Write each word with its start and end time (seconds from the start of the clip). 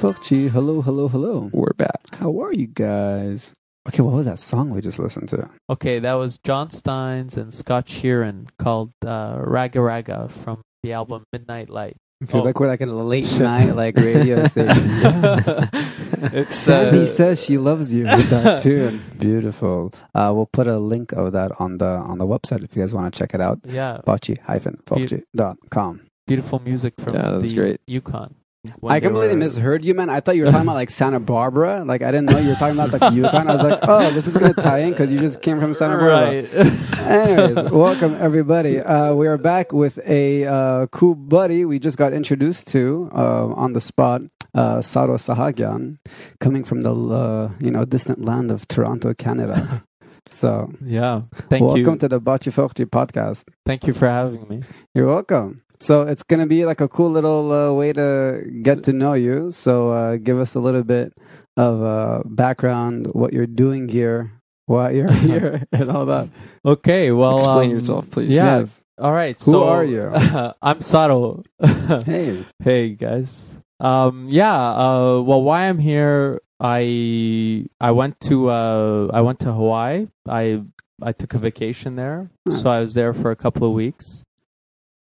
Bachi 0.00 0.18
Fokchi. 0.18 0.50
Hello, 0.50 0.80
hello, 0.82 1.08
hello. 1.08 1.50
We're 1.52 1.72
back. 1.76 2.14
How 2.14 2.40
are 2.42 2.52
you 2.52 2.66
guys? 2.68 3.52
Okay, 3.88 4.02
what 4.02 4.12
was 4.14 4.26
that 4.26 4.38
song 4.38 4.70
we 4.70 4.80
just 4.80 4.98
listened 4.98 5.28
to? 5.30 5.48
Okay, 5.70 5.98
that 5.98 6.14
was 6.14 6.38
John 6.38 6.70
Steins 6.70 7.36
and 7.36 7.52
Scott 7.52 7.86
Sheeran 7.86 8.48
called 8.58 8.92
uh, 9.04 9.36
Raga 9.40 9.80
Raga 9.80 10.28
from 10.28 10.60
the 10.82 10.92
album 10.92 11.24
Midnight 11.32 11.68
Light. 11.70 11.96
I 12.22 12.26
feel 12.26 12.40
Oh. 12.40 12.44
like 12.44 12.58
we're 12.60 12.66
like 12.68 12.80
at 12.80 12.88
a 12.88 12.94
late 12.94 13.30
night 13.38 13.74
like 13.76 13.96
radio 13.96 14.44
station. 14.48 14.90
it's 16.32 16.54
Sandy 16.56 17.02
uh, 17.04 17.06
says 17.06 17.42
she 17.42 17.58
loves 17.58 17.92
you 17.94 18.04
with 18.04 18.28
that 18.30 18.60
tune. 18.62 19.02
Beautiful. 19.18 19.92
Uh, 20.14 20.32
we'll 20.34 20.46
put 20.52 20.66
a 20.66 20.78
link 20.78 21.12
of 21.12 21.32
that 21.32 21.52
on 21.60 21.78
the 21.78 21.86
on 21.86 22.18
the 22.18 22.26
website 22.26 22.62
if 22.64 22.74
you 22.76 22.82
guys 22.82 22.92
want 22.92 23.12
to 23.12 23.18
check 23.18 23.34
it 23.34 23.40
out. 23.40 23.60
yeah, 23.64 24.00
Bachi-Fokchi.com. 24.04 26.02
beautiful 26.26 26.58
music 26.60 26.94
from 26.98 27.14
Yeah, 27.14 27.30
that 27.30 27.40
was 27.40 27.50
the 27.50 27.56
great. 27.56 27.80
Yukon. 27.86 28.34
I 28.84 28.98
completely 28.98 29.34
were- 29.34 29.36
misheard 29.36 29.84
you, 29.84 29.94
man. 29.94 30.10
I 30.10 30.20
thought 30.20 30.34
you 30.36 30.44
were 30.44 30.50
talking 30.50 30.66
about 30.66 30.74
like 30.74 30.90
Santa 30.90 31.20
Barbara. 31.20 31.84
Like 31.84 32.02
I 32.02 32.10
didn't 32.10 32.30
know 32.30 32.38
you 32.38 32.48
were 32.48 32.54
talking 32.56 32.78
about 32.78 32.92
like 33.00 33.12
Yukon. 33.14 33.48
I 33.48 33.52
was 33.52 33.62
like, 33.62 33.78
oh, 33.82 34.10
this 34.10 34.26
is 34.26 34.36
gonna 34.36 34.52
tie 34.52 34.80
in 34.80 34.90
because 34.90 35.12
you 35.12 35.20
just 35.20 35.42
came 35.42 35.60
from 35.60 35.74
Santa 35.74 35.96
Barbara. 35.96 36.42
Right. 36.42 36.98
Anyways, 36.98 37.70
welcome 37.70 38.16
everybody. 38.18 38.80
Uh, 38.80 39.14
we 39.14 39.28
are 39.28 39.38
back 39.38 39.72
with 39.72 40.00
a 40.04 40.44
uh, 40.44 40.86
cool 40.88 41.14
buddy 41.14 41.64
we 41.64 41.78
just 41.78 41.96
got 41.96 42.12
introduced 42.12 42.66
to 42.68 43.08
uh, 43.14 43.46
on 43.54 43.74
the 43.74 43.80
spot, 43.80 44.22
uh, 44.54 44.82
Saro 44.82 45.16
Sahagyan, 45.18 45.98
coming 46.40 46.64
from 46.64 46.82
the 46.82 46.92
uh, 46.92 47.50
you 47.60 47.70
know 47.70 47.84
distant 47.84 48.24
land 48.24 48.50
of 48.50 48.66
Toronto, 48.66 49.14
Canada. 49.14 49.84
so, 50.30 50.72
yeah. 50.84 51.22
Thank 51.48 51.64
welcome 51.64 51.92
you. 51.94 51.98
to 52.00 52.08
the 52.08 52.18
Bachi 52.20 52.50
Forti 52.50 52.86
podcast. 52.86 53.44
Thank 53.64 53.86
you 53.86 53.94
for 53.94 54.08
having 54.08 54.48
me. 54.48 54.62
You're 54.96 55.06
welcome. 55.06 55.62
So 55.80 56.02
it's 56.02 56.22
gonna 56.22 56.46
be 56.46 56.64
like 56.64 56.80
a 56.80 56.88
cool 56.88 57.10
little 57.10 57.52
uh, 57.52 57.72
way 57.72 57.92
to 57.92 58.42
get 58.62 58.84
to 58.84 58.92
know 58.92 59.14
you. 59.14 59.50
So 59.50 59.90
uh, 59.90 60.16
give 60.16 60.38
us 60.38 60.54
a 60.54 60.60
little 60.60 60.82
bit 60.84 61.12
of 61.56 61.82
uh, 61.82 62.22
background, 62.24 63.08
what 63.12 63.32
you're 63.32 63.46
doing 63.46 63.88
here, 63.88 64.32
why 64.66 64.90
you're 64.90 65.12
here, 65.28 65.64
and 65.72 65.90
all 65.90 66.06
that. 66.06 66.28
Okay, 66.64 67.10
well, 67.10 67.36
Explain 67.36 67.70
um, 67.70 67.76
yourself, 67.76 68.10
please. 68.10 68.30
Yeah. 68.30 68.60
Yes. 68.60 68.82
All 68.98 69.12
right. 69.12 69.40
Who 69.42 69.52
so, 69.52 69.68
are 69.68 69.84
you? 69.84 70.10
I'm 70.62 70.80
Saro. 70.82 71.44
Hey. 71.60 72.44
hey 72.62 72.90
guys. 72.90 73.54
Um, 73.80 74.26
yeah. 74.28 74.54
Uh, 74.54 75.20
well, 75.20 75.42
why 75.42 75.68
I'm 75.68 75.78
here, 75.78 76.40
I 76.60 77.66
I 77.80 77.92
went 77.92 78.18
to 78.22 78.50
uh, 78.50 79.08
I 79.12 79.20
went 79.20 79.40
to 79.40 79.52
Hawaii. 79.52 80.08
I 80.28 80.62
I 81.00 81.12
took 81.12 81.34
a 81.34 81.38
vacation 81.38 81.94
there, 81.94 82.30
Nice. 82.46 82.62
so 82.62 82.70
I 82.70 82.80
was 82.80 82.94
there 82.94 83.14
for 83.14 83.30
a 83.30 83.36
couple 83.36 83.68
of 83.68 83.74
weeks. 83.74 84.24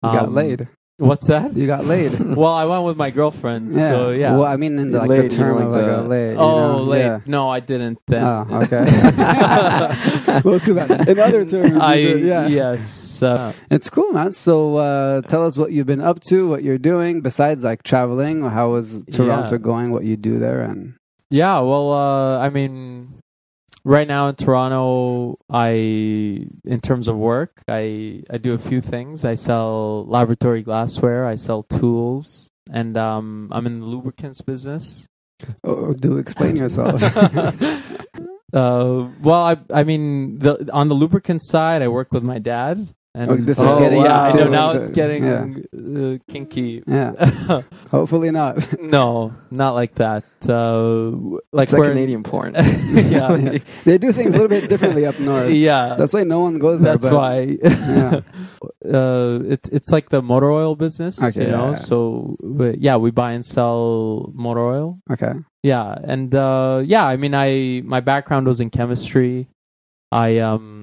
You 0.04 0.12
got 0.12 0.26
Um, 0.28 0.34
laid. 0.36 0.68
What's 0.98 1.28
that? 1.28 1.56
You 1.58 1.66
got 1.66 1.86
laid. 1.86 2.12
Well, 2.38 2.54
I 2.54 2.66
went 2.66 2.84
with 2.86 2.98
my 2.98 3.10
girlfriend. 3.10 3.74
So 3.74 4.12
yeah. 4.12 4.36
Well, 4.38 4.46
I 4.46 4.58
mean, 4.58 4.78
in 4.78 4.92
the, 4.92 5.00
like 5.00 5.10
Laid, 5.10 5.32
the 5.32 5.36
you 5.36 5.42
know, 5.42 5.46
term 5.48 5.56
like 5.56 5.66
of 5.66 5.72
like 5.72 5.86
the- 5.86 6.00
a 6.00 6.02
laid. 6.08 6.32
you 6.34 6.38
oh, 6.40 6.60
know? 6.78 6.84
late. 6.84 7.00
Yeah. 7.00 7.20
No, 7.26 7.50
I 7.50 7.60
didn't. 7.62 7.98
Then. 8.08 8.24
Oh, 8.24 8.48
okay. 8.64 8.86
well, 10.46 10.60
too 10.60 10.76
bad. 10.76 11.08
In 11.10 11.20
other 11.20 11.46
terms, 11.46 11.72
you 11.72 11.82
I 11.82 11.96
did, 11.96 12.24
yeah. 12.24 12.48
yes. 12.48 13.22
Uh, 13.24 13.54
It's 13.72 13.90
cool, 13.90 14.12
man. 14.12 14.32
So, 14.34 14.76
uh, 14.78 15.22
tell 15.22 15.46
us 15.46 15.58
what 15.58 15.72
you've 15.72 15.88
been 15.88 16.02
up 16.02 16.20
to, 16.30 16.48
what 16.48 16.64
you're 16.64 16.78
doing 16.78 17.22
besides 17.22 17.64
like 17.64 17.84
traveling. 17.84 18.42
How 18.44 18.72
was 18.72 19.04
Toronto 19.12 19.56
Yeah. 19.56 19.62
going? 19.62 19.92
What 19.92 20.04
you 20.04 20.16
do 20.16 20.38
there, 20.40 20.62
and 20.62 20.94
Yeah, 21.32 21.60
well, 21.62 21.92
uh, 21.92 22.38
I 22.38 22.50
mean, 22.50 23.16
right 23.84 24.08
now 24.08 24.28
in 24.28 24.36
Toronto, 24.36 25.38
I, 25.50 25.70
in 25.70 26.80
terms 26.82 27.08
of 27.08 27.18
work, 27.18 27.62
I 27.68 28.24
I 28.30 28.38
do 28.38 28.54
a 28.54 28.60
few 28.60 28.82
things. 28.82 29.26
I 29.26 29.36
sell 29.36 30.06
laboratory 30.06 30.64
glassware. 30.64 31.26
I 31.26 31.36
sell 31.36 31.64
tools, 31.64 32.50
and 32.72 32.98
um, 32.98 33.50
I'm 33.52 33.66
in 33.66 33.80
the 33.80 33.86
lubricants 33.86 34.42
business. 34.42 35.08
oh, 35.64 35.94
do 35.94 36.18
explain 36.18 36.56
yourself. 36.56 37.04
uh, 38.54 39.08
well, 39.22 39.44
I 39.44 39.58
I 39.74 39.84
mean, 39.84 40.40
the 40.40 40.70
on 40.74 40.88
the 40.88 40.96
lubricant 40.96 41.44
side, 41.44 41.82
I 41.82 41.88
work 41.88 42.12
with 42.12 42.24
my 42.24 42.40
dad. 42.40 42.94
And 43.16 43.30
Oh, 43.30 43.36
this 43.38 43.60
is 43.60 43.64
Oh, 43.64 43.78
getting 43.80 44.02
yeah, 44.02 44.22
I 44.24 44.34
know 44.34 44.48
now 44.50 44.72
it's 44.72 44.90
getting 44.90 45.24
yeah. 45.24 45.46
uh, 45.46 46.18
kinky. 46.28 46.82
yeah. 46.88 47.14
Hopefully 47.92 48.32
not. 48.32 48.58
no, 48.82 49.34
not 49.52 49.76
like 49.76 49.94
that. 50.02 50.24
Uh, 50.50 51.12
like 51.54 51.70
It's 51.70 51.74
like 51.74 51.84
Canadian 51.90 52.24
porn. 52.24 52.56
yeah, 52.58 53.60
they 53.86 54.00
do 54.00 54.12
things 54.12 54.30
a 54.30 54.32
little 54.32 54.48
bit 54.48 54.68
differently 54.68 55.06
up 55.06 55.20
north. 55.20 55.52
yeah. 55.52 55.94
That's 55.96 56.12
why 56.12 56.24
no 56.24 56.40
one 56.40 56.58
goes 56.58 56.82
there. 56.82 56.98
That's 56.98 57.10
but- 57.10 57.16
why. 57.16 57.58
Yeah. 57.62 58.22
uh, 58.92 59.40
it's 59.46 59.70
it's 59.70 59.92
like 59.92 60.10
the 60.10 60.22
motor 60.24 60.50
oil 60.50 60.76
business, 60.76 61.22
Okay, 61.22 61.46
you 61.46 61.52
know. 61.52 61.66
yeah, 61.66 61.70
yeah. 61.70 61.76
So 61.76 62.36
we- 62.42 62.78
yeah, 62.80 62.98
we 62.98 63.12
buy 63.12 63.34
and 63.34 63.46
sell 63.46 64.32
motor 64.34 64.62
oil. 64.66 65.00
Okay. 65.12 65.34
Yeah, 65.62 65.94
and 66.04 66.34
uh, 66.34 66.82
yeah, 66.84 67.06
I 67.06 67.18
mean, 67.18 67.36
I 67.36 67.84
my 67.86 68.00
background 68.02 68.48
was 68.48 68.60
in 68.60 68.72
chemistry. 68.72 69.48
I 70.12 70.38
um, 70.40 70.83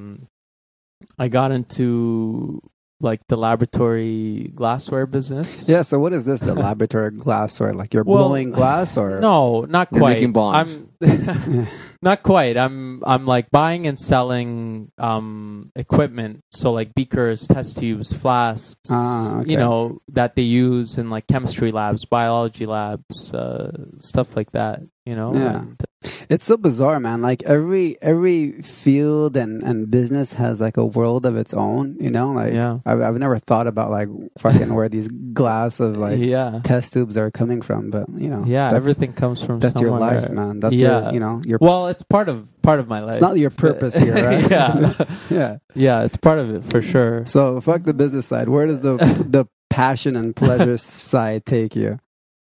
I 1.20 1.28
got 1.28 1.52
into 1.52 2.62
like 3.02 3.20
the 3.28 3.36
laboratory 3.36 4.52
glassware 4.54 5.06
business. 5.06 5.68
Yeah. 5.68 5.82
So, 5.82 5.98
what 5.98 6.12
is 6.12 6.24
this? 6.24 6.40
The 6.40 6.54
laboratory 6.68 7.10
glassware? 7.12 7.72
like 7.74 7.92
you're 7.94 8.04
Well, 8.04 8.28
blowing 8.28 8.50
glass, 8.52 8.96
or 8.96 9.20
No, 9.20 9.62
not 9.68 9.88
You're 9.92 10.00
quite. 10.00 10.14
making 10.14 10.32
bombs. 10.32 10.78
I'm 11.02 11.68
not 12.02 12.22
quite. 12.22 12.56
I'm 12.56 13.02
I'm 13.04 13.24
like 13.26 13.50
buying 13.50 13.86
and 13.86 13.98
selling 13.98 14.90
um 14.98 15.72
equipment. 15.76 16.40
So 16.52 16.72
like 16.72 16.94
beakers, 16.94 17.46
test 17.46 17.78
tubes, 17.78 18.12
flasks. 18.12 18.76
Ah, 18.90 19.40
okay. 19.40 19.50
You 19.50 19.56
know 19.56 20.00
that 20.12 20.36
they 20.36 20.42
use 20.42 20.98
in 20.98 21.10
like 21.10 21.26
chemistry 21.26 21.72
labs, 21.72 22.04
biology 22.04 22.66
labs, 22.66 23.32
uh, 23.32 23.72
stuff 24.00 24.36
like 24.36 24.52
that. 24.52 24.80
You 25.06 25.16
know. 25.16 25.34
Yeah. 25.34 25.64
It's 26.28 26.46
so 26.46 26.56
bizarre, 26.56 27.00
man. 27.00 27.20
Like 27.22 27.42
every 27.42 28.00
every 28.00 28.62
field 28.62 29.36
and, 29.36 29.62
and 29.62 29.90
business 29.90 30.34
has 30.34 30.60
like 30.60 30.76
a 30.76 30.84
world 30.84 31.26
of 31.26 31.36
its 31.36 31.52
own. 31.54 31.96
You 32.00 32.10
know, 32.10 32.32
like 32.32 32.52
Yeah. 32.52 32.78
I've 32.86 33.00
I've 33.00 33.16
never 33.18 33.38
thought 33.38 33.66
about 33.66 33.90
like 33.90 34.08
fucking 34.38 34.72
where 34.72 34.88
these 34.88 35.08
glass 35.32 35.80
of 35.80 35.96
like 35.96 36.18
yeah. 36.18 36.60
test 36.64 36.92
tubes 36.92 37.16
are 37.16 37.30
coming 37.30 37.60
from, 37.62 37.90
but 37.90 38.06
you 38.16 38.28
know, 38.28 38.44
Yeah. 38.46 38.72
Everything 38.72 39.12
comes 39.12 39.42
from 39.42 39.58
that's 39.60 39.80
your 39.80 39.90
life, 39.90 40.30
man. 40.30 40.60
That's 40.60 40.74
Yeah. 40.74 41.04
your 41.04 41.14
you 41.14 41.20
know 41.20 41.42
your. 41.44 41.58
Well, 41.60 41.88
it's 41.88 42.02
part 42.02 42.28
of 42.28 42.46
part 42.62 42.78
of 42.78 42.86
my 42.88 43.00
life. 43.00 43.14
it's 43.14 43.22
not 43.22 43.36
your 43.38 43.50
purpose 43.50 43.96
here, 43.96 44.14
right? 44.26 44.50
yeah. 44.50 45.04
yeah. 45.30 45.56
Yeah. 45.74 46.02
It's 46.02 46.16
part 46.18 46.38
of 46.38 46.54
it 46.54 46.64
for 46.64 46.82
sure. 46.82 47.24
So 47.24 47.60
fuck 47.60 47.82
the 47.84 47.94
business 47.94 48.26
side. 48.26 48.48
Where 48.48 48.66
does 48.66 48.80
the 48.82 48.96
the 49.28 49.46
passion 49.70 50.14
and 50.16 50.36
pleasure 50.36 50.76
side 50.78 51.46
take 51.46 51.74
you? 51.74 51.98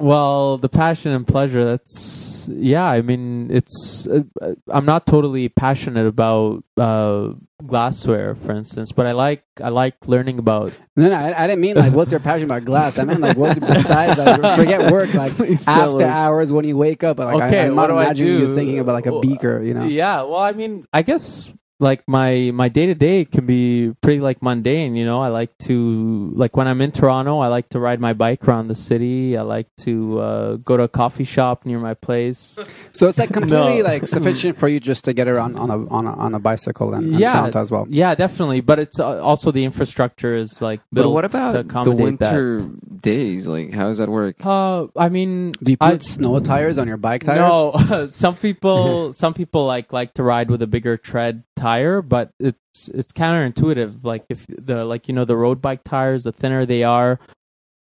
Well, 0.01 0.59
the 0.59 0.69
passion 0.69 1.13
and 1.13 1.27
pleasure, 1.27 1.65
that's, 1.65 2.51
yeah, 2.53 2.85
I 2.85 3.01
mean, 3.01 3.49
it's, 3.51 4.07
uh, 4.09 4.23
I'm 4.69 4.85
not 4.85 5.07
totally 5.07 5.49
passionate 5.49 6.07
about 6.07 6.65
uh, 6.77 7.31
glassware, 7.65 8.35
for 8.35 8.53
instance, 8.53 8.91
but 8.91 9.07
I 9.07 9.13
like, 9.13 9.45
I 9.63 9.69
like 9.69 9.95
learning 10.09 10.41
about, 10.41 10.73
No, 10.97 11.09
no, 11.09 11.15
I, 11.15 11.45
I 11.45 11.47
didn't 11.47 11.61
mean 11.61 11.77
like 11.77 11.93
what's 11.93 12.11
your 12.11 12.19
passion 12.21 12.45
about 12.47 12.65
glass. 12.65 12.99
I 12.99 13.05
meant 13.05 13.21
like 13.21 13.37
what's 13.37 13.59
besides 13.61 14.19
like 14.19 14.57
forget 14.59 14.91
work, 14.91 15.15
like 15.15 15.33
Please 15.37 15.65
tell 15.65 15.95
after 15.95 16.11
us. 16.11 16.17
hours 16.17 16.53
when 16.53 16.65
you 16.65 16.77
wake 16.77 17.05
up. 17.05 17.21
Like, 17.21 17.43
Okay, 17.45 17.61
I, 17.61 17.67
I'm 17.67 17.77
what 17.77 17.83
not 17.83 17.87
do 17.95 17.97
I 17.97 18.05
imagining 18.07 18.33
you 18.33 18.47
do? 18.49 18.55
thinking 18.57 18.79
about 18.81 18.95
like 18.95 19.07
a 19.07 19.21
beaker, 19.21 19.63
you 19.63 19.75
know. 19.75 19.85
yeah, 19.85 20.23
well, 20.23 20.41
I 20.41 20.53
mean, 20.53 20.87
I 20.93 21.03
guess 21.03 21.53
like 21.81 22.07
my, 22.07 22.51
my 22.55 22.69
day 22.69 22.87
to 22.87 22.95
day 22.95 23.25
can 23.25 23.47
be 23.47 23.93
pretty 24.01 24.21
like 24.21 24.43
mundane, 24.43 24.95
you 24.97 25.05
know, 25.05 25.21
I 25.21 25.29
like 25.29 25.57
to, 25.67 26.33
like 26.37 26.57
when 26.57 26.69
I'm 26.69 26.81
in 26.81 26.93
Toronto, 26.93 27.41
I 27.41 27.49
like 27.49 27.69
to 27.71 27.81
ride 27.81 28.01
my 28.01 28.13
bike 28.13 28.47
around 28.47 28.69
the 28.69 28.75
city. 28.75 29.37
I 29.37 29.43
like 29.43 29.67
to 29.79 30.21
uh, 30.21 30.57
go 30.57 30.77
to 30.77 30.85
a 30.85 30.89
coffee 30.89 31.25
shop 31.25 31.67
near 31.67 31.79
my 31.81 31.95
place. 31.95 32.59
So 32.93 33.09
it's 33.09 33.19
like 33.19 33.33
completely 33.33 33.79
No. 33.83 33.85
like 33.85 34.07
sufficient 34.07 34.57
for 34.57 34.69
you 34.69 34.79
just 34.81 35.05
to 35.07 35.13
get 35.13 35.27
around 35.29 35.57
on 35.59 35.71
a 35.71 35.87
on 35.89 36.07
a, 36.07 36.13
on 36.15 36.35
a 36.35 36.39
bicycle 36.39 36.95
and, 36.95 37.07
and 37.11 37.19
Yeah. 37.21 37.33
Toronto 37.33 37.61
as 37.61 37.71
well. 37.71 37.87
Yeah, 37.91 38.15
definitely. 38.15 38.61
But 38.61 38.79
it's 38.79 39.01
uh, 39.01 39.21
also 39.21 39.51
the 39.51 39.65
infrastructure 39.65 40.35
is 40.35 40.63
like 40.63 40.81
built 40.93 41.07
but 41.07 41.11
what 41.11 41.21
to 41.23 41.27
about 41.27 41.53
the 41.53 41.59
accommodate 41.61 42.19
that. 42.21 42.33
winter 42.33 42.61
days? 43.01 43.47
Like, 43.47 43.73
how 43.73 43.89
does 43.89 43.99
that 43.99 44.09
work? 44.09 44.37
Uh, 44.47 44.87
I 44.97 45.09
mean, 45.09 45.53
Do 45.63 45.73
you 45.73 45.77
put 45.77 45.87
I- 45.95 45.99
snow 45.99 46.39
tires 46.41 46.79
on 46.79 46.87
your 46.89 46.97
bike 46.99 47.25
tires? 47.25 47.41
no. 47.41 48.09
some 48.11 48.37
people, 48.37 49.13
some 49.13 49.35
people 49.35 49.67
like 49.67 49.93
like 49.93 50.15
to 50.15 50.23
ride 50.23 50.51
with 50.51 50.63
a 50.63 50.67
bigger 50.67 50.97
tread 50.97 51.43
tire, 51.65 52.03
but 52.03 52.27
it's 52.49 52.89
it's 52.99 53.13
counterintuitive. 53.13 54.05
Like 54.05 54.25
if 54.29 54.41
the 54.49 54.85
like 54.85 55.09
you 55.09 55.15
know 55.15 55.25
the 55.25 55.37
road 55.45 55.59
bike 55.67 55.83
tires, 55.85 56.23
the 56.25 56.33
thinner 56.33 56.67
they 56.67 56.83
are, 56.85 57.19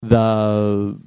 the 0.02 0.98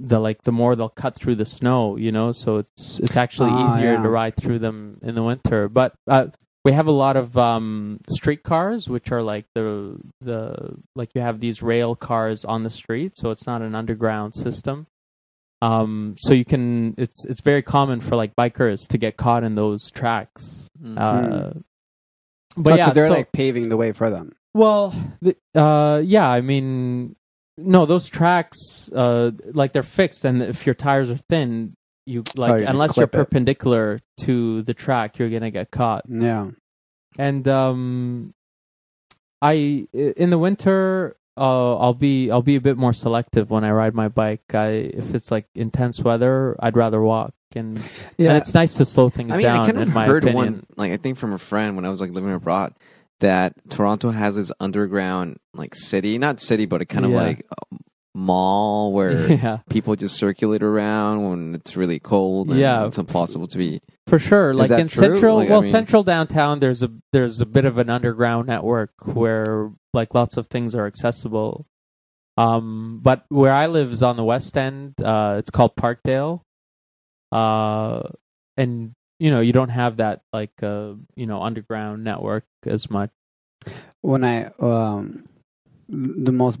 the 0.00 0.18
like 0.18 0.42
the 0.42 0.52
more 0.52 0.74
they'll 0.76 0.88
cut 1.04 1.14
through 1.14 1.36
the 1.36 1.46
snow. 1.46 1.96
You 1.96 2.12
know, 2.12 2.32
so 2.32 2.58
it's 2.62 3.00
it's 3.00 3.16
actually 3.16 3.50
Ah, 3.52 3.60
easier 3.64 3.94
yeah. 3.94 4.02
to 4.02 4.08
ride 4.08 4.36
through 4.36 4.58
them 4.58 4.98
in 5.02 5.14
the 5.14 5.22
winter. 5.22 5.68
But 5.68 5.94
uh, 6.08 6.26
we 6.64 6.72
have 6.72 6.88
a 6.88 6.92
lot 7.04 7.16
of 7.16 7.36
um, 7.36 8.00
street 8.08 8.42
cars, 8.42 8.88
which 8.88 9.12
are 9.12 9.22
like 9.22 9.46
the 9.54 9.98
the 10.20 10.76
like 10.96 11.10
you 11.14 11.20
have 11.20 11.38
these 11.40 11.62
rail 11.62 11.94
cars 11.94 12.44
on 12.44 12.62
the 12.64 12.70
street, 12.70 13.12
so 13.16 13.30
it's 13.30 13.46
not 13.46 13.62
an 13.62 13.74
underground 13.74 14.34
system. 14.34 14.86
Um, 15.62 16.16
so 16.18 16.34
you 16.34 16.44
can 16.44 16.94
it's 16.98 17.24
it's 17.26 17.40
very 17.40 17.62
common 17.62 18.00
for 18.00 18.16
like 18.16 18.34
bikers 18.36 18.80
to 18.88 18.98
get 18.98 19.16
caught 19.16 19.44
in 19.44 19.54
those 19.54 19.90
tracks. 19.90 20.68
Mm. 20.82 20.98
Uh, 20.98 21.60
but 22.56 22.78
yeah, 22.78 22.90
they're 22.90 23.08
so- 23.08 23.14
like 23.14 23.32
paving 23.32 23.68
the 23.68 23.76
way 23.76 23.92
for 23.92 24.10
them. 24.10 24.32
well, 24.54 24.94
the, 25.20 25.36
uh, 25.54 25.98
yeah, 26.04 26.28
I 26.28 26.40
mean, 26.40 27.16
no, 27.56 27.86
those 27.86 28.08
tracks, 28.08 28.58
uh, 28.94 29.30
like 29.52 29.72
they're 29.72 29.82
fixed, 29.82 30.24
and 30.24 30.42
if 30.42 30.66
your 30.66 30.74
tires 30.74 31.10
are 31.10 31.16
thin, 31.16 31.74
you 32.06 32.22
like 32.36 32.62
Oh, 32.62 32.66
unless 32.66 32.96
you're 32.96 33.06
clip 33.06 33.14
it. 33.14 33.24
perpendicular 33.24 34.00
to 34.22 34.62
the 34.62 34.74
track, 34.74 35.18
you're 35.18 35.30
gonna 35.30 35.50
get 35.50 35.70
caught. 35.70 36.04
Yeah. 36.08 36.50
And 37.18 37.46
um, 37.48 38.34
I 39.40 39.86
in 39.92 40.30
the 40.30 40.38
winter, 40.38 41.16
uh, 41.36 41.76
I'll 41.76 41.94
be 41.94 42.30
I'll 42.30 42.42
be 42.42 42.56
a 42.56 42.60
bit 42.60 42.76
more 42.76 42.92
selective 42.92 43.50
when 43.50 43.64
I 43.64 43.70
ride 43.70 43.94
my 43.94 44.08
bike. 44.08 44.54
I 44.54 44.68
if 44.68 45.14
it's 45.14 45.30
like 45.30 45.46
intense 45.54 46.00
weather, 46.02 46.56
I'd 46.60 46.76
rather 46.76 47.00
walk, 47.00 47.34
and 47.56 47.78
Yeah. 48.18 48.30
and 48.30 48.38
it's 48.38 48.54
nice 48.54 48.74
to 48.76 48.84
slow 48.84 49.08
things 49.08 49.32
I 49.32 49.36
mean, 49.36 49.42
down. 49.44 49.60
I 49.60 49.66
kind 49.66 49.78
of 49.82 49.88
in 49.88 49.94
my 49.94 50.06
heard 50.06 50.24
opinion. 50.24 50.36
one, 50.54 50.66
like 50.76 50.92
I 50.92 50.96
think 50.96 51.16
from 51.18 51.32
a 51.32 51.38
friend 51.38 51.76
when 51.76 51.84
I 51.84 51.88
was 51.90 52.00
like 52.00 52.10
living 52.12 52.32
abroad, 52.32 52.74
that 53.20 53.54
Toronto 53.70 54.10
has 54.10 54.36
this 54.36 54.50
underground 54.60 55.38
like 55.54 55.74
city, 55.74 56.18
not 56.18 56.40
city, 56.40 56.66
but 56.66 56.80
a 56.82 56.84
kind 56.86 57.04
of 57.04 57.10
Yeah. 57.12 57.16
like 57.22 57.46
mall 58.14 58.92
where 58.92 59.32
yeah, 59.32 59.58
people 59.68 59.96
just 59.96 60.16
circulate 60.16 60.62
around 60.62 61.28
when 61.28 61.54
it's 61.54 61.76
really 61.76 61.98
cold. 61.98 62.48
And 62.50 62.58
Yeah. 62.58 62.86
it's 62.86 62.98
impossible 62.98 63.48
to 63.48 63.58
be. 63.58 63.80
for 64.06 64.18
sure. 64.18 64.52
Like 64.54 64.68
that 64.68 64.80
in 64.80 64.88
true? 64.88 65.02
central, 65.02 65.36
Like, 65.36 65.48
I 65.48 65.52
well, 65.52 65.62
mean- 65.62 65.70
central 65.72 66.02
downtown, 66.04 66.60
there's 66.60 66.82
a 66.82 66.90
there's 67.12 67.40
a 67.40 67.46
bit 67.46 67.64
of 67.64 67.78
an 67.78 67.88
underground 67.90 68.46
network 68.48 68.90
where 69.04 69.72
like 69.92 70.14
lots 70.14 70.36
of 70.36 70.46
things 70.48 70.74
are 70.74 70.86
accessible. 70.86 71.66
Um, 72.36 72.98
but 73.02 73.24
where 73.28 73.52
I 73.52 73.66
live 73.66 73.92
is 73.92 74.02
on 74.02 74.16
the 74.16 74.24
west 74.24 74.56
end. 74.58 75.00
Uh, 75.00 75.36
it's 75.38 75.50
called 75.50 75.76
Parkdale. 75.76 76.40
Uh, 77.34 78.08
and 78.56 78.94
you 79.18 79.30
know 79.30 79.40
you 79.40 79.52
don't 79.52 79.70
have 79.70 79.96
that 79.98 80.22
like 80.32 80.62
uh 80.62 80.94
you 81.16 81.26
know 81.26 81.42
underground 81.42 82.04
network 82.04 82.44
as 82.66 82.90
much. 82.90 83.10
when 84.00 84.22
I 84.24 84.46
um 84.60 85.28
the 85.88 86.32
most 86.32 86.58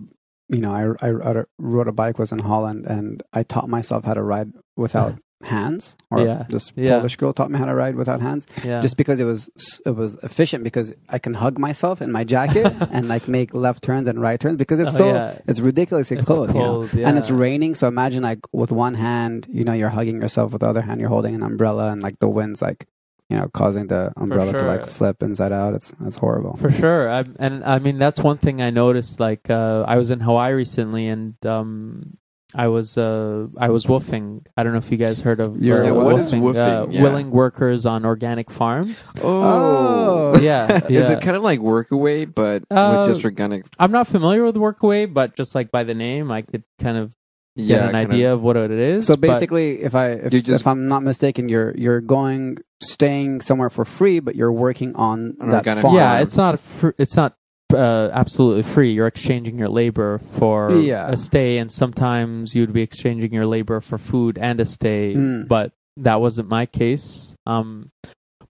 you 0.48 0.60
know 0.60 0.72
I, 0.72 1.06
I 1.06 1.10
I 1.40 1.44
rode 1.58 1.88
a 1.88 1.92
bike 1.92 2.18
was 2.18 2.32
in 2.32 2.40
Holland 2.40 2.86
and 2.86 3.22
I 3.32 3.42
taught 3.42 3.68
myself 3.68 4.04
how 4.04 4.14
to 4.14 4.22
ride 4.22 4.52
without 4.76 5.18
hands 5.46 5.96
or 6.10 6.20
Yeah. 6.20 6.46
this 6.48 6.72
Yeah. 6.76 6.98
Polish 6.98 7.16
girl 7.16 7.32
taught 7.32 7.50
me 7.50 7.58
how 7.58 7.64
to 7.66 7.74
ride 7.74 7.94
without 7.96 8.20
hands 8.20 8.46
Yeah, 8.64 8.80
just 8.80 8.96
because 8.96 9.20
it 9.20 9.24
was 9.24 9.48
it 9.86 9.94
was 9.94 10.16
efficient 10.22 10.64
because 10.64 10.92
I 11.08 11.18
can 11.18 11.34
hug 11.34 11.58
myself 11.58 12.00
in 12.02 12.10
my 12.12 12.24
jacket 12.24 12.72
and 12.90 13.08
like 13.08 13.28
make 13.28 13.54
left 13.54 13.82
turns 13.82 14.06
and 14.08 14.20
right 14.20 14.38
turns 14.40 14.56
because 14.56 14.78
it's 14.80 14.94
Oh, 14.94 14.98
so 14.98 15.06
yeah. 15.14 15.38
it's 15.46 15.60
ridiculously 15.60 16.16
It's 16.18 16.26
cold, 16.26 16.48
you 16.48 16.54
know? 16.54 16.86
cold, 16.88 16.94
and 16.94 17.18
it's 17.18 17.30
raining 17.30 17.74
so 17.74 17.88
imagine 17.88 18.22
like 18.22 18.40
with 18.52 18.72
one 18.72 18.94
hand 18.94 19.46
you 19.50 19.64
know 19.64 19.72
you're 19.72 19.90
hugging 19.90 20.20
yourself 20.22 20.52
with 20.52 20.60
the 20.60 20.68
other 20.68 20.82
hand 20.82 21.00
you're 21.00 21.08
holding 21.16 21.34
an 21.34 21.42
umbrella 21.42 21.90
and 21.92 22.02
like 22.02 22.18
the 22.18 22.28
wind's 22.28 22.60
like 22.62 22.86
you 23.30 23.36
know 23.38 23.48
causing 23.54 23.86
the 23.86 24.12
umbrella 24.16 24.52
to 24.52 24.64
like 24.66 24.84
flip 24.86 25.22
inside 25.22 25.50
out 25.52 25.72
it's 25.74 25.92
it's 26.06 26.16
horrible 26.16 26.56
For 26.56 26.70
sure, 26.70 27.10
I, 27.10 27.24
and 27.38 27.64
I 27.64 27.78
mean 27.78 27.98
that's 27.98 28.20
one 28.20 28.36
thing 28.38 28.60
I 28.60 28.68
noticed. 28.70 29.18
Like 29.18 29.48
uh, 29.48 29.82
I 29.88 29.96
was 29.96 30.10
in 30.10 30.20
Hawaii 30.20 30.52
recently, 30.52 31.08
and 31.08 31.34
um, 31.46 32.18
I 32.54 32.68
was 32.68 32.96
uh, 32.96 33.48
I 33.58 33.68
was 33.70 33.86
woofing. 33.86 34.46
I 34.56 34.62
don't 34.62 34.72
know 34.72 34.78
if 34.78 34.90
you 34.92 34.96
guys 34.96 35.20
heard 35.20 35.40
of 35.40 35.60
You're- 35.60 35.80
uh, 35.80 35.84
Yeah, 35.86 35.90
what 35.92 36.18
is 36.20 36.32
Uh, 36.32 36.36
woofing? 36.36 36.92
Yeah. 36.92 37.02
Willing 37.02 37.30
workers 37.30 37.84
on 37.86 38.04
organic 38.06 38.50
farms. 38.50 39.10
Oh. 39.22 40.38
Yeah, 40.40 40.80
Is 40.88 41.10
it 41.10 41.20
kind 41.20 41.36
of 41.36 41.42
like 41.42 41.60
Workaway, 41.60 42.32
but 42.32 42.62
Uh, 42.70 42.96
with 42.98 43.08
just 43.14 43.24
organic? 43.24 43.64
I'm 43.78 43.92
not 43.92 44.06
familiar 44.06 44.44
with 44.44 44.56
Workaway, 44.56 45.12
but 45.12 45.34
just 45.36 45.54
like 45.54 45.70
by 45.70 45.82
the 45.84 45.94
name, 45.94 46.30
I 46.30 46.42
could 46.42 46.62
kind 46.78 46.96
of 46.98 47.10
get 47.56 47.64
Yeah, 47.66 47.88
an 47.88 47.94
idea 47.94 48.32
Of, 48.32 48.38
of 48.38 48.44
what 48.44 48.56
it 48.56 48.70
is. 48.70 49.06
So 49.06 49.16
basically, 49.16 49.82
if 49.82 49.94
I 49.94 50.10
if, 50.12 50.32
just, 50.44 50.60
if, 50.62 50.66
I'm 50.66 50.86
not 50.88 51.02
mistaken, 51.02 51.48
you're 51.48 51.74
you're 51.76 52.00
going 52.00 52.58
staying 52.82 53.40
somewhere 53.40 53.70
for 53.70 53.84
free, 53.84 54.20
but 54.20 54.34
you're 54.36 54.52
working 54.52 54.94
on 54.96 55.36
An 55.40 55.50
that 55.50 55.56
organic 55.58 55.82
farm. 55.82 55.94
yeah, 55.96 56.18
it's 56.20 56.36
not 56.36 56.60
fr- 56.60 56.90
it's 56.98 57.16
not 57.16 57.36
uh, 57.74 58.10
absolutely 58.12 58.62
free. 58.62 58.92
You're 58.92 59.06
exchanging 59.06 59.58
your 59.58 59.68
labor 59.68 60.18
for 60.18 60.72
Yeah. 60.72 61.08
a 61.10 61.16
stay, 61.16 61.58
and 61.58 61.70
sometimes 61.70 62.54
you'd 62.54 62.72
be 62.72 62.82
exchanging 62.82 63.32
your 63.32 63.46
labor 63.46 63.80
for 63.80 63.98
food 63.98 64.38
and 64.40 64.60
a 64.60 64.64
stay. 64.64 65.14
Mm. 65.14 65.48
But 65.48 65.72
that 65.98 66.20
wasn't 66.20 66.48
my 66.48 66.66
case. 66.66 67.34
Um, 67.46 67.90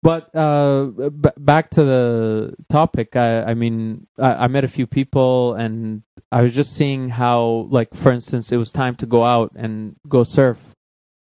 but 0.02 0.34
uh, 0.36 0.84
b- 1.10 1.30
back 1.38 1.70
to 1.70 1.82
the 1.82 2.54
topic. 2.68 3.16
I, 3.16 3.42
I 3.42 3.54
mean, 3.54 4.06
I, 4.18 4.44
I 4.44 4.46
met 4.48 4.64
a 4.64 4.68
few 4.68 4.86
people, 4.86 5.54
and 5.54 6.02
I 6.30 6.42
was 6.42 6.54
just 6.54 6.74
seeing 6.74 7.08
how, 7.08 7.68
like, 7.70 7.94
for 7.94 8.12
instance, 8.12 8.52
it 8.52 8.58
was 8.58 8.70
time 8.70 8.96
to 8.96 9.06
go 9.06 9.24
out 9.24 9.52
and 9.56 9.96
go 10.08 10.22
surf. 10.22 10.58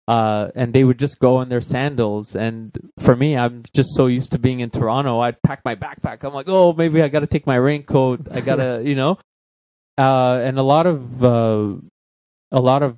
Uh, 0.09 0.51
and 0.55 0.73
they 0.73 0.85
would 0.85 0.99
just 0.99 1.19
go 1.19 1.43
in 1.43 1.51
their 1.51 1.61
sandals. 1.61 2.35
And 2.35 2.75
for 2.99 3.15
me, 3.15 3.37
I'm 3.37 3.63
just 3.75 3.95
so 3.95 4.07
used 4.07 4.33
to 4.33 4.39
being 4.39 4.61
in 4.61 4.71
Toronto. 4.71 5.21
I'd 5.21 5.43
pack 5.43 5.63
my 5.67 5.75
backpack. 5.75 6.25
I'm 6.25 6.33
like, 6.33 6.49
oh, 6.49 6.73
maybe 6.73 7.03
I 7.03 7.09
got 7.09 7.21
to 7.21 7.27
take 7.27 7.47
my 7.47 7.57
raincoat. 7.57 8.27
I 8.31 8.41
gotta, 8.41 8.81
you 8.87 8.95
know. 8.95 9.19
Uh, 9.99 10.41
and 10.43 10.59
a 10.59 10.63
lot 10.63 10.87
of, 10.87 11.23
uh, 11.23 11.75
a 12.51 12.61
lot 12.61 12.83
of, 12.83 12.97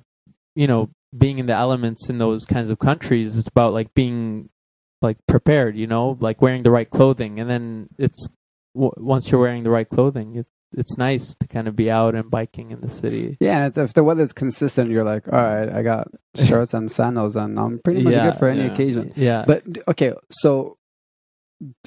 you 0.55 0.67
know, 0.67 0.89
being 1.17 1.37
in 1.37 1.47
the 1.47 1.53
elements 1.53 2.07
in 2.07 2.17
those 2.17 2.45
kinds 2.45 2.69
of 2.69 2.79
countries. 2.79 3.37
It's 3.37 3.49
about 3.49 3.73
like 3.73 3.93
being, 3.93 4.47
like 5.01 5.17
prepared. 5.27 5.75
You 5.75 5.87
know, 5.87 6.17
like 6.21 6.41
wearing 6.41 6.63
the 6.63 6.71
right 6.71 6.89
clothing. 6.89 7.41
And 7.41 7.49
then 7.49 7.89
it's 7.97 8.29
w- 8.73 8.93
once 8.95 9.29
you're 9.29 9.41
wearing 9.41 9.63
the 9.63 9.69
right 9.69 9.89
clothing, 9.89 10.37
it, 10.37 10.47
it's 10.77 10.97
nice 10.97 11.35
to 11.35 11.47
kind 11.47 11.67
of 11.67 11.75
be 11.75 11.91
out 11.91 12.15
and 12.15 12.29
biking 12.31 12.71
in 12.71 12.81
the 12.81 12.89
city. 12.89 13.37
Yeah, 13.39 13.57
and 13.57 13.71
if- 13.71 13.77
if 13.77 13.93
the 13.93 14.03
weather's 14.03 14.33
consistent, 14.33 14.89
you're 14.89 15.03
like, 15.03 15.27
all 15.27 15.41
right, 15.41 15.69
I 15.69 15.81
got 15.83 16.07
shorts 16.35 16.73
and 16.73 16.89
sandals, 16.91 17.35
and 17.35 17.59
I'm 17.59 17.79
pretty 17.83 18.03
much 18.03 18.13
Yeah, 18.13 18.31
good 18.31 18.39
for 18.39 18.47
any 18.47 18.61
yeah. 18.65 18.71
occasion. 18.73 19.13
Yeah. 19.15 19.43
But 19.45 19.63
okay, 19.87 20.13
so 20.31 20.77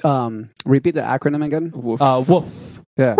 um, 0.03 0.49
repeat 0.65 0.91
the 0.91 1.01
acronym 1.01 1.43
again. 1.43 1.71
Woof. 1.73 2.01
uh, 2.01 2.23
woof. 2.27 2.79
Yeah, 2.97 3.15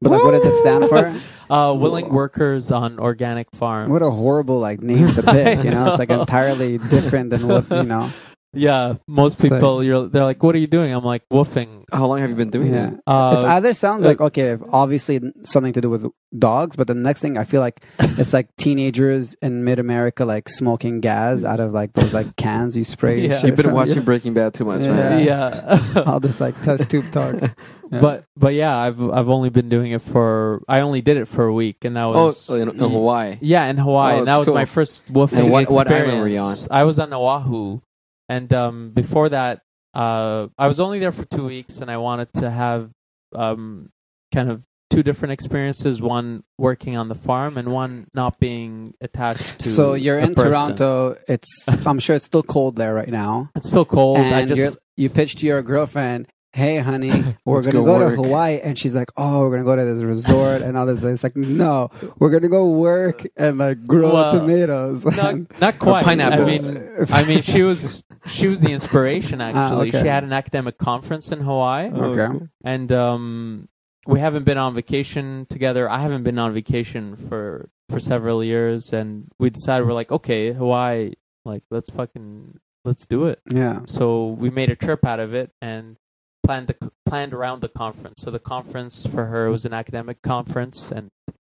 but 0.00 0.10
like, 0.12 0.22
what 0.22 0.30
does 0.32 0.44
it 0.44 0.60
stand 0.60 0.88
for? 0.88 1.14
Uh, 1.50 1.72
willing 1.72 2.10
workers 2.12 2.70
on 2.70 2.98
organic 3.00 3.48
farms. 3.54 3.88
What 3.90 4.02
a 4.02 4.10
horrible 4.10 4.58
like 4.60 4.82
name 4.82 5.14
to 5.14 5.22
pick. 5.22 5.64
You 5.64 5.70
know, 5.70 5.86
I 5.86 5.88
it's 5.88 5.98
like 5.98 6.10
entirely 6.20 6.76
different 6.76 7.30
than 7.30 7.48
what 7.48 7.70
you 7.70 7.84
know. 7.84 8.10
Yeah, 8.54 8.94
most 9.06 9.34
It's 9.34 9.44
like- 9.44 9.52
people, 9.60 9.84
you're 9.84 10.08
they're 10.08 10.24
like, 10.24 10.42
"What 10.42 10.54
are 10.54 10.58
you 10.58 10.66
doing?" 10.66 10.92
I'm 10.94 11.04
like, 11.04 11.22
"Woofing." 11.30 11.84
How 11.92 12.06
long 12.06 12.18
have 12.20 12.30
you 12.30 12.36
been 12.36 12.48
doing 12.50 12.72
Yeah. 12.72 12.88
it? 12.92 13.00
Uh, 13.06 13.32
it's 13.36 13.44
either 13.44 13.72
sounds 13.74 14.06
like 14.06 14.20
okay, 14.22 14.56
obviously 14.72 15.20
something 15.44 15.74
to 15.74 15.82
do 15.82 15.90
with 15.90 16.06
dogs, 16.36 16.74
but 16.74 16.86
the 16.86 16.94
next 16.94 17.20
thing 17.20 17.36
I 17.36 17.44
feel 17.44 17.60
like 17.60 17.82
it's 17.98 18.32
like 18.32 18.48
teenagers 18.56 19.36
in 19.42 19.64
mid 19.64 19.78
America 19.78 20.24
like 20.24 20.48
smoking 20.48 21.00
gas 21.00 21.44
out 21.44 21.60
of 21.60 21.72
like 21.74 21.92
those 21.92 22.14
like 22.14 22.36
cans 22.36 22.74
you 22.74 22.84
spray. 22.84 23.20
Yeah. 23.26 23.34
shit 23.36 23.48
You've 23.48 23.56
been 23.56 23.64
from. 23.66 23.74
watching 23.80 24.02
Breaking 24.02 24.32
Bad 24.32 24.54
too 24.54 24.64
much, 24.64 24.80
Yeah. 24.86 24.92
man. 24.94 25.24
yeah, 25.26 26.02
all 26.06 26.18
this 26.20 26.40
like 26.40 26.60
test 26.62 26.88
tube 26.88 27.10
talk. 27.12 27.34
Yeah. 27.90 28.00
but 28.00 28.24
but 28.36 28.54
yeah, 28.54 28.74
I've 28.76 29.00
I've 29.00 29.28
only 29.28 29.50
been 29.50 29.68
doing 29.68 29.92
it 29.92 30.00
for 30.00 30.62
I 30.68 30.80
only 30.80 31.02
did 31.02 31.18
it 31.18 31.26
for 31.28 31.44
a 31.44 31.52
week, 31.52 31.84
and 31.84 31.96
that 31.96 32.04
Oh, 32.04 32.26
was 32.26 32.48
in, 32.48 32.68
in 32.70 32.78
Hawaii. 32.78 33.36
Yeah, 33.42 33.66
in 33.66 33.76
Hawaii, 33.76 34.14
Oh, 34.14 34.18
and 34.20 34.26
that 34.26 34.38
that's 34.38 34.48
was 34.48 34.54
my 34.54 34.64
first 34.64 35.06
woofing 35.12 35.38
And 35.44 35.52
what- 35.52 35.70
what 35.70 35.86
experience. 35.86 36.08
island 36.08 36.20
were 36.22 36.28
you 36.28 36.38
on? 36.40 36.56
I 36.70 36.84
was 36.84 36.98
on 36.98 37.12
Oahu, 37.14 37.80
and 38.28 38.52
um, 38.52 38.90
before 38.90 39.28
that, 39.30 39.62
uh, 39.94 40.48
I 40.58 40.68
was 40.68 40.80
only 40.80 40.98
there 40.98 41.12
for 41.12 41.24
two 41.24 41.46
weeks, 41.46 41.78
and 41.78 41.90
I 41.90 41.96
wanted 41.96 42.32
to 42.34 42.50
have 42.50 42.90
um, 43.34 43.90
kind 44.34 44.50
of 44.50 44.62
two 44.90 45.02
different 45.02 45.32
experiences: 45.32 46.00
one 46.02 46.44
working 46.58 46.96
on 46.96 47.08
the 47.08 47.14
farm, 47.14 47.56
and 47.56 47.72
one 47.72 48.06
not 48.14 48.38
being 48.38 48.94
attached 49.00 49.60
to. 49.60 49.68
So 49.68 49.94
you're 49.94 50.18
a 50.18 50.24
in 50.24 50.34
person. 50.34 50.50
Toronto. 50.50 51.16
It's 51.26 51.48
I'm 51.86 51.98
sure 51.98 52.16
it's 52.16 52.26
still 52.26 52.42
cold 52.42 52.76
there 52.76 52.94
right 52.94 53.08
now. 53.08 53.50
It's 53.56 53.68
still 53.68 53.84
cold. 53.84 54.18
I 54.18 54.40
and 54.40 54.48
just 54.48 54.60
you're, 54.60 54.72
you 54.96 55.08
pitched 55.08 55.38
to 55.38 55.46
your 55.46 55.62
girlfriend, 55.62 56.28
"Hey, 56.52 56.78
honey, 56.78 57.10
we're 57.44 57.62
gonna 57.62 57.82
go 57.82 57.98
go, 57.98 58.10
to 58.10 58.16
Hawaii," 58.16 58.60
and 58.60 58.78
she's 58.78 58.94
like, 58.94 59.10
"Oh, 59.16 59.40
we're 59.40 59.50
gonna 59.50 59.64
go 59.64 59.76
to 59.76 59.84
this 59.84 60.02
resort 60.02 60.62
and 60.62 60.76
all 60.76 60.86
this." 60.86 61.02
It's 61.02 61.24
like, 61.24 61.36
no, 61.36 61.90
we're 62.18 62.30
gonna 62.30 62.48
go 62.48 62.68
work 62.70 63.26
and 63.36 63.58
like 63.58 63.86
grow 63.86 64.12
Well, 64.12 64.32
tomatoes. 64.32 65.04
not, 65.04 65.60
not 65.60 65.78
quite. 65.78 66.04
pineapples. 66.04 66.70
I 66.70 66.74
mean, 66.74 67.06
I 67.10 67.24
mean, 67.24 67.42
she 67.42 67.62
was 67.62 68.02
she 68.28 68.46
was 68.46 68.60
the 68.60 68.72
inspiration. 68.72 69.40
Actually, 69.40 69.88
okay. 69.88 70.02
she 70.02 70.08
had 70.08 70.24
an 70.24 70.32
academic 70.32 70.78
conference 70.78 71.32
in 71.32 71.40
Hawaii. 71.40 71.90
okay. 71.90 72.46
and 72.64 72.92
um, 72.92 73.68
we 74.06 74.20
haven't 74.20 74.44
been 74.44 74.58
on 74.58 74.74
vacation 74.74 75.46
together. 75.50 75.88
I 75.88 76.00
haven't 76.00 76.22
been 76.22 76.38
on 76.38 76.54
vacation 76.54 77.16
for 77.16 77.68
for 77.88 78.00
several 78.00 78.42
years, 78.44 78.92
and 78.92 79.28
we 79.38 79.50
decided 79.50 79.86
we're 79.86 79.92
like, 79.92 80.10
okay, 80.10 80.52
Hawaii, 80.52 81.12
like 81.44 81.62
let's 81.70 81.90
fucking 81.90 82.58
let's 82.84 83.06
do 83.06 83.26
it. 83.26 83.40
Yeah. 83.50 83.80
So 83.84 84.28
we 84.28 84.50
made 84.50 84.70
a 84.70 84.76
trip 84.76 85.04
out 85.04 85.20
of 85.20 85.34
it 85.34 85.52
and 85.60 85.96
planned 86.44 86.68
the 86.68 86.90
planned 87.04 87.34
around 87.34 87.60
the 87.60 87.68
conference. 87.68 88.22
So 88.22 88.30
the 88.30 88.38
conference 88.38 89.06
for 89.06 89.26
her 89.26 89.50
was 89.50 89.64
an 89.64 89.74
academic 89.74 90.22
conference, 90.22 90.90
and 90.90 91.10
it 91.26 91.34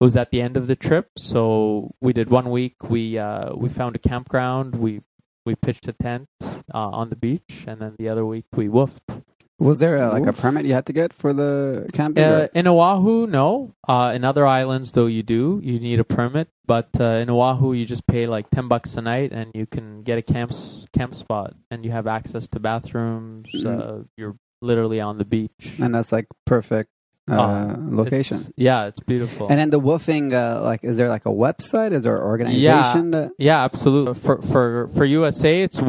was 0.00 0.16
at 0.16 0.30
the 0.30 0.42
end 0.42 0.56
of 0.56 0.66
the 0.66 0.76
trip. 0.76 1.08
So 1.16 1.94
we 2.00 2.12
did 2.12 2.28
one 2.28 2.50
week. 2.50 2.76
We 2.88 3.18
uh, 3.18 3.54
we 3.54 3.68
found 3.68 3.96
a 3.96 3.98
campground. 3.98 4.76
We 4.76 5.00
we 5.46 5.54
pitched 5.54 5.88
a 5.88 5.92
tent 5.92 6.28
uh, 6.42 6.52
on 6.72 7.08
the 7.10 7.16
beach, 7.16 7.64
and 7.66 7.80
then 7.80 7.96
the 7.98 8.08
other 8.08 8.24
week 8.26 8.46
we 8.54 8.68
woofed. 8.68 9.22
Was 9.58 9.78
there 9.78 9.96
a, 9.98 10.08
like 10.10 10.24
a 10.24 10.30
Oof. 10.30 10.38
permit 10.40 10.64
you 10.64 10.72
had 10.72 10.86
to 10.86 10.92
get 10.94 11.12
for 11.12 11.34
the 11.34 11.86
camping? 11.92 12.24
Uh, 12.24 12.28
or- 12.28 12.44
in 12.54 12.66
Oahu, 12.66 13.26
no. 13.26 13.74
Uh, 13.86 14.12
in 14.14 14.24
other 14.24 14.46
islands, 14.46 14.92
though, 14.92 15.04
you 15.06 15.22
do. 15.22 15.60
You 15.62 15.78
need 15.78 16.00
a 16.00 16.04
permit, 16.04 16.48
but 16.64 16.88
uh, 16.98 17.20
in 17.20 17.28
Oahu, 17.28 17.74
you 17.74 17.84
just 17.84 18.06
pay 18.06 18.26
like 18.26 18.48
ten 18.48 18.68
bucks 18.68 18.96
a 18.96 19.02
night, 19.02 19.32
and 19.32 19.50
you 19.54 19.66
can 19.66 20.02
get 20.02 20.16
a 20.16 20.22
camp 20.22 20.52
s- 20.52 20.86
camp 20.94 21.14
spot, 21.14 21.54
and 21.70 21.84
you 21.84 21.90
have 21.90 22.06
access 22.06 22.48
to 22.48 22.58
bathrooms. 22.60 23.50
Mhm. 23.52 23.66
Uh, 23.66 24.04
you're 24.16 24.36
literally 24.62 25.00
on 25.00 25.18
the 25.18 25.24
beach. 25.26 25.76
and 25.78 25.94
that's 25.94 26.10
like 26.12 26.26
perfect 26.46 26.88
uh, 27.30 27.36
Uh, 27.40 27.76
location. 27.90 28.36
It's- 28.38 28.52
yeah, 28.56 28.86
it's 28.86 29.00
beautiful. 29.00 29.46
And 29.48 29.58
then 29.58 29.70
the 29.70 29.80
woofing, 29.80 30.32
uh, 30.32 30.62
like, 30.62 30.82
is 30.84 30.96
there 30.96 31.08
like 31.08 31.26
a 31.26 31.30
website? 31.32 31.92
Is 31.92 32.02
there 32.04 32.16
an 32.16 32.22
organization? 32.22 33.10
that- 33.12 33.32
yeah, 33.38 33.62
absolutely. 33.64 34.14
For 34.14 34.42
for 34.42 34.88
for 34.94 35.04
USA, 35.04 35.62
it's 35.62 35.80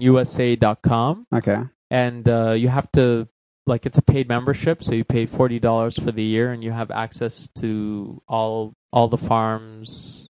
woof-usa.com, 0.00 1.26
okay. 1.34 1.58
and 1.90 2.28
uh, 2.28 2.50
you 2.52 2.68
have 2.68 2.90
to 2.92 3.28
like 3.66 3.86
it's 3.86 3.98
a 3.98 4.02
paid 4.02 4.28
membership, 4.28 4.82
so 4.82 4.92
you 4.92 5.04
pay 5.04 5.26
forty 5.26 5.58
dollars 5.58 5.98
for 5.98 6.10
the 6.12 6.22
year, 6.24 6.52
and 6.52 6.62
you 6.64 6.72
have 6.72 6.90
access 6.90 7.48
to 7.60 8.20
all 8.28 8.74
all 8.92 9.08
the 9.08 9.16
farms, 9.16 10.21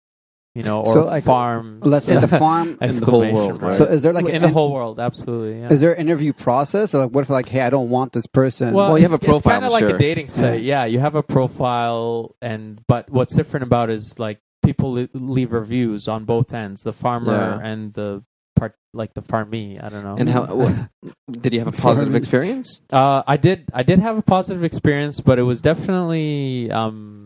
you 0.55 0.63
know, 0.63 0.81
or 0.81 0.85
So, 0.85 1.05
like, 1.05 1.23
farms. 1.23 1.81
Let's 1.85 2.05
say 2.05 2.17
the 2.17 2.27
farm. 2.45 2.77
In 2.81 2.99
the 2.99 3.05
whole 3.05 3.31
world, 3.31 3.61
right? 3.61 3.73
So 3.73 3.85
is 3.85 4.01
there 4.01 4.11
like 4.13 4.25
in 4.27 4.35
an- 4.35 4.41
the 4.41 4.49
whole 4.49 4.71
world, 4.73 4.99
absolutely. 4.99 5.61
Yeah. 5.61 5.71
Is 5.71 5.79
there 5.81 5.93
an 5.93 5.99
interview 6.01 6.33
process? 6.33 6.93
Or 6.93 7.03
like, 7.05 7.11
what 7.11 7.21
if 7.21 7.29
like, 7.29 7.47
hey, 7.49 7.61
I 7.61 7.69
don't 7.69 7.89
want 7.89 8.11
this 8.13 8.27
person? 8.27 8.73
Well, 8.73 8.89
Well, 8.89 8.97
you 8.97 9.03
have 9.03 9.13
a 9.13 9.17
profile, 9.19 9.35
It's 9.37 9.43
kind 9.43 9.57
of 9.65 9.71
I'm 9.71 9.71
like 9.71 9.81
sure. 9.83 9.95
a 9.95 9.99
dating 9.99 10.27
site. 10.29 10.61
Yeah. 10.63 10.85
you 10.85 10.99
have 10.99 11.15
a 11.15 11.23
profile, 11.23 12.35
and 12.41 12.81
but 12.87 13.09
what's 13.09 13.33
different 13.35 13.63
about 13.63 13.89
it 13.89 13.93
is 13.95 14.15
like 14.19 14.39
people 14.63 14.91
li- 14.93 15.09
leave 15.13 15.51
reviews 15.53 16.07
on 16.07 16.25
both 16.25 16.53
ends, 16.53 16.81
the 16.81 16.93
farmer 16.93 17.31
Yeah. 17.61 17.67
and 17.67 17.93
the 17.93 18.23
part, 18.57 18.75
like 18.93 19.13
the 19.13 19.21
farmee. 19.21 19.79
I 19.81 19.87
don't 19.89 20.03
know. 20.03 20.15
And 20.19 20.29
how 20.29 20.45
what, 20.53 20.73
did 21.31 21.53
you 21.53 21.59
have 21.59 21.67
a 21.67 21.71
positive 21.71 22.07
Farming. 22.09 22.15
experience? 22.17 22.81
Uh, 22.91 23.23
I 23.25 23.37
did. 23.37 23.69
I 23.73 23.83
did 23.83 23.99
have 23.99 24.17
a 24.17 24.21
positive 24.21 24.63
experience, 24.65 25.19
but 25.21 25.39
it 25.39 25.43
was 25.43 25.61
definitely 25.61 26.69
um, 26.71 27.20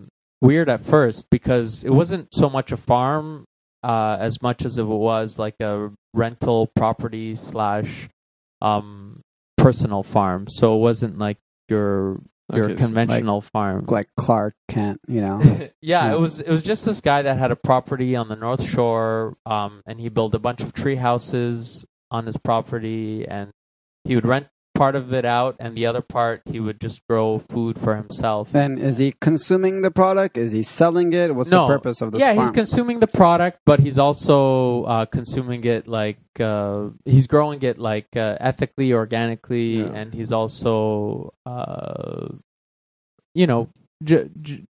weird 0.45 0.69
at 0.69 0.79
first 0.81 1.27
because 1.29 1.83
it 1.83 1.89
wasn't 1.91 2.27
so 2.33 2.49
much 2.49 2.71
a 2.71 2.77
farm 2.77 3.45
uh, 3.83 4.17
as 4.19 4.41
much 4.41 4.65
as 4.65 4.77
it 4.77 4.83
was 4.85 5.37
like 5.39 5.55
a 5.59 5.91
rental 6.13 6.67
property 6.75 7.35
slash 7.35 8.09
um, 8.61 9.21
personal 9.57 10.03
farm. 10.03 10.47
So 10.49 10.75
it 10.75 10.79
wasn't 10.79 11.17
like 11.17 11.37
your 11.69 12.19
your 12.53 12.65
Okay, 12.65 12.75
so- 12.75 12.85
conventional 12.85 13.41
farm. 13.41 13.85
like 13.87 14.07
Clark 14.17 14.53
Kent, 14.69 14.99
you 15.07 15.21
know? 15.21 15.39
yeah, 15.41 15.67
Yeah. 15.81 16.13
it 16.13 16.19
was 16.19 16.39
it 16.41 16.49
was 16.51 16.61
just 16.63 16.85
this 16.85 17.01
guy 17.01 17.23
that 17.23 17.37
had 17.37 17.51
a 17.51 17.55
property 17.55 18.15
on 18.15 18.27
the 18.29 18.35
North 18.35 18.63
Shore, 18.63 19.35
um, 19.47 19.81
and 19.87 19.99
he 19.99 20.09
built 20.09 20.35
a 20.35 20.39
bunch 20.39 20.61
of 20.61 20.71
tree 20.73 20.95
houses 20.95 21.85
on 22.11 22.27
his 22.27 22.37
property, 22.37 23.25
and 23.27 23.49
he 24.03 24.13
would 24.15 24.25
rent 24.27 24.47
part 24.75 24.95
of 24.95 25.11
it 25.13 25.25
out, 25.25 25.55
and 25.59 25.75
the 25.75 25.85
other 25.85 26.01
part 26.01 26.41
he 26.45 26.59
would 26.59 26.79
just 26.79 26.99
grow 27.09 27.39
food 27.39 27.79
for 27.79 27.95
himself. 27.95 28.53
And 28.53 28.77
is 28.77 28.97
he 28.99 29.13
consuming 29.19 29.81
the 29.81 29.89
product? 29.89 30.37
Is 30.37 30.51
he 30.51 30.61
selling 30.63 31.13
it? 31.13 31.33
What's 31.33 31.49
No. 31.49 31.65
the 31.65 31.73
purpose 31.75 32.01
of 32.01 32.11
this 32.11 32.19
yeah, 32.21 32.33
farm? 32.35 32.39
he's 32.45 32.51
consuming 32.51 32.99
the 32.99 33.07
product, 33.07 33.59
but 33.65 33.79
he's 33.79 33.97
also 33.97 34.83
uh, 34.83 35.05
consuming 35.05 35.63
it 35.63 35.87
like 35.87 36.19
uh, 36.39 36.89
he's 37.05 37.25
growing 37.27 37.61
it 37.63 37.79
like 37.79 38.15
uh, 38.15 38.37
ethically, 38.39 38.93
organically, 38.93 39.79
Yeah. 39.79 39.85
and 39.99 40.13
he's 40.13 40.31
also, 40.31 41.33
uh, 41.45 42.27
you 43.33 43.47
know, 43.47 43.69
j- 44.03 44.29
j- 44.41 44.65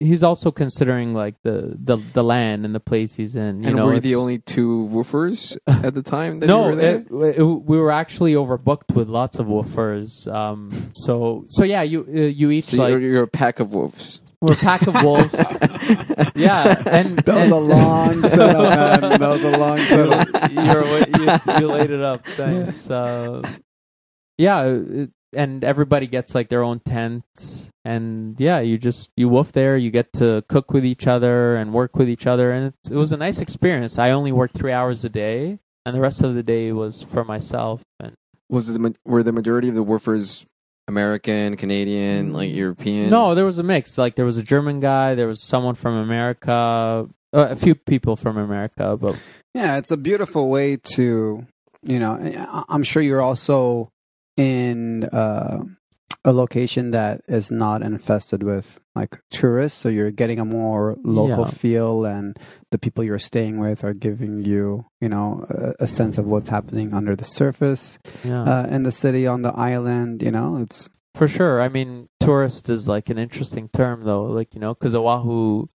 he's 0.00 0.22
also 0.22 0.50
considering 0.50 1.14
like 1.14 1.34
the, 1.42 1.76
the 1.82 1.96
the 2.12 2.22
land 2.22 2.64
and 2.64 2.74
the 2.74 2.80
place 2.80 3.14
he's 3.14 3.36
in. 3.36 3.62
You 3.62 3.68
and 3.68 3.76
know, 3.76 3.86
were 3.86 4.00
the 4.00 4.14
only 4.14 4.38
two 4.38 4.88
woofers 4.92 5.56
at 5.66 5.94
the 5.94 6.02
time 6.02 6.40
that 6.40 6.46
you 6.46 6.52
no, 6.52 6.62
were 6.64 6.74
there? 6.74 6.96
it, 6.96 7.38
it, 7.38 7.42
we 7.42 7.78
were 7.78 7.92
actually 7.92 8.34
overbooked 8.34 8.94
with 8.94 9.08
lots 9.08 9.38
of 9.38 9.46
woofers. 9.46 10.32
Um, 10.32 10.92
so 10.94 11.44
so 11.48 11.64
yeah, 11.64 11.82
you 11.82 12.06
uh, 12.08 12.20
you 12.20 12.50
each 12.50 12.64
so 12.66 12.76
like 12.78 12.90
you're, 12.90 13.00
you're 13.00 13.22
a 13.22 13.28
pack 13.28 13.60
of 13.60 13.74
wolves. 13.74 14.20
we're 14.40 14.54
a 14.54 14.56
pack 14.56 14.86
of 14.86 14.94
wolves. 15.02 15.58
yeah, 16.34 16.82
and, 16.86 17.18
that 17.20 17.34
was 17.34 17.44
and 17.44 17.52
a 17.52 17.56
long 17.56 18.22
setup, 18.28 19.00
man. 19.00 19.20
That 19.20 19.28
was 19.28 19.44
a 19.44 19.56
long 19.56 19.78
setup. 19.78 20.52
You're, 20.52 21.56
you, 21.56 21.60
you 21.60 21.72
laid 21.72 21.90
it 21.90 22.02
up. 22.02 22.26
Thanks. 22.26 22.90
Uh, 22.90 23.42
yeah, 24.38 24.64
it, 24.64 25.10
and 25.34 25.64
everybody 25.64 26.06
gets 26.06 26.34
like 26.34 26.48
their 26.48 26.62
own 26.62 26.80
tent, 26.80 27.24
and 27.84 28.38
yeah, 28.40 28.60
you 28.60 28.78
just 28.78 29.10
you 29.16 29.28
woof 29.28 29.52
there. 29.52 29.76
You 29.76 29.90
get 29.90 30.12
to 30.14 30.44
cook 30.48 30.72
with 30.72 30.84
each 30.84 31.06
other 31.06 31.56
and 31.56 31.72
work 31.72 31.96
with 31.96 32.08
each 32.08 32.26
other, 32.26 32.52
and 32.52 32.66
it, 32.68 32.92
it 32.92 32.96
was 32.96 33.12
a 33.12 33.16
nice 33.16 33.40
experience. 33.40 33.98
I 33.98 34.10
only 34.10 34.32
worked 34.32 34.56
three 34.56 34.72
hours 34.72 35.04
a 35.04 35.08
day, 35.08 35.58
and 35.84 35.94
the 35.96 36.00
rest 36.00 36.22
of 36.22 36.34
the 36.34 36.42
day 36.42 36.72
was 36.72 37.02
for 37.02 37.24
myself. 37.24 37.82
And 38.00 38.14
Was 38.48 38.72
the 38.72 38.94
were 39.04 39.22
the 39.22 39.32
majority 39.32 39.68
of 39.68 39.74
the 39.74 39.84
woofers 39.84 40.44
American, 40.88 41.56
Canadian, 41.56 42.32
like 42.32 42.52
European? 42.54 43.10
no, 43.10 43.34
there 43.34 43.44
was 43.44 43.58
a 43.58 43.62
mix. 43.64 43.98
Like 43.98 44.14
there 44.14 44.24
was 44.24 44.36
a 44.38 44.42
German 44.42 44.80
guy, 44.80 45.14
there 45.14 45.26
was 45.28 45.42
someone 45.42 45.74
from 45.74 45.94
America, 45.96 47.08
uh, 47.32 47.46
a 47.50 47.56
few 47.56 47.74
people 47.74 48.14
from 48.16 48.38
America, 48.38 48.96
but 48.96 49.20
Yeah, 49.54 49.76
it's 49.78 49.90
a 49.90 49.96
beautiful 49.96 50.48
way 50.48 50.76
to, 50.94 51.44
you 51.82 51.98
know, 51.98 52.64
I'm 52.68 52.82
sure 52.84 53.02
you're 53.02 53.22
also 53.22 53.88
in 54.36 55.04
uh, 55.04 55.64
a 56.24 56.32
location 56.32 56.90
that 56.90 57.22
is 57.28 57.50
not 57.50 57.82
infested 57.82 58.42
with 58.42 58.80
like 58.94 59.20
tourists, 59.30 59.78
so 59.78 59.88
you're 59.88 60.10
getting 60.10 60.40
a 60.40 60.44
more 60.44 60.96
local 61.04 61.44
Yeah. 61.44 61.50
feel, 61.50 62.04
and 62.04 62.36
the 62.70 62.78
people 62.78 63.04
you're 63.04 63.18
staying 63.18 63.58
with 63.60 63.84
are 63.84 63.94
giving 63.94 64.42
you, 64.42 64.86
you 65.00 65.08
know, 65.08 65.46
a, 65.48 65.84
a 65.84 65.86
sense 65.86 66.18
of 66.18 66.26
what's 66.26 66.48
happening 66.48 66.92
under 66.92 67.14
the 67.14 67.24
surface 67.24 67.98
yeah. 68.24 68.42
uh, 68.42 68.66
in 68.66 68.82
the 68.82 68.90
city, 68.90 69.26
on 69.26 69.42
the 69.42 69.52
island. 69.54 70.22
You 70.22 70.32
know, 70.32 70.56
it's 70.56 70.88
For 71.14 71.28
sure. 71.28 71.60
I 71.62 71.68
mean, 71.68 72.08
tourist 72.20 72.68
is 72.68 72.88
like 72.88 73.08
an 73.08 73.18
interesting 73.18 73.68
term, 73.68 74.04
though. 74.04 74.24
Like 74.24 74.54
you 74.54 74.60
know, 74.60 74.74
because 74.74 74.94
Oahu, 74.94 75.68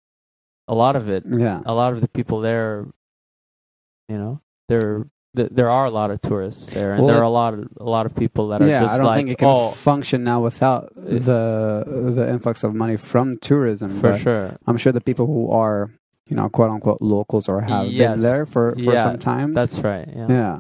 a 0.67 0.75
lot 0.75 0.95
of 0.95 1.07
it, 1.09 1.23
yeah. 1.25 1.61
a 1.65 1.73
lot 1.73 1.93
of 1.93 2.01
the 2.01 2.07
people 2.09 2.41
there, 2.41 2.87
you 4.09 4.17
know, 4.17 4.41
there 4.67 5.07
th- 5.35 5.49
there 5.51 5.69
are 5.69 5.85
a 5.85 5.89
lot 5.91 6.11
of 6.11 6.21
tourists 6.21 6.69
there, 6.69 6.91
and 6.93 6.99
Well, 7.03 7.07
there 7.07 7.17
are 7.19 7.23
a 7.23 7.29
lot 7.29 7.53
of 7.53 7.67
a 7.79 7.89
lot 7.89 8.05
of 8.05 8.15
people 8.15 8.49
that 8.49 8.61
are 8.61 8.67
yeah, 8.67 8.81
just 8.81 8.95
I 8.95 8.97
don't 8.97 9.05
like, 9.07 9.17
think 9.17 9.29
it 9.31 9.37
can 9.39 9.47
oh, 9.47 9.69
function 9.69 10.23
now 10.23 10.41
without 10.41 10.93
the 10.95 11.83
the 12.17 12.29
influx 12.29 12.63
of 12.63 12.73
money 12.73 12.97
from 12.97 13.37
tourism. 13.39 13.89
for 13.89 14.17
sure. 14.17 14.57
I'm 14.67 14.77
sure 14.77 14.91
the 14.91 15.01
people 15.01 15.25
who 15.27 15.51
are, 15.51 15.89
you 16.27 16.35
know, 16.35 16.49
quote 16.49 16.69
unquote 16.69 17.01
locals 17.01 17.47
or 17.49 17.61
have 17.61 17.87
Yes. 17.87 18.21
been 18.21 18.23
there 18.31 18.45
for, 18.45 18.75
for 18.75 18.93
Yeah, 18.93 19.03
some 19.03 19.19
time. 19.19 19.53
That's 19.53 19.79
right. 19.79 20.07
Yeah, 20.15 20.27
yeah. 20.29 20.59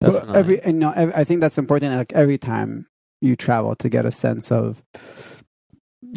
But 0.00 0.34
every, 0.36 0.60
you 0.66 0.72
know, 0.72 0.90
ev 0.90 1.12
I 1.14 1.24
think 1.24 1.40
that's 1.40 1.58
important. 1.58 1.94
Like 1.94 2.12
every 2.12 2.38
time 2.38 2.86
you 3.20 3.36
travel 3.36 3.76
to 3.76 3.88
get 3.88 4.04
a 4.04 4.10
sense 4.10 4.50
of 4.50 4.82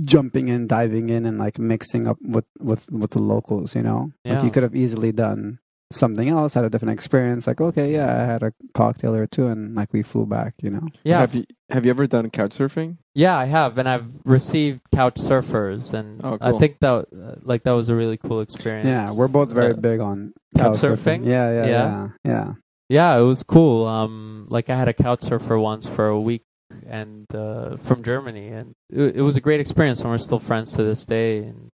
jumping 0.02 0.48
in, 0.48 0.68
diving 0.68 1.10
in, 1.10 1.26
and 1.26 1.38
like 1.38 1.60
mixing 1.60 2.08
up 2.08 2.18
with 2.22 2.46
with 2.60 2.90
with 2.92 3.12
the 3.12 3.22
locals. 3.22 3.76
You 3.76 3.84
know, 3.84 4.12
like 4.26 4.44
you 4.44 4.50
could 4.52 4.64
have 4.64 4.76
easily 4.76 5.12
done 5.12 5.60
something 5.92 6.28
else, 6.30 6.54
had 6.54 6.66
a 6.66 6.70
different 6.70 6.94
experience. 6.94 7.48
Like, 7.48 7.62
okay, 7.62 7.92
yeah, 7.94 8.08
I 8.22 8.26
had 8.26 8.44
a 8.44 8.54
cocktail 8.74 9.16
or 9.16 9.28
two, 9.28 9.48
and 9.48 9.76
like 9.76 9.94
we 9.94 10.02
flew 10.04 10.26
back. 10.26 10.56
You 10.62 10.72
know, 10.72 10.88
yeah, 11.04 11.20
Have 11.20 11.36
you 11.36 11.46
have 11.70 11.86
you 11.86 11.92
ever 11.92 12.08
done 12.08 12.30
couch 12.30 12.58
surfing? 12.58 12.98
yeah, 13.14 13.38
I 13.38 13.46
have, 13.46 13.78
and 13.78 13.88
I've 13.88 14.06
received 14.26 14.82
couch 14.94 15.16
surfers, 15.16 15.94
and 15.94 16.22
Oh, 16.24 16.38
I 16.42 16.52
cool. 16.52 16.60
think 16.60 16.80
that 16.82 17.06
uh, 17.14 17.36
like 17.44 17.64
that 17.64 17.72
was 17.72 17.90
a 17.90 17.96
really 17.96 18.18
cool 18.18 18.42
experience. 18.42 18.88
yeah, 18.88 19.12
we're 19.12 19.28
both 19.30 19.52
very 19.52 19.74
Uh, 19.74 19.78
big 19.78 20.00
on 20.00 20.34
couch 20.58 20.78
surfing? 20.78 21.26
Yeah, 21.26 21.52
yeah, 21.52 21.66
Yeah. 21.66 21.70
yeah, 21.70 22.08
yeah. 22.24 22.54
Yeah, 22.88 23.18
it 23.18 23.24
was 23.24 23.42
cool. 23.42 23.88
Um, 23.88 24.46
like 24.50 24.70
I 24.70 24.78
had 24.78 24.88
a 24.88 24.94
couch 24.94 25.24
surfer 25.24 25.58
once 25.58 25.88
for 25.88 26.08
a 26.08 26.20
week, 26.20 26.44
and 26.88 27.26
uh, 27.34 27.78
from 27.78 28.04
Germany, 28.04 28.50
and 28.50 28.74
it, 28.92 29.18
it 29.18 29.22
was 29.22 29.36
a 29.36 29.42
great 29.42 29.60
experience. 29.60 30.02
And 30.02 30.10
we're 30.12 30.20
still 30.20 30.38
friends 30.40 30.74
to 30.74 30.84
this 30.84 31.06
day. 31.06 31.40
And 31.40 31.70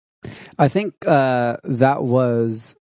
I 0.58 0.68
think 0.68 0.94
uh, 1.06 1.56
that 1.64 2.02
was 2.02 2.76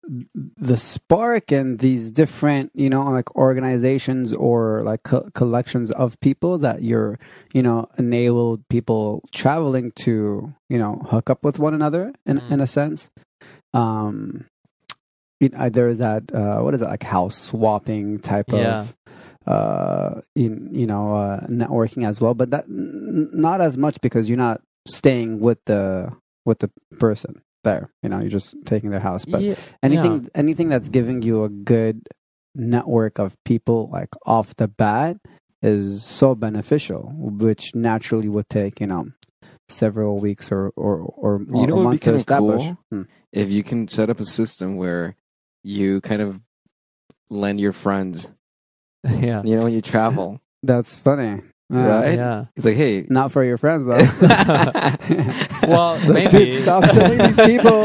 the 0.57 0.75
spark 0.75 1.51
and 1.51 1.79
these 1.79 2.11
different, 2.11 2.71
you 2.75 2.89
know, 2.89 3.03
like 3.11 3.33
organizations 3.35 4.33
or 4.33 4.83
like 4.83 5.03
co- 5.03 5.29
collections 5.33 5.89
of 5.91 6.19
people 6.19 6.57
that 6.57 6.83
you're, 6.83 7.17
you 7.53 7.63
know, 7.63 7.87
enabled 7.97 8.67
people 8.67 9.23
traveling 9.33 9.91
to, 10.03 10.53
you 10.67 10.77
know, 10.77 11.01
hook 11.09 11.29
up 11.29 11.43
with 11.43 11.59
one 11.59 11.73
another 11.73 12.13
in 12.25 12.39
Mm. 12.39 12.51
in 12.51 12.59
a 12.59 12.67
sense. 12.67 13.09
Um, 13.73 14.45
it, 15.39 15.53
uh, 15.55 15.69
there 15.69 15.87
is 15.87 15.99
that 15.99 16.33
uh, 16.35 16.59
what 16.59 16.73
is 16.73 16.81
it 16.81 16.85
like 16.89 17.03
house 17.03 17.37
swapping 17.37 18.19
type 18.19 18.51
Yeah. 18.51 18.81
of 18.81 18.95
uh 19.47 20.21
in 20.35 20.69
you 20.75 20.85
know 20.85 21.15
uh 21.15 21.47
networking 21.47 22.05
as 22.05 22.19
well 22.19 22.33
but 22.33 22.49
that 22.51 22.65
n- 22.65 23.29
not 23.31 23.61
as 23.61 23.77
much 23.77 23.97
because 24.01 24.27
you're 24.27 24.37
not 24.37 24.61
staying 24.85 25.39
with 25.39 25.63
the 25.65 26.11
with 26.45 26.59
the 26.59 26.69
person 26.97 27.41
there 27.63 27.91
you 28.01 28.09
know 28.09 28.19
you're 28.19 28.29
just 28.29 28.55
taking 28.65 28.89
their 28.89 28.99
house. 28.99 29.25
But 29.25 29.41
yeah, 29.41 29.55
anything 29.83 30.29
anything 30.33 30.69
that's 30.69 30.89
giving 30.89 31.21
you 31.21 31.43
a 31.43 31.49
good 31.49 32.07
network 32.55 33.19
of 33.19 33.35
people 33.43 33.89
like 33.91 34.09
off 34.25 34.55
the 34.55 34.67
bat 34.67 35.17
is 35.61 36.03
so 36.03 36.35
beneficial 36.35 37.11
which 37.15 37.75
naturally 37.75 38.29
would 38.29 38.49
take 38.49 38.79
you 38.79 38.87
know 38.87 39.11
several 39.67 40.19
weeks 40.19 40.51
or 40.51 40.71
or 40.75 41.01
or, 41.15 41.41
You 41.41 41.67
know 41.67 41.73
or 41.73 41.77
what 41.77 41.83
months 41.83 42.03
to 42.03 42.15
establish. 42.15 42.63
cool? 42.63 42.77
Hmm. 42.91 43.01
If 43.31 43.49
you 43.49 43.63
can 43.63 43.87
set 43.87 44.09
up 44.09 44.19
a 44.19 44.25
system 44.25 44.77
where 44.77 45.15
you 45.63 46.01
kind 46.01 46.21
of 46.21 46.39
lend 47.29 47.59
your 47.59 47.73
friends, 47.73 48.27
yeah, 49.03 49.43
you 49.43 49.55
know, 49.55 49.63
when 49.63 49.73
you 49.73 49.81
travel, 49.81 50.41
that's 50.63 50.97
funny 50.97 51.41
Yeah. 51.71 51.85
Right? 51.85 52.13
yeah. 52.15 52.45
it's 52.55 52.65
like, 52.65 52.75
hey, 52.77 53.05
not 53.09 53.31
for 53.31 53.43
your 53.43 53.57
friends 53.57 53.85
though 53.87 53.97
Well, 55.67 55.99
Dude, 55.99 56.13
maybe. 56.13 56.57
stop 56.57 56.83
sending 56.85 57.19
these 57.19 57.35
people. 57.37 57.83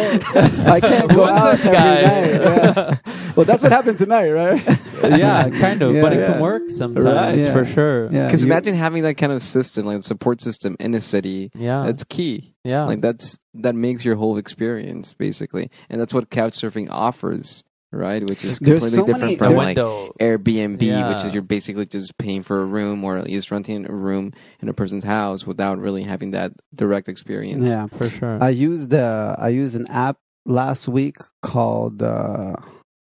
I 0.67 0.81
can't 0.81 1.11
go 1.11 1.27
Who's 1.27 1.29
out 1.31 1.51
this 1.51 1.67
every 1.67 1.77
guy? 1.77 2.03
night. 2.03 2.31
Yeah. 2.41 2.97
well, 3.37 3.45
that's 3.45 3.63
what 3.63 3.73
happened 3.73 3.99
tonight, 3.99 4.31
right? 4.31 4.63
yeah, 5.03 5.51
kind 5.51 5.83
of, 5.83 5.95
Yeah, 5.95 6.01
but 6.03 6.13
it 6.15 6.21
yeah. 6.21 6.33
can 6.33 6.41
work 6.41 6.71
sometimes 6.71 7.05
Right, 7.45 7.53
for 7.53 7.65
sure. 7.67 8.11
Yeah. 8.11 8.25
Because 8.27 8.43
imagine 8.43 8.75
having 8.75 9.03
that 9.03 9.17
kind 9.17 9.33
of 9.33 9.43
system, 9.43 9.85
like 9.87 9.99
a 9.99 10.03
support 10.03 10.41
system 10.41 10.77
in 10.81 10.95
a 10.95 11.01
city. 11.01 11.51
yeah, 11.55 11.85
That's 11.85 12.05
key. 12.05 12.55
yeah. 12.65 12.85
Like 12.85 13.01
that's 13.03 13.39
that 13.55 13.75
makes 13.75 14.05
your 14.05 14.17
whole 14.17 14.39
experience 14.39 15.13
basically, 15.13 15.71
and 15.91 16.01
that's 16.01 16.15
what 16.15 16.31
couchsurfing 16.31 16.89
offers, 16.91 17.65
right? 17.97 18.23
Which 18.23 18.45
is 18.45 18.59
There's 18.59 18.81
completely 18.81 18.91
so 18.91 19.07
different 19.07 19.25
many- 19.25 19.37
from 19.37 19.49
the 19.51 19.55
like 19.57 19.67
window. 19.77 20.13
Airbnb, 20.21 21.15
which 21.15 21.25
is 21.25 21.33
you're 21.33 21.43
basically 21.43 21.87
just 21.87 22.17
paying 22.19 22.43
for 22.43 22.63
a 22.63 22.65
room 22.65 23.05
or 23.05 23.17
you're 23.19 23.27
just 23.39 23.51
renting 23.51 23.89
a 23.89 23.93
room 23.93 24.33
in 24.61 24.69
a 24.69 24.73
person's 24.75 25.05
house 25.05 25.47
without 25.47 25.79
really 25.79 26.03
having 26.03 26.33
that 26.33 26.53
direct 26.75 27.09
experience. 27.09 27.69
yeah. 27.69 27.87
for 27.87 28.09
sure. 28.11 28.43
I 28.43 28.51
used 28.51 28.93
uh, 28.95 29.37
I 29.39 29.49
used 29.49 29.75
an 29.75 29.87
app 29.91 30.19
last 30.47 30.89
week 30.89 31.17
called 31.43 32.03
uh, 32.03 32.55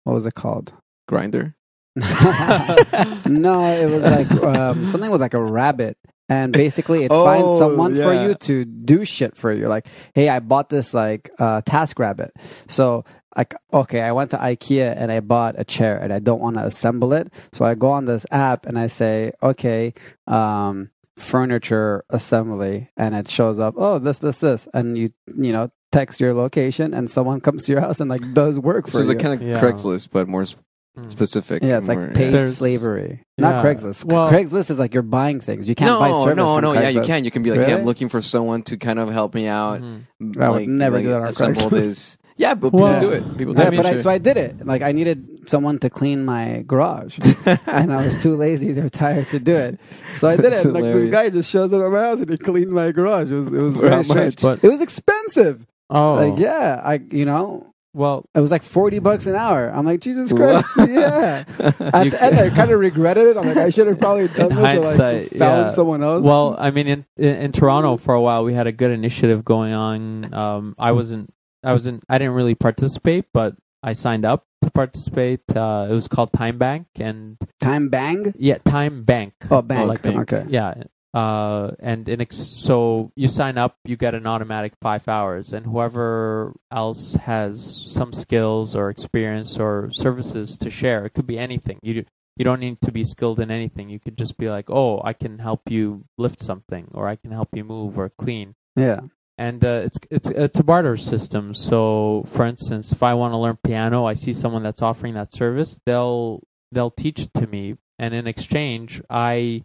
what 0.04 0.14
was 0.14 0.26
it 0.26 0.36
called? 0.36 0.74
Grindr. 1.10 1.54
no, 1.96 3.66
it 3.66 3.90
was 3.90 4.04
like 4.04 4.32
um, 4.44 4.86
something 4.86 5.12
with 5.12 5.22
like 5.22 5.34
a 5.34 5.42
rabbit. 5.44 5.98
And 6.30 6.54
basically, 6.54 7.04
it 7.04 7.10
finds 7.10 7.46
Oh, 7.48 7.60
someone 7.60 7.96
for 7.96 8.14
yeah. 8.14 8.28
you 8.28 8.34
to 8.36 8.64
do 8.66 9.04
shit 9.04 9.36
for 9.36 9.52
you. 9.52 9.68
Like, 9.68 9.88
hey, 10.16 10.30
I 10.30 10.40
bought 10.40 10.70
this 10.70 10.94
like 10.94 11.30
uh, 11.38 11.62
task 11.66 12.00
rabbit. 12.00 12.32
So, 12.70 13.04
like, 13.36 13.56
okay, 13.74 14.02
I 14.02 14.12
went 14.12 14.32
to 14.32 14.38
IKEA 14.38 14.94
and 14.98 15.12
I 15.12 15.20
bought 15.20 15.56
a 15.58 15.64
chair 15.64 15.98
and 15.98 16.14
I 16.14 16.20
don't 16.20 16.40
want 16.42 16.58
to 16.58 16.66
assemble 16.66 17.14
it. 17.14 17.32
So 17.54 17.66
I 17.66 17.74
go 17.76 17.90
on 17.92 18.06
this 18.06 18.26
app 18.32 18.66
and 18.66 18.78
I 18.78 18.88
say, 18.88 19.32
okay, 19.42 19.94
um, 20.28 20.90
furniture 21.18 22.04
assembly, 22.10 22.90
and 22.98 23.16
it 23.16 23.28
shows 23.28 23.60
up. 23.60 23.76
Oh, 23.78 24.00
this, 24.00 24.18
this, 24.20 24.40
this, 24.40 24.68
and 24.74 24.98
you, 24.98 25.12
you 25.38 25.52
know, 25.52 25.72
text 25.92 26.20
your 26.20 26.34
location, 26.34 26.94
and 26.94 27.10
someone 27.10 27.40
comes 27.40 27.66
to 27.66 27.72
your 27.72 27.82
house 27.82 28.00
and 28.00 28.10
like 28.10 28.34
does 28.34 28.60
work 28.60 28.86
for 28.86 28.92
So 28.92 29.00
it's 29.00 29.08
you. 29.10 29.14
like 29.16 29.20
kind 29.24 29.34
of 29.42 29.48
Yeah. 29.48 29.60
Craigslist, 29.60 30.10
but 30.12 30.28
more 30.28 30.42
s- 30.44 30.56
Mm. 30.96 31.10
specific. 31.10 31.64
Yeah, 31.64 31.78
it's 31.78 31.88
more- 31.88 32.06
like 32.06 32.14
paid 32.14 32.32
There's- 32.32 32.56
slavery. 32.58 33.24
Not 33.40 33.56
yeah. 33.56 33.64
Craigslist. 33.64 34.06
Well- 34.06 34.30
Craigslist 34.30 34.70
is 34.70 34.78
like 34.78 34.94
you're 34.94 35.02
buying 35.02 35.40
things. 35.40 35.68
You 35.68 35.74
can't 35.74 35.90
no, 35.90 35.98
buy 35.98 36.12
service. 36.14 36.36
no, 36.38 36.54
from 36.58 36.62
no. 36.62 36.74
Yeah, 36.74 36.90
you 36.90 37.02
can. 37.02 37.26
You 37.26 37.32
can 37.32 37.42
be 37.42 37.50
like, 37.50 37.62
hey, 37.68 37.74
I'm 37.74 37.84
looking 37.84 38.10
for 38.10 38.22
someone 38.22 38.62
to 38.64 38.78
kind 38.78 39.00
of 39.00 39.10
help 39.10 39.34
me 39.34 39.48
out. 39.48 39.82
Mhm. 39.82 40.40
I 40.40 40.50
would 40.52 40.68
never 40.68 40.98
like 40.98 41.06
do 41.06 41.10
that 41.10 41.22
on 41.24 41.28
assemble 41.30 41.62
Craigslist. 41.64 41.70
this. 41.72 42.18
Yeah, 42.38 42.54
but 42.56 42.72
people 42.72 42.80
Well- 42.82 43.00
do 43.00 43.10
it. 43.12 43.38
People 43.38 43.54
do 43.54 43.62
Yeah, 43.62 43.70
it. 43.70 43.76
but 43.78 43.86
I, 43.86 44.02
so 44.02 44.10
I 44.10 44.18
did 44.18 44.38
it. 44.38 44.66
Like 44.66 44.82
I 44.82 44.92
needed 44.92 45.28
someone 45.48 45.78
to 45.80 45.90
clean 45.90 46.24
my 46.26 46.64
garage, 46.66 47.20
and 47.68 47.94
I 47.94 48.04
was 48.06 48.22
too 48.22 48.36
lazy 48.36 48.72
or 48.80 48.90
tired 48.90 49.30
to 49.32 49.40
do 49.40 49.56
it. 49.56 49.80
So 50.14 50.30
I 50.30 50.36
did 50.36 50.46
it. 50.46 50.50
That's 50.52 50.66
And, 50.66 50.74
like 50.74 50.84
this 50.84 51.04
hilarious. 51.04 51.12
guy 51.12 51.30
just 51.30 51.50
shows 51.52 51.74
up 51.74 51.82
at 51.84 51.92
my 51.92 52.00
house 52.00 52.20
and 52.22 52.30
he 52.30 52.38
cleaned 52.38 52.72
my 52.72 52.92
garage. 52.92 53.32
It 53.32 53.36
was 53.36 53.48
it 53.48 53.62
was 53.62 53.76
very 53.78 54.04
strange. 54.04 54.26
much? 54.36 54.42
But 54.42 54.64
It 54.66 54.70
was 54.72 54.82
expensive. 54.82 55.66
oh, 55.90 56.14
Like 56.16 56.40
yeah, 56.40 56.82
I 56.84 57.02
you 57.12 57.26
know 57.26 57.68
well, 57.96 58.26
it 58.34 58.40
was 58.40 58.50
like 58.50 58.64
forty 58.64 58.98
bucks 58.98 59.28
an 59.28 59.36
hour. 59.36 59.70
I'm 59.70 59.86
like 59.86 60.00
Jesus 60.00 60.34
Christ, 60.34 60.66
yeah. 60.78 61.44
At 61.60 61.78
the 62.10 62.18
end, 62.24 62.40
I 62.40 62.50
kind 62.50 62.72
of 62.72 62.80
regretted 62.80 63.28
it. 63.28 63.38
I'm 63.38 63.46
like 63.46 63.58
I 63.58 63.70
should 63.70 63.86
have 63.86 64.00
probably 64.00 64.30
done 64.30 64.52
In 64.52 64.58
this 64.58 64.74
or 64.74 64.80
like 64.80 64.88
hindsight, 64.98 65.30
found 65.38 65.68
yeah. 65.68 65.70
someone 65.70 66.02
else. 66.02 66.26
Well, 66.26 66.56
I 66.58 66.72
mean, 66.72 66.88
in, 66.88 67.06
in 67.18 67.36
in 67.36 67.52
Toronto 67.52 67.98
for 67.98 68.16
a 68.16 68.22
while, 68.22 68.44
we 68.44 68.54
had 68.56 68.66
a 68.66 68.72
good 68.72 68.90
initiative 68.90 69.46
going 69.46 69.74
on. 69.74 70.34
Um, 70.34 70.74
I 70.80 70.94
wasn't, 70.94 71.32
I 71.64 71.72
wasn't, 71.74 72.04
I 72.10 72.18
didn't 72.18 72.34
really 72.34 72.56
participate, 72.56 73.26
but 73.34 73.56
I 73.82 73.94
signed 73.94 74.26
up 74.26 74.46
to 74.64 74.72
participate. 74.72 75.42
Uh, 75.56 75.88
it 75.90 75.94
was 75.94 76.08
called 76.08 76.32
Time 76.34 76.58
Bank, 76.58 76.88
and 77.00 77.38
time 77.60 77.90
bang. 77.90 78.34
yeah, 78.38 78.58
Time 78.64 79.04
Bank. 79.04 79.34
Oh, 79.52 79.62
bank. 79.62 79.88
like 79.88 80.02
bank. 80.02 80.34
Okay. 80.34 80.46
Yeah. 80.50 80.84
Uh, 81.14 81.72
and 81.80 82.10
in 82.10 82.22
ex- 82.22 82.36
so 82.38 83.12
you 83.16 83.28
sign 83.28 83.58
up, 83.58 83.78
you 83.86 83.96
get 83.96 84.16
an 84.16 84.26
automatic 84.26 84.74
five 84.82 85.08
hours, 85.08 85.54
and 85.54 85.66
whoever 85.66 86.54
else 86.72 87.14
has 87.14 87.62
some 87.92 88.14
skills 88.14 88.76
or 88.76 88.90
experience 88.90 89.60
or 89.60 89.92
services 89.92 90.58
to 90.58 90.70
share, 90.72 91.06
it 91.06 91.12
could 91.14 91.28
be 91.28 91.38
anything. 91.38 91.78
You 91.84 92.06
you 92.36 92.44
don't 92.44 92.60
need 92.60 92.82
to 92.82 92.92
be 92.92 93.04
skilled 93.04 93.40
in 93.40 93.52
anything. 93.52 93.90
You 93.90 94.00
could 94.00 94.18
just 94.18 94.38
be 94.40 94.50
like, 94.50 94.72
oh, 94.72 95.02
I 95.04 95.14
can 95.14 95.38
help 95.38 95.62
you 95.70 96.06
lift 96.18 96.42
something, 96.42 96.88
or 96.94 97.08
I 97.08 97.16
can 97.16 97.32
help 97.32 97.50
you 97.54 97.64
move 97.64 98.00
or 98.00 98.10
clean. 98.10 98.56
Yeah. 98.76 99.02
And 99.38 99.64
uh, 99.66 99.82
it's 99.86 99.98
it's 100.12 100.30
it's 100.30 100.60
a 100.60 100.64
barter 100.64 100.96
system. 100.96 101.56
So, 101.56 102.26
for 102.30 102.46
instance, 102.46 102.92
if 102.92 103.02
I 103.02 103.16
want 103.16 103.34
to 103.34 103.38
learn 103.38 103.58
piano, 103.64 104.06
I 104.06 104.14
see 104.14 104.34
someone 104.34 104.62
that's 104.64 104.82
offering 104.84 105.16
that 105.16 105.34
service. 105.34 105.80
They'll 105.86 106.44
they'll 106.72 106.92
teach 106.92 107.20
it 107.20 107.34
to 107.36 107.48
me, 107.48 107.78
and 107.98 108.14
in 108.14 108.28
exchange, 108.28 109.02
I 109.10 109.64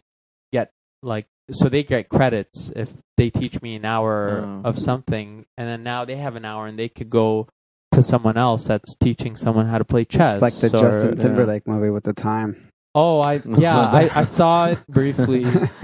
get 0.53 0.71
like 1.03 1.27
so 1.51 1.69
they 1.69 1.83
get 1.83 2.09
credits 2.09 2.71
if 2.75 2.93
they 3.19 3.29
teach 3.31 3.61
me 3.61 3.75
an 3.77 3.85
hour 3.85 4.41
Oh. 4.43 4.69
of 4.69 4.79
something, 4.79 5.45
and 5.59 5.69
then 5.69 5.83
now 5.83 6.05
they 6.07 6.17
have 6.17 6.37
an 6.37 6.47
hour, 6.47 6.67
and 6.67 6.79
they 6.79 6.89
could 6.89 7.11
go 7.11 7.49
to 7.93 8.03
someone 8.03 8.37
else 8.39 8.65
that's 8.65 8.95
teaching 8.97 9.37
someone 9.37 9.67
how 9.67 9.77
to 9.79 9.85
play 9.85 10.05
chess. 10.07 10.37
It's 10.37 10.43
like 10.43 10.55
the 10.71 10.79
or- 10.79 10.81
Justin 10.81 11.17
yeah. 11.17 11.23
Timberlake 11.23 11.67
movie 11.67 11.91
with 11.91 12.05
the 12.05 12.13
time. 12.15 12.71
Oh, 12.95 13.21
I 13.21 13.43
yeah, 13.45 13.79
I, 13.79 14.11
I 14.21 14.25
saw 14.25 14.67
it 14.69 14.79
briefly, 14.89 15.45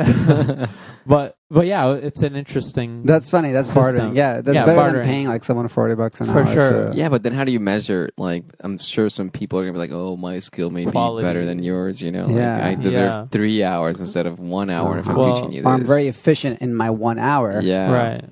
but 1.07 1.37
but 1.51 1.67
yeah, 1.67 1.93
it's 1.95 2.23
an 2.23 2.35
interesting. 2.35 3.05
That's 3.05 3.29
funny. 3.31 3.53
That's 3.53 3.69
System. 3.69 3.83
bartering. 3.83 4.17
Yeah, 4.17 4.41
that's 4.41 4.55
Yeah, 4.55 4.65
better 4.65 4.77
bartering. 4.77 5.03
than 5.03 5.05
paying 5.05 5.27
like 5.29 5.45
someone 5.45 5.69
forty 5.69 5.95
bucks 5.95 6.21
an 6.21 6.27
For 6.27 6.41
hour. 6.43 6.47
sure. 6.55 6.91
to- 6.91 6.97
Yeah, 6.97 7.11
but 7.11 7.23
then 7.23 7.33
how 7.33 7.45
do 7.45 7.53
you 7.53 7.61
measure? 7.61 8.09
Like, 8.17 8.45
I'm 8.61 8.79
sure 8.79 9.09
some 9.11 9.31
people 9.31 9.59
are 9.59 9.63
gonna 9.63 9.75
be 9.75 9.79
like, 9.79 9.93
"Oh, 9.93 10.17
my 10.17 10.39
skill 10.41 10.71
may 10.71 10.87
Quality. 10.87 11.23
be 11.23 11.29
better 11.29 11.45
than 11.45 11.63
yours." 11.63 12.01
You 12.03 12.11
know, 12.11 12.27
like, 12.27 12.37
Yeah. 12.37 12.67
I 12.67 12.75
deserve 12.75 13.13
Yeah. 13.13 13.27
three 13.31 13.63
hours 13.63 14.01
instead 14.01 14.27
of 14.27 14.39
one 14.41 14.71
hour 14.71 14.99
if 14.99 15.09
I'm 15.09 15.17
Well, 15.17 15.35
teaching 15.37 15.53
you 15.53 15.61
this. 15.63 15.67
I'm 15.67 15.85
very 15.85 16.09
efficient 16.09 16.61
in 16.63 16.75
my 16.75 16.91
one 16.91 17.19
hour. 17.19 17.61
yeah, 17.61 17.93
right. 17.93 18.25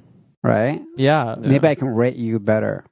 Right. 0.42 0.82
Yeah, 0.96 1.34
Yeah. 1.40 1.48
Maybe 1.48 1.68
I 1.68 1.74
can 1.76 1.88
rate 1.88 2.16
you 2.16 2.40
better. 2.40 2.84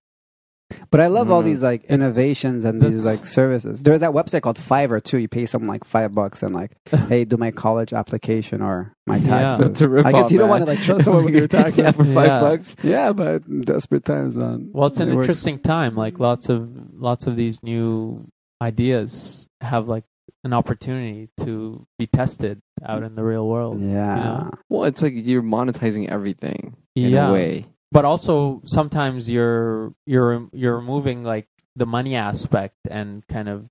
But 0.91 1.01
I 1.01 1.07
love 1.09 1.31
all 1.31 1.43
Mhm. 1.43 1.47
these 1.47 1.63
like 1.63 1.85
innovations 1.85 2.65
and 2.65 2.81
these 2.81 3.05
like 3.05 3.27
services. 3.27 3.83
There's 3.83 4.01
that 4.01 4.11
website 4.13 4.43
called 4.43 4.59
Fiverr 4.59 5.03
too. 5.03 5.19
You 5.19 5.29
pay 5.29 5.47
someone 5.47 5.69
like 5.69 5.85
five 5.85 6.15
bucks 6.15 6.43
and 6.43 6.55
like, 6.55 6.73
hey, 7.09 7.25
do 7.25 7.37
my 7.37 7.51
college 7.51 7.93
application 7.93 8.63
or 8.63 8.93
my 9.07 9.17
Yeah. 9.17 9.27
taxes. 9.27 9.67
It's 9.69 9.81
a 9.81 9.89
rip 9.89 10.07
I 10.07 10.13
guess 10.13 10.25
off, 10.27 10.33
you 10.33 10.39
don't 10.39 10.49
want 10.49 10.63
to 10.63 10.67
like 10.71 10.81
trust 10.81 11.05
someone 11.05 11.25
with 11.25 11.35
your 11.35 11.49
taxes. 11.59 11.79
yeah, 11.79 11.91
for 11.93 12.05
five 12.05 12.27
Yeah. 12.27 12.41
bucks. 12.41 12.77
Yeah, 12.83 13.13
but 13.13 13.43
desperate 13.65 14.05
times, 14.05 14.37
man. 14.37 14.71
Well, 14.73 14.87
it's 14.89 15.01
an 15.01 15.09
It 15.09 15.15
works. 15.15 15.25
interesting 15.27 15.59
time. 15.59 15.95
Like 15.97 16.19
lots 16.21 16.49
of 16.49 16.69
lots 16.95 17.27
of 17.27 17.37
these 17.37 17.63
new 17.63 18.27
ideas 18.63 19.49
have 19.61 19.89
like 19.89 20.05
an 20.45 20.53
opportunity 20.53 21.29
to 21.41 21.87
be 21.99 22.07
tested 22.07 22.61
out 22.85 23.03
in 23.03 23.15
the 23.15 23.23
real 23.25 23.47
world. 23.47 23.81
Yeah. 23.81 24.15
know? 24.15 24.51
Well, 24.69 24.85
it's 24.85 25.03
like 25.03 25.13
you're 25.17 25.43
monetizing 25.43 26.09
everything 26.09 26.77
in 26.97 27.11
yeah, 27.11 27.29
a 27.29 27.33
way. 27.33 27.67
But 27.93 28.05
also 28.05 28.63
sometimes 28.67 29.31
you're 29.31 29.93
you're 30.07 30.49
you're 30.53 30.77
removing 30.77 31.23
like 31.25 31.49
the 31.77 31.87
money 31.87 32.15
aspect 32.17 32.77
and 32.91 33.27
kind 33.29 33.49
of 33.49 33.69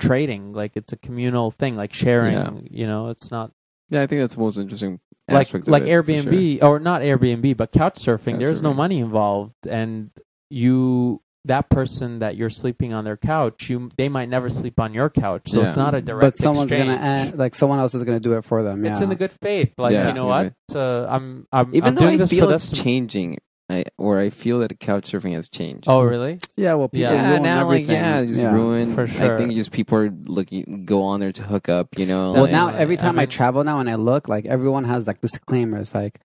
trading. 0.00 0.52
Like 0.52 0.72
it's 0.76 0.92
a 0.92 0.96
communal 0.96 1.50
thing, 1.50 1.76
like 1.76 1.92
sharing. 1.92 2.32
Yeah. 2.34 2.50
You 2.70 2.86
know, 2.86 3.08
it's 3.08 3.30
not 3.30 3.52
Yeah, 3.90 4.02
I 4.02 4.06
think 4.06 4.20
that's 4.22 4.34
the 4.34 4.40
most 4.40 4.58
interesting 4.58 5.00
like 5.28 5.40
aspect. 5.46 5.68
of 5.68 5.72
like 5.72 5.82
it, 5.84 5.86
for 5.86 6.02
Airbnb 6.12 6.62
or 6.62 6.78
not 6.78 7.02
Airbnb, 7.02 7.56
but 7.56 7.72
couch 7.72 7.96
surfing. 7.96 8.38
There's 8.38 8.62
no 8.62 8.72
Couchsurfing. 8.72 8.76
money 8.76 8.98
involved, 9.00 9.54
and 9.68 10.10
you 10.50 11.22
that 11.44 11.68
person 11.70 12.18
that 12.18 12.36
you're 12.36 12.50
sleeping 12.50 12.92
on 12.92 13.04
their 13.04 13.16
couch, 13.16 13.70
you 13.70 13.88
they 13.96 14.08
might 14.08 14.28
never 14.28 14.50
sleep 14.50 14.80
on 14.80 14.92
your 14.92 15.08
couch, 15.08 15.42
so 15.48 15.60
Yeah. 15.62 15.68
it's 15.68 15.76
not 15.76 15.94
a 15.94 16.00
direct. 16.02 16.20
But 16.20 16.36
someone's 16.36 16.72
exchange. 16.72 16.88
gonna 16.90 17.00
add, 17.00 17.38
like 17.38 17.54
someone 17.54 17.78
else 17.78 17.94
is 17.94 18.02
gonna 18.02 18.18
do 18.20 18.32
it 18.34 18.42
for 18.44 18.62
them. 18.64 18.84
Yeah. 18.84 18.92
It's 18.92 19.00
in 19.00 19.08
the 19.08 19.14
good 19.14 19.32
faith, 19.32 19.72
like 19.78 19.92
Yeah, 19.92 20.08
you 20.08 20.14
know 20.14 20.22
in 20.32 20.52
what? 20.72 20.76
Uh, 20.76 21.06
I'm 21.08 21.46
I'm, 21.52 21.74
Even 21.74 21.88
I'm 21.90 21.94
though 21.94 22.00
doing 22.00 22.14
I 22.14 22.16
this 22.18 22.30
feel 22.30 22.48
for 22.48 22.54
it's 22.54 22.68
this. 22.70 22.80
changing, 22.80 23.38
I, 23.68 23.84
or 23.98 24.20
I 24.20 24.30
feel 24.30 24.60
that 24.60 24.78
couch 24.78 25.10
surfing 25.10 25.34
has 25.34 25.48
changed. 25.48 25.84
Oh 25.88 26.02
really? 26.02 26.38
yeah. 26.56 26.74
Well, 26.74 26.88
people 26.88 27.12
Yeah. 27.14 27.22
yeah, 27.22 27.30
ruin 27.30 27.42
now 27.42 27.66
like 27.66 27.88
yeah, 27.88 28.20
it's 28.20 28.38
Yeah. 28.38 28.52
ruined. 28.52 28.94
For 28.94 29.06
sure. 29.08 29.34
I 29.34 29.36
think 29.36 29.54
just 29.54 29.72
people 29.72 29.98
are 29.98 30.10
looking 30.24 30.84
go 30.86 31.02
on 31.02 31.18
there 31.20 31.32
to 31.32 31.42
hook 31.42 31.68
up. 31.68 31.98
You 31.98 32.06
know, 32.06 32.32
Well, 32.32 32.42
like- 32.42 32.52
now 32.52 32.68
every 32.68 32.94
I 32.96 33.00
time 33.00 33.18
I, 33.18 33.22
mean- 33.22 33.28
travel 33.30 33.64
now 33.64 33.80
and 33.80 33.90
I 33.90 33.96
look, 33.96 34.28
like 34.28 34.46
everyone 34.46 34.84
has 34.84 35.06
like 35.08 35.20
disclaimers, 35.20 35.94
like 35.96 36.20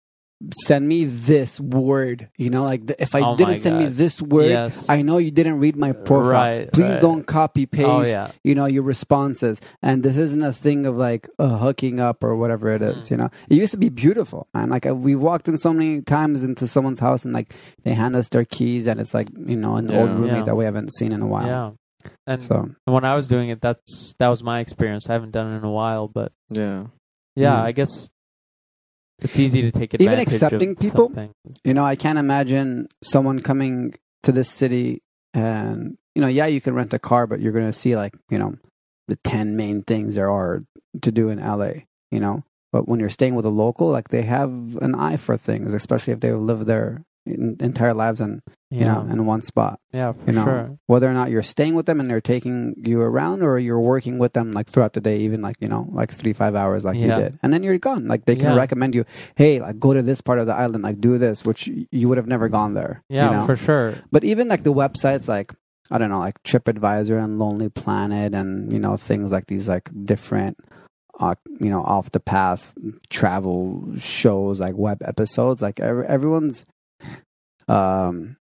send 0.63 0.87
me 0.87 1.05
this 1.05 1.59
word. 1.59 2.29
You 2.37 2.49
know, 2.49 2.63
like 2.63 2.85
the, 2.87 3.01
if 3.01 3.13
I 3.15 3.21
Oh 3.21 3.35
didn't 3.35 3.59
send 3.59 3.77
me 3.79 3.85
this 3.85 4.21
word, 4.21 4.49
Yes. 4.49 4.89
I 4.89 5.01
know 5.01 5.17
you 5.17 5.31
didn't 5.31 5.59
read 5.59 5.75
my 5.75 5.91
profile. 5.93 6.31
Right, 6.31 6.71
Please 6.71 6.93
right. 6.93 7.01
don't 7.01 7.25
copy 7.25 7.65
paste. 7.65 7.87
Oh 7.87 8.01
yeah. 8.05 8.31
You 8.43 8.55
know 8.55 8.65
your 8.65 8.83
responses, 8.83 9.61
and 9.81 10.03
this 10.03 10.17
isn't 10.17 10.41
a 10.43 10.53
thing 10.53 10.85
of 10.85 10.95
like 10.97 11.29
uh, 11.39 11.57
hooking 11.57 11.99
up 11.99 12.23
or 12.23 12.35
whatever 12.35 12.73
it 12.73 12.81
is. 12.81 13.05
Mm. 13.07 13.11
You 13.11 13.17
know, 13.17 13.29
it 13.49 13.55
used 13.55 13.71
to 13.73 13.79
be 13.79 13.89
beautiful, 13.89 14.47
man. 14.53 14.69
Like 14.69 14.85
uh, 14.85 14.95
we 14.95 15.15
walked 15.15 15.47
in 15.47 15.57
so 15.57 15.73
many 15.73 16.01
times 16.01 16.43
into 16.43 16.67
someone's 16.67 16.99
house, 16.99 17.25
and 17.25 17.33
like 17.33 17.53
they 17.83 17.93
hand 17.93 18.15
us 18.15 18.29
their 18.29 18.45
keys, 18.45 18.87
and 18.87 18.99
it's 18.99 19.13
like 19.13 19.27
you 19.37 19.55
know 19.55 19.75
an 19.77 19.91
old 19.91 20.09
roommate 20.11 20.37
Yeah. 20.37 20.43
that 20.43 20.55
we 20.55 20.65
haven't 20.65 20.93
seen 20.93 21.11
in 21.11 21.21
a 21.21 21.27
while. 21.27 21.45
Yeah. 21.47 21.71
And 22.25 22.41
So 22.41 22.67
when 22.85 23.05
I 23.05 23.15
was 23.15 23.27
doing 23.27 23.49
it, 23.49 23.61
that's 23.61 24.15
that 24.17 24.27
was 24.29 24.41
my 24.43 24.59
experience. 24.59 25.07
I 25.09 25.13
haven't 25.13 25.31
done 25.31 25.53
it 25.53 25.57
in 25.57 25.63
a 25.63 25.69
while, 25.71 26.07
but 26.07 26.31
yeah. 26.49 26.85
yeah, 27.35 27.53
Mm. 27.57 27.63
I 27.63 27.71
guess 27.73 28.09
it's 29.21 29.39
easy 29.39 29.61
to 29.61 29.71
take 29.71 29.93
advantage 29.93 30.13
Even 30.13 30.19
accepting 30.19 30.75
people? 30.75 31.07
something. 31.07 31.33
You 31.63 31.73
know, 31.73 31.85
I 31.85 31.95
can't 31.95 32.19
imagine 32.19 32.87
someone 33.03 33.39
coming 33.39 33.95
to 34.23 34.31
this 34.31 34.49
city 34.49 35.01
and, 35.33 35.97
you 36.15 36.21
know, 36.21 36.27
yeah, 36.27 36.45
you 36.45 36.61
can 36.61 36.73
rent 36.73 36.93
a 36.93 36.99
car, 36.99 37.27
but 37.27 37.39
you're 37.39 37.53
going 37.53 37.71
to 37.71 37.77
see 37.77 37.95
like, 37.95 38.13
you 38.29 38.37
know, 38.37 38.55
the 39.07 39.15
10 39.17 39.55
main 39.55 39.83
things 39.83 40.15
there 40.15 40.29
are 40.29 40.63
to 41.01 41.11
do 41.11 41.29
in 41.29 41.39
LA, 41.39 41.83
you 42.11 42.19
know? 42.19 42.43
But 42.71 42.87
when 42.87 42.99
you're 42.99 43.09
staying 43.09 43.35
with 43.35 43.45
a 43.45 43.49
local, 43.49 43.87
like 43.87 44.09
they 44.09 44.21
have 44.23 44.77
an 44.81 44.95
eye 44.95 45.17
for 45.17 45.37
things, 45.37 45.73
especially 45.73 46.13
if 46.13 46.19
they've 46.21 46.37
lived 46.37 46.67
there 46.67 47.03
in, 47.25 47.57
entire 47.59 47.93
lives 47.93 48.19
in 48.21 48.41
you 48.69 48.85
know 48.85 49.01
in 49.11 49.25
one 49.25 49.41
spot. 49.41 49.79
yeah, 49.93 50.13
for 50.13 50.25
You 50.27 50.33
know, 50.33 50.43
sure. 50.45 50.79
whether 50.87 51.09
or 51.09 51.13
not 51.13 51.29
you're 51.29 51.43
staying 51.43 51.75
with 51.75 51.85
them 51.85 51.99
and 51.99 52.09
they're 52.09 52.21
taking 52.21 52.73
you 52.77 53.01
around, 53.01 53.43
or 53.43 53.59
you're 53.59 53.79
working 53.79 54.17
with 54.17 54.33
them 54.33 54.51
like 54.53 54.67
throughout 54.69 54.93
the 54.93 55.01
day, 55.01 55.19
even 55.19 55.41
like 55.41 55.57
you 55.59 55.67
know 55.67 55.87
like 55.91 56.11
three 56.11 56.33
five 56.33 56.55
hours 56.55 56.83
like 56.85 56.95
you 56.97 57.07
did, 57.23 57.39
and 57.43 57.51
then 57.53 57.63
you're 57.63 57.77
gone. 57.77 58.07
Like 58.07 58.25
they 58.25 58.35
can 58.35 58.45
Yeah. 58.51 58.55
recommend 58.63 58.95
you, 58.95 59.03
hey, 59.35 59.59
like 59.59 59.79
go 59.79 59.93
to 59.93 60.01
this 60.01 60.21
part 60.21 60.39
of 60.39 60.47
the 60.47 60.55
island, 60.55 60.83
like 60.83 60.99
do 61.01 61.17
this, 61.17 61.43
which 61.45 61.67
you 61.91 62.07
would 62.07 62.17
have 62.17 62.27
never 62.27 62.47
gone 62.49 62.73
there. 62.73 63.03
you 63.09 63.17
Yeah, 63.17 63.31
know? 63.33 63.45
for 63.45 63.55
sure. 63.57 63.93
But 64.11 64.23
even 64.23 64.47
like 64.47 64.63
the 64.63 64.73
websites 64.73 65.27
like 65.27 65.53
I 65.93 65.97
don't 65.97 66.09
know, 66.09 66.19
like 66.19 66.41
TripAdvisor 66.43 67.21
and 67.21 67.37
Lonely 67.37 67.67
Planet 67.69 68.33
and 68.33 68.71
you 68.71 68.79
know 68.79 68.95
things 68.95 69.31
like 69.33 69.47
these 69.47 69.67
like 69.67 69.89
different 70.05 70.55
uh, 71.19 71.35
you 71.59 71.69
know 71.69 71.83
off 71.83 72.09
the 72.11 72.19
path 72.21 72.73
travel 73.09 73.83
shows 73.99 74.59
like 74.59 74.75
web 74.75 75.01
episodes 75.03 75.61
like 75.61 75.79
every, 75.79 76.05
everyone's 76.07 76.65
um 77.71 78.35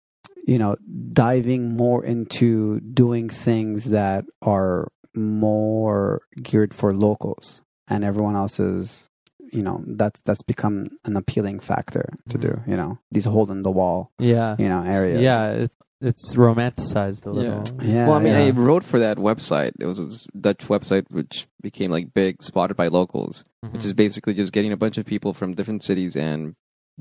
you 0.47 0.59
know 0.59 0.73
diving 1.13 1.63
more 1.77 2.01
into 2.05 2.81
doing 2.81 3.29
things 3.29 3.79
that 3.97 4.25
are 4.43 4.89
more 5.15 6.23
geared 6.43 6.73
for 6.75 6.91
locals 6.95 7.63
and 7.89 8.05
everyone 8.05 8.37
else 8.37 8.59
is 8.61 9.09
you 9.53 9.63
know 9.63 9.83
that's 10.01 10.21
that's 10.27 10.43
become 10.43 10.77
an 11.05 11.17
appealing 11.17 11.59
factor 11.61 12.05
to 12.29 12.37
do 12.39 12.53
you 12.67 12.77
know 12.77 12.99
these 13.15 13.25
hole 13.33 13.51
in 13.51 13.63
the 13.63 13.71
wall 13.81 13.99
Yeah, 14.19 14.57
you 14.59 14.69
know 14.69 14.83
areas 14.85 15.21
yeah. 15.23 15.51
It, 15.65 15.73
it's 16.03 16.35
romanticized 16.35 17.27
a 17.27 17.31
little. 17.31 17.63
Yeah, 17.85 18.07
well, 18.09 18.17
I 18.17 18.23
mean, 18.23 18.33
yeah. 18.33 18.47
I 18.47 18.51
wrote 18.53 18.85
for 18.85 18.99
that 19.01 19.19
website. 19.19 19.73
It 19.79 19.85
was 19.85 19.99
a 19.99 20.09
Dutch 20.47 20.63
website 20.75 21.05
which 21.11 21.47
became 21.61 21.91
like 21.91 22.15
big, 22.15 22.43
spotted 22.43 22.75
by 22.75 22.89
locals, 22.89 23.45
Mhm. 23.63 23.73
which 23.75 23.85
is 23.85 23.93
basically 23.93 24.33
just 24.33 24.51
getting 24.55 24.73
a 24.73 24.79
bunch 24.79 24.97
of 24.97 25.05
people 25.05 25.35
from 25.35 25.53
different 25.53 25.83
cities 25.85 26.17
and 26.17 26.55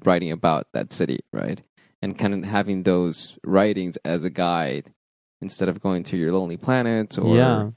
writing 0.03 0.33
about 0.33 0.67
that 0.73 0.91
city, 0.91 1.19
right? 1.31 1.61
And 2.01 2.17
kind 2.17 2.33
of 2.33 2.43
having 2.43 2.83
those 2.83 3.37
writings 3.45 3.97
as 4.05 4.23
a 4.23 4.29
guide 4.29 4.93
instead 5.41 5.67
of 5.69 5.81
going 5.81 6.03
to 6.05 6.17
your 6.17 6.31
Lonely 6.31 6.55
Planet 6.57 7.17
or 7.17 7.35
yeah, 7.35 7.69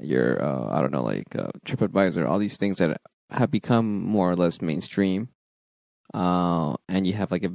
your 0.00 0.42
uh, 0.42 0.68
I 0.70 0.80
don't 0.80 0.92
know, 0.92 1.02
like 1.02 1.36
uh, 1.36 1.48
TripAdvisor, 1.66 2.26
all 2.28 2.38
these 2.38 2.56
things 2.56 2.78
that 2.78 3.00
have 3.30 3.50
become 3.50 4.02
more 4.02 4.30
or 4.30 4.36
less 4.36 4.62
mainstream. 4.62 5.28
Uh, 6.14 6.76
and 6.88 7.06
you 7.06 7.12
have 7.12 7.30
like 7.30 7.44
a 7.44 7.52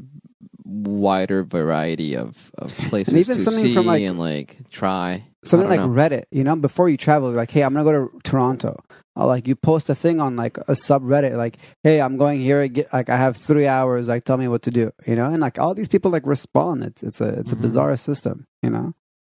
wider 0.64 1.44
variety 1.44 2.16
of, 2.16 2.52
of 2.58 2.76
places 2.78 3.16
even 3.16 3.38
to 3.38 3.44
something 3.44 3.64
see 3.64 3.74
from, 3.74 3.88
like- 3.88 4.04
and 4.04 4.20
like 4.20 4.70
try. 4.70 5.26
something 5.44 5.68
like 5.70 5.80
don't 5.80 5.96
Reddit, 5.96 6.26
you 6.32 6.44
know, 6.44 6.56
before 6.56 6.90
you 6.90 6.98
travel, 6.98 7.32
like, 7.32 7.50
hey, 7.50 7.64
I'm 7.64 7.74
gonna 7.74 7.84
go 7.84 8.08
to 8.08 8.20
Toronto. 8.24 8.84
Or, 9.16 9.28
like 9.28 9.48
you 9.48 9.56
post 9.56 9.90
a 9.90 9.96
thing 9.96 10.20
on 10.20 10.36
like 10.36 10.58
a 10.58 10.74
subreddit, 10.74 11.38
like, 11.38 11.58
hey, 11.84 12.02
I'm 12.02 12.18
going 12.18 12.40
here. 12.40 12.68
Get, 12.68 12.92
like, 12.92 13.10
I 13.10 13.18
have 13.18 13.38
three 13.38 13.68
hours. 13.68 14.08
Like, 14.08 14.24
tell 14.26 14.38
me 14.38 14.48
what 14.48 14.64
to 14.64 14.72
do, 14.72 14.92
you 15.06 15.16
know. 15.16 15.26
And 15.26 15.40
like 15.40 15.60
all 15.60 15.74
these 15.76 15.88
people 15.88 16.10
like 16.12 16.26
respond. 16.26 16.84
It's 16.84 17.04
it's 17.04 17.22
a 17.22 17.30
it's 17.40 17.52
a 17.52 17.56
Mhm. 17.56 17.62
bizarre 17.62 17.96
system, 17.98 18.48
you 18.64 18.70
know. 18.72 18.94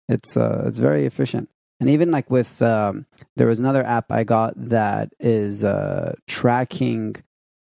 It's 0.10 0.36
uh 0.38 0.64
it's 0.68 0.80
very 0.80 1.06
efficient. 1.06 1.50
And 1.80 1.90
even 1.92 2.10
like 2.10 2.32
with 2.32 2.60
um, 2.64 3.06
there 3.36 3.46
was 3.46 3.60
another 3.60 3.84
app 3.86 4.12
I 4.12 4.24
got 4.24 4.54
that 4.70 5.14
is 5.20 5.64
uh 5.64 6.16
tracking 6.28 7.16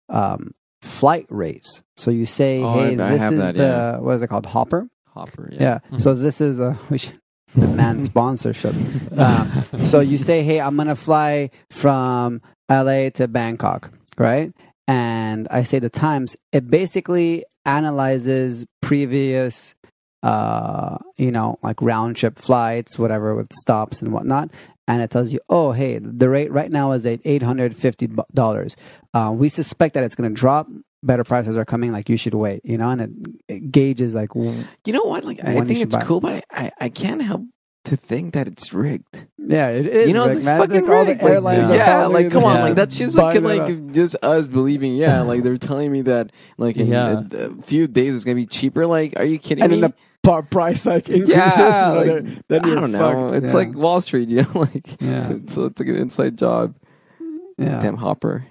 um 0.09 0.53
flight 0.81 1.25
rates. 1.29 1.83
So 1.97 2.09
you 2.11 2.25
say, 2.25 2.63
Oh, 2.63 2.73
hey, 2.73 2.93
I 2.93 3.11
this 3.11 3.21
have 3.21 3.33
is 3.33 3.39
that, 3.39 3.55
the 3.57 3.63
yeah. 3.63 3.97
what 3.99 4.15
is 4.15 4.21
it 4.23 4.27
called, 4.27 4.45
Hopper? 4.47 4.89
Hopper, 5.09 5.49
yeah. 5.51 5.61
Yeah. 5.61 5.79
Mhm. 5.97 6.01
So 6.01 6.13
this 6.15 6.41
is 6.41 6.59
a 6.59 6.79
we 6.89 6.97
should 6.97 7.19
demand 7.55 8.03
sponsorship. 8.03 8.75
Um, 9.17 9.63
so 9.85 9.99
you 9.99 10.17
say, 10.17 10.43
"Hey, 10.43 10.59
I'm 10.59 10.75
gonna 10.77 10.95
fly 10.95 11.49
from 11.69 12.41
LA 12.69 13.09
to 13.11 13.27
Bangkok," 13.27 13.91
right? 14.17 14.51
And 14.87 15.47
I 15.51 15.63
say 15.63 15.79
the 15.79 15.89
times. 15.89 16.35
It 16.51 16.69
basically 16.69 17.43
analyzes 17.65 18.65
previous, 18.81 19.75
uh, 20.23 20.97
you 21.17 21.31
know, 21.31 21.59
like 21.61 21.81
round 21.81 22.15
trip 22.15 22.39
flights, 22.39 22.97
whatever, 22.97 23.35
with 23.35 23.51
stops 23.53 24.01
and 24.01 24.13
whatnot. 24.13 24.49
And 24.87 25.01
it 25.01 25.11
tells 25.11 25.33
you, 25.33 25.41
oh, 25.49 25.73
hey, 25.73 25.99
the 25.99 26.29
rate 26.29 26.49
right 26.49 26.71
now 26.71 26.93
is 26.93 27.05
at 27.05 27.19
eight 27.25 27.43
hundred 27.43 27.75
fifty 27.75 28.09
dollars. 28.33 28.77
Uh, 29.13 29.33
we 29.35 29.49
suspect 29.49 29.93
that 29.95 30.03
it's 30.03 30.15
going 30.15 30.29
to 30.29 30.33
drop. 30.33 30.67
Better 31.03 31.23
prices 31.23 31.55
are 31.57 31.65
coming. 31.65 31.91
Like 31.91 32.09
you 32.09 32.17
should 32.17 32.33
wait, 32.33 32.61
you 32.63 32.77
know, 32.77 32.89
and 32.89 33.01
it, 33.01 33.09
it 33.47 33.71
gauges 33.71 34.15
like 34.15 34.33
You 34.35 34.65
know 34.93 35.03
what? 35.03 35.23
Like 35.25 35.39
I 35.43 35.61
think 35.61 35.79
it's 35.81 35.95
buy. 35.95 36.01
cool, 36.03 36.19
but 36.21 36.43
I, 36.51 36.63
I, 36.65 36.71
I 36.81 36.89
can't 36.89 37.21
help 37.21 37.43
to 37.85 37.95
think 37.95 38.33
that 38.33 38.47
it's 38.47 38.73
rigged. 38.73 39.27
Yeah, 39.37 39.69
it 39.69 39.85
is. 39.85 40.07
you 40.09 40.13
know, 40.13 40.23
rigged, 40.25 40.37
it's 40.37 40.45
man. 40.45 40.59
fucking 40.59 40.81
Like, 40.87 40.89
all 40.89 41.05
the 41.05 41.11
rigged. 41.11 41.23
Like, 41.23 41.31
airlines 41.33 41.73
yeah, 41.73 41.93
probably 41.93 42.23
like 42.23 42.33
come 42.33 42.43
on, 42.43 42.55
Yeah. 42.57 42.63
like 42.63 42.75
that's 42.75 42.97
just 42.97 43.15
like 43.15 43.41
buying 43.41 43.59
up. 43.61 43.69
like 43.69 43.91
just 43.93 44.15
us 44.23 44.47
believing. 44.47 44.95
Yeah, 44.95 45.21
like 45.21 45.43
they're 45.43 45.57
telling 45.57 45.91
me 45.91 46.01
that 46.01 46.31
like 46.57 46.77
in 46.77 46.87
Yeah. 46.87 47.23
a, 47.31 47.37
a 47.51 47.61
few 47.61 47.87
days 47.87 48.15
it's 48.15 48.25
gonna 48.25 48.35
be 48.35 48.45
cheaper. 48.47 48.85
Like, 48.87 49.13
are 49.17 49.23
you 49.23 49.37
kidding 49.37 49.63
and 49.63 49.71
me? 49.73 49.79
then 49.81 49.91
the 49.91 50.27
par- 50.29 50.43
price 50.43 50.85
like 50.85 51.07
increases. 51.09 51.29
yeah, 51.29 51.87
like, 51.89 52.05
then, 52.07 52.43
then 52.49 52.65
I 52.65 52.67
you're 52.67 52.75
don't 52.75 52.91
know. 52.91 53.29
fucked. 53.29 53.45
It's 53.45 53.53
Yeah. 53.53 53.57
like 53.59 53.75
Wall 53.75 54.01
Street, 54.01 54.27
you 54.29 54.41
know, 54.41 54.49
like 54.55 54.99
Yeah. 54.99 55.29
it's, 55.33 55.55
it's 55.55 55.79
like 55.79 55.89
an 55.89 55.95
inside 55.95 56.37
job. 56.37 56.73
yeah. 57.57 57.79
Damn 57.79 57.97
Hopper. 57.97 58.45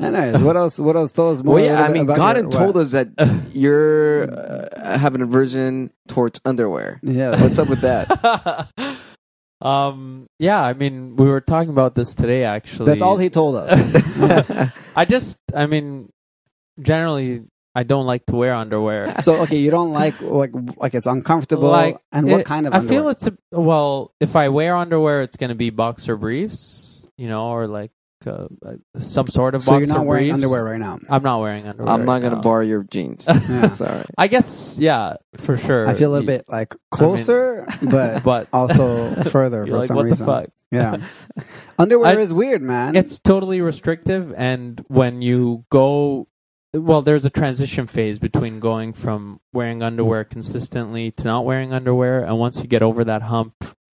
Anyways, 0.00 0.42
what 0.42 0.56
else? 0.56 0.78
What 0.78 0.94
else? 0.96 1.10
Tell 1.10 1.30
us 1.30 1.42
more. 1.42 1.56
Well, 1.56 1.64
yeah, 1.64 1.82
I 1.82 1.88
mean, 1.88 2.06
God 2.06 2.36
your- 2.36 2.44
had 2.44 2.52
told 2.52 2.74
what? 2.76 2.82
us 2.82 2.92
that 2.92 3.08
you're 3.52 4.30
uh, 4.32 4.96
have 4.98 5.14
an 5.16 5.22
aversion 5.22 5.90
towards 6.06 6.40
underwear. 6.44 7.00
Yeah. 7.02 7.30
What's 7.30 7.58
up 7.58 7.68
with 7.68 7.80
that? 7.80 8.68
um. 9.60 10.26
Yeah. 10.38 10.62
I 10.62 10.72
mean, 10.74 11.16
we 11.16 11.26
were 11.26 11.40
talking 11.40 11.70
about 11.70 11.94
this 11.96 12.14
today. 12.14 12.44
Actually, 12.44 12.86
That's 12.86 13.02
all 13.02 13.16
he 13.16 13.28
told 13.28 13.56
us. 13.56 14.70
I 14.96 15.04
just. 15.04 15.38
I 15.54 15.66
mean, 15.66 16.10
generally, 16.80 17.42
I 17.74 17.82
don't 17.82 18.06
like 18.06 18.24
to 18.26 18.36
wear 18.36 18.54
underwear. 18.54 19.20
so 19.22 19.42
okay, 19.42 19.56
you 19.58 19.72
don't 19.72 19.92
like 19.92 20.20
like 20.20 20.52
like 20.76 20.94
it's 20.94 21.06
uncomfortable. 21.06 21.70
Like, 21.70 21.98
and 22.12 22.28
what 22.30 22.40
it- 22.40 22.46
kind 22.46 22.68
of? 22.68 22.72
I 22.72 22.78
underwear? 22.78 23.00
feel 23.02 23.08
it's 23.08 23.26
a 23.26 23.36
well. 23.50 24.12
If 24.20 24.36
I 24.36 24.48
wear 24.48 24.76
underwear, 24.76 25.22
it's 25.22 25.36
going 25.36 25.50
to 25.50 25.56
be 25.56 25.70
boxer 25.70 26.16
briefs, 26.16 27.06
you 27.16 27.26
know, 27.28 27.48
or 27.48 27.66
like 27.66 27.90
uh, 28.26 28.46
some 28.98 29.26
sort 29.26 29.54
of 29.54 29.62
So 29.62 29.72
boxer 29.72 29.86
you're 29.86 29.96
not 29.96 30.06
wearing 30.06 30.24
briefs. 30.30 30.34
underwear 30.34 30.64
right 30.64 30.80
now. 30.80 30.98
I'm 31.08 31.22
not 31.22 31.40
wearing 31.40 31.66
underwear. 31.66 31.92
I'm 31.92 32.04
not 32.04 32.12
right 32.14 32.22
gonna 32.22 32.34
now. 32.36 32.40
borrow 32.40 32.64
your 32.64 32.82
jeans. 32.84 33.26
Yeah. 33.48 33.66
It's 33.66 33.80
all 33.80 33.88
right. 33.88 34.06
I 34.18 34.26
guess, 34.28 34.76
yeah, 34.80 35.14
for 35.38 35.56
sure. 35.56 35.86
I 35.88 35.94
feel 35.94 36.10
a 36.10 36.12
little 36.12 36.30
You- 36.30 36.38
bit 36.38 36.46
like 36.48 36.74
closer, 36.90 37.66
but 37.82 38.22
but 38.24 38.48
also 38.52 39.14
further 39.30 39.58
you're 39.58 39.66
for 39.66 39.78
like, 39.78 39.88
some 39.88 39.96
what 39.96 40.04
reason. 40.06 40.26
the 40.26 40.32
fuck? 40.32 40.50
Yeah, 40.70 40.96
underwear 41.78 42.18
I- 42.18 42.20
is 42.20 42.32
weird, 42.32 42.62
man. 42.62 42.96
It's 42.96 43.18
totally 43.18 43.60
restrictive, 43.60 44.34
and 44.36 44.84
when 44.88 45.22
you 45.22 45.64
go, 45.70 46.28
well, 46.74 47.00
there's 47.00 47.24
a 47.24 47.30
transition 47.30 47.86
phase 47.86 48.18
between 48.18 48.60
going 48.60 48.92
from 48.92 49.40
wearing 49.54 49.82
underwear 49.82 50.24
consistently 50.24 51.10
to 51.12 51.24
not 51.24 51.46
wearing 51.46 51.72
underwear, 51.72 52.22
and 52.22 52.38
once 52.38 52.60
you 52.60 52.66
get 52.68 52.82
over 52.82 53.02
that 53.04 53.22
hump, 53.22 53.54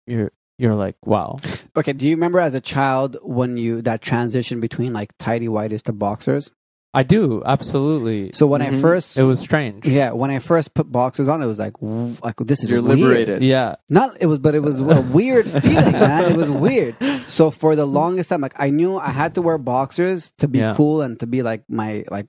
you're 0.06 0.30
you're 0.60 0.74
like, 0.74 0.96
wow. 1.04 1.38
okay. 1.76 1.92
Do 1.92 2.06
you 2.06 2.14
remember 2.14 2.38
as 2.40 2.54
a 2.54 2.60
child 2.60 3.16
when 3.22 3.56
you 3.56 3.82
that 3.82 4.02
transition 4.02 4.60
between 4.60 4.92
like 4.92 5.10
tidy 5.18 5.48
whities 5.48 5.82
to 5.84 5.92
boxers? 5.92 6.50
I 6.92 7.04
do 7.04 7.40
absolutely. 7.46 8.32
So 8.34 8.48
when 8.48 8.62
I 8.62 8.70
Mhm. 8.70 8.80
first 8.80 9.16
It 9.16 9.22
was 9.22 9.38
strange. 9.38 9.86
Yeah, 9.86 10.10
when 10.10 10.30
I 10.32 10.40
first 10.40 10.74
put 10.74 10.90
boxers 10.90 11.28
on, 11.28 11.40
it 11.40 11.46
was 11.46 11.60
like, 11.60 11.74
like 11.80 12.34
this 12.38 12.64
is 12.64 12.68
You're 12.70 12.82
weird. 12.82 12.98
liberated. 12.98 13.42
Yeah. 13.44 13.76
Not 13.88 14.16
it 14.20 14.26
was, 14.26 14.40
but 14.40 14.56
it 14.56 14.60
was 14.60 14.80
a 14.80 15.00
weird 15.00 15.46
feeling, 15.48 15.92
man. 15.92 16.32
It 16.32 16.36
was 16.36 16.50
weird. 16.50 16.96
So 17.28 17.52
for 17.52 17.76
the 17.76 17.86
longest 17.86 18.30
time, 18.30 18.40
like 18.40 18.54
I 18.58 18.70
knew 18.70 18.98
I 18.98 19.10
had 19.10 19.36
to 19.36 19.42
wear 19.42 19.56
boxers 19.56 20.32
to 20.38 20.48
be 20.48 20.58
Yeah. 20.58 20.74
cool 20.74 21.00
and 21.00 21.18
to 21.20 21.26
be 21.28 21.42
like 21.42 21.62
my 21.68 22.04
like 22.10 22.26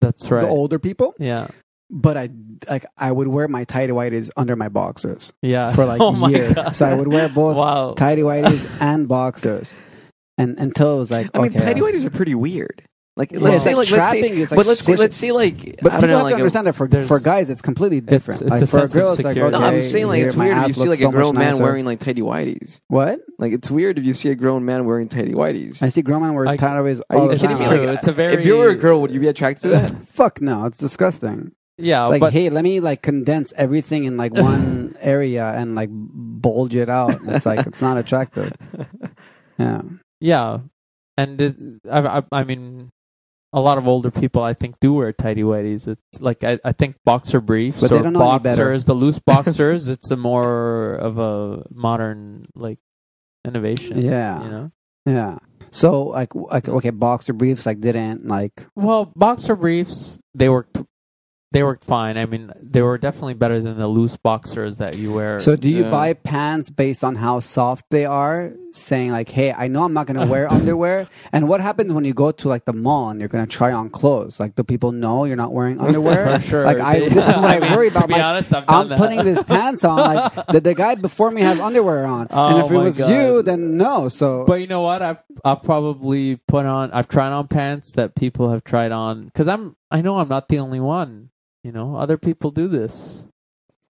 That's 0.00 0.30
right. 0.30 0.42
the 0.42 0.48
older 0.48 0.78
people. 0.78 1.14
Yeah. 1.18 1.48
But 1.90 2.16
I 2.18 2.28
like 2.68 2.84
I 2.98 3.10
would 3.10 3.28
wear 3.28 3.48
my 3.48 3.64
tidy 3.64 3.92
whities 3.92 4.30
under 4.36 4.56
my 4.56 4.68
boxers 4.68 5.32
Yeah. 5.42 5.72
for 5.72 5.86
like 5.86 6.00
oh 6.02 6.28
years. 6.28 6.76
So 6.76 6.84
I 6.86 6.94
would 6.94 7.08
wear 7.08 7.28
both 7.30 7.56
Wow. 7.56 7.94
tidy 7.94 8.22
whities 8.22 8.68
and 8.80 9.08
boxers, 9.08 9.74
and 10.36 10.58
until 10.58 10.96
it 10.96 10.98
was 10.98 11.10
like 11.10 11.30
I 11.34 11.40
mean, 11.40 11.52
tidy 11.52 11.80
whities 11.80 12.04
are 12.04 12.10
pretty 12.10 12.34
weird. 12.34 12.82
Like, 13.16 13.32
Yeah, 13.32 13.40
let's 13.40 13.54
it's 13.54 13.62
say, 13.64 13.74
like 13.74 13.90
like, 13.90 13.98
let's 13.98 14.10
say, 14.12 14.20
trapping 14.20 14.36
you, 14.36 14.42
it's 14.44 14.52
like 14.52 14.58
but 14.58 14.66
let's 14.66 14.80
say, 14.84 14.94
let's 14.94 15.16
say, 15.16 15.32
like, 15.32 15.56
But 15.82 15.90
I 15.90 15.96
people 15.96 16.00
don't 16.02 16.02
know, 16.10 16.14
have 16.18 16.22
like, 16.22 16.30
to 16.30 16.34
a, 16.36 16.38
understand 16.38 16.66
that 16.68 16.74
for 16.74 16.86
there's- 16.86 17.08
for 17.08 17.18
guys, 17.18 17.50
it's 17.50 17.60
completely 17.60 18.00
different. 18.00 18.42
it's 18.42 18.50
like 18.52 18.62
a 18.62 18.66
for 18.68 18.76
a 18.76 18.80
sense 18.82 18.94
of 18.94 19.00
girl, 19.00 19.12
it's 19.12 19.24
like 19.24 19.36
okay, 19.36 19.50
no, 19.50 19.58
I'm 19.58 19.82
saying 19.82 20.06
like 20.06 20.22
it's 20.22 20.36
weird 20.36 20.56
if 20.58 20.68
you 20.68 20.74
see 20.74 20.88
like 20.88 20.98
so 21.00 21.08
a 21.08 21.10
grown 21.10 21.34
man 21.34 21.50
nicer. 21.52 21.62
wearing 21.64 21.84
like 21.84 21.98
tidy 21.98 22.20
whities. 22.22 22.80
what? 22.86 23.18
Like, 23.40 23.52
it's 23.54 23.70
weird 23.72 23.98
if 23.98 24.04
you 24.04 24.14
see 24.14 24.28
a 24.28 24.36
grown 24.36 24.64
man 24.64 24.84
wearing 24.84 25.08
tidy 25.08 25.32
whities. 25.32 25.82
I 25.82 25.88
see 25.88 26.02
grown 26.02 26.22
men 26.22 26.32
wearing 26.34 26.50
I- 26.50 26.56
tidy 26.58 26.74
whities 26.80 27.00
Are 27.10 27.16
you 27.16 27.22
all 27.22 27.26
the 27.28 27.32
It's 27.34 27.42
kidding 27.42 27.58
me? 27.58 27.66
Like, 27.66 27.98
it's 27.98 28.06
a 28.06 28.12
very. 28.12 28.34
if 28.34 28.46
you 28.46 28.56
were 28.58 28.68
a 28.68 28.76
girl, 28.76 29.00
would 29.00 29.10
you 29.10 29.18
be 29.18 29.26
attracted 29.26 29.62
to 29.62 29.68
that? 29.70 29.90
Fuck 30.12 30.40
no, 30.40 30.66
it's 30.66 30.76
disgusting. 30.78 31.50
Yeah, 31.78 32.02
It's 32.02 32.10
like, 32.10 32.20
but 32.20 32.32
hey, 32.32 32.50
let 32.50 32.64
me 32.64 32.80
like 32.80 33.02
condense 33.02 33.52
everything 33.56 34.04
in 34.04 34.16
like 34.16 34.34
one 34.34 34.96
area 35.00 35.46
and 35.46 35.74
like 35.74 35.88
bulge 35.92 36.74
it 36.74 36.88
out. 36.90 37.14
It's 37.26 37.46
like 37.46 37.66
it's 37.66 37.80
not 37.80 37.96
attractive. 37.98 38.52
Yeah, 39.58 39.82
Yeah, 40.20 40.58
and 41.16 41.40
it, 41.40 41.56
I, 41.90 42.18
I, 42.18 42.22
I 42.30 42.44
mean, 42.44 42.90
a 43.52 43.60
lot 43.60 43.76
of 43.76 43.88
older 43.88 44.10
people 44.12 44.40
I 44.42 44.54
think 44.54 44.78
do 44.80 44.92
wear 44.92 45.12
tidy 45.12 45.42
whities. 45.42 45.88
It's 45.88 46.20
like 46.20 46.44
I, 46.44 46.60
I 46.64 46.70
think 46.72 46.94
boxer 47.04 47.40
briefs 47.40 47.80
But 47.80 47.90
or 47.90 48.02
don't 48.02 48.12
know 48.12 48.30
any 48.30 48.38
better. 48.38 48.66
boxers, 48.70 48.84
the 48.84 48.94
loose 48.94 49.18
boxers. 49.26 49.88
it's 49.88 50.10
a 50.12 50.16
more 50.16 50.94
of 50.94 51.18
a 51.18 51.64
modern 51.74 52.46
like 52.54 52.78
innovation. 53.44 54.00
Yeah. 54.00 54.44
you 54.44 54.50
know. 54.50 54.70
yeah. 55.06 55.38
So 55.72 56.04
like, 56.04 56.34
like 56.36 56.68
okay, 56.68 56.90
boxer 56.90 57.32
briefs 57.32 57.66
like 57.66 57.80
didn't 57.80 58.28
like 58.28 58.64
Well, 58.76 59.10
boxer 59.16 59.56
briefs 59.56 60.20
they 60.34 60.48
work 60.48 60.68
they 61.50 61.62
worked 61.62 61.84
fine. 61.84 62.18
I 62.18 62.26
mean, 62.26 62.52
they 62.60 62.82
were 62.82 62.98
definitely 62.98 63.32
better 63.34 63.58
than 63.60 63.78
the 63.78 63.88
loose 63.88 64.16
boxers 64.18 64.76
that 64.78 64.98
you 64.98 65.14
wear. 65.14 65.40
So 65.40 65.56
do 65.56 65.68
you 65.68 65.84
Yeah. 65.84 65.90
buy 65.90 66.12
pants 66.12 66.68
based 66.68 67.02
on 67.02 67.14
how 67.16 67.40
soft 67.40 67.86
they 67.90 68.04
are, 68.04 68.52
saying 68.72 69.12
like, 69.12 69.30
"Hey, 69.30 69.50
I 69.52 69.66
know 69.68 69.82
I'm 69.84 69.94
not 69.94 70.06
going 70.06 70.20
to 70.20 70.30
wear 70.30 70.52
underwear." 70.52 71.06
And 71.32 71.48
what 71.48 71.62
happens 71.62 71.90
when 71.90 72.04
you 72.04 72.12
go 72.12 72.32
to 72.32 72.48
like 72.48 72.66
the 72.66 72.74
mall 72.74 73.08
and 73.08 73.18
you're 73.18 73.30
going 73.30 73.46
to 73.46 73.50
try 73.50 73.72
on 73.72 73.88
clothes? 73.88 74.38
Like, 74.38 74.56
do 74.56 74.62
people 74.62 74.92
know 74.92 75.24
you're 75.24 75.36
not 75.36 75.54
wearing 75.54 75.80
underwear? 75.80 76.38
For 76.38 76.46
sure. 76.50 76.64
Like, 76.66 76.80
I 76.80 77.00
They- 77.00 77.08
this 77.16 77.26
is 77.26 77.36
what 77.36 77.46
I, 77.46 77.60
mean, 77.60 77.72
worry 77.72 77.88
about. 77.88 78.02
To 78.02 78.06
be 78.08 78.12
Like, 78.12 78.22
honest, 78.24 78.52
I'm 78.54 78.88
that. 78.90 78.98
putting 78.98 79.24
this 79.24 79.42
pants 79.42 79.84
on. 79.84 79.96
Like, 79.96 80.46
did 80.48 80.64
the 80.64 80.74
guy 80.74 80.96
before 80.96 81.30
me 81.30 81.40
have 81.40 81.60
underwear 81.60 82.04
on? 82.04 82.26
oh 82.30 82.46
and 82.48 82.56
Oh 82.62 82.66
if 82.66 82.72
it 82.72 82.76
was 82.76 82.98
God. 82.98 83.10
you, 83.10 83.42
then 83.42 83.78
no. 83.78 84.10
So 84.10 84.44
But 84.46 84.60
you 84.60 84.66
know 84.66 84.82
what? 84.82 85.00
I've 85.00 85.18
I've 85.46 85.62
probably 85.62 86.36
put 86.36 86.66
on 86.66 86.90
I've 86.92 87.08
tried 87.08 87.32
on 87.32 87.48
pants 87.48 87.92
that 87.92 88.14
people 88.14 88.50
have 88.50 88.64
tried 88.64 88.92
on 88.92 89.24
because 89.24 89.48
I'm 89.48 89.76
I 89.90 90.02
know 90.02 90.18
I'm 90.18 90.28
not 90.28 90.48
the 90.50 90.58
only 90.58 90.80
one. 90.80 91.30
You 91.68 91.72
know, 91.72 91.96
other 91.96 92.16
people 92.16 92.50
do 92.50 92.66
this. 92.66 93.26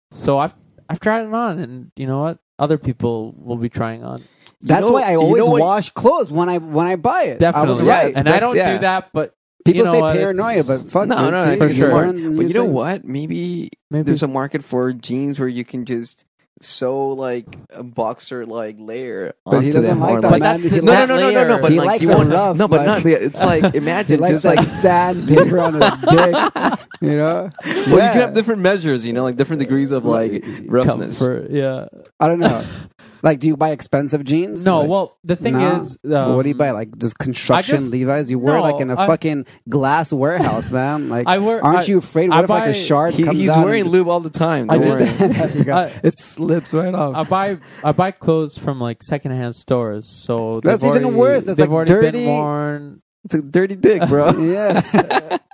So 0.10 0.40
I've 0.40 0.56
I've 0.90 1.00
tried 1.00 1.28
it 1.28 1.34
on, 1.34 1.60
and 1.60 1.92
you 1.96 2.08
know 2.08 2.20
what? 2.22 2.40
Other 2.58 2.80
people 2.80 3.36
will 3.38 3.58
be 3.58 3.70
trying 3.70 4.04
on. 4.04 4.24
that's 4.60 4.88
know- 4.88 4.94
why 4.94 5.04
I 5.04 5.12
you 5.12 5.22
always 5.22 5.44
know 5.44 5.52
what- 5.52 5.62
wash 5.62 5.92
clothes 5.92 6.32
when 6.32 6.50
I 6.50 6.58
when 6.58 6.88
I 6.88 6.96
buy 6.96 7.26
it. 7.26 7.44
I 7.44 7.52
was 7.64 7.78
Definitely, 7.78 7.86
right. 7.88 8.18
and 8.18 8.28
I 8.28 8.40
don't 8.40 8.56
yeah. 8.56 8.74
do 8.74 8.80
that. 8.80 9.10
But 9.14 9.36
People 9.64 9.78
you 9.82 9.86
know 9.86 9.92
say 9.94 10.02
what? 10.02 10.16
paranoia, 10.16 10.64
but 10.64 10.90
fuck 10.90 11.08
No, 11.08 11.28
it, 11.28 11.32
no, 11.32 11.44
see, 11.44 11.50
I 11.52 11.60
think 11.60 11.72
it's 11.72 11.74
it's 11.74 11.84
smart. 11.84 12.08
learn 12.08 12.32
But 12.32 12.42
new 12.42 12.48
you 12.48 12.54
know 12.56 12.64
things. 12.64 12.74
what? 12.74 13.06
Maybe 13.06 13.70
maybe 13.92 14.04
there's 14.04 14.24
a 14.24 14.28
market 14.28 14.64
for 14.64 14.92
jeans 14.94 15.38
where 15.38 15.48
you 15.48 15.64
can 15.64 15.86
just 15.86 16.26
sew 16.62 17.10
like 17.10 17.46
a 17.72 17.84
boxer 17.84 18.46
like 18.46 18.76
layer 18.80 19.34
But 19.46 19.62
he 19.62 19.68
onto 19.70 19.82
doesn't 19.82 20.00
like 20.00 20.22
that, 20.22 20.32
But 20.32 20.40
man. 20.42 20.60
the- 20.60 20.82
no, 20.82 20.94
no, 20.94 21.06
no, 21.06 21.16
no, 21.18 21.30
no, 21.32 21.48
no. 21.56 21.62
But 21.62 21.72
He 21.72 21.78
like 21.78 21.88
likes 21.88 22.04
you 22.04 22.10
want 22.10 22.30
rough, 22.30 22.58
no, 22.58 22.68
but 22.68 22.86
like- 22.86 23.06
not. 23.06 23.12
It's 23.14 23.44
like 23.44 23.76
imagine 23.76 24.20
just 24.26 24.46
like 24.46 24.62
sandpaper 24.66 25.60
on 25.62 25.74
his 25.76 25.92
dick. 26.10 26.80
You 27.02 27.16
know? 27.18 27.50
well, 27.66 27.90
you 27.92 27.98
can 27.98 28.18
have 28.18 28.34
different 28.34 28.62
measures. 28.62 29.06
You 29.06 29.14
know, 29.14 29.24
like 29.24 29.38
different 29.38 29.60
degrees 29.62 29.92
of 29.92 30.06
like 30.06 30.44
roughness. 30.66 31.20
comfort. 31.20 31.52
Yeah. 31.52 31.88
I 32.20 32.28
don't 32.28 32.40
know. 32.40 32.66
Like, 33.22 33.40
do 33.40 33.48
you 33.48 33.58
buy 33.58 33.72
expensive 33.72 34.24
jeans? 34.24 34.66
No. 34.66 34.82
Like, 34.82 34.90
well, 34.90 35.18
the 35.24 35.36
thing 35.36 35.54
nah. 35.54 35.78
is, 35.80 35.98
Well, 36.04 36.36
what 36.36 36.44
do 36.44 36.50
you 36.50 36.56
um, 36.56 36.60
buy? 36.60 36.72
Like 36.72 36.98
just 36.98 37.18
construction 37.18 37.78
just- 37.78 37.92
Levi's? 37.92 38.32
You 38.32 38.40
wear 38.40 38.56
no, 38.56 38.62
like 38.62 38.80
in 38.82 38.90
a 38.90 39.00
I- 39.00 39.08
fucking 39.08 39.46
glass 39.68 40.14
warehouse, 40.14 40.72
man. 40.72 41.10
Like, 41.10 41.28
I 41.28 41.38
wear- 41.40 41.64
aren't 41.64 41.80
I- 41.80 41.86
you 41.86 41.98
afraid? 41.98 42.32
I 42.32 42.38
What 42.38 42.44
if 42.46 42.50
like 42.50 42.70
a 42.70 42.74
shark 42.74 43.14
He, 43.14 43.24
comes 43.24 43.38
he's 43.38 43.50
out 43.50 43.66
wearing 43.66 43.82
and- 43.82 43.92
lube 43.92 44.08
all 44.08 44.20
the 44.22 44.30
time. 44.30 44.70
I 44.70 44.78
Don't 44.78 44.90
worry. 44.90 45.06
just- 45.06 45.20
There 45.38 45.58
you 45.58 45.64
go. 45.64 45.74
I- 45.74 46.00
it 46.04 46.18
slips 46.18 46.74
right 46.74 46.94
off. 46.94 47.16
I 47.16 47.24
buy 47.24 47.58
I 47.84 47.92
buy 47.92 48.12
clothes 48.12 48.58
from 48.58 48.80
like 48.80 49.04
secondhand 49.04 49.56
stores, 49.56 50.08
so 50.08 50.60
That's 50.64 50.84
even 50.84 51.04
already- 51.04 51.16
worse. 51.18 51.44
That's, 51.44 51.58
they've 51.58 51.68
like, 51.70 51.76
already 51.76 51.92
dirty. 51.92 52.18
been 52.20 52.28
worn. 52.28 53.02
It's 53.26 53.34
a 53.34 53.42
dirty 53.42 53.76
dick, 53.76 54.08
bro. 54.08 54.32
yeah. 54.40 55.38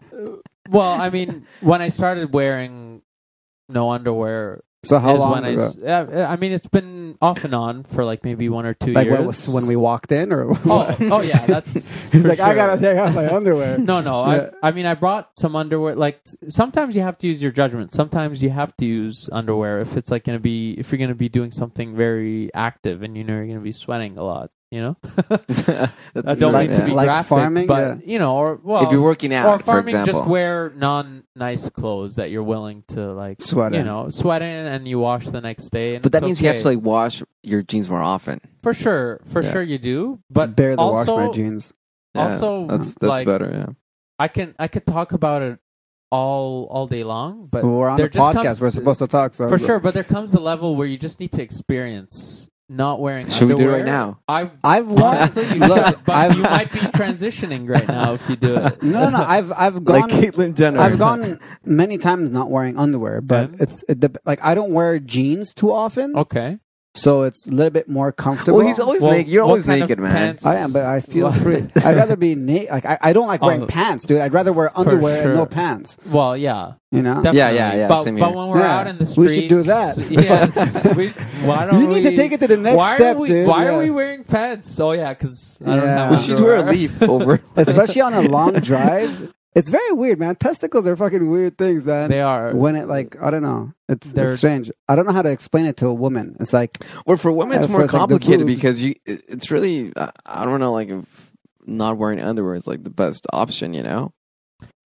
Well, 0.70 1.00
I 1.00 1.10
mean, 1.12 1.46
when 1.62 1.82
I 1.84 1.90
started 1.90 2.34
wearing 2.34 3.04
no 3.70 3.92
underwear 3.92 4.62
so 4.86 5.00
how 5.00 5.14
is 5.16 5.20
long 5.20 5.32
when 5.32 5.46
I, 5.46 5.50
ago? 5.50 5.64
s- 5.64 5.78
I 6.32 6.36
mean, 6.38 6.52
it's 6.52 6.68
been 6.68 7.18
off 7.22 7.44
and 7.44 7.54
on 7.56 7.84
for 7.84 8.06
like 8.06 8.24
maybe 8.24 8.50
one 8.50 8.66
or 8.66 8.74
two 8.74 8.94
like 8.94 9.06
years. 9.08 9.48
when, 9.48 9.56
when 9.56 9.68
we 9.68 9.76
walked 9.76 10.12
in, 10.12 10.32
or 10.32 10.52
Oh, 10.66 10.96
oh 11.00 11.22
yeah, 11.22 11.46
that's. 11.46 11.74
He's 12.12 12.22
for 12.22 12.28
like, 12.30 12.40
I 12.40 12.50
sure. 12.50 12.56
gotta 12.56 12.82
take 12.82 12.98
off 12.98 13.16
my 13.16 13.34
underwear. 13.34 13.78
No, 13.86 14.02
no. 14.02 14.26
Yeah. 14.32 14.50
I, 14.64 14.70
I 14.70 14.72
mean, 14.72 14.86
I 14.86 14.94
brought 14.94 15.32
some 15.38 15.56
underwear. 15.56 15.96
Like 15.96 16.22
sometimes 16.50 16.96
you 16.96 17.02
have 17.02 17.18
to 17.20 17.28
use 17.28 17.42
your 17.42 17.52
judgment. 17.52 17.92
Sometimes 17.92 18.42
you 18.42 18.50
have 18.50 18.76
to 18.78 18.86
use 18.86 19.30
underwear 19.32 19.80
if 19.82 19.98
it's 19.98 20.12
like 20.12 20.24
going 20.24 20.38
to 20.38 20.42
be 20.44 20.74
if 20.78 20.92
you're 20.92 20.98
going 21.00 21.10
to 21.10 21.16
be 21.16 21.30
doing 21.30 21.52
something 21.52 21.96
very 21.96 22.54
active 22.54 23.04
and 23.04 23.18
you 23.18 23.24
know 23.24 23.34
you're 23.34 23.46
going 23.48 23.58
to 23.60 23.64
be 23.64 23.72
sweating 23.72 24.18
a 24.18 24.24
lot. 24.24 24.52
You 24.76 24.82
know, 24.82 24.98
I 26.26 26.36
don't 26.36 26.52
Like- 26.52 26.70
mean 26.70 26.80
to 26.80 26.86
be 26.86 26.92
like 26.92 27.06
graphic, 27.08 27.30
farming, 27.30 27.68
but 27.68 27.82
yeah. 28.00 28.12
you 28.14 28.20
know, 28.20 28.36
or 28.36 28.60
well, 28.62 28.84
if 28.84 28.92
you're 28.92 29.02
working 29.02 29.34
out, 29.34 29.60
for 29.60 29.64
farming, 29.66 29.96
example. 29.96 30.14
just 30.14 30.26
wear 30.28 30.74
non-nice 30.76 31.70
clothes 31.70 32.16
that 32.18 32.30
you're 32.32 32.44
willing 32.44 32.84
to 32.90 33.14
like 33.14 33.42
Sweat 33.42 33.72
You 33.74 33.80
in. 33.80 33.86
know, 33.86 34.10
sweat 34.10 34.42
in 34.42 34.66
and 34.66 34.86
you 34.86 35.00
wash 35.00 35.28
the 35.28 35.40
next 35.40 35.70
day. 35.70 35.96
And 35.96 36.04
but 36.04 36.12
that 36.12 36.24
it's 36.24 36.28
means 36.28 36.42
you 36.42 36.48
have 36.50 36.60
to 36.62 36.68
like 36.68 36.82
wash 36.82 37.24
your 37.42 37.62
jeans 37.64 37.88
more 37.90 38.02
often. 38.02 38.42
for 38.62 38.74
sure, 38.74 39.22
for 39.26 39.42
Yeah. 39.42 39.52
sure 39.54 39.64
you 39.64 39.78
do. 39.78 40.20
But 40.30 40.56
barely 40.58 40.78
also, 40.78 41.16
wash 41.16 41.28
my 41.28 41.34
jeans. 41.34 41.74
Yeah, 42.14 42.24
Also, 42.24 42.68
that's 42.68 42.96
that's 42.96 43.10
like, 43.10 43.26
better. 43.26 43.50
Yeah. 43.52 43.74
I 44.20 44.28
can 44.28 44.56
I 44.60 44.68
could 44.68 44.86
talk 44.86 45.14
about 45.14 45.42
it 45.42 45.60
all 46.12 46.68
all 46.70 46.88
day 46.88 47.04
long, 47.06 47.48
but 47.50 47.64
we're 47.64 47.88
on 47.90 47.98
there 47.98 48.10
the 48.10 48.20
podcast. 48.20 48.44
comes- 48.44 48.62
we're 48.62 48.72
supposed 48.72 49.00
to 49.00 49.08
talk. 49.08 49.34
So 49.36 49.48
for 49.48 49.58
sure. 49.58 49.80
But 49.80 49.94
there 49.94 50.04
comes 50.04 50.34
a 50.34 50.40
level 50.42 50.76
where 50.76 50.88
you 50.88 50.98
just 50.98 51.20
need 51.22 51.32
to 51.34 51.42
experience 51.42 52.50
not 52.68 53.00
wearing. 53.00 53.30
Should 53.30 53.48
we 53.50 53.56
do 53.56 53.70
it 53.70 53.72
right 53.72 53.86
now? 53.86 54.20
I 54.28 54.50
I've 54.64 54.90
honestly, 55.02 55.44
you 55.48 55.60
Look, 55.60 55.86
should, 55.86 56.06
but 56.06 56.16
I've- 56.16 56.36
you 56.36 56.42
might 56.44 56.72
be 56.72 56.80
transitioning 56.80 57.70
right 57.70 57.88
now 57.88 58.14
if 58.14 58.28
you 58.30 58.36
do 58.36 58.56
it. 58.58 58.82
No, 58.84 59.10
no, 59.10 59.18
no. 59.18 59.24
I've 59.24 59.52
I've 59.52 59.84
gone 59.84 60.02
Like 60.02 60.10
gone. 60.12 60.22
Caitlyn 60.22 60.56
Jenner. 60.56 60.80
I've 60.80 60.98
gone 60.98 61.40
many 61.64 61.98
times 61.98 62.30
not 62.32 62.50
wearing 62.50 62.78
underwear, 62.78 63.22
but 63.22 63.46
Okay. 63.54 63.58
it's 63.60 63.84
it, 63.88 64.18
like 64.26 64.40
I 64.44 64.56
don't 64.56 64.72
wear 64.72 65.00
jeans 65.00 65.54
too 65.54 65.72
often, 65.72 66.16
Okay. 66.16 66.58
So 66.96 67.24
it's 67.24 67.46
a 67.46 67.52
little 67.52 67.70
bit 67.70 67.88
more 67.88 68.12
comfortable. 68.12 68.58
well, 68.60 68.68
he's 68.68 68.80
always 68.80 69.02
Well, 69.04 69.12
naked. 69.12 69.32
You're 69.32 69.44
always 69.44 69.68
naked, 69.68 70.00
man. 70.00 70.12
pants- 70.12 70.46
I 70.46 70.56
am, 70.56 70.72
but 70.72 70.86
I 70.86 71.00
feel 71.02 71.32
free. 71.32 71.68
I'd 71.76 71.96
rather 71.96 72.16
be 72.16 72.34
naked. 72.36 72.72
Like 72.72 72.86
I, 72.86 72.98
I 73.02 73.14
don't 73.14 73.28
like 73.28 73.42
wearing 73.42 73.64
Oh. 73.64 73.68
pants, 73.68 74.06
dude. 74.06 74.22
I'd 74.22 74.34
rather 74.34 74.54
wear 74.54 74.72
underwear 74.78 75.26
and 75.28 75.34
no 75.36 75.46
pants. 75.46 75.98
Well, 76.08 76.36
yeah, 76.38 76.74
You 76.92 77.02
know. 77.02 77.16
definitely. 77.16 77.40
Yeah, 77.40 77.52
yeah, 77.52 77.76
yeah, 77.76 77.88
But, 77.88 78.02
same 78.04 78.18
but 78.18 78.34
when 78.34 78.48
we're 78.48 78.60
Yeah. 78.60 78.80
out 78.80 78.88
in 78.88 78.98
the 78.98 79.06
streets, 79.06 79.32
We 79.32 79.42
should 79.42 79.50
do 79.50 79.62
that. 79.64 79.98
Yes. 80.10 80.88
we, 80.96 81.10
why 81.44 81.66
don't 81.68 81.82
You 81.82 81.88
need 81.88 82.04
to 82.04 82.16
take 82.16 82.32
it 82.32 82.40
to 82.40 82.48
the 82.48 82.58
next 82.58 82.78
why 82.78 82.96
step, 82.96 83.18
are 83.18 83.20
we, 83.20 83.28
dude. 83.28 83.48
Why 83.48 83.66
Yeah. 83.66 83.72
are 83.76 83.80
we 83.80 83.90
wearing 83.92 84.24
pants? 84.24 84.80
Oh 84.80 84.94
yeah, 84.94 85.14
because 85.14 85.60
I 85.66 85.76
don't 85.76 85.84
Yeah. 85.84 85.96
have. 85.98 86.12
Well, 86.12 86.20
she's 86.20 86.42
wear 86.42 86.56
a 86.58 86.64
leaf 86.72 87.02
over. 87.16 87.42
Especially 87.56 88.02
on 88.02 88.14
a 88.14 88.22
long 88.22 88.54
drive. 88.54 89.34
It's 89.56 89.70
very 89.70 89.92
weird, 89.94 90.20
man. 90.20 90.36
Testicles 90.36 90.86
are 90.86 90.98
fucking 90.98 91.30
weird 91.32 91.58
things, 91.58 91.86
man. 91.86 92.10
They 92.10 92.20
are. 92.22 92.54
when 92.54 92.76
it 92.76 92.88
like 92.90 93.16
I 93.22 93.30
don't 93.32 93.42
know, 93.42 93.74
it's, 93.88 94.12
They're- 94.12 94.30
it's 94.32 94.38
strange. 94.40 94.70
I 94.90 94.96
don't 94.96 95.08
know 95.08 95.14
how 95.14 95.22
to 95.22 95.30
explain 95.32 95.66
it 95.66 95.78
to 95.78 95.88
a 95.88 95.94
woman. 95.94 96.36
It's 96.42 96.52
like 96.54 96.72
Or 97.06 97.16
for 97.16 97.32
women, 97.32 97.58
it's 97.58 97.68
Uh, 97.68 97.70
more 97.70 97.82
for, 97.88 97.88
complicated 97.88 98.46
boobs. 98.46 98.56
because 98.56 98.82
you. 98.84 98.96
It's 99.06 99.50
really. 99.52 99.94
I 99.96 100.12
I 100.26 100.44
don't 100.46 100.60
know. 100.60 100.74
Like, 100.74 100.90
if 100.90 101.32
not 101.66 101.98
wearing 101.98 102.20
underwear 102.20 102.56
is 102.56 102.68
like 102.68 102.84
the 102.84 102.90
best 102.90 103.26
option. 103.32 103.74
You 103.74 103.84
know, 103.84 104.12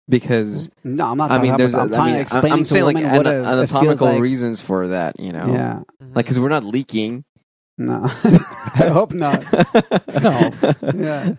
because 0.07 0.69
no, 0.83 1.11
I'm 1.11 1.17
not. 1.17 1.31
I 1.31 1.41
mean, 1.41 1.57
there's. 1.57 1.73
about, 1.73 1.93
I'm 1.95 2.01
I 2.01 2.11
mean, 2.13 2.25
to 2.25 2.35
I'm- 2.37 2.51
I'm 2.51 2.59
to 2.59 2.65
saying 2.65 2.85
like 2.85 2.95
women 2.95 3.15
what 3.17 3.25
a, 3.27 3.33
anatomical 3.45 4.07
like. 4.07 4.21
reasons 4.21 4.61
for 4.61 4.87
that. 4.89 5.19
You 5.19 5.33
know, 5.33 5.51
Yeah, 5.51 5.79
like 5.99 6.25
because 6.25 6.39
we're 6.39 6.49
not 6.49 6.63
leaking. 6.63 7.25
no, 7.77 8.03
I 8.75 8.89
hope 8.93 9.13
not. 9.13 9.43
No. 10.21 10.51
Yeah, 10.93 11.33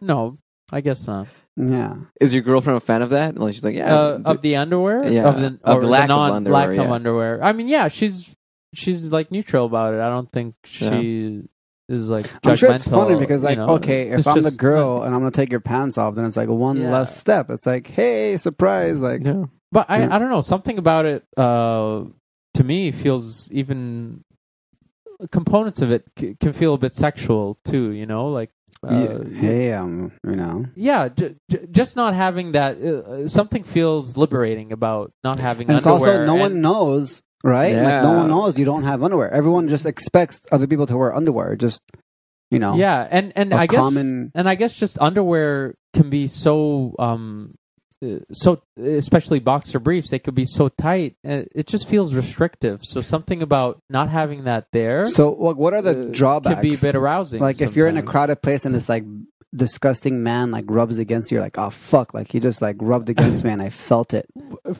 no, 0.00 0.38
I 0.70 0.80
guess 0.80 1.06
not. 1.06 1.26
Yeah. 1.58 1.94
Is 2.20 2.32
your 2.32 2.42
girlfriend 2.42 2.76
a 2.76 2.80
fan 2.80 3.02
of 3.02 3.10
that? 3.10 3.36
Like 3.36 3.54
she's 3.54 3.64
like, 3.64 3.74
yeah, 3.74 3.94
uh, 3.94 4.20
of 4.24 4.42
the 4.42 4.56
underwear, 4.56 5.08
Yeah, 5.08 5.28
of 5.28 5.40
the, 5.40 5.58
of 5.64 5.78
or 5.78 5.80
the 5.80 5.86
lack 5.88 6.04
of 6.04 6.08
non, 6.08 6.30
underwear, 6.32 6.74
lack 6.76 6.86
of 6.86 6.92
underwear. 6.92 7.42
I 7.42 7.52
mean, 7.52 7.68
yeah, 7.68 7.88
she's 7.88 8.34
she's 8.74 9.04
like 9.04 9.30
neutral 9.32 9.66
about 9.66 9.94
it. 9.94 10.00
I 10.00 10.08
don't 10.08 10.30
think 10.30 10.54
she 10.64 11.42
is 11.88 12.08
like. 12.08 12.30
I'm 12.46 12.54
sure 12.56 12.70
it's 12.70 12.86
funny 12.86 13.18
because, 13.18 13.42
you 13.42 13.48
like, 13.48 13.58
know. 13.58 13.70
okay, 13.76 14.08
if 14.10 14.26
I'm 14.26 14.42
the 14.42 14.50
girl 14.50 15.02
and 15.02 15.14
I'm 15.14 15.20
gonna 15.20 15.30
take 15.32 15.50
your 15.50 15.60
pants 15.60 15.98
off, 15.98 16.14
then 16.14 16.24
it's 16.26 16.36
like 16.36 16.48
one 16.48 16.80
Yeah. 16.80 16.92
less 16.92 17.16
step. 17.16 17.50
It's 17.50 17.66
like, 17.66 17.86
hey, 17.88 18.36
surprise! 18.36 19.00
Like, 19.00 19.24
yeah. 19.24 19.44
But 19.72 19.86
I, 19.90 20.00
Yeah. 20.00 20.14
I 20.14 20.18
don't 20.18 20.30
know. 20.30 20.40
Something 20.42 20.78
about 20.78 21.06
it, 21.06 21.24
uh, 21.36 22.04
to 22.54 22.64
me, 22.64 22.92
feels 22.92 23.50
even 23.50 24.22
components 25.32 25.82
of 25.82 25.90
it 25.90 26.04
c- 26.18 26.36
can 26.38 26.52
feel 26.52 26.74
a 26.74 26.78
bit 26.78 26.94
sexual 26.94 27.58
too. 27.64 27.90
You 27.92 28.06
know, 28.06 28.28
like 28.28 28.50
uh, 28.88 29.22
yeah, 29.28 29.40
hey, 29.40 29.72
um, 29.72 30.12
you 30.24 30.36
know, 30.36 30.66
yeah, 30.74 31.08
j- 31.08 31.34
j- 31.50 31.66
just 31.70 31.96
not 31.96 32.14
having 32.14 32.52
that. 32.52 32.78
Uh, 32.80 33.28
something 33.28 33.62
feels 33.64 34.16
liberating 34.16 34.72
about 34.72 35.12
not 35.24 35.38
having 35.38 35.68
and 35.68 35.76
it's 35.78 35.86
underwear. 35.86 36.20
also 36.22 36.24
no 36.26 36.34
one 36.36 36.60
knows, 36.60 37.22
right? 37.44 37.74
Like, 37.74 38.02
no 38.02 38.12
one 38.12 38.28
knows 38.28 38.58
you 38.58 38.64
don't 38.64 38.84
have 38.84 39.02
underwear. 39.02 39.30
Everyone 39.30 39.68
just 39.68 39.84
expects 39.86 40.40
other 40.52 40.66
people 40.66 40.86
to 40.86 40.96
wear 40.96 41.14
underwear. 41.14 41.56
Just, 41.56 41.82
you 42.50 42.58
know, 42.58 42.76
Yeah, 42.76 43.06
and 43.10 43.32
and 43.36 43.52
a 43.52 43.56
I 43.58 43.66
guess 43.66 43.76
common. 43.78 44.32
and 44.34 44.48
I 44.48 44.54
guess 44.54 44.74
just 44.74 44.98
underwear 45.00 45.74
can 45.92 46.08
be 46.10 46.26
so 46.28 46.94
um 46.98 47.54
uh, 47.54 47.57
so 48.32 48.62
especially 48.80 49.40
boxer 49.40 49.80
briefs 49.80 50.10
they 50.10 50.18
could 50.20 50.34
be 50.34 50.44
so 50.44 50.68
tight 50.68 51.16
uh, 51.26 51.42
it 51.52 51.66
just 51.66 51.88
feels 51.88 52.14
restrictive 52.14 52.80
so 52.84 53.00
something 53.00 53.42
about 53.42 53.80
not 53.90 54.08
having 54.08 54.44
that 54.44 54.68
there 54.72 55.04
So, 55.06 55.32
like, 55.32 55.56
what 55.56 55.74
are 55.74 55.82
the 55.82 56.08
uh, 56.08 56.12
drawbacks? 56.12 56.54
could 56.54 56.62
be 56.62 56.74
a 56.74 56.78
bit 56.78 56.94
arousing 56.94 57.40
like 57.40 57.60
if 57.60 57.74
you're 57.74 57.88
in 57.88 57.96
a 57.96 58.02
crowded 58.02 58.40
place 58.40 58.64
and 58.64 58.74
this 58.74 58.88
like 58.88 59.04
disgusting 59.54 60.22
man 60.22 60.50
like 60.50 60.66
rubs 60.68 60.98
against 60.98 61.32
you, 61.32 61.40
like, 61.40 61.56
oh 61.56 61.70
fuck, 61.70 62.12
like 62.12 62.30
he 62.30 62.38
just 62.38 62.60
like 62.60 62.76
rubbed 62.80 63.08
against 63.08 63.44
me 63.44 63.50
and 63.50 63.62
I 63.62 63.70
felt 63.70 64.12
it. 64.12 64.28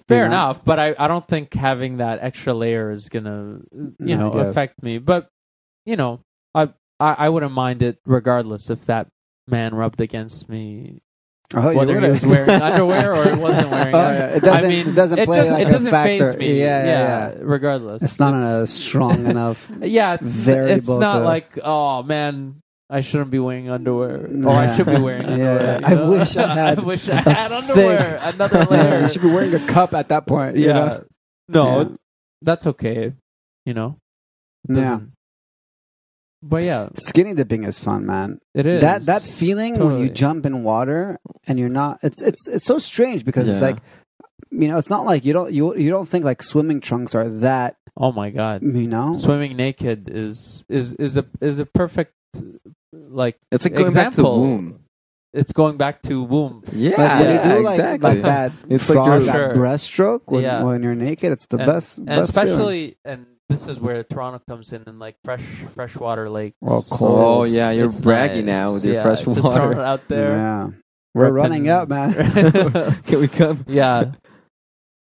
fair 0.06 0.24
you 0.24 0.28
know? 0.28 0.36
enough 0.36 0.64
but 0.64 0.78
I, 0.78 0.94
I 0.98 1.08
don't 1.08 1.26
think 1.26 1.54
having 1.54 1.96
that 1.96 2.18
extra 2.20 2.52
layer 2.52 2.90
is 2.90 3.08
gonna 3.08 3.60
you 3.98 4.14
I 4.14 4.18
know 4.18 4.32
affect 4.32 4.82
me 4.82 4.98
but 4.98 5.30
you 5.86 5.96
know 5.96 6.20
I, 6.54 6.68
I 7.00 7.14
I 7.14 7.28
wouldn't 7.30 7.52
mind 7.52 7.82
it 7.82 7.98
regardless 8.04 8.68
if 8.70 8.84
that 8.86 9.08
man 9.48 9.74
rubbed 9.74 10.00
against 10.02 10.48
me 10.48 11.00
Oh, 11.54 11.74
whether 11.74 11.98
he 11.98 12.10
was 12.10 12.26
wearing 12.26 12.50
underwear 12.50 13.14
or 13.14 13.24
he 13.34 13.40
wasn't 13.40 13.70
wearing 13.70 13.94
Oh, 13.94 13.98
underwear. 13.98 14.28
yeah. 14.30 14.36
It 14.36 14.40
doesn't- 14.42 14.64
I 14.64 14.68
mean, 14.68 14.88
it 14.88 14.92
doesn't 14.94 15.24
play 15.24 15.38
just- 15.38 15.50
like 15.50 15.62
it 15.62 15.68
a 15.68 15.72
doesn't 15.72 15.90
factor. 15.90 16.32
faze 16.32 16.36
me. 16.38 16.60
Yeah, 16.60 16.84
yeah, 16.84 17.28
yeah. 17.30 17.34
Regardless, 17.40 18.02
It's 18.02 18.18
not 18.18 18.34
a 18.34 18.66
strong 18.66 19.24
enough. 19.32 19.70
yeah, 19.80 20.14
it's 20.14 20.28
variable 20.28 20.74
It's 20.76 20.88
not 20.88 21.20
to- 21.20 21.24
like 21.24 21.58
oh 21.64 22.02
man, 22.02 22.56
I 22.90 23.00
shouldn't 23.00 23.30
be 23.30 23.38
wearing 23.38 23.70
underwear, 23.70 24.28
or 24.44 24.48
I 24.50 24.76
should 24.76 24.86
be 24.86 24.98
wearing 24.98 25.22
Yeah, 25.38 25.80
underwear. 25.82 25.82
yeah. 25.84 25.90
you 25.90 25.96
I 25.96 26.08
wish 26.18 26.36
I 26.36 26.46
had 26.54 26.78
I 26.78 26.82
wish 26.82 27.08
I 27.08 27.12
a 27.18 27.30
had 27.30 27.52
underwear. 27.52 28.18
Another 28.22 28.64
layer. 28.66 29.00
you 29.02 29.08
should 29.08 29.22
be 29.22 29.30
wearing 29.30 29.54
a 29.54 29.66
cup 29.66 29.94
at 29.94 30.08
that 30.10 30.26
point. 30.26 30.56
you 30.56 30.66
yeah. 30.66 30.72
know? 30.72 31.04
No, 31.48 31.94
that's 32.42 32.66
okay. 32.66 33.14
You 33.64 33.72
know. 33.74 33.96
It 34.68 34.76
Yeah. 34.76 35.00
Doesn't- 36.40 36.48
But 36.50 36.62
yeah, 36.64 36.88
Skinny 36.94 37.34
dipping 37.34 37.64
is 37.64 37.78
fun, 37.80 38.06
man. 38.06 38.40
it 38.54 38.66
is 38.66 38.80
That 38.80 39.02
that 39.06 39.22
feeling 39.22 39.74
when 39.78 40.00
you 40.00 40.08
jump 40.10 40.46
in 40.46 40.62
water 40.64 41.18
and 41.46 41.58
you're 41.58 41.68
not 41.68 41.98
it's 42.02 42.22
it's 42.22 42.46
it's 42.48 42.64
so 42.66 42.78
strange 42.78 43.24
because 43.24 43.48
it's 43.48 43.60
like 43.62 43.78
you 44.50 44.66
know, 44.68 44.78
it's 44.78 44.88
not 44.90 45.04
like 45.04 45.24
you 45.24 45.32
don't 45.32 45.52
you 45.52 45.76
you 45.76 45.90
don't 45.90 46.08
think 46.08 46.24
like 46.24 46.42
swimming 46.42 46.80
trunks 46.80 47.14
are 47.14 47.28
that, 47.28 47.76
Oh 47.96 48.12
my 48.12 48.30
god, 48.30 48.62
you 48.62 48.86
know. 48.88 49.12
swimming 49.12 49.56
naked 49.56 50.08
is 50.10 50.64
is 50.68 50.94
is 50.94 51.16
a 51.16 51.24
is 51.40 51.58
a 51.58 51.66
perfect 51.66 52.14
like 52.92 53.36
It's 53.52 53.64
like 53.64 53.74
going 53.74 53.92
back 53.92 54.12
to 54.14 54.20
Example. 54.20 54.40
womb. 54.40 54.78
it's 55.34 55.52
going 55.52 55.76
back 55.76 56.00
to 56.02 56.22
womb. 56.22 56.62
Yeah, 56.72 56.90
Like 56.96 57.20
when 57.20 57.28
yeah, 57.28 57.34
you 57.52 57.58
do 57.58 57.64
like 57.64 57.78
exactly. 57.78 58.08
like 58.10 58.22
that 58.22 58.52
It's 58.70 58.88
like 58.88 58.94
frog, 58.96 59.06
you're- 59.22 59.26
that 59.26 59.34
Sure. 59.34 59.54
breaststroke 59.54 60.20
when, 60.26 60.42
Yeah. 60.42 60.62
when 60.62 60.82
you're 60.82 60.94
naked, 60.94 61.32
it's 61.32 61.46
the 61.46 61.58
And- 61.58 61.66
best 61.66 61.98
and 61.98 62.06
best 62.06 62.32
feeling. 62.32 62.48
especially 62.48 62.96
and 63.04 63.26
this 63.48 63.66
is 63.68 63.80
where 63.80 64.02
Toronto 64.04 64.40
comes 64.48 64.72
in 64.72 64.82
and 64.86 64.98
like 64.98 65.16
fresh 65.24 65.42
freshwater 65.74 66.28
lakes. 66.28 66.56
Well, 66.60 66.84
cold. 66.90 67.12
Oh, 67.14 67.42
It's- 67.44 67.54
yeah, 67.54 67.70
you're 67.70 67.86
it's 67.86 68.00
bragging 68.00 68.46
nice. 68.46 68.54
now 68.54 68.72
with 68.74 68.84
your 68.84 68.94
Yeah, 68.94 69.02
fresh 69.02 69.24
Just 69.24 69.42
water. 69.42 69.56
throwing 69.56 69.78
it 69.78 69.84
out 69.84 70.06
there. 70.08 70.32
Yeah. 70.36 70.68
We're 71.14 71.30
Repping- 71.30 71.34
running 71.34 71.68
up, 71.68 71.88
man. 71.88 72.12
Can 73.04 73.20
we 73.20 73.28
come? 73.28 73.64
Yeah, 73.68 74.12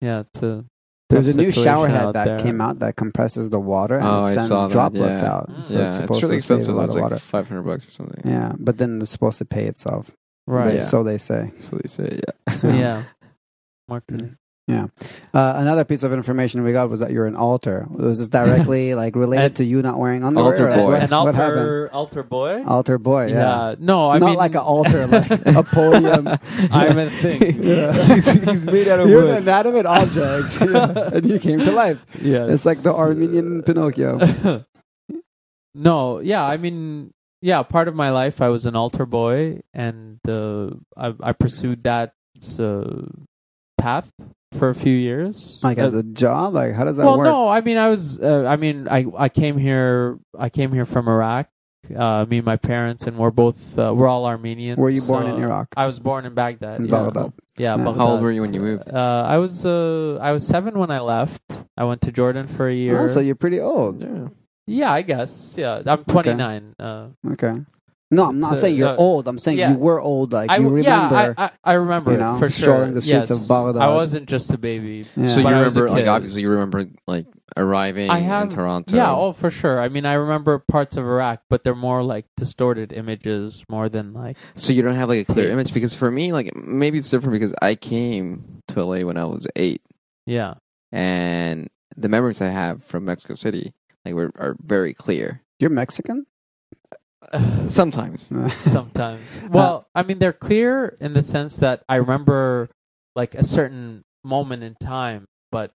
yeah. 0.02 0.24
To 0.36 0.66
There's 1.10 1.28
a 1.28 1.38
new 1.38 1.52
situation 1.52 1.64
shower 1.64 1.88
head 1.90 2.14
that 2.14 2.24
there. 2.26 2.40
came 2.40 2.60
out 2.62 2.80
that 2.80 2.96
compresses 2.96 3.50
the 3.50 3.60
water 3.60 3.98
and 3.98 4.06
Oh, 4.08 4.26
sends 4.34 4.72
droplets 4.74 5.22
yeah. 5.22 5.32
out. 5.34 5.50
Mm. 5.50 5.66
So 5.66 5.78
yeah, 5.78 5.84
it's 5.86 5.90
it's, 5.92 5.96
supposed 6.02 6.24
really 6.24 6.38
to 6.38 6.42
save 6.42 6.58
expensive. 6.60 6.74
a 6.74 6.78
lot 6.78 6.86
It's 6.86 6.96
of 6.96 7.02
like 7.02 7.12
water. 7.12 7.20
five 7.20 7.48
hundred 7.48 7.64
bucks 7.64 7.88
or 7.88 7.92
something. 7.92 8.22
Yeah, 8.26 8.54
but 8.58 8.78
then 8.78 9.02
it's 9.02 9.12
supposed 9.12 9.38
to 9.40 9.46
pay 9.46 9.66
itself. 9.66 10.12
Right. 10.48 10.68
They- 10.70 10.76
Yeah. 10.78 10.84
So 10.84 11.04
they 11.04 11.18
say. 11.18 11.52
So 11.60 11.78
they 11.82 11.88
say, 11.90 12.20
yeah. 12.26 12.72
Yeah. 12.72 13.04
Marketing. 13.90 14.38
Yeah. 14.68 14.88
Uh, 15.34 15.54
another 15.56 15.86
piece 15.86 16.04
of 16.04 16.12
information 16.12 16.62
we 16.62 16.74
got 16.74 16.90
was 16.90 17.00
that 17.00 17.12
you're 17.12 17.26
an 17.26 17.38
altar. 17.38 17.88
Was 17.90 18.20
this 18.20 18.28
directly 18.28 18.96
like 19.02 19.16
related 19.16 19.46
And- 19.46 19.56
to 19.58 19.64
you 19.64 19.82
not 19.82 19.98
wearing 19.98 20.26
underwear? 20.26 20.52
Altar 20.52 20.68
or, 20.68 20.70
like, 20.72 20.80
boy. 20.80 20.92
what- 20.92 21.02
An 21.04 21.10
what 21.26 21.36
happened? 21.36 21.60
altar 21.60 21.90
altar 21.94 22.24
boy. 22.24 22.64
Altar 22.66 22.98
boy. 22.98 23.28
Yeah. 23.28 23.70
yeah. 23.70 23.76
No, 23.80 24.10
I 24.12 24.20
not 24.20 24.26
mean 24.28 24.36
like 24.38 24.52
an 24.52 24.58
altar, 24.58 25.08
like 25.16 25.32
a 25.32 25.64
podium. 25.64 26.28
I'm 26.72 26.98
a 27.00 27.10
thing. 27.10 27.64
Yeah. 27.64 27.94
he's, 28.14 28.30
he's 28.30 28.66
made 28.66 28.90
out 28.90 29.00
of 29.00 29.10
You're 29.10 29.22
an 29.22 29.28
wood. 29.28 29.44
inanimate 29.44 29.86
object, 29.86 30.60
Yeah. 30.60 31.10
and 31.16 31.26
you 31.26 31.40
came 31.40 31.60
to 31.60 31.72
life. 31.72 32.04
Yeah. 32.22 32.48
It's 32.48 32.66
like 32.66 32.80
the 32.80 32.94
Armenian 32.94 33.64
Pinocchio. 33.64 34.20
no, 35.76 36.20
yeah, 36.20 36.44
I 36.44 36.58
mean, 36.58 37.14
yeah, 37.42 37.64
part 37.64 37.88
of 37.88 37.96
my 37.96 38.10
life 38.10 38.42
I 38.42 38.50
was 38.50 38.66
an 38.66 38.76
altar 38.76 39.06
boy, 39.06 39.62
and 39.74 40.20
uh, 40.28 40.72
I, 40.98 41.14
I 41.22 41.32
pursued 41.34 41.84
that 41.84 42.14
uh, 42.60 43.02
path 43.78 44.12
for 44.54 44.70
a 44.70 44.76
few 44.76 44.94
years. 44.94 45.60
Like 45.64 45.78
as 45.78 45.94
a 45.94 46.04
job, 46.04 46.54
like 46.54 46.74
how 46.74 46.84
does 46.86 46.98
that 46.98 47.06
work? 47.06 47.10
well, 47.10 47.18
work? 47.20 47.26
no, 47.26 47.48
I 47.48 47.62
mean, 47.62 47.78
I 47.78 47.90
was, 47.90 48.20
uh, 48.20 48.46
I 48.46 48.56
mean, 48.56 48.88
I 48.90 49.06
I 49.18 49.30
came 49.30 49.58
here, 49.58 50.20
I 50.38 50.50
came 50.50 50.72
here 50.72 50.86
from 50.86 51.08
Iraq. 51.08 51.48
Uh, 51.96 52.26
me 52.28 52.40
and 52.40 52.46
my 52.46 52.58
parents, 52.58 53.08
and 53.08 53.18
we're 53.18 53.32
both, 53.32 53.80
uh, 53.80 53.94
we're 53.96 54.08
all 54.08 54.26
Armenians. 54.26 54.78
Were 54.78 54.90
you 54.90 55.02
born 55.02 55.26
in 55.26 55.42
Iraq? 55.42 55.70
I 55.78 55.86
was 55.86 56.00
born 56.00 56.26
in 56.26 56.34
Baghdad. 56.34 56.82
In 56.82 56.88
yeah. 56.88 56.92
Baghdad. 56.92 57.34
Yeah, 57.58 57.76
Yeah. 57.78 57.78
Baghdad. 57.78 57.96
How 57.96 58.08
old 58.08 58.22
were 58.22 58.32
you 58.32 58.42
when 58.42 58.54
you 58.54 58.60
moved? 58.60 58.92
Uh, 58.92 59.24
I 59.26 59.38
was 59.38 59.66
uh, 59.66 60.18
I 60.22 60.34
was 60.34 60.46
seven 60.46 60.78
when 60.80 60.92
I 60.92 61.00
left. 61.00 61.42
I 61.78 61.86
went 61.86 62.02
to 62.02 62.12
Jordan 62.12 62.48
for 62.48 62.68
a 62.68 62.74
year. 62.76 63.00
Oh, 63.00 63.08
so 63.08 63.22
you're 63.22 63.36
pretty 63.36 63.62
old. 63.62 64.04
Yeah. 64.04 64.28
yeah, 64.66 64.92
I 64.92 65.02
guess. 65.02 65.56
Yeah, 65.58 65.82
I'm 65.86 66.04
29. 66.04 66.76
Uh, 66.78 67.08
Okay. 67.32 67.54
No, 68.10 68.30
I'm 68.30 68.40
not 68.40 68.56
So, 68.56 68.62
saying 68.62 68.78
you're 68.78 68.88
uh, 68.90 68.96
old. 68.96 69.28
I'm 69.28 69.38
saying 69.38 69.58
yeah. 69.58 69.72
you 69.72 69.78
were 69.78 70.00
old. 70.00 70.32
Like 70.32 70.50
I, 70.50 70.58
you 70.58 70.70
remember. 70.70 71.16
yeah, 71.16 71.34
I, 71.38 71.44
I, 71.46 71.52
I 71.64 71.74
remember 71.74 72.12
you 72.14 72.18
know, 72.18 72.38
for 72.40 72.48
strolling 72.48 72.88
sure. 72.90 72.94
the 72.94 73.02
streets 73.02 73.30
yes. 73.30 73.42
of 73.42 73.48
Baghdad. 73.50 73.82
I 73.82 73.94
wasn't 73.94 74.30
just 74.30 74.54
a 74.54 74.58
baby. 74.58 75.06
Yeah. 75.18 75.26
So 75.26 75.40
you 75.40 75.44
But 75.44 75.54
a 75.54 75.58
remember, 75.58 75.90
like, 75.90 76.04
kid. 76.04 76.08
obviously, 76.08 76.42
you 76.42 76.50
remember 76.50 76.86
like 77.06 77.26
arriving 77.58 78.10
I 78.10 78.20
have 78.20 78.44
in 78.44 78.50
Toronto. 78.50 78.96
Yeah, 78.96 79.14
oh 79.14 79.34
for 79.34 79.52
sure. 79.52 79.82
I 79.82 79.90
mean, 79.90 80.06
I 80.06 80.14
remember 80.14 80.58
parts 80.60 80.96
of 80.96 81.04
Iraq, 81.04 81.42
but 81.50 81.66
they're 81.66 81.76
more 81.76 82.02
like 82.02 82.26
distorted 82.38 82.94
images 82.94 83.66
more 83.68 83.90
than 83.90 84.14
like. 84.14 84.38
So 84.56 84.72
you 84.72 84.82
don't 84.84 84.96
have 84.96 85.10
like 85.10 85.28
a 85.28 85.34
clear 85.34 85.50
image 85.50 85.74
because 85.74 85.94
for 85.94 86.10
me, 86.10 86.32
like 86.32 86.56
maybe 86.56 87.00
it's 87.00 87.10
different 87.10 87.34
because 87.34 87.54
I 87.62 87.76
came 87.76 88.62
to 88.70 88.84
LA 88.86 89.06
when 89.06 89.18
I 89.18 89.26
was 89.26 89.48
eight, 89.58 89.82
Yeah, 90.26 90.56
and 90.94 91.70
the 91.98 92.08
memories 92.10 92.40
I 92.42 92.50
have 92.50 92.84
from 92.84 93.04
Mexico 93.06 93.36
City 93.36 93.74
like 94.06 94.14
were 94.14 94.32
are 94.38 94.56
very 94.62 94.94
clear. 94.94 95.42
You're 95.60 95.72
Mexican. 95.72 96.26
Sometimes, 97.70 98.30
sometimes. 98.62 99.42
Well, 99.50 99.88
I 99.94 100.04
mean, 100.04 100.20
they're 100.20 100.34
clear 100.34 100.96
in 101.02 101.14
the 101.14 101.24
sense 101.24 101.58
that 101.58 101.84
I 101.90 101.96
remember 101.96 102.70
like 103.16 103.36
a 103.36 103.44
certain 103.44 104.04
moment 104.24 104.64
in 104.64 104.76
time, 104.76 105.26
but 105.52 105.72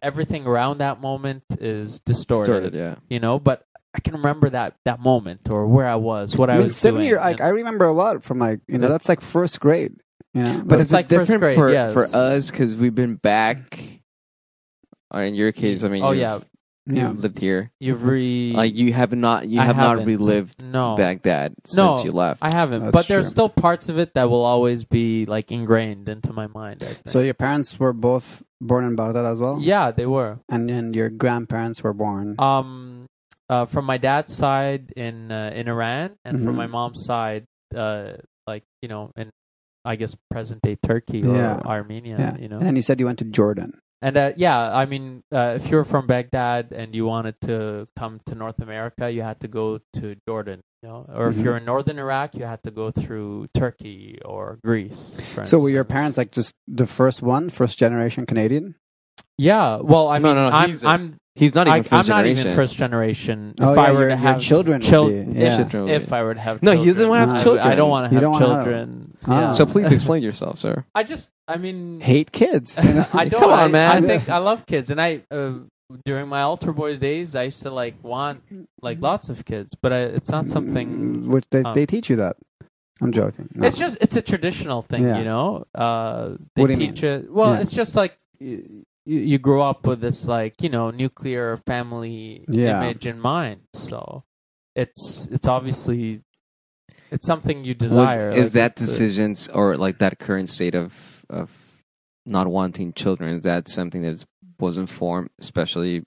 everything 0.00 0.46
around 0.46 0.78
that 0.78 1.00
moment 1.00 1.42
is 1.58 2.00
distorted. 2.00 2.70
distorted. 2.70 2.74
Yeah, 2.74 2.94
You 3.08 3.20
know, 3.20 3.38
but 3.38 3.64
I 3.94 4.00
can 4.00 4.14
remember 4.14 4.48
that 4.50 4.76
that 4.84 5.00
moment 5.00 5.50
or 5.50 5.66
where 5.66 5.86
I 5.86 5.96
was, 5.96 6.36
what 6.36 6.48
I, 6.48 6.54
I 6.54 6.56
mean, 6.56 6.64
was 6.64 6.76
seven 6.76 7.00
doing. 7.00 7.08
year. 7.08 7.16
Like 7.18 7.40
I 7.40 7.48
remember 7.48 7.84
a 7.84 7.92
lot 7.92 8.22
from 8.22 8.38
like 8.38 8.60
you 8.68 8.78
know 8.78 8.88
that's 8.88 9.08
like 9.08 9.20
first 9.20 9.60
grade. 9.60 9.94
You 10.34 10.42
know, 10.42 10.62
but 10.64 10.76
it's 10.80 10.84
it's, 10.84 10.92
like 10.92 11.08
first 11.08 11.30
different 11.30 11.40
grade, 11.40 11.56
for 11.56 11.70
yes. 11.70 11.92
for 11.92 12.04
us 12.16 12.50
because 12.50 12.74
we've 12.74 12.94
been 12.94 13.16
back. 13.16 14.00
Or 15.10 15.22
in 15.22 15.34
your 15.34 15.52
case, 15.52 15.84
I 15.84 15.88
mean, 15.88 16.02
oh 16.02 16.12
yeah, 16.12 16.40
yeah. 16.86 17.08
you've 17.08 17.20
lived 17.20 17.38
here. 17.38 17.70
you've 17.80 18.02
re 18.04 18.52
Like 18.54 18.74
you 18.76 18.92
have 18.92 19.12
not, 19.12 19.48
you 19.48 19.60
I 19.60 19.64
have 19.64 19.76
not 19.76 19.98
haven't. 19.98 20.06
relived 20.06 20.62
no 20.62 20.96
Baghdad 20.96 21.54
No, 21.76 21.94
since 21.94 22.04
you 22.04 22.12
left. 22.12 22.40
I 22.42 22.50
haven't, 22.54 22.82
That's 22.82 22.92
but 22.92 23.08
there's 23.08 23.26
true. 23.26 23.30
still 23.30 23.48
parts 23.48 23.88
of 23.88 23.98
it 23.98 24.14
that 24.14 24.28
will 24.30 24.44
always 24.44 24.84
be 24.84 25.26
like 25.26 25.50
ingrained 25.52 26.08
into 26.08 26.32
my 26.32 26.46
mind. 26.48 26.82
I 26.82 26.86
think. 26.86 27.02
So 27.08 27.20
your 27.20 27.34
parents 27.34 27.78
were 27.78 27.92
both 27.92 28.42
born 28.60 28.84
in 28.84 28.96
Baghdad 28.96 29.24
as 29.26 29.38
well. 29.40 29.58
yeah, 29.60 29.90
they 29.90 30.06
were. 30.06 30.40
and 30.48 30.68
then 30.68 30.94
your 30.94 31.08
grandparents 31.10 31.82
were 31.82 31.92
born. 31.94 32.34
Um, 32.38 33.06
uh, 33.50 33.66
from 33.66 33.84
my 33.84 33.98
dad's 33.98 34.34
side 34.34 34.92
in 34.96 35.30
uh, 35.30 35.52
in 35.54 35.68
Iran, 35.68 36.12
and 36.24 36.40
from 36.42 36.54
Mhm. 36.54 36.56
my 36.56 36.66
mom's 36.66 37.04
side, 37.04 37.44
uh, 37.76 38.14
like 38.46 38.62
you 38.80 38.88
know, 38.88 39.10
in 39.16 39.30
I 39.84 39.96
guess 39.96 40.14
present 40.30 40.62
day 40.62 40.76
Turkey 40.80 41.22
or 41.26 41.34
Yeah. 41.36 41.58
Armenia. 41.64 42.16
yeah, 42.18 42.36
You 42.38 42.48
know, 42.48 42.58
and 42.60 42.76
you 42.78 42.82
said 42.82 42.98
you 43.00 43.06
went 43.06 43.18
to 43.18 43.24
Jordan. 43.26 43.78
And 44.04 44.16
uh, 44.16 44.32
yeah, 44.36 44.58
I 44.76 44.84
mean, 44.86 45.22
uh, 45.32 45.54
if 45.56 45.68
you're 45.68 45.84
from 45.84 46.08
Baghdad 46.08 46.72
and 46.72 46.92
you 46.94 47.06
wanted 47.06 47.40
to 47.42 47.86
come 47.96 48.20
to 48.26 48.34
North 48.34 48.60
America, 48.60 49.08
you 49.10 49.22
had 49.22 49.38
to 49.40 49.48
go 49.48 49.78
to 49.94 50.16
Jordan. 50.28 50.60
You 50.82 50.88
know, 50.88 51.06
or 51.14 51.28
if 51.28 51.36
Mhm. 51.36 51.44
you're 51.44 51.56
in 51.58 51.64
northern 51.64 52.00
Iraq, 52.00 52.34
you 52.34 52.44
had 52.44 52.60
to 52.64 52.72
go 52.72 52.90
through 52.90 53.46
Turkey 53.54 54.18
or 54.24 54.58
Greece. 54.64 55.20
for 55.32 55.44
So 55.44 55.60
were 55.60 55.70
your 55.70 55.84
parents 55.84 56.18
like 56.18 56.32
just 56.32 56.52
the 56.66 56.86
first 56.88 57.22
one, 57.22 57.48
first 57.50 57.78
generation 57.78 58.26
Canadian? 58.26 58.74
Yeah. 59.38 59.76
Well, 59.76 60.08
I 60.08 60.18
No, 60.18 60.28
mean, 60.30 60.34
no, 60.36 60.50
no, 60.50 60.56
I'm 60.56 60.70
he's 60.70 60.82
a- 60.82 60.88
I'm 60.88 61.16
He's 61.34 61.54
not 61.54 61.66
even 61.66 61.72
I, 61.72 61.76
I'm 61.78 61.82
first 61.84 62.08
not 62.10 62.16
generation. 62.24 62.40
even 62.46 62.54
first 62.56 62.74
generation. 62.76 63.54
If 63.58 63.64
Oh, 63.64 63.72
I 63.72 63.74
yeah, 63.86 63.92
were 63.92 64.00
your- 64.00 64.08
to 64.08 64.08
your 64.08 64.16
have 64.18 64.40
children 64.40 64.80
would 64.82 64.86
chil- 64.90 65.08
be, 65.08 65.14
if, 65.14 65.34
yeah. 65.36 65.56
Children 65.58 65.84
would 65.84 65.92
if. 65.92 66.12
I 66.12 66.22
were 66.24 66.34
to 66.34 66.40
have 66.40 66.62
No, 66.62 66.72
he 66.72 66.84
doesn't 66.84 67.08
wanna 67.08 67.26
have 67.32 67.42
children. 67.42 67.66
I 67.66 67.74
don't 67.74 67.88
want 67.88 68.04
to 68.10 68.14
have 68.14 68.20
don't 68.20 68.32
wanna 68.32 68.46
have- 68.56 68.64
children. 68.64 69.01
Ah. 69.26 69.40
Yeah. 69.40 69.52
So 69.52 69.66
please 69.66 69.92
explain 69.92 70.22
yourself, 70.22 70.58
sir. 70.58 70.84
I 70.94 71.02
just, 71.02 71.30
I 71.48 71.56
mean, 71.56 72.00
Hate 72.00 72.32
kids. 72.32 72.78
I 73.12 73.24
don't. 73.28 73.40
Come 73.40 73.52
on, 73.52 73.58
I, 73.58 73.68
man. 73.68 74.04
I 74.04 74.06
think 74.06 74.28
I 74.28 74.38
love 74.38 74.66
kids, 74.66 74.90
and 74.90 75.00
I 75.00 75.22
uh, 75.30 75.54
during 76.04 76.28
my 76.28 76.42
altar 76.42 76.72
boy 76.72 76.96
days, 76.96 77.34
I 77.34 77.44
used 77.44 77.62
to 77.62 77.70
like 77.70 78.02
want 78.02 78.42
like 78.80 79.00
lots 79.00 79.28
of 79.28 79.44
kids, 79.44 79.74
but 79.80 79.92
I, 79.92 80.00
it's 80.00 80.30
not 80.30 80.48
something. 80.48 80.88
Mm, 80.88 81.26
which 81.28 81.44
they, 81.50 81.62
uh, 81.62 81.72
they 81.74 81.86
teach 81.86 82.10
you 82.10 82.16
that. 82.16 82.36
I'm 83.00 83.12
joking. 83.12 83.48
No. 83.54 83.66
It's 83.66 83.76
just 83.76 83.98
it's 84.00 84.16
a 84.16 84.22
traditional 84.22 84.82
thing, 84.82 85.02
Yeah. 85.04 85.18
you 85.18 85.24
know. 85.24 85.66
Uh, 85.74 86.36
they 86.54 86.62
What 86.62 86.68
do 86.68 86.72
you 86.74 86.90
teach 86.92 87.02
it. 87.02 87.32
Well, 87.32 87.54
Yeah. 87.54 87.60
it's 87.60 87.72
just 87.72 87.96
like. 87.96 88.16
You, 88.40 88.84
you 89.04 89.38
grow 89.38 89.62
up 89.62 89.84
with 89.84 90.00
this 90.00 90.28
like 90.28 90.62
you 90.62 90.68
know 90.68 90.90
nuclear 90.92 91.56
family 91.56 92.44
Yeah. 92.48 92.78
image 92.78 93.04
in 93.04 93.18
mind 93.18 93.62
so 93.74 94.22
it's 94.76 95.26
it's 95.32 95.48
obviously 95.48 96.20
it's 97.12 97.26
something 97.26 97.64
you 97.64 97.74
Was- 97.78 97.90
desire 97.90 98.30
is 98.30 98.54
like, 98.54 98.74
that 98.74 98.76
decisions 98.76 99.48
or 99.48 99.76
like 99.76 99.98
that 99.98 100.18
current 100.18 100.48
state 100.48 100.74
of 100.74 101.24
of 101.30 101.50
not 102.26 102.46
wanting 102.48 102.92
children? 102.92 103.36
Is 103.36 103.44
that 103.44 103.68
something 103.68 104.02
that 104.02 104.24
was 104.58 104.76
informed, 104.76 105.30
especially 105.38 106.04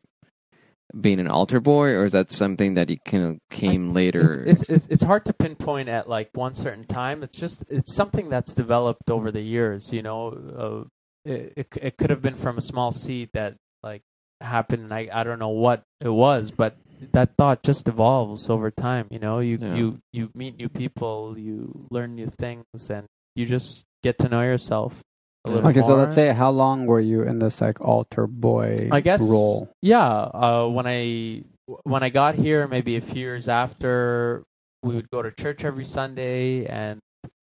being 1.00 1.20
an 1.20 1.28
altar 1.28 1.60
boy, 1.60 1.90
or 1.90 2.06
is 2.06 2.14
that 2.14 2.32
something 2.32 2.76
that 2.76 2.90
you 2.90 2.98
kind 3.06 3.24
of 3.24 3.40
came 3.50 3.94
later? 3.94 4.44
It's, 4.46 4.62
it's, 4.62 4.70
it's, 4.70 4.88
it's 4.88 5.04
hard 5.04 5.26
to 5.26 5.34
pinpoint 5.34 5.90
at 5.90 6.08
like 6.08 6.30
one 6.34 6.54
certain 6.54 6.86
time. 6.86 7.24
It's 7.24 7.38
just 7.38 7.66
it's 7.70 7.94
something 7.94 8.30
that's 8.30 8.54
developed 8.54 9.10
over 9.10 9.32
the 9.32 9.42
years. 9.42 9.92
You 9.92 10.04
know, 10.04 10.88
uh, 11.26 11.30
it, 11.30 11.54
it 11.58 11.68
it 11.82 11.98
could 11.98 12.10
have 12.10 12.22
been 12.22 12.36
from 12.36 12.58
a 12.58 12.62
small 12.62 12.92
seed 12.92 13.30
that 13.34 13.56
like 13.84 14.04
happened. 14.42 14.92
I 14.92 15.10
I 15.12 15.24
don't 15.24 15.40
know 15.40 15.50
what 15.50 15.84
it 16.00 16.10
was, 16.10 16.52
but 16.52 16.78
that 17.12 17.36
thought 17.38 17.64
just 17.64 17.88
evolves 17.88 18.50
over 18.50 18.72
time. 18.72 19.08
You 19.10 19.20
know, 19.20 19.40
you 19.40 19.58
Yeah. 19.62 19.76
you 19.76 20.00
you 20.14 20.30
meet 20.34 20.58
new 20.58 20.70
people, 20.70 21.38
you 21.38 21.88
learn 21.92 22.16
new 22.16 22.28
things, 22.28 22.66
and 22.90 23.06
you 23.36 23.46
just 23.46 23.86
get 24.04 24.18
to 24.20 24.30
know 24.30 24.42
yourself 24.42 25.02
a 25.46 25.52
little 25.52 25.70
okay, 25.70 25.82
so 25.82 25.96
let's 25.96 26.16
say 26.16 26.32
how 26.34 26.50
long 26.50 26.86
were 26.86 27.00
you 27.00 27.22
in 27.24 27.40
this 27.40 27.62
like 27.62 27.82
altar 27.82 28.28
boy 28.28 28.90
I 28.92 29.02
guess 29.02 29.22
role? 29.22 29.70
Yeah, 29.82 30.08
uh, 30.08 30.68
when 30.68 30.88
I 30.88 31.44
when 31.84 32.04
I 32.04 32.10
got 32.10 32.36
here, 32.36 32.68
maybe 32.68 32.96
a 32.96 33.02
few 33.02 33.22
years 33.22 33.50
after, 33.50 34.44
we 34.84 34.96
would 34.96 35.10
go 35.10 35.22
to 35.22 35.32
church 35.32 35.64
every 35.64 35.86
Sunday, 35.86 36.66
and 36.66 37.00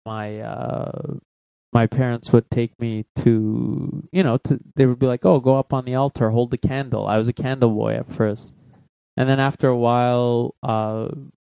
my 0.05 0.39
uh, 0.41 1.15
my 1.73 1.85
parents 1.85 2.31
would 2.33 2.49
take 2.49 2.79
me 2.79 3.05
to 3.17 4.07
you 4.11 4.23
know 4.23 4.37
to 4.37 4.59
they 4.75 4.85
would 4.85 4.99
be 4.99 5.05
like, 5.07 5.25
oh, 5.25 5.39
go 5.39 5.57
up 5.57 5.73
on 5.73 5.85
the 5.85 5.95
altar, 5.95 6.29
hold 6.31 6.51
the 6.51 6.57
candle. 6.57 7.07
I 7.07 7.17
was 7.17 7.27
a 7.27 7.33
candle 7.33 7.69
boy 7.71 7.93
at 7.95 8.07
first, 8.11 8.53
and 9.17 9.27
then 9.27 9.39
after 9.39 9.67
a 9.67 9.75
while, 9.77 10.55
uh, 10.63 11.09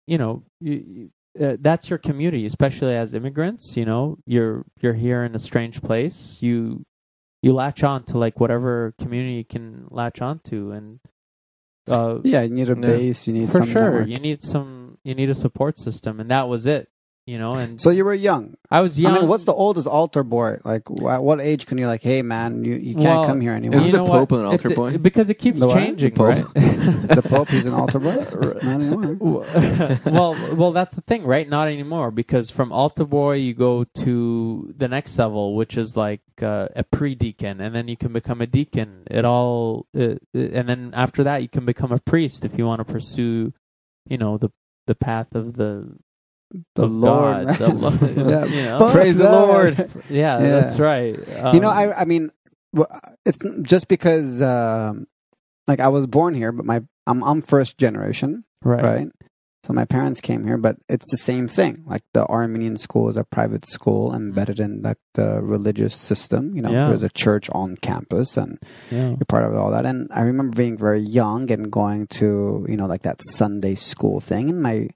you 0.05 0.17
know, 0.19 0.43
you, 0.59 0.73
you- 0.73 1.09
uh, 1.43 1.57
that's 1.59 1.89
your 1.89 1.97
community, 1.97 2.45
especially 2.45 2.95
as 2.95 3.15
immigrants. 3.15 3.75
You 3.75 3.85
know, 3.85 4.19
you're 4.27 4.65
you're 4.81 4.93
here 4.93 5.23
in 5.23 5.33
a 5.33 5.39
strange 5.39 5.81
place. 5.81 6.43
You 6.43 6.85
you 7.41 7.53
latch 7.53 7.83
on 7.83 8.03
to 8.05 8.19
like 8.19 8.39
whatever 8.39 8.93
community 8.99 9.33
you 9.37 9.43
can 9.45 9.87
latch 9.89 10.21
on 10.21 10.39
to, 10.45 10.71
and 10.73 10.99
uh, 11.89 12.19
Yeah, 12.23 12.43
you 12.43 12.53
need 12.53 12.69
a 12.69 12.75
base. 12.75 13.25
You 13.25 13.33
need 13.33 13.49
for 13.49 13.59
some 13.61 13.67
sure 13.69 13.89
network. 13.89 14.09
you 14.09 14.19
need 14.19 14.43
some 14.43 14.99
you 15.03 15.15
need 15.15 15.31
a 15.31 15.35
support 15.35 15.79
system, 15.79 16.19
and 16.19 16.29
that 16.29 16.47
was 16.47 16.67
it. 16.67 16.87
You 17.25 17.37
know, 17.37 17.51
and 17.51 17.79
So 17.79 17.89
you 17.89 18.03
were 18.03 18.13
young. 18.13 18.55
I 18.69 18.81
was 18.81 18.99
young. 18.99 19.15
I 19.15 19.19
mean, 19.19 19.29
what's 19.29 19.45
the 19.45 19.53
oldest 19.53 19.87
altar 19.87 20.23
boy? 20.23 20.57
Like, 20.65 20.81
at 21.09 21.23
what 21.23 21.39
age 21.39 21.65
can 21.65 21.77
you 21.77 21.87
like, 21.87 22.03
hey 22.03 22.21
man, 22.21 22.65
you, 22.65 22.75
you 22.75 22.95
can't 22.95 23.05
Well, 23.05 23.25
come 23.27 23.39
here 23.39 23.53
anymore? 23.53 23.77
Isn't 23.77 23.91
you 23.93 23.97
the 23.97 24.03
Pope 24.03 24.31
what? 24.31 24.39
an 24.41 24.45
altar 24.45 24.71
It- 24.71 24.75
boy? 24.75 24.97
Because 24.97 25.29
it 25.29 25.35
keeps 25.35 25.61
The 25.61 25.69
changing, 25.73 26.15
The 26.15 26.17
Pope. 26.17 26.27
right? 26.27 26.53
the 27.15 27.21
Pope, 27.23 27.47
he's 27.47 27.65
an 27.65 27.73
altar 27.75 27.99
boy. 27.99 28.15
Not 28.61 28.65
anymore. 28.65 29.15
well, 30.05 30.35
well, 30.53 30.73
that's 30.73 30.95
the 30.95 31.01
thing, 31.01 31.23
right? 31.23 31.47
Not 31.47 31.69
anymore, 31.69 32.11
because 32.11 32.49
from 32.49 32.73
altar 32.73 33.05
boy 33.05 33.35
you 33.35 33.53
go 33.53 33.85
to 33.85 34.73
the 34.77 34.89
next 34.89 35.17
level, 35.17 35.55
which 35.55 35.77
is 35.77 35.95
like 35.95 36.19
uh, 36.41 36.67
a 36.75 36.83
pre-deacon, 36.83 37.61
and 37.61 37.73
then 37.73 37.87
you 37.87 37.95
can 37.95 38.11
become 38.11 38.41
a 38.41 38.47
deacon. 38.47 39.03
It 39.09 39.23
all, 39.23 39.85
uh, 39.97 40.15
and 40.33 40.67
then 40.67 40.91
after 40.93 41.23
that 41.23 41.41
you 41.41 41.47
can 41.47 41.63
become 41.63 41.93
a 41.93 41.99
priest 41.99 42.43
if 42.43 42.57
you 42.57 42.65
want 42.65 42.85
to 42.85 42.91
pursue, 42.93 43.53
you 44.09 44.17
know, 44.17 44.37
the 44.37 44.49
the 44.87 44.95
path 44.95 45.33
of 45.33 45.55
the 45.55 45.95
The 46.75 46.83
of 46.83 46.91
Lord. 46.91 47.47
God, 47.47 47.57
the 47.57 47.67
Lord, 47.73 48.01
Yeah. 48.17 48.45
you 48.45 48.63
know? 48.63 48.91
Praise 48.91 49.17
the 49.17 49.23
that. 49.23 49.31
Lord. 49.31 49.77
yeah, 50.09 50.39
Yeah. 50.39 50.49
that's 50.59 50.79
right. 50.79 51.17
you 51.53 51.59
know, 51.59 51.69
Um, 51.69 51.77
I 51.77 52.01
I 52.01 52.05
mean, 52.05 52.31
it's 53.25 53.39
just 53.61 53.87
because 53.87 54.41
um, 54.41 55.07
like 55.67 55.79
I 55.79 55.87
was 55.87 56.07
born 56.07 56.33
here, 56.33 56.51
but 56.51 56.65
my 56.65 56.81
I'm 57.07 57.23
I'm 57.23 57.41
first 57.41 57.77
generation, 57.77 58.43
right, 58.63 58.83
right? 58.83 59.07
So 59.65 59.71
my 59.71 59.85
parents 59.85 60.19
came 60.19 60.43
here, 60.45 60.57
but 60.57 60.75
it's 60.89 61.09
the 61.09 61.15
same 61.15 61.47
thing. 61.47 61.83
Like 61.87 62.01
the 62.13 62.25
Armenian 62.27 62.75
school 62.75 63.07
is 63.07 63.15
a 63.15 63.23
private 63.23 63.65
school 63.65 64.13
embedded 64.13 64.59
in 64.59 64.81
like 64.81 64.97
the 65.13 65.41
religious 65.41 65.95
system. 65.95 66.53
You 66.53 66.61
know, 66.63 66.71
Yeah. 66.71 66.87
there's 66.89 67.03
a 67.03 67.07
church 67.09 67.49
on 67.53 67.77
campus, 67.77 68.35
and 68.35 68.59
yeah, 68.91 69.09
you're 69.15 69.25
part 69.29 69.45
of 69.45 69.55
all 69.55 69.71
that. 69.71 69.85
And 69.85 70.09
I 70.11 70.21
remember 70.21 70.53
being 70.57 70.77
very 70.77 70.99
young 71.01 71.49
and 71.49 71.71
going 71.71 72.07
to, 72.19 72.65
you 72.67 72.75
know, 72.75 72.87
like 72.87 73.03
that 73.03 73.21
Sunday 73.23 73.75
school 73.75 74.19
thing. 74.19 74.49
And 74.49 74.61
my, 74.61 74.89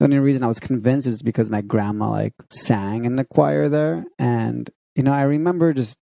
the 0.00 0.04
only 0.06 0.18
reason 0.18 0.42
I 0.42 0.46
was 0.48 0.58
convinced 0.58 1.06
was 1.06 1.20
because 1.20 1.50
my 1.50 1.60
grandma 1.60 2.08
like 2.10 2.32
sang 2.50 3.04
in 3.04 3.14
the 3.16 3.24
choir 3.24 3.68
there. 3.68 4.06
And, 4.18 4.68
you 4.96 5.02
know, 5.02 5.12
I 5.12 5.22
remember 5.22 5.74
just 5.74 5.98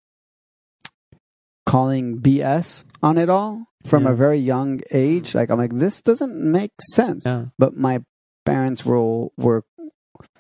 calling 1.66 2.18
BS 2.20 2.84
on 3.02 3.18
it 3.18 3.30
all 3.30 3.68
from 3.86 4.04
Yeah. 4.04 4.12
a 4.12 4.16
very 4.16 4.40
young 4.40 4.82
age. 4.92 5.34
Like, 5.36 5.50
I'm 5.50 5.58
like, 5.58 5.74
this 5.78 6.02
doesn't 6.02 6.36
make 6.36 6.72
sense. 6.94 7.26
yeah, 7.26 7.46
But 7.58 7.78
my 7.78 8.02
parents 8.46 8.86
were, 8.86 9.28
were, 9.38 9.64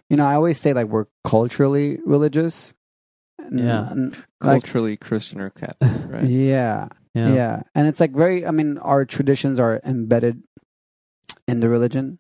you 0.10 0.18
know, 0.18 0.26
I 0.26 0.36
always 0.36 0.60
say 0.60 0.74
like 0.74 0.88
we're 0.88 1.06
culturally 1.24 2.00
religious. 2.06 2.74
Yeah. 3.52 3.90
n- 3.92 4.16
like, 4.42 4.64
Culturally 4.64 4.98
Christian 4.98 5.40
or 5.42 5.50
Catholic, 5.52 5.92
right? 6.12 6.24
yeah. 6.26 6.88
yeah, 7.14 7.34
Yeah. 7.34 7.62
And 7.76 7.88
it's 7.88 8.00
like 8.00 8.14
very, 8.14 8.46
I 8.48 8.52
mean, 8.52 8.78
our 8.80 9.06
traditions 9.06 9.60
are 9.60 9.80
embedded 9.86 10.42
in 11.48 11.60
the 11.60 11.70
religion. 11.70 12.18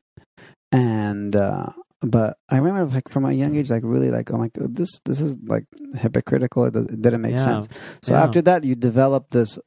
And, 0.73 1.35
uh, 1.35 1.67
but 2.01 2.37
I 2.49 2.57
remember 2.57 2.93
like 2.93 3.07
from 3.07 3.23
a 3.25 3.31
young 3.31 3.55
age, 3.55 3.69
like 3.69 3.83
really 3.85 4.09
like, 4.11 4.29
I'm 4.29 4.39
like, 4.39 4.51
this, 4.55 4.99
this 5.05 5.21
is 5.21 5.37
like 5.45 5.65
hypocritical. 5.95 6.65
It, 6.65 6.75
it 6.75 7.01
didn't 7.01 7.21
make 7.21 7.35
Yeah. 7.35 7.45
sense. 7.45 7.67
So 8.01 8.13
Yeah. 8.13 8.23
after 8.23 8.41
that, 8.41 8.65
you 8.65 8.75
develop 8.75 9.29
this 9.31 9.57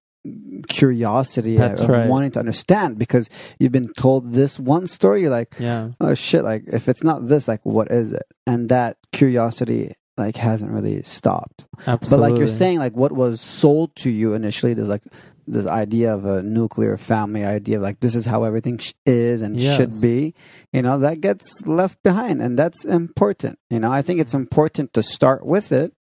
curiosity 0.69 1.57
That's 1.57 1.81
of 1.81 1.89
right. 1.89 2.09
wanting 2.09 2.33
to 2.33 2.41
understand 2.41 2.99
because 2.99 3.29
you've 3.59 3.73
been 3.73 3.93
told 3.95 4.33
this 4.33 4.59
one 4.59 4.87
story. 4.87 5.23
You're 5.23 5.31
like, 5.31 5.55
yeah. 5.59 5.91
oh 6.01 6.15
shit, 6.15 6.45
like 6.45 6.65
if 6.67 6.89
it's 6.89 7.03
not 7.05 7.29
this, 7.29 7.49
like 7.49 7.65
what 7.65 7.91
is 7.91 8.13
it? 8.13 8.27
And 8.47 8.69
that 8.69 8.97
curiosity 9.13 9.95
like 10.17 10.37
hasn't 10.37 10.71
really 10.71 11.03
stopped. 11.03 11.67
Absolutely. 11.87 12.09
But 12.11 12.21
like 12.21 12.39
you're 12.39 12.49
saying, 12.49 12.79
like 12.79 12.97
what 12.97 13.13
was 13.13 13.41
sold 13.41 13.95
to 13.97 14.11
you 14.11 14.35
initially, 14.35 14.75
there's 14.75 14.89
like 14.89 15.03
this 15.47 15.67
idea 15.67 16.13
of 16.15 16.25
a 16.25 16.43
nuclear 16.43 16.97
family 16.97 17.45
idea 17.45 17.77
of 17.77 17.83
like 17.83 18.01
this 18.01 18.15
is 18.15 18.25
how 18.25 18.45
everything 18.45 18.79
sh- 18.79 18.93
is 19.05 19.43
and 19.43 19.59
Yes. 19.59 19.77
should 19.77 20.01
be. 20.01 20.35
You 20.73 20.83
know 20.83 20.99
that 20.99 21.21
gets 21.21 21.67
left 21.67 22.03
behind, 22.03 22.43
and 22.43 22.59
that's 22.59 22.85
important. 22.85 23.59
You 23.71 23.81
know, 23.81 23.91
I 23.93 24.03
think 24.03 24.21
it's 24.21 24.33
mm-hmm. 24.33 24.43
important 24.43 24.93
to 24.95 25.03
start 25.03 25.45
with 25.47 25.73
it. 25.73 25.93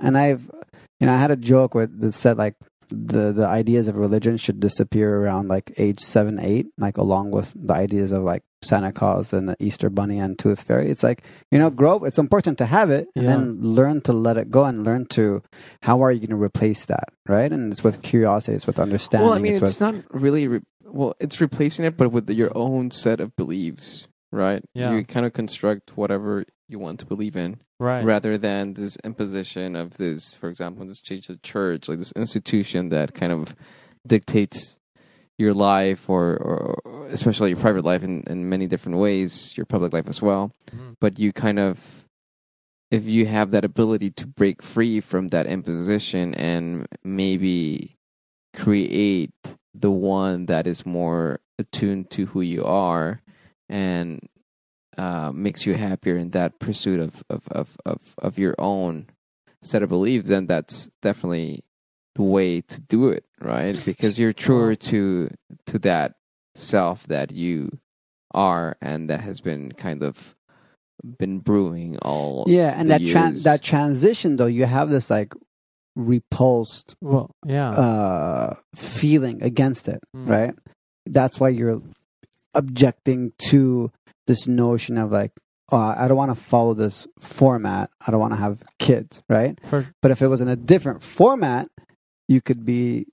And 0.00 0.18
I've, 0.18 0.50
you 1.00 1.06
know, 1.06 1.14
I 1.14 1.18
had 1.18 1.30
a 1.30 1.36
joke 1.36 1.74
with 1.74 2.00
that 2.00 2.14
said 2.14 2.36
like 2.36 2.56
the 3.06 3.32
the 3.32 3.46
ideas 3.46 3.88
of 3.88 3.96
religion 3.98 4.36
should 4.36 4.60
disappear 4.60 5.16
around 5.20 5.48
like 5.48 5.72
age 5.76 6.00
seven, 6.00 6.38
eight, 6.38 6.66
like 6.78 6.96
along 6.96 7.30
with 7.30 7.52
the 7.56 7.74
ideas 7.74 8.12
of 8.12 8.22
like 8.22 8.42
Santa 8.62 8.92
Claus 8.92 9.32
and 9.32 9.48
the 9.48 9.56
Easter 9.60 9.90
Bunny 9.90 10.18
and 10.18 10.38
Tooth 10.38 10.62
Fairy. 10.62 10.90
It's 10.90 11.02
like 11.02 11.22
you 11.50 11.58
know, 11.58 11.70
grow. 11.70 12.04
It's 12.04 12.18
important 12.18 12.58
to 12.58 12.66
have 12.66 12.90
it, 12.90 13.08
and 13.16 13.24
Yeah. 13.24 13.30
then 13.36 13.58
learn 13.60 14.00
to 14.02 14.12
let 14.12 14.36
it 14.36 14.50
go 14.50 14.64
and 14.64 14.84
learn 14.84 15.06
to 15.16 15.42
how 15.82 16.02
are 16.02 16.10
you 16.12 16.20
going 16.20 16.30
to 16.38 16.42
replace 16.42 16.86
that, 16.86 17.08
right? 17.28 17.50
And 17.52 17.72
it's 17.72 17.84
with 17.84 18.02
curiosity, 18.02 18.54
it's 18.56 18.66
with 18.66 18.78
understanding. 18.78 19.26
Well, 19.28 19.36
I 19.36 19.40
mean, 19.40 19.54
it's, 19.54 19.62
it's, 19.62 19.80
with, 19.80 19.94
not 19.94 20.04
really. 20.14 20.48
Re- 20.48 20.60
well, 20.84 21.14
it's 21.18 21.40
replacing 21.40 21.84
it, 21.84 21.96
but 21.96 22.10
with 22.12 22.30
your 22.30 22.56
own 22.56 22.90
set 22.90 23.18
of 23.20 23.34
beliefs, 23.36 24.06
right? 24.32 24.62
Yeah. 24.74 24.92
You 24.94 25.04
kind 25.04 25.26
of 25.26 25.32
construct 25.32 25.96
whatever 25.96 26.44
you 26.68 26.78
want 26.78 27.00
to 27.00 27.06
believe 27.06 27.36
in, 27.36 27.56
right. 27.84 28.04
rather 28.04 28.38
than 28.38 28.74
this 28.74 28.96
imposition 29.04 29.76
of 29.76 29.96
this, 29.98 30.34
for 30.34 30.48
example, 30.48 30.86
this 30.86 31.00
change 31.00 31.28
of 31.28 31.42
church, 31.42 31.88
like 31.88 31.98
this 31.98 32.12
institution 32.16 32.88
that 32.88 33.14
kind 33.14 33.32
of 33.32 33.54
dictates 34.06 34.76
your 35.38 35.52
life, 35.52 36.08
or, 36.08 36.36
or 36.36 37.06
especially 37.08 37.50
your 37.50 37.58
private 37.58 37.84
life 37.84 38.02
in, 38.02 38.22
in 38.28 38.48
many 38.48 38.66
different 38.66 38.98
ways, 38.98 39.56
your 39.56 39.66
public 39.66 39.92
life 39.92 40.08
as 40.08 40.22
well. 40.22 40.52
Mhm. 40.70 40.96
But 41.00 41.18
you 41.18 41.32
kind 41.32 41.58
of 41.58 42.04
if 42.90 43.04
you 43.06 43.26
have 43.26 43.50
that 43.50 43.64
ability 43.64 44.10
to 44.10 44.26
break 44.26 44.62
free 44.62 45.00
from 45.00 45.28
that 45.28 45.46
imposition 45.46 46.32
and 46.34 46.86
maybe 47.02 47.96
create 48.54 49.32
the 49.74 49.90
one 49.90 50.46
that 50.46 50.66
is 50.66 50.86
more 50.86 51.40
attuned 51.58 52.08
to 52.10 52.26
who 52.26 52.40
you 52.40 52.64
are 52.64 53.20
and 53.68 54.20
uh, 54.98 55.32
makes 55.32 55.66
you 55.66 55.74
happier 55.74 56.16
in 56.16 56.30
that 56.30 56.58
pursuit 56.58 57.00
of, 57.00 57.22
of, 57.30 57.42
of, 57.50 57.76
of, 57.84 57.98
of 58.18 58.38
your 58.38 58.54
own 58.58 59.06
set 59.62 59.82
of 59.82 59.88
beliefs, 59.88 60.28
then 60.28 60.46
that's 60.46 60.90
definitely 61.02 61.64
the 62.14 62.22
way 62.22 62.60
to 62.60 62.80
do 62.80 63.08
it, 63.08 63.24
right? 63.40 63.80
Because 63.84 64.18
you're 64.18 64.32
truer 64.32 64.74
to 64.76 65.30
to 65.66 65.78
that 65.80 66.14
self 66.54 67.06
that 67.08 67.32
you 67.32 67.78
are 68.32 68.76
and 68.80 69.08
that 69.10 69.20
has 69.20 69.40
been 69.40 69.72
kind 69.72 70.02
of 70.02 70.34
been 71.18 71.38
brewing 71.40 71.98
all 72.02 72.44
yeah, 72.46 72.68
and 72.78 72.88
the 72.88 72.94
that 72.98 73.00
tran- 73.02 73.30
years. 73.30 73.42
that 73.44 73.62
transition 73.62 74.36
though, 74.36 74.46
you 74.46 74.64
have 74.64 74.88
this 74.90 75.10
like 75.10 75.34
repulsed 75.96 76.94
Well, 77.00 77.30
yeah. 77.46 77.70
uh 77.70 78.54
feeling 78.74 79.42
against 79.42 79.88
it, 79.88 80.00
Mm. 80.16 80.28
right? 80.28 80.54
That's 81.06 81.38
why 81.40 81.50
you're 81.50 81.82
objecting 82.54 83.32
to 83.50 83.90
this 84.26 84.46
notion 84.46 84.96
of 84.98 85.12
like, 85.12 85.32
oh, 85.72 85.76
I 85.78 86.08
don't 86.08 86.16
want 86.16 86.34
to 86.34 86.40
follow 86.40 86.74
this 86.74 87.06
format. 87.20 87.90
I 88.06 88.10
don't 88.10 88.20
want 88.20 88.32
to 88.32 88.38
have 88.40 88.62
kids, 88.78 89.22
right? 89.28 89.58
But 90.02 90.10
if 90.10 90.22
it 90.22 90.28
was 90.28 90.40
in 90.40 90.48
a 90.48 90.56
different 90.56 91.02
format, 91.02 91.68
you 92.28 92.40
could 92.40 92.64
be 92.64 93.06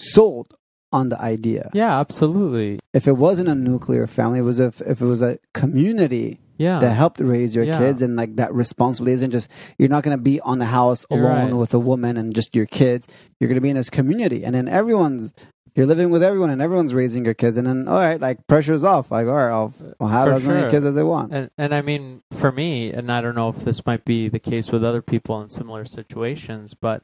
sold 0.00 0.54
on 0.92 1.08
the 1.08 1.18
idea. 1.20 1.70
yeah, 1.72 1.98
absolutely. 1.98 2.78
If 2.92 3.08
it 3.08 3.12
wasn't 3.12 3.48
a 3.48 3.54
nuclear 3.54 4.06
family, 4.06 4.40
it 4.40 4.42
was 4.42 4.60
if 4.60 4.82
if 4.82 5.00
it 5.00 5.06
was 5.06 5.22
a 5.22 5.38
community 5.54 6.38
Yeah. 6.58 6.80
that 6.80 6.90
helped 6.92 7.18
raise 7.18 7.54
your 7.56 7.64
Yeah. 7.64 7.78
kids 7.78 8.02
and 8.02 8.14
like 8.14 8.36
that 8.36 8.52
responsibility 8.52 9.14
isn't 9.14 9.30
just 9.30 9.48
you're 9.78 9.88
not 9.88 10.02
going 10.02 10.16
to 10.16 10.22
be 10.22 10.38
on 10.42 10.58
the 10.58 10.66
house 10.66 11.06
alone 11.10 11.24
right. 11.50 11.56
with 11.56 11.72
a 11.72 11.78
woman 11.78 12.18
and 12.18 12.34
just 12.34 12.54
your 12.54 12.66
kids 12.66 13.06
you're 13.40 13.48
going 13.48 13.54
to 13.56 13.62
be 13.62 13.70
in 13.70 13.76
this 13.76 13.88
community 13.88 14.44
and 14.44 14.54
then 14.54 14.68
everyone's 14.68 15.32
you're 15.74 15.86
living 15.86 16.10
with 16.10 16.22
everyone 16.22 16.50
and 16.50 16.60
everyone's 16.60 16.92
raising 16.94 17.24
your 17.24 17.34
kids 17.34 17.56
and 17.56 17.66
then 17.66 17.88
all 17.88 17.98
right 17.98 18.20
like 18.20 18.46
pressure's 18.46 18.84
off 18.84 19.10
like 19.10 19.26
all 19.26 19.32
right 19.34 19.50
i'll, 19.50 19.72
I'll 20.00 20.08
have 20.08 20.26
For 20.28 20.32
as 20.34 20.44
many 20.44 20.60
kids 20.70 20.84
as 20.84 20.96
i 20.96 21.02
want 21.02 21.32
And 21.32 21.50
and 21.56 21.74
I 21.74 21.80
mean, 21.80 22.22
for 22.32 22.52
me, 22.52 22.92
and 22.92 23.10
I 23.10 23.20
don't 23.20 23.34
know 23.34 23.48
if 23.48 23.60
this 23.64 23.84
might 23.86 24.04
be 24.04 24.28
the 24.28 24.38
case 24.38 24.70
with 24.70 24.84
other 24.84 25.02
people 25.02 25.40
in 25.42 25.48
similar 25.48 25.84
situations, 25.84 26.74
but 26.74 27.02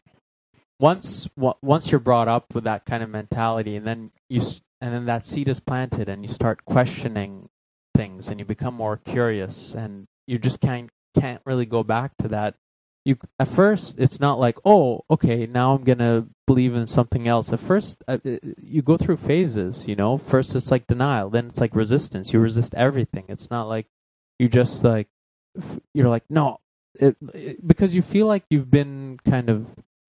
once 0.80 1.28
w- 1.36 1.54
once 1.62 1.90
you're 1.90 1.98
brought 2.00 2.28
up 2.28 2.54
with 2.54 2.64
that 2.64 2.84
kind 2.84 3.02
of 3.02 3.10
mentality, 3.10 3.76
and 3.76 3.86
then 3.86 4.10
you 4.28 4.40
s- 4.40 4.60
and 4.80 4.94
then 4.94 5.06
that 5.06 5.26
seed 5.26 5.48
is 5.48 5.60
planted, 5.60 6.08
and 6.08 6.22
you 6.22 6.28
start 6.28 6.64
questioning 6.64 7.48
things, 7.96 8.28
and 8.28 8.38
you 8.38 8.44
become 8.46 8.74
more 8.74 8.96
curious, 8.96 9.74
and 9.74 10.06
you 10.26 10.38
just 10.38 10.60
can't 10.60 10.90
can't 11.18 11.40
really 11.44 11.66
go 11.66 11.82
back 11.82 12.12
to 12.18 12.28
that. 12.28 12.54
You 13.08 13.16
at 13.40 13.48
first, 13.48 13.96
it's 13.98 14.20
not 14.20 14.38
like, 14.38 14.58
oh, 14.64 15.00
okay, 15.08 15.46
now 15.46 15.74
I'm 15.74 15.84
gonna 15.84 16.26
believe 16.46 16.74
in 16.74 16.86
something 16.86 17.24
else. 17.26 17.52
At 17.52 17.60
first, 17.60 18.04
uh, 18.06 18.18
uh, 18.24 18.36
you 18.60 18.82
go 18.82 18.96
through 18.98 19.16
phases. 19.16 19.88
You 19.88 19.96
know, 19.96 20.18
first 20.18 20.54
it's 20.54 20.70
like 20.70 20.86
denial, 20.86 21.30
then 21.30 21.46
it's 21.48 21.60
like 21.60 21.74
resistance. 21.74 22.32
You 22.34 22.40
resist 22.40 22.74
everything. 22.74 23.24
It's 23.28 23.48
not 23.50 23.64
like 23.68 23.86
you 24.38 24.48
just 24.48 24.84
like 24.84 25.08
you're 25.94 26.08
like 26.08 26.24
no 26.28 26.60
it, 27.00 27.16
it- 27.34 27.66
because 27.66 27.94
you 27.94 28.02
feel 28.02 28.26
like 28.26 28.44
you've 28.50 28.70
been 28.70 29.18
kind 29.24 29.48
of 29.48 29.66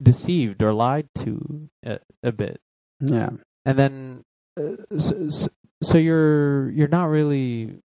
deceived 0.02 0.62
or 0.62 0.72
lied 0.72 1.08
to 1.16 1.68
a, 1.84 1.98
a 2.22 2.32
bit 2.32 2.60
Yeah. 3.00 3.30
and 3.66 3.78
then 3.78 4.24
uh, 4.58 4.76
so, 4.98 5.28
so, 5.28 5.48
so 5.82 5.98
you're 5.98 6.70
you're 6.70 6.88
not 6.88 7.06
really 7.10 7.80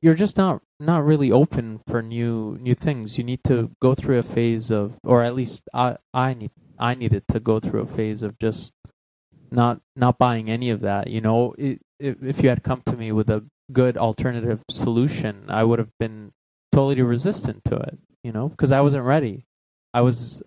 you're 0.00 0.14
just 0.14 0.36
not 0.36 0.62
not 0.78 1.04
really 1.04 1.32
open 1.32 1.80
for 1.86 2.02
new 2.02 2.56
new 2.60 2.74
things. 2.74 3.18
You 3.18 3.24
need 3.24 3.42
to 3.44 3.70
go 3.80 3.94
through 3.94 4.18
a 4.18 4.22
phase 4.22 4.70
of 4.70 4.94
or 5.04 5.22
at 5.22 5.34
least 5.34 5.68
i 5.74 5.96
i 6.14 6.34
need 6.34 6.50
i 6.78 6.94
needed 6.94 7.24
to 7.28 7.40
go 7.40 7.60
through 7.60 7.82
a 7.82 7.86
phase 7.86 8.22
of 8.22 8.38
just 8.38 8.72
not 9.50 9.80
not 9.96 10.18
buying 10.18 10.50
any 10.50 10.70
of 10.70 10.80
that 10.80 11.08
you 11.08 11.20
know? 11.20 11.54
It, 11.58 11.80
if, 12.00 12.22
if 12.22 12.42
you 12.42 12.48
had 12.48 12.62
come 12.62 12.82
to 12.86 12.96
me 12.96 13.12
with 13.12 13.30
a 13.30 13.44
good 13.72 13.96
alternative 13.96 14.60
solution 14.70 15.44
i 15.48 15.62
would 15.64 15.78
have 15.78 15.92
been 15.98 16.32
totally 16.72 17.02
resistant 17.02 17.64
to 17.66 17.76
it 17.76 17.98
you 18.24 18.32
know? 18.32 18.48
Because 18.48 18.72
i 18.72 18.80
wasn't 18.80 19.04
ready. 19.04 19.44
I 19.94 20.00
was 20.00 20.42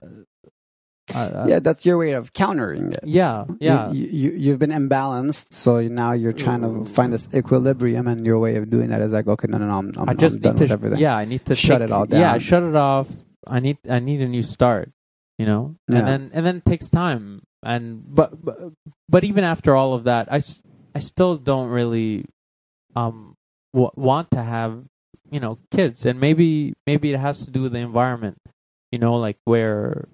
uh, 1.16 1.20
uh, 1.20 1.45
yeah, 1.49 1.59
that's 1.59 1.86
your 1.86 1.97
way 1.97 2.11
of 2.11 2.34
countering 2.34 2.91
it. 2.91 2.99
yeah 3.03 3.45
yeah 3.59 3.91
You, 3.91 4.05
you, 4.22 4.30
you've 4.43 4.59
been 4.59 4.72
imbalanced, 4.72 5.45
so 5.53 5.80
now 5.88 6.11
you're 6.11 6.34
trying 6.45 6.61
to 6.61 6.84
find 6.86 7.13
this 7.13 7.28
equilibrium, 7.34 8.07
and 8.07 8.26
your 8.26 8.38
way 8.39 8.55
of 8.57 8.70
doing 8.70 8.89
that 8.89 9.01
is 9.01 9.13
like, 9.13 9.28
okay, 9.28 9.47
no, 9.49 9.57
no, 9.57 9.68
no, 9.68 9.78
I'm, 9.80 9.91
I'm, 9.97 10.09
I 10.09 10.13
just 10.13 10.38
I'm 10.38 10.41
done 10.41 10.55
need 10.55 10.59
with 10.61 10.70
to, 10.70 10.74
everything. 10.74 10.99
yeah, 10.99 11.16
I 11.16 11.26
need 11.26 11.45
to 11.45 11.55
Shut 11.55 11.80
take- 11.80 11.89
it 11.89 11.91
all 11.91 12.05
down. 12.05 12.20
Yeah, 12.20 12.38
shut 12.38 12.63
it 12.63 12.76
off. 12.76 13.07
I 13.47 13.59
need, 13.59 13.78
I 13.89 13.99
need 13.99 14.22
a 14.22 14.28
new 14.28 14.43
start. 14.43 14.91
You 15.38 15.45
know, 15.45 15.76
Yeah. 15.89 15.99
and 15.99 16.07
then 16.07 16.22
and 16.34 16.45
then 16.45 16.55
it 16.57 16.66
takes 16.66 16.89
time. 16.89 17.43
And 17.61 18.03
but 18.07 18.30
but, 18.45 18.72
but 19.09 19.24
even 19.26 19.43
after 19.43 19.76
all 19.76 19.93
of 19.93 20.05
that, 20.05 20.32
I, 20.32 20.39
I 20.95 20.99
still 20.99 21.36
don't 21.36 21.68
really 21.70 22.24
um 22.95 23.36
w- 23.74 23.91
want 23.95 24.32
to 24.32 24.41
have 24.43 24.86
you 25.30 25.39
know 25.41 25.59
kids, 25.76 26.05
and 26.05 26.20
maybe 26.20 26.74
maybe 26.88 27.11
it 27.11 27.20
has 27.20 27.43
to 27.43 27.51
do 27.51 27.61
with 27.63 27.74
the 27.74 27.80
environment. 27.80 28.38
You 28.93 28.99
know, 28.99 29.16
like 29.16 29.36
where 29.43 30.07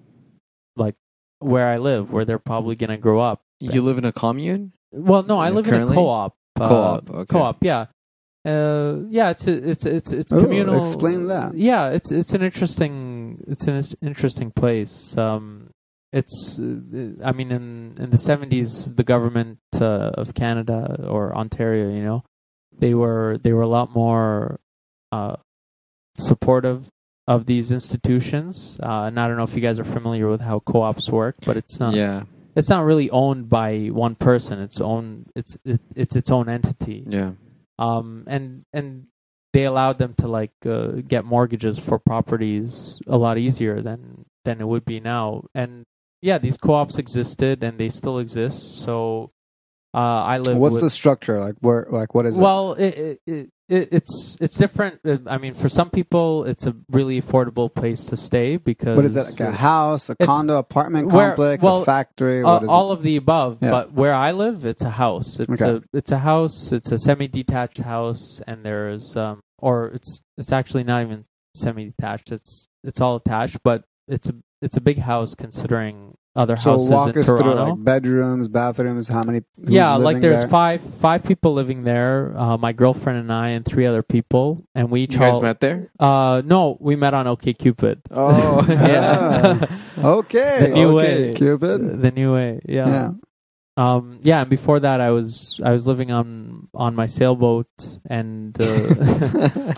where 1.42 1.68
I 1.68 1.78
live, 1.78 2.10
where 2.10 2.24
they're 2.24 2.38
probably 2.38 2.76
gonna 2.76 2.98
grow 2.98 3.20
up. 3.20 3.40
You 3.60 3.80
live 3.82 3.98
in 3.98 4.04
a 4.04 4.12
commune? 4.12 4.72
Well, 4.92 5.22
no, 5.22 5.38
I 5.38 5.50
live 5.50 5.68
in 5.68 5.74
a 5.82 5.86
co-op. 5.86 6.34
uh, 6.60 6.68
Co-op, 6.68 7.10
okay. 7.10 7.32
Co-op, 7.32 7.64
yeah. 7.64 7.86
Uh, 8.44 8.96
yeah, 9.08 9.30
it's 9.30 9.46
a, 9.46 9.52
it's 9.70 9.86
it's 9.86 10.10
it's 10.10 10.32
Oh, 10.32 10.40
communal. 10.40 10.82
explain 10.82 11.28
that. 11.28 11.56
Yeah, 11.56 11.90
it's 11.90 12.10
it's 12.10 12.34
an 12.34 12.42
interesting 12.42 13.42
it's 13.46 13.68
an 13.68 13.80
interesting 14.02 14.50
place. 14.50 15.16
Um, 15.16 15.70
it's 16.12 16.58
uh, 16.58 17.22
I 17.24 17.30
mean 17.32 17.52
in 17.52 17.94
in 17.98 18.10
the 18.10 18.18
seventies, 18.18 18.94
the 18.96 19.04
government 19.04 19.58
uh, 19.80 20.10
of 20.14 20.34
Canada 20.34 21.06
or 21.08 21.34
Ontario, 21.36 21.88
you 21.90 22.02
know, 22.02 22.24
they 22.76 22.94
were 22.94 23.38
they 23.40 23.52
were 23.52 23.62
a 23.62 23.68
lot 23.68 23.94
more 23.94 24.58
uh, 25.12 25.36
supportive 26.18 26.88
of 27.26 27.46
these 27.46 27.70
institutions. 27.70 28.78
Uh, 28.82 29.04
and 29.04 29.18
I 29.18 29.28
don't 29.28 29.36
know 29.36 29.44
if 29.44 29.54
you 29.54 29.60
guys 29.60 29.78
are 29.78 29.84
familiar 29.84 30.28
with 30.28 30.40
how 30.40 30.60
co-ops 30.60 31.08
work, 31.08 31.36
but 31.44 31.56
it's 31.56 31.78
not 31.78 31.94
yeah, 31.94 32.24
it's 32.56 32.68
not 32.68 32.84
really 32.84 33.10
owned 33.10 33.48
by 33.48 33.88
one 33.88 34.14
person. 34.14 34.60
It's 34.60 34.80
own 34.80 35.26
it's 35.34 35.56
it, 35.64 35.80
it's 35.94 36.16
its 36.16 36.30
own 36.30 36.48
entity. 36.48 37.04
yeah. 37.08 37.32
Um 37.78 38.24
and 38.26 38.64
and 38.72 39.06
they 39.52 39.64
allowed 39.64 39.98
them 39.98 40.14
to 40.14 40.28
like 40.28 40.52
uh, 40.64 40.88
get 41.06 41.24
mortgages 41.24 41.78
for 41.78 41.98
properties 41.98 42.98
a 43.06 43.16
lot 43.16 43.38
easier 43.38 43.80
than 43.82 44.24
than 44.44 44.60
it 44.60 44.66
would 44.66 44.84
be 44.84 45.00
now. 45.00 45.44
And 45.54 45.84
yeah, 46.20 46.38
these 46.38 46.56
co-ops 46.56 46.98
existed 46.98 47.62
and 47.62 47.78
they 47.78 47.90
still 47.90 48.18
exist. 48.18 48.82
So 48.82 49.32
uh, 49.94 49.98
I 49.98 50.38
live. 50.38 50.56
What's 50.56 50.74
with, 50.74 50.82
the 50.82 50.90
structure 50.90 51.38
like? 51.40 51.56
Where 51.60 51.86
like 51.90 52.14
what 52.14 52.26
is 52.26 52.38
it? 52.38 52.40
well, 52.40 52.72
it, 52.74 52.88
it, 52.88 53.20
it, 53.26 53.50
it, 53.68 53.88
it's 53.92 54.36
it's 54.40 54.56
different. 54.56 55.00
Uh, 55.06 55.18
I 55.26 55.38
mean, 55.38 55.54
for 55.54 55.68
some 55.68 55.90
people, 55.90 56.44
it's 56.44 56.66
a 56.66 56.74
really 56.90 57.20
affordable 57.20 57.72
place 57.74 58.06
to 58.06 58.16
stay 58.16 58.56
because 58.56 58.96
what 58.96 59.04
is 59.04 59.14
that? 59.14 59.30
Like 59.30 59.40
a 59.40 59.52
house, 59.52 60.08
a 60.08 60.16
condo, 60.16 60.56
apartment 60.58 61.08
where- 61.08 61.30
complex, 61.30 61.62
well, 61.62 61.82
a 61.82 61.84
factory? 61.84 62.42
Uh, 62.42 62.46
What 62.54 62.62
is 62.64 62.68
all 62.68 62.90
of 62.92 63.02
the 63.02 63.16
above, 63.16 63.58
Yeah. 63.60 63.70
but 63.70 63.92
where 63.92 64.14
I 64.14 64.32
live, 64.32 64.64
it's 64.64 64.82
a 64.82 64.90
house. 64.90 65.38
It's 65.40 65.60
Okay. 65.62 65.76
a 65.76 65.96
it's 65.96 66.10
a 66.10 66.18
house. 66.18 66.72
It's 66.72 66.90
a 66.90 66.98
semi-detached 66.98 67.78
house, 67.78 68.40
and 68.46 68.64
there's 68.64 69.16
um, 69.16 69.40
or 69.58 69.88
it's 69.88 70.22
it's 70.38 70.52
actually 70.52 70.84
not 70.84 71.02
even 71.02 71.24
semi-detached. 71.54 72.32
It's 72.32 72.68
it's 72.82 73.00
all 73.00 73.16
attached, 73.16 73.58
but 73.62 73.84
it's 74.08 74.28
a 74.28 74.34
it's 74.62 74.76
a 74.76 74.80
big 74.80 74.98
house 74.98 75.34
considering 75.34 76.14
other 76.34 76.54
it? 76.54 76.60
So 76.60 76.70
houses 76.72 76.90
walk 76.90 77.08
in 77.14 77.18
us 77.18 77.26
Toronto. 77.26 77.42
through 77.52 77.54
like 77.74 77.84
bedrooms, 77.84 78.48
bathrooms. 78.48 79.08
How 79.08 79.22
many? 79.22 79.42
who's 79.58 79.68
yeah, 79.70 79.94
like 79.96 80.20
there's 80.20 80.40
there? 80.40 80.48
five 80.48 80.80
five 80.80 81.24
people 81.24 81.52
living 81.54 81.84
there. 81.84 82.32
Uh, 82.36 82.56
my 82.56 82.72
girlfriend 82.72 83.18
and 83.18 83.32
I, 83.32 83.48
and 83.50 83.64
three 83.64 83.86
other 83.86 84.02
people, 84.02 84.64
and 84.74 84.90
we 84.90 85.02
each 85.02 85.12
You 85.14 85.18
guys 85.20 85.34
all- 85.34 85.42
met 85.42 85.60
there? 85.60 85.90
Uh, 86.00 86.42
no, 86.44 86.76
we 86.80 86.96
met 86.96 87.14
on 87.14 87.26
OkCupid. 87.26 88.00
Oh, 88.10 88.64
yeah, 88.68 89.66
Okay, 90.02 90.58
The 90.60 90.68
new 90.74 90.98
okay, 90.98 91.28
way. 91.30 91.34
Cupid. 91.34 92.02
the 92.02 92.10
new 92.10 92.32
way. 92.34 92.60
Yeah. 92.66 93.12
Um, 93.76 94.20
yeah, 94.22 94.42
and 94.42 94.50
before 94.50 94.80
that, 94.80 95.00
I 95.00 95.10
was 95.10 95.58
I 95.64 95.72
was 95.72 95.86
living 95.86 96.12
on 96.12 96.68
on 96.74 96.94
my 96.94 97.06
sailboat 97.06 97.68
and 98.08 98.54
uh, 98.60 98.64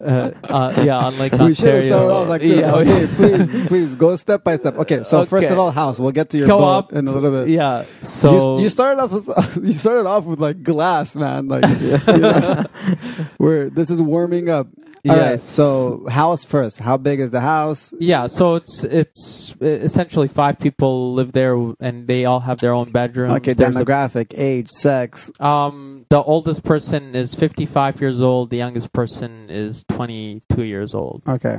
uh, 0.00 0.30
uh, 0.42 0.82
yeah, 0.84 0.98
on 0.98 1.16
Lake 1.18 1.32
We 1.32 1.54
should 1.54 1.66
have 1.66 1.74
Ontario. 1.76 1.82
started 1.82 2.12
off 2.12 2.28
like 2.28 2.40
this. 2.40 2.60
Yeah, 2.60 2.74
okay, 2.74 3.06
please, 3.06 3.66
please 3.68 3.94
go 3.94 4.16
step 4.16 4.42
by 4.42 4.56
step. 4.56 4.74
Okay, 4.78 5.04
so 5.04 5.24
first 5.26 5.48
of 5.48 5.58
all, 5.60 5.70
house. 5.70 6.00
We'll 6.00 6.10
get 6.10 6.30
to 6.30 6.38
your 6.38 6.48
Co-op. 6.48 6.90
boat 6.90 6.98
in 6.98 7.06
a 7.06 7.12
little 7.12 7.30
bit. 7.30 7.48
Yeah, 7.50 7.84
so 8.02 8.56
you, 8.56 8.62
you 8.64 8.68
started 8.68 9.00
off 9.00 9.12
with 9.12 9.28
you 9.64 9.72
started 9.72 10.06
off 10.08 10.24
with 10.24 10.40
like 10.40 10.64
glass, 10.64 11.14
man. 11.14 11.46
Like 11.46 11.64
you 11.80 12.16
know, 12.16 12.64
where 13.38 13.70
this 13.70 13.90
is 13.90 14.02
warming 14.02 14.48
up. 14.48 14.66
All 15.08 15.16
right, 15.16 15.30
Yes. 15.32 15.42
so 15.42 16.06
house 16.08 16.44
first. 16.44 16.78
How 16.80 16.96
big 16.96 17.20
is 17.20 17.30
the 17.30 17.40
house? 17.40 17.92
yeah, 18.00 18.26
so 18.26 18.54
it's 18.56 18.84
it's 18.84 19.54
essentially 19.60 20.28
five 20.28 20.58
people 20.58 21.14
live 21.14 21.32
there, 21.32 21.54
and 21.80 22.06
they 22.06 22.24
all 22.24 22.40
have 22.40 22.58
their 22.58 22.72
own 22.72 22.90
bedrooms. 22.92 23.34
Okay, 23.34 23.52
There's 23.52 23.76
a- 23.76 23.84
demographic, 23.84 24.34
age, 24.36 24.68
sex. 24.70 25.30
um, 25.40 26.04
the 26.08 26.22
oldest 26.22 26.64
person 26.64 27.14
is 27.14 27.34
fifty 27.34 27.66
five 27.66 28.00
years 28.00 28.20
old. 28.20 28.50
The 28.50 28.56
youngest 28.58 28.92
person 28.92 29.50
is 29.50 29.84
twenty 29.88 30.42
two 30.48 30.64
years 30.64 30.94
old. 30.94 31.22
Okay. 31.28 31.56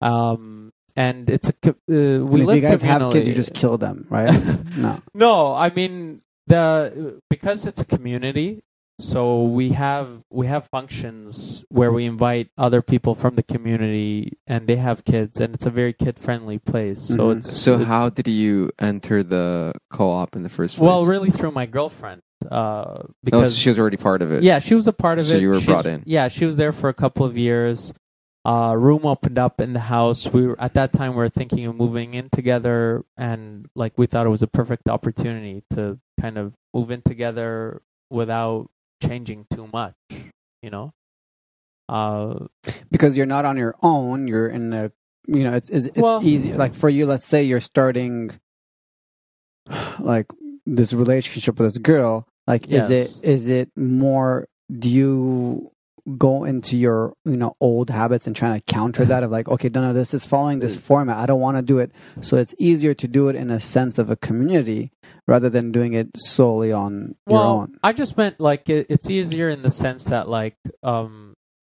Um, 0.00 0.72
and 0.94 1.28
it's 1.30 1.48
a 1.48 1.52
co- 1.52 1.70
uh, 1.70 1.74
we 1.88 1.96
And 1.96 2.40
if 2.40 2.46
live 2.46 2.56
you 2.56 2.62
guys 2.62 2.82
have 2.82 3.12
kids, 3.12 3.28
you 3.28 3.34
communally. 3.34 3.36
just 3.36 3.54
kill 3.54 3.78
them, 3.78 4.06
right? 4.10 4.32
no. 4.76 5.00
No, 5.14 5.54
I 5.54 5.70
mean 5.70 6.20
the 6.46 7.20
because 7.28 7.66
it's 7.66 7.80
a 7.80 7.84
community, 7.84 8.62
so 8.98 9.44
we 9.44 9.70
have 9.70 10.22
we 10.30 10.46
have 10.46 10.66
functions 10.68 11.64
where 11.68 11.92
we 11.92 12.04
invite 12.06 12.48
other 12.56 12.80
people 12.82 13.14
from 13.14 13.34
the 13.34 13.42
community, 13.42 14.38
and 14.46 14.66
they 14.66 14.76
have 14.76 15.04
kids, 15.04 15.40
and 15.40 15.54
it's 15.54 15.66
a 15.66 15.70
very 15.70 15.92
kid 15.92 16.18
friendly 16.18 16.58
place. 16.58 17.02
So 17.02 17.16
Mhm. 17.28 17.38
it's 17.38 17.52
So 17.56 17.74
it's- 17.74 17.86
how 17.88 18.08
did 18.08 18.26
you 18.26 18.70
enter 18.78 19.22
the 19.22 19.72
co-op 19.90 20.34
in 20.34 20.42
the 20.42 20.48
first 20.48 20.76
place? 20.76 20.86
well, 20.86 21.04
really 21.04 21.30
through 21.30 21.52
my 21.52 21.66
girlfriend, 21.66 22.22
uh, 22.50 22.54
oh, 22.56 23.06
because 23.22 23.54
so 23.54 23.58
she 23.58 23.68
was 23.68 23.78
already 23.78 23.96
part 23.98 24.22
of 24.22 24.32
it. 24.32 24.42
yeah, 24.42 24.58
she 24.60 24.74
was 24.74 24.86
a 24.88 24.92
part 24.92 25.18
of 25.18 25.24
So 25.26 25.34
it. 25.34 25.36
So 25.36 25.40
you 25.42 25.48
were 25.48 25.54
She's- 25.56 25.66
brought 25.66 25.86
in. 25.86 26.02
Yeah, 26.06 26.28
she 26.28 26.46
was 26.46 26.56
there 26.56 26.72
for 26.72 26.88
a 26.88 26.94
couple 26.94 27.26
of 27.26 27.36
years. 27.36 27.92
Uh, 28.46 28.74
room 28.78 29.04
opened 29.04 29.38
up 29.40 29.60
in 29.60 29.72
the 29.72 29.80
house. 29.80 30.32
We 30.32 30.46
were 30.46 30.60
at 30.60 30.72
that 30.74 30.92
time 30.92 31.10
we 31.12 31.16
were 31.18 31.28
thinking 31.28 31.66
of 31.66 31.74
moving 31.76 32.14
in 32.14 32.28
together, 32.30 33.04
and 33.16 33.66
like 33.74 33.98
we 33.98 34.06
thought 34.06 34.24
it 34.24 34.30
was 34.30 34.42
a 34.42 34.46
perfect 34.46 34.88
opportunity 34.88 35.64
to 35.70 35.98
kind 36.20 36.38
of 36.38 36.54
move 36.72 36.90
in 36.92 37.02
together 37.02 37.82
without 38.08 38.70
changing 39.02 39.46
too 39.52 39.68
much. 39.72 39.94
You 40.62 40.70
know. 40.70 40.92
Uh, 41.88 42.46
because 42.90 43.16
you're 43.16 43.26
not 43.26 43.44
on 43.44 43.56
your 43.56 43.76
own 43.80 44.26
you're 44.26 44.48
in 44.48 44.72
a 44.72 44.90
you 45.28 45.44
know 45.44 45.54
it's 45.54 45.68
it's, 45.68 45.86
it's 45.86 45.98
Well- 45.98 46.20
easy 46.24 46.52
like 46.52 46.74
for 46.74 46.88
you 46.88 47.06
let's 47.06 47.26
say 47.26 47.44
you're 47.44 47.60
starting 47.60 48.30
like 50.00 50.26
this 50.66 50.92
relationship 50.92 51.60
with 51.60 51.74
this 51.74 51.78
girl 51.78 52.26
like 52.48 52.66
is 52.68 52.90
it 52.90 53.20
is 53.22 53.48
it 53.48 53.70
more 53.76 54.48
do 54.70 54.90
you 54.90 55.70
go 56.18 56.44
into 56.44 56.76
your 56.76 57.14
you 57.24 57.36
know 57.36 57.56
old 57.60 57.90
habits 57.90 58.26
and 58.26 58.34
trying 58.34 58.58
to 58.58 58.64
counter 58.72 59.04
that 59.04 59.22
of 59.22 59.30
like 59.30 59.48
okay 59.48 59.68
no 59.68 59.80
no 59.80 59.92
this 59.92 60.14
is 60.14 60.24
following 60.26 60.60
this 60.60 60.76
format 60.76 61.16
i 61.18 61.26
don't 61.26 61.40
want 61.40 61.56
to 61.56 61.62
do 61.62 61.78
it 61.78 61.90
so 62.20 62.36
it's 62.36 62.54
easier 62.58 62.94
to 62.94 63.08
do 63.08 63.28
it 63.28 63.34
in 63.36 63.50
a 63.50 63.58
sense 63.60 63.98
of 63.98 64.10
a 64.10 64.16
community 64.16 64.92
rather 65.26 65.50
than 65.50 65.72
doing 65.72 65.92
it 65.92 66.08
solely 66.16 66.72
on 66.72 67.14
your 67.28 67.42
own 67.42 67.76
I 67.82 67.92
just 67.92 68.16
meant 68.16 68.40
like 68.40 68.68
it, 68.68 68.86
it's 68.88 69.10
easier 69.10 69.48
in 69.48 69.62
the 69.62 69.70
sense 69.70 70.04
that 70.04 70.28
like 70.28 70.56
um, 70.82 71.36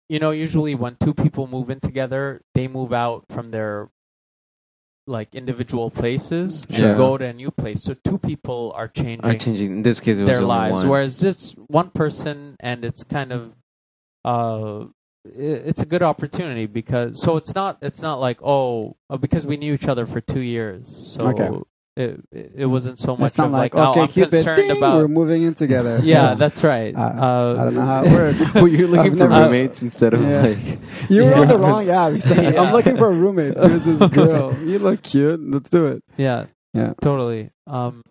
you 0.09 0.19
know, 0.19 0.31
usually 0.31 0.75
when 0.75 0.95
two 0.95 1.13
people 1.13 1.47
move 1.47 1.69
in 1.69 1.79
together, 1.79 2.41
they 2.55 2.67
move 2.67 2.93
out 2.93 3.25
from 3.29 3.51
their 3.51 3.89
like 5.05 5.35
individual 5.35 5.89
places 5.89 6.65
to 6.65 6.75
Sure. 6.75 6.95
go 6.95 7.17
to 7.17 7.25
a 7.25 7.33
new 7.33 7.51
place. 7.51 7.83
So 7.83 7.93
two 7.93 8.17
people 8.17 8.73
are 8.75 8.87
changing, 8.87 9.25
Are 9.25 9.33
changing. 9.37 9.71
In 9.71 9.81
this 9.83 9.99
case, 9.99 10.17
it 10.17 10.23
was 10.23 10.29
their 10.29 10.41
lives, 10.41 10.81
one. 10.81 10.89
whereas 10.89 11.19
this 11.19 11.53
one 11.67 11.89
person, 11.89 12.55
and 12.59 12.83
it's 12.83 13.03
kind 13.03 13.31
of 13.31 13.53
uh, 14.25 14.85
it's 15.25 15.81
a 15.81 15.85
good 15.85 16.03
opportunity 16.03 16.65
because 16.65 17.21
so 17.21 17.37
it's 17.37 17.53
not 17.53 17.77
it's 17.81 18.01
not 18.01 18.19
like 18.19 18.39
oh 18.41 18.95
uh, 19.09 19.17
because 19.17 19.45
we 19.45 19.57
knew 19.57 19.73
each 19.73 19.87
other 19.87 20.05
for 20.05 20.21
two 20.21 20.41
years, 20.41 21.13
so 21.13 21.27
Okay. 21.29 21.49
It 21.97 22.21
it, 22.31 22.51
it 22.55 22.65
wasn't 22.65 22.97
so 22.99 23.17
much 23.17 23.37
of 23.39 23.51
like, 23.51 23.73
like, 23.73 23.75
okay, 23.89 23.99
oh, 23.99 24.03
I'm 24.03 24.07
Cupid, 24.09 24.31
concerned 24.31 24.61
ding, 24.67 24.77
about. 24.77 24.95
we're 24.97 25.07
moving 25.07 25.43
in 25.43 25.55
together. 25.55 25.99
yeah, 26.03 26.35
that's 26.35 26.63
right. 26.63 26.95
I, 26.95 27.01
uh, 27.01 27.55
I 27.59 27.63
don't 27.65 27.73
know 27.75 27.81
how 27.85 28.03
it 28.05 28.11
works. 28.11 28.53
Were 28.55 28.67
you 28.67 28.87
looking 28.87 29.13
I've 29.13 29.17
for 29.17 29.27
never- 29.29 29.43
roommates 29.51 29.83
instead 29.83 30.13
of 30.13 30.21
Yeah. 30.21 30.41
like? 30.41 30.79
You 31.09 31.23
were 31.25 31.35
on 31.35 31.47
the 31.47 31.57
wrong 31.59 31.89
app. 31.89 32.13
He 32.13 32.41
Yeah. 32.41 32.61
I'm 32.61 32.73
looking 32.73 32.97
for 32.97 33.11
roommates. 33.11 33.57
roommate. 33.57 33.71
Here's 33.83 33.99
this 33.99 34.09
girl. 34.11 34.55
You 34.63 34.79
look 34.79 35.01
cute. 35.03 35.39
Let's 35.41 35.69
do 35.69 35.87
it. 35.87 36.03
Yeah. 36.17 36.45
Yeah. 36.73 36.93
Totally. 37.01 37.49
Um 37.65 38.03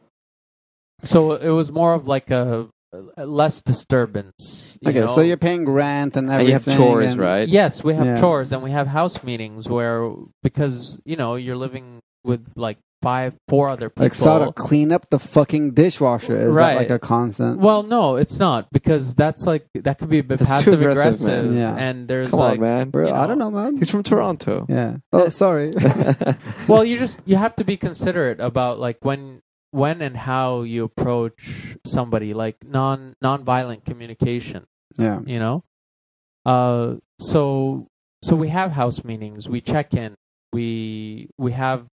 so 1.04 1.32
it 1.34 1.50
was 1.50 1.70
more 1.70 1.94
of 1.94 2.06
like 2.08 2.30
a, 2.30 2.68
a 3.16 3.26
less 3.26 3.62
disturbance. 3.62 4.78
you 4.80 4.90
Okay, 4.90 5.00
know? 5.00 5.06
so 5.06 5.20
you're 5.20 5.36
paying 5.36 5.68
rent 5.68 6.16
and 6.16 6.28
And 6.30 6.40
everything. 6.40 6.48
you 6.48 6.52
have 6.54 6.76
chores, 6.78 7.12
and- 7.12 7.20
right? 7.20 7.46
Yes, 7.48 7.84
we 7.84 7.94
have 7.94 8.06
Yeah. 8.06 8.20
chores 8.20 8.52
and 8.52 8.62
we 8.62 8.70
have 8.70 8.86
house 8.86 9.22
meetings 9.22 9.68
where 9.68 10.10
because, 10.42 10.98
you 11.04 11.16
know, 11.16 11.34
you're 11.36 11.56
living 11.56 12.00
with 12.24 12.46
like 12.56 12.78
five 13.06 13.38
four 13.46 13.68
other 13.68 13.88
people. 13.88 14.04
Like, 14.06 14.14
sort 14.14 14.42
of 14.42 14.54
clean 14.56 14.90
up 14.90 15.10
the 15.10 15.20
fucking 15.20 15.74
dishwasher. 15.74 16.48
Is 16.48 16.54
Right. 16.56 16.74
that 16.74 16.78
like 16.82 16.90
a 16.90 16.98
constant? 16.98 17.60
Well, 17.60 17.82
no, 17.84 18.16
it's 18.16 18.38
not 18.46 18.60
because 18.72 19.14
that's 19.14 19.46
like 19.46 19.64
that 19.86 19.98
could 19.98 20.08
be 20.10 20.18
a 20.18 20.24
bit 20.24 20.38
That's 20.40 20.50
too 20.50 20.72
passive 20.74 20.80
aggressive, 20.80 21.28
aggressive, 21.28 21.44
man. 21.52 21.56
Yeah. 21.62 21.76
and 21.86 22.08
there's 22.10 22.30
Come 22.30 22.40
like 22.40 22.58
on, 22.58 22.60
man. 22.68 22.90
Bro, 22.90 23.08
you 23.08 23.14
I 23.14 23.26
don't 23.28 23.38
know, 23.38 23.50
man. 23.50 23.76
He's 23.78 23.90
from 23.90 24.02
Toronto. 24.02 24.66
Yeah. 24.68 24.96
Oh, 25.12 25.28
sorry. 25.28 25.72
well, 26.68 26.84
you 26.84 26.98
just 26.98 27.20
you 27.30 27.36
have 27.36 27.54
to 27.56 27.64
be 27.64 27.76
considerate 27.76 28.40
about 28.40 28.80
like 28.80 28.98
when 29.02 29.40
when 29.70 30.02
and 30.02 30.16
how 30.16 30.62
you 30.62 30.82
approach 30.90 31.76
somebody, 31.86 32.34
like 32.34 32.56
non 32.66 33.14
non-violent 33.22 33.84
communication. 33.84 34.66
yeah. 34.98 35.20
You 35.24 35.38
know, 35.38 35.56
uh, 36.44 36.96
so 37.20 37.86
so 38.22 38.34
we 38.34 38.48
have 38.48 38.72
house 38.72 39.04
meetings. 39.04 39.48
We 39.48 39.60
check 39.60 39.94
in. 39.94 40.16
We 40.52 41.28
we 41.38 41.52
have 41.52 41.86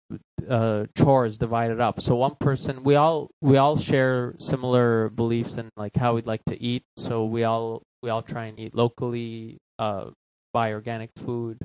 uh, 0.51 0.85
chores 0.97 1.37
divided 1.37 1.79
up. 1.79 2.01
So 2.01 2.15
one 2.15 2.35
person, 2.35 2.83
we 2.83 2.95
all 2.95 3.31
we 3.41 3.57
all 3.57 3.77
share 3.77 4.35
similar 4.37 5.09
beliefs 5.09 5.57
in 5.57 5.69
like 5.77 5.95
how 5.95 6.15
we'd 6.15 6.27
like 6.27 6.43
to 6.45 6.61
eat. 6.61 6.83
So 6.97 7.25
we 7.25 7.43
all 7.43 7.83
we 8.03 8.09
all 8.09 8.21
try 8.21 8.45
and 8.45 8.59
eat 8.59 8.75
locally, 8.75 9.59
uh, 9.79 10.09
buy 10.53 10.73
organic 10.73 11.11
food. 11.15 11.57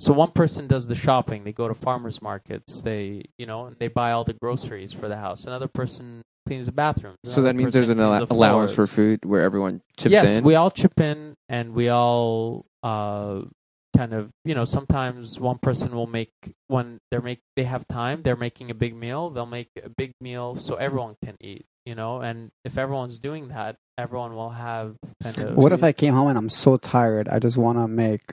So 0.00 0.12
one 0.12 0.30
person 0.30 0.68
does 0.68 0.86
the 0.86 0.94
shopping. 0.94 1.42
They 1.42 1.52
go 1.52 1.66
to 1.66 1.74
farmers 1.74 2.22
markets. 2.22 2.80
They 2.82 3.24
you 3.38 3.46
know 3.46 3.66
and 3.66 3.76
they 3.78 3.88
buy 3.88 4.12
all 4.12 4.22
the 4.22 4.34
groceries 4.34 4.92
for 4.92 5.08
the 5.08 5.16
house. 5.16 5.44
Another 5.44 5.68
person 5.68 6.22
cleans 6.46 6.66
the 6.66 6.72
bathrooms. 6.72 7.18
So 7.24 7.42
that 7.42 7.56
means 7.56 7.74
there's 7.74 7.88
an 7.88 7.98
allow- 7.98 8.24
the 8.24 8.32
allowance 8.32 8.70
for 8.70 8.86
food 8.86 9.24
where 9.24 9.42
everyone 9.42 9.82
chips 9.96 10.12
yes, 10.12 10.26
in. 10.26 10.34
Yes, 10.36 10.42
we 10.44 10.54
all 10.54 10.70
chip 10.70 11.00
in, 11.00 11.34
and 11.48 11.74
we 11.74 11.88
all 11.88 12.66
uh, 12.84 13.42
kind 13.98 14.12
of 14.18 14.22
you 14.48 14.54
know 14.58 14.64
sometimes 14.76 15.22
one 15.50 15.58
person 15.68 15.88
will 15.98 16.06
make 16.20 16.32
when 16.74 16.86
they're 17.10 17.26
make 17.30 17.40
they 17.56 17.66
have 17.74 17.82
time 18.00 18.16
they're 18.24 18.42
making 18.48 18.66
a 18.70 18.78
big 18.84 18.94
meal 19.04 19.22
they'll 19.34 19.54
make 19.60 19.70
a 19.88 19.90
big 20.02 20.12
meal 20.26 20.46
so 20.66 20.72
everyone 20.86 21.14
can 21.24 21.36
eat 21.40 21.64
you 21.88 21.94
know 22.00 22.12
and 22.26 22.38
if 22.68 22.74
everyone's 22.84 23.18
doing 23.28 23.44
that 23.56 23.72
everyone 24.04 24.32
will 24.40 24.54
have 24.68 24.88
kind 25.24 25.38
of 25.44 25.56
What 25.62 25.72
if 25.72 25.82
I 25.82 25.92
came 26.02 26.14
home 26.18 26.28
and 26.32 26.38
I'm 26.38 26.52
so 26.66 26.76
tired? 26.94 27.26
I 27.34 27.38
just 27.46 27.56
want 27.56 27.76
to 27.82 27.88
make 27.88 28.24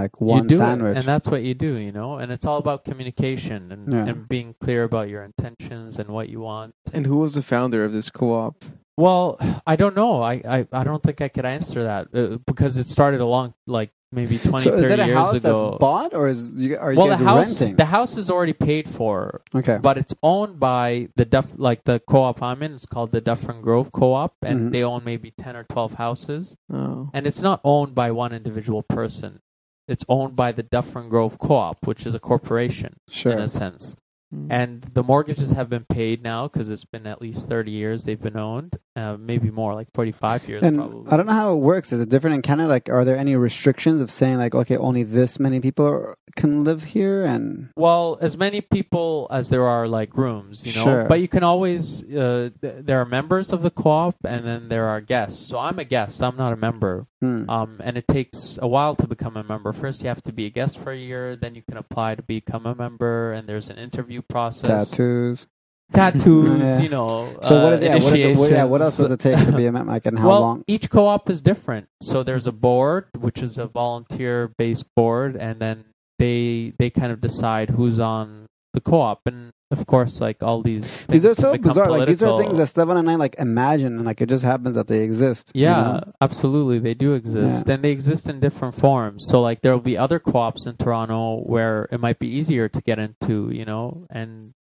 like 0.00 0.10
you 0.20 0.26
one 0.26 0.46
do 0.46 0.56
it, 0.56 0.58
sandwich. 0.58 0.96
and 0.98 1.06
that's 1.12 1.28
what 1.32 1.42
you 1.48 1.54
do 1.54 1.72
you 1.86 1.92
know 1.98 2.10
and 2.20 2.28
it's 2.34 2.44
all 2.48 2.58
about 2.64 2.84
communication 2.84 3.60
and, 3.74 3.82
Yeah. 3.94 4.06
and 4.08 4.16
being 4.36 4.50
clear 4.64 4.82
about 4.90 5.06
your 5.12 5.22
intentions 5.30 5.98
and 6.00 6.08
what 6.16 6.26
you 6.28 6.40
want 6.40 6.74
and 6.92 7.06
who 7.06 7.16
was 7.24 7.32
the 7.38 7.42
founder 7.54 7.80
of 7.86 7.92
this 7.96 8.10
co-op? 8.10 8.56
Well, 8.96 9.26
I 9.66 9.74
don't 9.74 9.96
know. 9.96 10.22
I, 10.22 10.34
I, 10.56 10.58
I 10.80 10.82
don't 10.84 11.02
think 11.02 11.18
I 11.20 11.26
could 11.34 11.44
answer 11.44 11.80
that 11.90 12.02
uh, 12.14 12.38
because 12.46 12.76
it 12.76 12.86
started 12.86 13.20
a 13.20 13.26
long, 13.26 13.54
like 13.66 13.90
maybe 14.14 14.38
20, 14.38 14.64
so 14.64 14.72
is 14.74 14.80
30 14.82 14.92
it 14.94 14.98
a 15.00 15.06
years 15.06 15.16
house 15.18 15.34
ago. 15.34 15.70
that's 15.70 15.78
bought 15.80 16.14
or 16.14 16.28
is 16.28 16.52
you, 16.54 16.76
are 16.78 16.92
you 16.92 16.98
well, 16.98 17.08
guys 17.08 17.18
the 17.18 17.24
house, 17.24 17.60
renting? 17.60 17.76
the 17.76 17.84
house 17.86 18.16
is 18.16 18.30
already 18.30 18.52
paid 18.52 18.88
for, 18.88 19.42
okay. 19.54 19.78
but 19.80 19.98
it's 19.98 20.14
owned 20.22 20.58
by 20.60 21.08
the 21.16 21.24
Duff, 21.24 21.52
like 21.56 21.84
the 21.84 22.00
co-op 22.08 22.42
I'm 22.42 22.62
in. 22.62 22.72
It's 22.74 22.86
called 22.86 23.12
the 23.12 23.20
Dufferin 23.20 23.60
Grove 23.62 23.92
Co-op, 23.92 24.34
and 24.42 24.68
Mhm. 24.68 24.72
they 24.72 24.82
own 24.84 25.02
maybe 25.04 25.32
ten 25.36 25.56
or 25.56 25.64
twelve 25.64 25.94
houses. 25.94 26.56
Oh. 26.72 27.10
And 27.12 27.26
it's 27.26 27.42
not 27.42 27.60
owned 27.64 27.94
by 27.94 28.10
one 28.10 28.32
individual 28.32 28.82
person. 28.82 29.40
It's 29.86 30.04
owned 30.08 30.34
by 30.36 30.52
the 30.52 30.62
Dufferin 30.62 31.08
Grove 31.10 31.38
Co-op, 31.38 31.86
which 31.86 32.06
is 32.06 32.14
a 32.14 32.20
corporation 32.20 32.94
in 33.24 33.38
a 33.38 33.48
sense. 33.48 33.96
Mm. 34.34 34.46
And 34.50 34.82
the 34.92 35.02
mortgages 35.02 35.52
have 35.52 35.68
been 35.68 35.84
paid 35.84 36.22
now 36.22 36.48
because 36.48 36.70
it's 36.70 36.84
been 36.84 37.06
at 37.06 37.20
least 37.20 37.48
30 37.48 37.70
years 37.70 38.04
they've 38.04 38.20
been 38.20 38.36
owned. 38.36 38.78
Uh, 38.96 39.16
maybe 39.18 39.50
more, 39.50 39.74
like 39.74 39.88
45 39.92 40.48
years 40.48 40.62
And 40.62 40.76
probably. 40.76 41.10
I 41.10 41.16
don't 41.16 41.26
know 41.26 41.32
how 41.32 41.52
it 41.52 41.58
works. 41.58 41.92
Is 41.92 42.00
it 42.00 42.08
different 42.08 42.36
in 42.36 42.42
Canada? 42.42 42.68
Like, 42.68 42.88
are 42.88 43.04
there 43.04 43.18
any 43.18 43.34
restrictions 43.34 44.00
of 44.00 44.10
saying 44.10 44.38
like, 44.38 44.54
okay, 44.54 44.76
only 44.76 45.02
this 45.02 45.40
many 45.40 45.58
people 45.60 45.84
are, 45.84 46.16
can 46.36 46.62
live 46.62 46.84
here? 46.84 47.24
And 47.24 47.70
Well, 47.76 48.18
as 48.20 48.36
many 48.36 48.60
people 48.60 49.26
as 49.30 49.48
there 49.48 49.66
are 49.66 49.88
like 49.88 50.16
rooms, 50.16 50.66
you 50.66 50.74
know. 50.74 50.84
Sure. 50.84 51.04
But 51.06 51.20
you 51.20 51.28
can 51.28 51.42
always 51.42 52.04
uh, 52.04 52.50
th- 52.60 52.84
there 52.84 53.00
are 53.00 53.04
members 53.06 53.52
of 53.52 53.62
the 53.62 53.70
co-op 53.70 54.16
and 54.24 54.46
then 54.46 54.68
there 54.68 54.86
are 54.86 55.00
guests. 55.00 55.44
So 55.46 55.58
I'm 55.58 55.78
a 55.78 55.84
guest. 55.84 56.22
I'm 56.22 56.36
not 56.36 56.52
a 56.52 56.56
member. 56.56 57.06
Hmm. 57.24 57.50
Um, 57.50 57.80
and 57.82 57.96
it 57.96 58.06
takes 58.08 58.58
a 58.60 58.66
while 58.66 58.94
to 58.96 59.06
become 59.06 59.36
a 59.36 59.44
member. 59.44 59.72
First, 59.72 60.02
you 60.02 60.08
have 60.08 60.22
to 60.24 60.32
be 60.32 60.46
a 60.46 60.50
guest 60.50 60.78
for 60.78 60.92
a 60.92 60.96
year. 60.96 61.36
Then 61.36 61.54
you 61.54 61.62
can 61.62 61.76
apply 61.76 62.14
to 62.16 62.22
become 62.22 62.66
a 62.66 62.74
member, 62.74 63.32
and 63.32 63.48
there's 63.48 63.70
an 63.70 63.78
interview 63.78 64.22
process. 64.22 64.90
tattoos. 64.90 65.46
Tattoos, 65.92 66.60
Yeah. 66.60 66.80
you 66.80 66.88
know. 66.88 67.36
So 67.42 67.62
what 67.62 67.74
uh, 67.74 67.76
yeah? 67.76 67.94
What 67.94 68.16
is 68.16 68.24
it? 68.24 68.36
What, 68.36 68.50
yeah. 68.50 68.64
What 68.64 68.82
else 68.82 68.96
does 68.96 69.10
it 69.10 69.20
take 69.20 69.36
to 69.38 69.52
be 69.52 69.66
a 69.66 69.72
member? 69.72 69.92
Like, 69.92 70.06
and 70.06 70.18
how 70.22 70.28
well, 70.28 70.40
long? 70.40 70.64
each 70.66 70.90
co-op 70.90 71.28
is 71.30 71.42
different. 71.42 71.88
So 72.02 72.22
there's 72.22 72.46
a 72.46 72.52
board, 72.52 73.06
which 73.18 73.42
is 73.42 73.58
a 73.58 73.66
volunteer-based 73.66 74.86
board, 74.96 75.36
and 75.36 75.60
then 75.60 75.84
they 76.18 76.72
they 76.78 76.90
kind 76.90 77.12
of 77.12 77.20
decide 77.20 77.70
who's 77.70 78.00
on 78.00 78.46
the 78.72 78.80
co-op, 78.80 79.20
and 79.26 79.50
of 79.78 79.86
course, 79.86 80.20
like 80.20 80.42
all 80.42 80.62
these 80.62 81.04
things 81.04 81.22
These 81.22 81.32
are 81.32 81.34
so 81.34 81.58
bizarre. 81.58 81.90
Like 81.90 82.06
these 82.08 82.22
are 82.22 82.38
things 82.40 82.56
that 82.56 82.68
Stefan 82.68 82.96
and 82.96 83.10
I 83.10 83.16
like 83.16 83.34
imagine, 83.38 83.96
and 83.98 84.04
like 84.04 84.20
it 84.20 84.28
just 84.28 84.44
happens 84.44 84.76
that 84.76 84.86
they 84.86 85.00
exist. 85.00 85.52
you 85.54 85.62
Yeah, 85.62 85.82
know? 85.82 86.12
absolutely, 86.20 86.78
they 86.78 86.94
do 86.94 87.14
exist, 87.14 87.68
and 87.68 87.82
they 87.82 87.90
exist 87.90 88.28
in 88.28 88.40
different 88.40 88.74
forms. 88.74 89.26
So, 89.28 89.40
like, 89.40 89.62
there 89.62 89.72
will 89.72 89.80
be 89.80 89.98
other 89.98 90.18
co-ops 90.18 90.66
in 90.66 90.76
Toronto 90.76 91.40
where 91.42 91.88
it 91.90 92.00
might 92.00 92.18
be 92.18 92.28
easier 92.28 92.68
to 92.68 92.80
get 92.80 92.98
into, 92.98 93.50
you 93.52 93.64
know, 93.64 94.06
and 94.10 94.54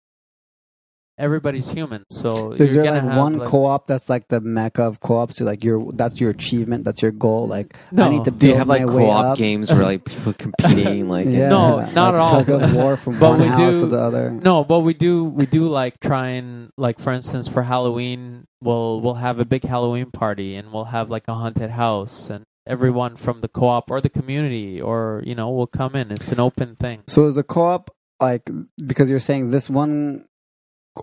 everybody's 1.17 1.69
human. 1.69 2.03
So, 2.09 2.53
Is 2.53 2.73
you're 2.73 2.83
there 2.83 2.93
like 2.93 3.03
have, 3.03 3.17
one 3.17 3.37
like- 3.37 3.47
co-op 3.47 3.87
that's 3.87 4.09
like 4.09 4.27
the 4.27 4.41
mecca 4.41 4.83
of 4.83 4.99
co-ops? 4.99 5.39
You 5.39 5.45
like 5.45 5.63
your 5.63 5.91
that's 5.93 6.19
your 6.19 6.29
achievement, 6.31 6.83
that's 6.83 7.01
your 7.01 7.11
goal. 7.11 7.47
Like 7.47 7.75
No. 7.91 8.05
I 8.05 8.09
need 8.09 8.25
to 8.25 8.31
build 8.31 8.39
Do 8.39 8.47
you 8.47 8.51
build 8.53 8.57
have 8.59 8.67
like 8.67 8.85
my 8.85 8.91
co-op 8.91 9.37
games 9.37 9.71
where 9.71 9.83
like 9.83 10.05
people 10.05 10.33
competing 10.33 11.07
like 11.09 11.25
Yeah, 11.29 11.49
No, 11.49 11.75
like 11.77 11.93
not 11.93 12.13
at 12.15 12.19
all. 12.19 12.43
Tug 12.43 12.49
of 12.49 12.73
war 12.75 12.97
from 13.03 13.19
But 13.19 13.29
one 13.31 13.41
we 13.41 13.47
house 13.47 13.75
do- 13.75 13.81
to 13.81 13.87
the 13.87 13.99
other. 13.99 14.31
No, 14.31 14.63
but 14.63 14.79
we 14.79 14.93
do 14.93 15.23
we 15.25 15.45
do 15.45 15.67
like 15.67 15.99
try 15.99 16.29
and 16.29 16.69
like 16.77 16.99
for 16.99 17.13
instance 17.13 17.47
for 17.47 17.63
Halloween 17.63 18.45
we'll 18.61 19.01
we'll 19.01 19.15
have 19.15 19.39
a 19.39 19.45
big 19.45 19.63
Halloween 19.63 20.09
party 20.11 20.55
and 20.55 20.71
we'll 20.71 20.85
have 20.85 21.09
like 21.09 21.27
a 21.27 21.33
haunted 21.33 21.69
house 21.71 22.29
and 22.29 22.43
everyone 22.65 23.15
from 23.17 23.41
the 23.41 23.47
co-op 23.49 23.91
or 23.91 23.99
the 23.99 24.07
community 24.09 24.79
or 24.81 25.21
you 25.25 25.35
know 25.35 25.51
will 25.51 25.67
come 25.67 25.95
in. 25.95 26.11
It's 26.11 26.31
an 26.31 26.39
open 26.39 26.75
thing. 26.75 27.03
So 27.07 27.25
is 27.27 27.35
the 27.35 27.43
co-op 27.43 27.91
like 28.21 28.49
because 28.83 29.09
you're 29.09 29.19
saying 29.19 29.51
this 29.51 29.69
one 29.69 30.25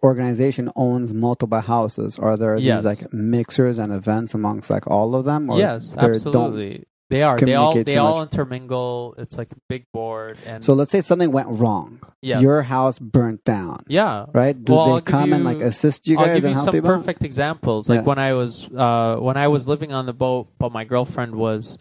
organization 0.03 0.71
owns 0.77 1.13
multiple 1.15 1.61
houses? 1.61 2.19
Are 2.19 2.37
there 2.37 2.57
Yes. 2.57 2.81
these 2.81 2.85
like 2.87 3.13
mixers 3.13 3.79
and 3.79 3.93
events 3.93 4.35
amongst 4.35 4.71
like 4.71 4.87
all 4.87 5.15
of 5.15 5.25
them? 5.25 5.51
Or 5.51 5.59
yes, 5.59 5.95
they 5.95 6.07
absolutely. 6.07 6.87
They 7.11 7.25
are. 7.25 7.37
They 7.37 7.55
all 7.57 7.75
they 7.75 7.97
all 7.97 8.19
much? 8.21 8.33
intermingle. 8.33 9.17
It's 9.19 9.37
like 9.37 9.51
a 9.51 9.57
big 9.69 9.85
board 9.93 10.39
and 10.47 10.65
So 10.65 10.75
let's 10.75 10.93
say 10.93 11.01
something 11.01 11.33
went 11.33 11.49
wrong. 11.49 11.99
yes. 12.23 12.41
Your 12.41 12.63
house 12.63 13.01
burnt 13.01 13.43
down. 13.45 13.83
yeah. 13.89 14.27
Right? 14.33 14.55
Do 14.65 14.75
Well, 14.75 14.85
they 14.87 14.93
I'll 14.93 15.01
come 15.01 15.33
and 15.33 15.45
like 15.45 15.61
assist 15.61 16.07
you 16.07 16.17
guys? 16.17 16.29
I'll 16.29 16.35
give 16.37 16.45
you 16.51 16.55
some 16.55 16.75
you 16.77 16.81
out? 16.83 16.85
perfect 16.85 17.25
examples. 17.25 17.89
Like 17.89 18.01
Yeah. 18.03 18.05
when 18.05 18.19
I 18.21 18.35
was 18.35 18.69
uh, 18.73 19.17
when 19.19 19.37
I 19.37 19.49
was 19.49 19.67
living 19.67 19.93
on 19.93 20.07
the 20.07 20.13
boat, 20.13 20.49
but 20.59 20.71
my 20.71 20.85
girlfriend 20.85 21.35
was 21.35 21.77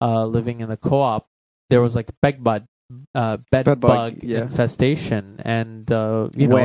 uh, 0.00 0.24
living 0.24 0.60
in 0.60 0.70
the 0.70 0.78
co-op. 0.78 1.26
There 1.68 1.82
was 1.82 1.94
like 1.94 2.08
a 2.08 2.14
bed 2.22 2.42
bug, 2.42 2.64
uh, 3.14 3.36
bed, 3.52 3.66
Bed 3.66 3.80
bug, 3.80 3.80
bug 3.80 4.22
yeah. 4.22 4.42
infestation, 4.48 5.40
and 5.44 5.92
uh, 5.92 6.30
you 6.34 6.48
know, 6.48 6.56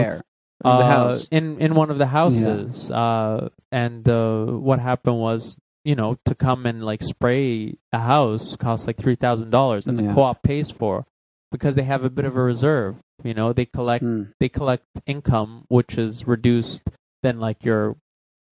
The 0.66 0.84
uh, 0.84 0.96
house. 0.98 1.28
in 1.32 1.60
in 1.62 1.76
one 1.76 1.90
of 1.92 1.98
the 1.98 2.08
houses. 2.08 2.90
Uh, 2.90 3.50
and 3.72 4.08
uh, 4.10 4.46
what 4.46 4.80
happened 4.80 5.20
was, 5.20 5.58
you 5.84 5.96
know, 5.96 6.18
to 6.26 6.34
come 6.36 6.66
and 6.66 6.84
like 6.84 7.02
spray 7.04 7.76
a 7.94 8.00
house 8.00 8.56
costs 8.56 8.88
like 8.88 8.98
three 8.98 9.16
thousand 9.16 9.52
dollars, 9.52 9.86
and 9.88 10.00
Yeah. 10.00 10.08
the 10.10 10.14
co-op 10.14 10.42
pays 10.44 10.72
for 10.72 11.06
because 11.52 11.76
they 11.76 11.84
have 11.84 12.04
a 12.04 12.10
bit 12.10 12.26
of 12.26 12.36
a 12.36 12.42
reserve. 12.42 12.96
You 13.24 13.34
know, 13.34 13.54
they 13.54 13.66
collect 13.66 14.04
Hmm. 14.04 14.24
they 14.40 14.50
collect 14.50 14.86
income 15.06 15.66
which 15.70 15.98
is 15.98 16.26
reduced 16.28 16.82
than 17.24 17.40
like 17.40 17.64
your 17.64 17.96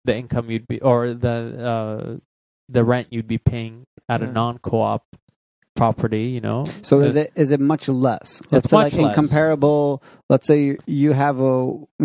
the 0.04 0.16
income 0.16 0.50
you'd 0.50 0.66
be 0.66 0.80
or 0.80 1.12
the 1.14 1.36
uh 1.60 2.16
the 2.68 2.84
rent 2.84 3.08
you'd 3.10 3.28
be 3.28 3.38
paying 3.38 3.84
at 4.08 4.22
a 4.22 4.26
non-co-op 4.32 5.04
property 5.78 6.24
you 6.24 6.40
know 6.40 6.64
So 6.82 7.00
is 7.00 7.16
Uh, 7.16 7.20
it 7.20 7.32
is 7.36 7.50
it 7.50 7.60
much 7.60 7.88
less? 7.88 8.42
Let's 8.50 8.64
It's 8.66 8.70
say 8.70 8.76
much 8.76 8.92
like 8.92 9.00
in 9.00 9.06
less. 9.06 9.14
comparable. 9.14 10.02
Let's 10.28 10.46
say 10.46 10.76
you, 10.86 11.12
have 11.12 11.40
a 11.40 11.54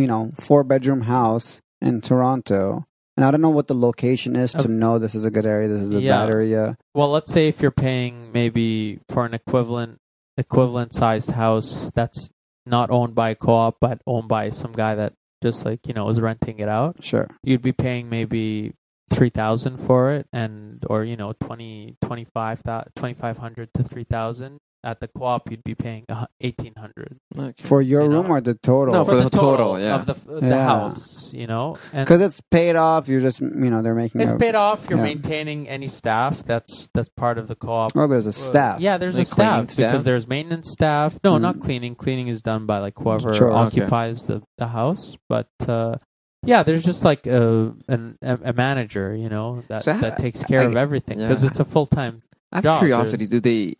you 0.01 0.07
know 0.11 0.31
four 0.39 0.63
bedroom 0.63 1.01
house 1.01 1.59
in 1.81 1.99
Toronto, 2.01 2.85
and 3.17 3.25
I 3.25 3.31
don't 3.31 3.41
know 3.41 3.49
what 3.59 3.67
the 3.67 3.75
location 3.75 4.35
is 4.35 4.51
to 4.53 4.67
know 4.67 4.99
this 4.99 5.15
is 5.15 5.25
a 5.25 5.31
good 5.31 5.45
area, 5.45 5.67
this 5.67 5.81
is 5.81 5.93
a 5.93 5.99
Yeah. 5.99 6.19
bad 6.19 6.29
area. 6.29 6.77
well 6.95 7.09
let's 7.09 7.31
say 7.33 7.47
if 7.47 7.61
you're 7.61 7.71
paying 7.89 8.31
maybe 8.31 8.99
for 9.09 9.25
an 9.25 9.33
equivalent 9.33 9.97
equivalent 10.37 10.93
sized 10.93 11.31
house 11.31 11.91
that's 11.93 12.31
not 12.65 12.89
owned 12.89 13.13
by 13.13 13.29
a 13.31 13.35
co-op 13.35 13.75
but 13.81 14.01
owned 14.07 14.27
by 14.27 14.49
some 14.49 14.71
guy 14.71 14.95
that 14.95 15.13
just 15.43 15.65
like 15.65 15.81
you 15.87 15.93
know 15.93 16.07
is 16.09 16.19
renting 16.21 16.59
it 16.59 16.69
out, 16.69 17.03
Sure. 17.03 17.27
you'd 17.43 17.61
be 17.61 17.73
paying 17.73 18.09
maybe 18.09 18.73
three 19.09 19.29
thousand 19.29 19.77
for 19.77 20.11
it, 20.11 20.27
and 20.33 20.83
or 20.89 21.03
you 21.03 21.15
know 21.17 21.33
twenty 21.41 21.95
twenty 22.01 22.25
five 22.25 22.61
twenty 22.95 23.13
five 23.13 23.37
hundred 23.37 23.69
to 23.75 23.83
three 23.83 24.05
thousand. 24.05 24.57
At 24.85 24.99
the 24.99 25.07
co-op, 25.07 25.49
you'd 25.49 25.63
be 25.63 25.75
paying 25.75 26.03
eighteen 26.41 26.73
hundred 26.77 27.15
Okay. 27.39 27.63
For 27.63 27.81
your 27.81 28.01
You 28.03 28.09
know? 28.09 28.15
room 28.21 28.29
or 28.31 28.41
the 28.41 28.55
total? 28.55 28.93
No, 28.93 29.05
for 29.05 29.15
the 29.15 29.29
total, 29.29 29.79
yeah. 29.79 29.95
of 29.95 30.05
the 30.05 30.13
the 30.41 30.45
Yeah. 30.45 30.65
house, 30.65 31.31
you 31.31 31.47
know, 31.47 31.77
Because 31.93 32.19
it's 32.19 32.41
paid 32.51 32.75
off. 32.75 33.07
You're 33.07 33.21
just, 33.21 33.39
you 33.39 33.69
know, 33.69 33.81
they're 33.81 33.95
making. 33.95 34.19
it's 34.19 34.31
a, 34.31 34.35
paid 34.35 34.55
off. 34.55 34.87
You're 34.89 34.97
yeah. 34.99 35.05
maintaining 35.05 35.69
any 35.69 35.87
staff 35.87 36.43
that's 36.43 36.89
that's 36.93 37.07
part 37.15 37.37
of 37.37 37.47
the 37.47 37.55
co-op. 37.55 37.95
Oh, 37.95 38.07
there's 38.07 38.25
a 38.25 38.33
staff. 38.33 38.81
Yeah, 38.81 38.97
there's 38.97 39.17
Like 39.17 39.27
a 39.27 39.29
cleaning 39.31 39.69
staff, 39.69 39.87
because 39.87 40.03
there's 40.03 40.27
maintenance 40.27 40.69
staff. 40.73 41.17
No, 41.23 41.37
Mm. 41.37 41.41
not 41.41 41.61
cleaning. 41.61 41.95
Cleaning 41.95 42.27
is 42.27 42.41
done 42.41 42.65
by 42.65 42.79
like 42.79 42.95
whoever 42.99 43.33
Sure. 43.33 43.53
Okay. 43.53 43.57
occupies 43.83 44.23
the 44.23 44.41
the 44.57 44.67
house. 44.67 45.15
But 45.29 45.47
uh, 45.65 45.95
yeah, 46.43 46.63
there's 46.63 46.83
just 46.83 47.03
like 47.03 47.25
a 47.27 47.73
an, 47.87 48.17
a, 48.21 48.53
manager, 48.53 49.15
you 49.15 49.29
know, 49.29 49.63
that 49.67 49.83
So 49.83 49.93
how- 49.93 50.01
that 50.01 50.17
takes 50.17 50.43
care 50.43 50.61
I- 50.61 50.65
of 50.65 50.75
everything 50.75 51.17
because 51.19 51.43
yeah. 51.43 51.49
it's 51.49 51.59
a 51.59 51.65
full 51.65 51.85
time. 51.85 52.21
I 52.51 52.57
have 52.57 52.63
job, 52.63 52.79
curiosity. 52.79 53.25
there's- 53.25 53.41
Do 53.41 53.49
they 53.49 53.75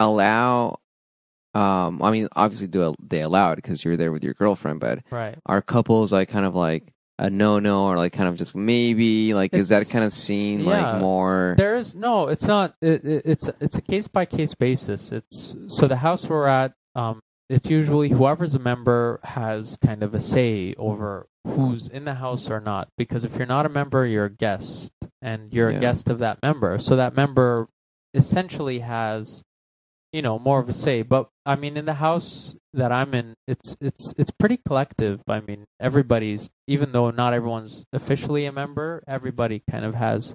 allow? 0.00 0.78
Um, 1.54 2.02
I 2.02 2.10
mean, 2.10 2.28
obviously, 2.36 2.68
do 2.68 2.94
they 3.02 3.22
allow 3.22 3.52
it 3.52 3.56
because 3.56 3.84
you're 3.84 3.96
there 3.96 4.12
with 4.12 4.22
your 4.22 4.34
girlfriend? 4.34 4.80
But 4.80 5.00
Right. 5.10 5.36
are 5.46 5.60
couples 5.62 6.12
like 6.12 6.28
kind 6.28 6.46
of 6.46 6.54
like 6.54 6.92
a 7.18 7.28
no 7.28 7.58
no 7.58 7.86
or 7.86 7.96
like 7.96 8.12
kind 8.12 8.28
of 8.28 8.36
just 8.36 8.54
maybe 8.54 9.34
like 9.34 9.52
is 9.52 9.68
that 9.68 9.88
kind 9.90 10.04
of 10.04 10.12
seen 10.12 10.60
yeah. 10.60 10.92
like 10.92 11.00
more? 11.00 11.54
There 11.58 11.74
is 11.74 11.94
no. 11.96 12.28
It's 12.28 12.46
not. 12.46 12.74
It, 12.80 13.04
it, 13.04 13.22
it's 13.24 13.48
it's 13.60 13.76
a 13.76 13.82
case 13.82 14.06
by 14.08 14.24
case 14.24 14.54
basis. 14.54 15.10
It's 15.10 15.56
so 15.68 15.88
the 15.88 15.96
house 15.96 16.26
we're 16.28 16.46
at. 16.46 16.74
Um, 16.94 17.20
it's 17.48 17.70
usually 17.70 18.10
whoever's 18.10 18.54
a 18.54 18.58
member 18.58 19.20
has 19.24 19.78
kind 19.82 20.02
of 20.02 20.14
a 20.14 20.20
say 20.20 20.74
over 20.76 21.26
who's 21.46 21.88
in 21.88 22.04
the 22.04 22.14
house 22.14 22.50
or 22.50 22.60
not. 22.60 22.88
Because 22.98 23.24
if 23.24 23.36
you're 23.36 23.46
not 23.46 23.66
a 23.66 23.70
member, 23.70 24.04
you're 24.04 24.26
a 24.26 24.30
guest, 24.30 24.92
and 25.22 25.52
you're 25.52 25.70
Yeah. 25.70 25.78
a 25.78 25.80
guest 25.80 26.08
of 26.10 26.18
that 26.18 26.38
member. 26.42 26.78
So 26.78 26.96
that 26.96 27.16
member 27.16 27.68
essentially 28.14 28.80
has, 28.80 29.42
you 30.12 30.20
know, 30.22 30.38
more 30.38 30.60
of 30.60 30.68
a 30.68 30.72
say. 30.74 31.02
But 31.02 31.28
I 31.46 31.56
mean, 31.56 31.76
in 31.76 31.86
the 31.86 31.94
house 31.94 32.54
that 32.74 32.92
I'm 32.92 33.14
in, 33.14 33.34
it's 33.46 33.76
it's 33.80 34.12
it's 34.18 34.30
pretty 34.30 34.58
collective. 34.58 35.22
I 35.26 35.40
mean, 35.40 35.64
everybody's 35.80 36.50
even 36.66 36.92
though 36.92 37.10
not 37.10 37.32
everyone's 37.32 37.84
officially 37.94 38.44
a 38.44 38.52
member, 38.52 39.02
everybody 39.08 39.62
kind 39.70 39.84
of 39.86 39.94
has 39.94 40.34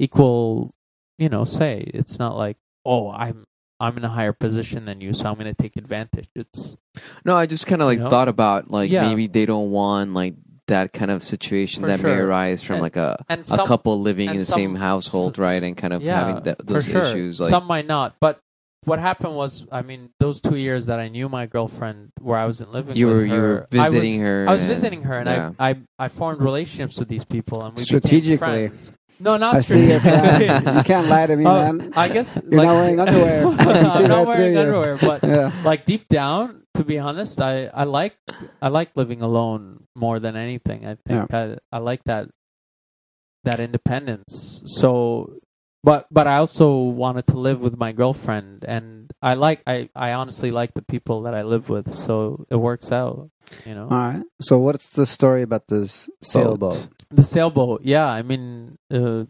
equal, 0.00 0.72
you 1.18 1.28
know, 1.28 1.44
say. 1.44 1.88
It's 1.94 2.18
not 2.18 2.36
like, 2.36 2.56
oh, 2.84 3.10
I'm 3.10 3.44
I'm 3.80 3.96
in 3.96 4.04
a 4.04 4.08
higher 4.08 4.32
position 4.32 4.84
than 4.86 5.00
you, 5.00 5.12
so 5.12 5.26
I'm 5.28 5.34
going 5.34 5.46
to 5.46 5.54
take 5.54 5.76
advantage. 5.76 6.28
It's 6.34 6.76
No, 7.24 7.36
I 7.36 7.46
just 7.46 7.66
kind 7.66 7.80
of 7.82 7.86
like 7.86 7.98
You 7.98 8.04
know? 8.04 8.10
thought 8.10 8.28
about 8.28 8.70
like 8.70 8.90
Yeah. 8.90 9.06
maybe 9.08 9.26
they 9.28 9.46
don't 9.46 9.70
want 9.70 10.14
like 10.14 10.34
that 10.66 10.92
kind 10.92 11.10
of 11.10 11.22
situation 11.24 11.82
For 11.82 11.86
that 11.88 12.02
may 12.02 12.10
arise 12.10 12.62
from 12.62 12.74
And- 12.76 12.82
like 12.82 12.96
a 12.96 13.24
a 13.28 13.44
some 13.44 13.66
couple 13.66 14.00
living 14.00 14.28
in 14.30 14.36
the 14.38 14.44
some- 14.44 14.54
same 14.58 14.74
household, 14.74 15.38
right? 15.38 15.62
And 15.62 15.76
kind 15.76 15.92
of 15.94 16.02
yeah, 16.02 16.18
having 16.26 16.42
th- 16.44 16.56
for 16.58 16.62
those 16.64 16.84
sure. 16.86 17.02
issues. 17.04 17.40
Like, 17.40 17.48
Some 17.50 17.64
might 17.66 17.86
not, 17.86 18.16
but 18.20 18.40
what 18.84 18.98
happened 18.98 19.34
was, 19.34 19.66
I 19.72 19.82
mean, 19.82 20.10
those 20.20 20.40
two 20.40 20.56
years 20.56 20.86
that 20.86 20.98
I 21.00 21.08
knew 21.08 21.28
my 21.28 21.46
girlfriend, 21.46 22.10
where 22.20 22.38
I 22.38 22.46
wasn't 22.46 22.72
living 22.72 22.96
you 22.96 23.06
with 23.06 23.16
were 23.16 23.20
her, 23.20 23.26
you 23.26 23.40
were 23.40 23.66
I 23.72 23.84
was- 23.84 23.92
visiting 23.94 24.20
her. 24.20 24.46
I 24.48 24.52
was 24.54 24.62
and- 24.64 24.72
visiting 24.72 25.02
her, 25.04 25.18
and 25.18 25.28
yeah. 25.28 25.50
I, 25.58 25.70
I 25.70 25.76
I 25.98 26.08
formed 26.08 26.40
relationships 26.40 26.98
with 26.98 27.08
these 27.08 27.24
people, 27.24 27.62
and 27.64 27.74
we 27.76 27.82
Strategically. 27.84 28.36
became 28.36 28.68
friends. 28.70 28.92
No, 29.20 29.36
not 29.36 29.56
I 29.56 29.60
see 29.62 29.88
your 29.88 30.00
strategically. 30.04 30.76
you 30.76 30.82
can't 30.84 31.08
lie 31.08 31.26
to 31.26 31.36
me, 31.36 31.44
Uh, 31.44 31.72
man. 31.72 31.92
I 31.96 32.08
guess 32.08 32.38
You're 32.48 32.64
not 32.64 32.74
wearing 32.74 33.00
underwear. 33.00 33.46
I 33.48 33.56
can 33.56 33.90
see 33.90 34.04
I'm 34.04 34.08
not 34.08 34.26
wearing 34.26 34.52
through 34.52 34.52
you. 34.52 34.58
underwear, 34.60 34.96
but 34.96 35.24
yeah. 35.24 35.52
like 35.64 35.84
deep 35.86 36.08
down, 36.08 36.62
to 36.74 36.84
be 36.84 36.98
honest, 36.98 37.40
I, 37.40 37.66
I 37.66 37.84
like 37.84 38.16
I 38.62 38.68
like 38.68 38.90
living 38.94 39.22
alone 39.22 39.84
more 39.96 40.20
than 40.20 40.36
anything. 40.36 40.86
I 40.86 40.96
think 41.06 41.34
I, 41.34 41.58
I 41.72 41.78
like 41.78 42.04
that 42.04 42.28
that 43.44 43.58
independence. 43.60 44.62
So, 44.66 45.34
but 45.82 46.06
but 46.10 46.26
I 46.26 46.36
also 46.36 46.74
wanted 46.76 47.26
to 47.28 47.36
live 47.38 47.60
with 47.60 47.76
my 47.76 47.92
girlfriend, 47.92 48.64
and 48.66 49.10
I 49.22 49.34
like 49.34 49.62
I 49.66 49.88
I 49.96 50.12
honestly 50.12 50.50
like 50.50 50.74
the 50.74 50.82
people 50.82 51.22
that 51.22 51.34
I 51.34 51.42
live 51.42 51.68
with, 51.68 51.94
so 51.94 52.46
it 52.50 52.56
works 52.56 52.92
out. 52.92 53.30
You 53.64 53.74
know, 53.74 53.88
All 53.90 53.96
right. 53.98 54.22
So 54.42 54.58
what's 54.58 54.90
the 54.90 55.06
story 55.06 55.42
about 55.42 55.68
this 55.68 56.08
sailboat? 56.22 56.88
The 57.10 57.24
sailboat. 57.24 57.82
Yeah, 57.84 58.06
I 58.06 58.22
mean, 58.22 58.76
uh, 58.92 59.24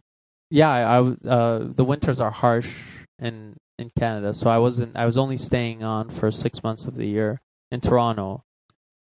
yeah, 0.51 0.71
I 0.71 0.99
uh, 1.29 1.67
the 1.75 1.85
winters 1.85 2.21
are 2.21 2.31
harsh 2.31 2.75
in 3.19 3.57
in 3.79 3.91
Canada, 3.99 4.35
so 4.35 4.51
I 4.51 4.59
wasn't. 4.59 4.97
I 4.97 5.07
was 5.07 5.17
only 5.19 5.37
staying 5.37 5.83
on 5.85 6.09
for 6.09 6.31
six 6.31 6.63
months 6.63 6.87
of 6.87 6.97
the 6.97 7.07
year 7.07 7.41
in 7.71 7.81
Toronto. 7.81 8.43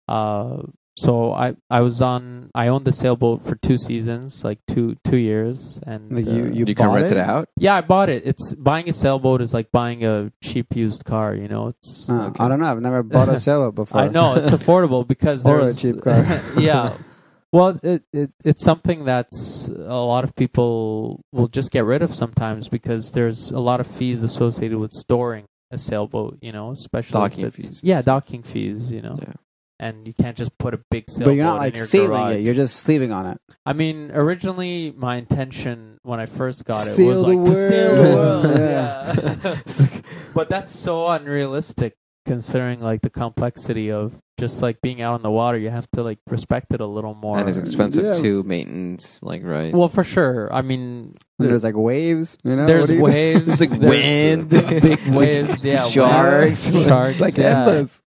Uh, 0.08 0.64
so 0.98 1.32
I 1.32 1.56
I 1.70 1.80
was 1.82 2.02
on. 2.02 2.52
I 2.54 2.68
owned 2.68 2.84
the 2.86 2.92
sailboat 2.92 3.44
for 3.48 3.56
two 3.56 3.78
seasons, 3.78 4.44
like 4.44 4.60
two 4.68 4.98
two 5.06 5.16
years, 5.18 5.80
and 5.88 6.12
Like 6.12 6.26
you, 6.26 6.32
uh, 6.32 6.48
you, 6.48 6.66
you 6.68 6.76
can 6.76 6.92
rent 6.92 7.12
it 7.12 7.18
out. 7.18 7.48
yeah, 7.58 7.76
I 7.76 7.82
bought 7.82 8.10
it. 8.10 8.24
It's 8.26 8.54
buying 8.54 8.90
a 8.90 8.94
sailboat 8.94 9.42
is 9.42 9.54
like 9.54 9.72
buying 9.72 10.04
a 10.04 10.32
cheap 10.44 10.76
used 10.76 11.06
car. 11.06 11.34
You 11.34 11.48
know, 11.48 11.70
it's 11.70 12.10
Uh, 12.10 12.28
Okay. 12.28 12.44
I 12.44 12.48
don't 12.50 12.60
know. 12.60 12.68
I've 12.70 12.82
never 12.82 13.04
bought 13.04 13.30
a 13.30 13.40
sailboat 13.40 13.76
before. 13.82 14.02
I 14.02 14.10
know 14.10 14.36
it's 14.36 14.52
affordable 14.60 15.08
because 15.08 15.46
Or 15.46 15.62
a 15.62 15.74
cheap 15.74 16.02
car. 16.04 16.22
yeah. 16.60 16.98
Well, 17.54 17.78
it, 17.84 18.04
it 18.14 18.32
it's 18.46 18.64
something 18.64 19.04
that's 19.06 19.68
a 19.68 19.74
lot 20.14 20.24
of 20.24 20.36
people 20.36 21.22
will 21.34 21.48
just 21.50 21.72
get 21.72 21.84
rid 21.84 22.02
of 22.02 22.14
sometimes 22.16 22.70
because 22.70 23.12
there's 23.12 23.52
a 23.52 23.60
lot 23.60 23.80
of 23.82 23.88
fees 23.88 24.24
associated 24.24 24.78
with 24.78 24.94
storing 24.94 25.46
a 25.70 25.78
sailboat. 25.78 26.38
You 26.42 26.52
know, 26.54 26.72
especially 26.72 27.12
Docking 27.20 27.50
fees. 27.52 27.82
Yeah, 27.84 28.02
docking 28.02 28.44
fees. 28.44 28.90
You 28.92 29.02
know, 29.02 29.20
Yeah. 29.22 29.34
and 29.80 30.08
you 30.08 30.14
can't 30.14 30.38
just 30.38 30.58
put 30.60 30.74
a 30.74 30.80
big 30.90 31.10
sailboat 31.10 31.26
but 31.28 31.32
you're 31.36 31.44
not 31.46 31.56
in 31.56 31.60
like 31.62 31.76
your 31.76 32.08
garage. 32.08 32.36
it. 32.36 32.42
You're 32.42 32.54
just 32.54 32.78
sleeving 32.78 33.12
on 33.12 33.26
it. 33.26 33.38
I 33.66 33.74
mean, 33.74 34.12
originally 34.14 34.94
my 34.96 35.18
intention 35.18 35.98
when 36.04 36.20
I 36.22 36.28
first 36.28 36.64
got 36.66 36.82
it 36.88 36.90
Sail 36.92 37.08
was 37.08 37.22
the 37.22 37.28
like 37.28 37.44
to 37.46 37.56
sail 37.56 37.96
the 37.96 38.16
world. 38.16 38.44
world. 38.46 38.60
Yeah. 38.60 39.16
Yeah. 39.44 39.60
but 40.34 40.48
that's 40.50 40.74
so 40.74 41.08
unrealistic 41.10 41.96
considering 42.26 42.80
like 42.80 43.02
the 43.02 43.10
complexity 43.10 43.92
of 43.92 44.14
just 44.42 44.62
like 44.62 44.82
being 44.82 45.02
out 45.02 45.14
on 45.14 45.22
the 45.22 45.32
water. 45.32 45.58
You 45.58 45.70
have 45.70 45.90
to 45.92 46.04
like 46.04 46.20
respect 46.28 46.74
it 46.74 46.82
a 46.82 46.86
little 46.86 47.14
more. 47.14 47.38
and 47.40 47.48
it's 47.48 47.58
expensive 47.58 48.04
Yeah. 48.06 48.20
too, 48.20 48.44
maintenance. 48.44 49.24
Like 49.24 49.44
right. 49.46 49.74
Well, 49.74 49.88
for 49.88 50.04
sure. 50.04 50.52
I 50.54 50.62
mean, 50.64 51.16
And 51.40 51.48
there's 51.50 51.64
like 51.64 51.78
waves. 51.78 52.38
You 52.44 52.56
know. 52.58 52.66
there's 52.66 52.90
do 52.90 52.96
you- 52.96 53.02
waves. 53.02 53.46
There's, 53.60 53.72
like, 53.72 53.80
wind. 53.82 54.50
big 54.50 55.08
waves. 55.14 55.64
Yeah, 55.64 55.88
Sharks. 55.88 56.68
waves, 56.70 56.86
sharks. 56.88 57.12
It's 57.12 57.20
like 57.22 57.38
yeah. 57.38 57.60
endless. 57.68 58.02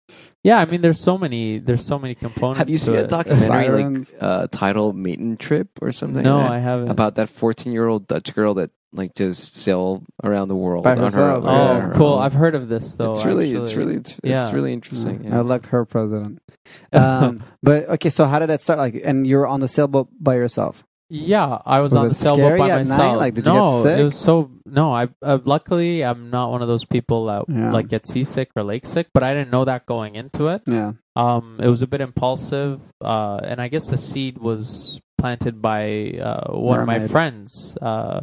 Yeah, 0.43 0.59
I 0.59 0.65
mean, 0.65 0.81
there's 0.81 0.99
so 0.99 1.19
many. 1.19 1.59
There's 1.59 1.85
so 1.85 1.99
many 1.99 2.15
components. 2.15 2.59
Have 2.61 2.71
you 2.71 2.79
to 2.79 2.85
seen 2.85 2.95
a 2.97 3.01
it. 3.01 3.11
documentary 3.11 3.47
Sirens. 3.67 4.13
like 4.15 4.23
uh, 4.23 4.47
titled 4.51 4.97
"Maidentrip" 4.97 5.69
or 5.83 5.93
something? 5.93 6.23
No, 6.23 6.39
like 6.39 6.47
that? 6.49 6.53
I 6.55 6.59
haven't. 6.61 6.89
about 6.89 7.17
that 7.17 7.29
14 7.29 7.71
year 7.75 7.87
old 7.87 8.09
Dutch 8.09 8.33
girl 8.35 8.55
that 8.55 8.71
like 8.93 9.15
just 9.15 9.57
sail 9.57 10.03
around 10.25 10.49
the 10.49 10.57
world 10.57 10.85
By 10.85 10.93
on 10.93 10.99
her 10.99 11.05
herself, 11.05 11.45
own. 11.45 11.49
oh, 11.49 11.53
yeah. 11.75 11.81
her 11.81 11.93
cool. 11.95 12.15
own. 12.15 12.23
I've 12.23 12.33
heard 12.35 12.55
of 12.55 12.69
this 12.69 12.95
though. 12.95 13.13
it's 13.13 13.25
really, 13.25 13.53
it's 13.53 13.71
actually. 13.71 13.77
really, 13.85 13.97
it's, 13.97 14.13
it's 14.13 14.21
Yeah. 14.25 14.53
really 14.53 14.73
interesting. 14.73 15.27
I 15.27 15.29
yeah. 15.37 15.41
elect 15.41 15.67
her 15.67 15.85
president. 15.85 16.41
Um, 16.93 17.43
but 17.65 17.89
okay, 17.89 18.11
so 18.11 18.27
how 18.27 18.39
did 18.39 18.49
that 18.51 18.61
start? 18.61 18.79
Like, 18.79 19.01
and 19.05 19.27
you 19.27 19.37
were 19.39 19.47
on 19.47 19.59
the 19.61 19.67
sailboat 19.67 20.09
by 20.21 20.35
yourself. 20.35 20.85
Yeah, 21.09 21.59
I 21.67 21.81
was, 21.81 21.93
Was 21.93 21.99
on 22.01 22.07
it 22.07 22.09
the 22.11 22.15
sailboat 22.15 22.59
by 22.59 22.69
at 22.71 22.87
night? 22.87 22.89
myself. 22.89 23.17
Like, 23.19 23.35
did 23.35 23.47
you 23.47 23.53
no, 23.53 23.65
get 23.65 23.83
sick? 23.91 23.99
it 23.99 24.05
was 24.05 24.17
so 24.17 24.53
no. 24.67 24.93
I 24.95 25.09
uh, 25.23 25.39
luckily 25.45 26.05
I'm 26.05 26.31
not 26.31 26.53
one 26.53 26.63
of 26.63 26.69
those 26.69 26.85
people 26.85 27.27
that 27.27 27.47
Yeah. 27.49 27.73
like 27.73 27.89
get 27.89 28.07
seasick 28.07 28.51
or 28.55 28.63
lake 28.63 28.87
sick, 28.87 29.09
but 29.13 29.25
I 29.25 29.35
didn't 29.35 29.51
know 29.51 29.65
that 29.65 29.87
going 29.87 30.15
into 30.15 30.47
it. 30.47 30.63
Yeah. 30.67 30.93
Um, 31.17 31.59
it 31.61 31.67
was 31.67 31.83
a 31.83 31.89
bit 31.89 32.01
impulsive, 32.01 32.81
uh, 33.05 33.41
and 33.43 33.61
I 33.61 33.67
guess 33.67 33.89
the 33.89 33.99
seed 33.99 34.39
was 34.39 35.01
planted 35.19 35.61
by 35.61 36.13
uh, 36.23 36.53
one 36.53 36.79
of 36.79 36.87
my 36.87 36.99
Mermaid. 36.99 37.11
friends. 37.11 37.77
Uh, 37.83 38.21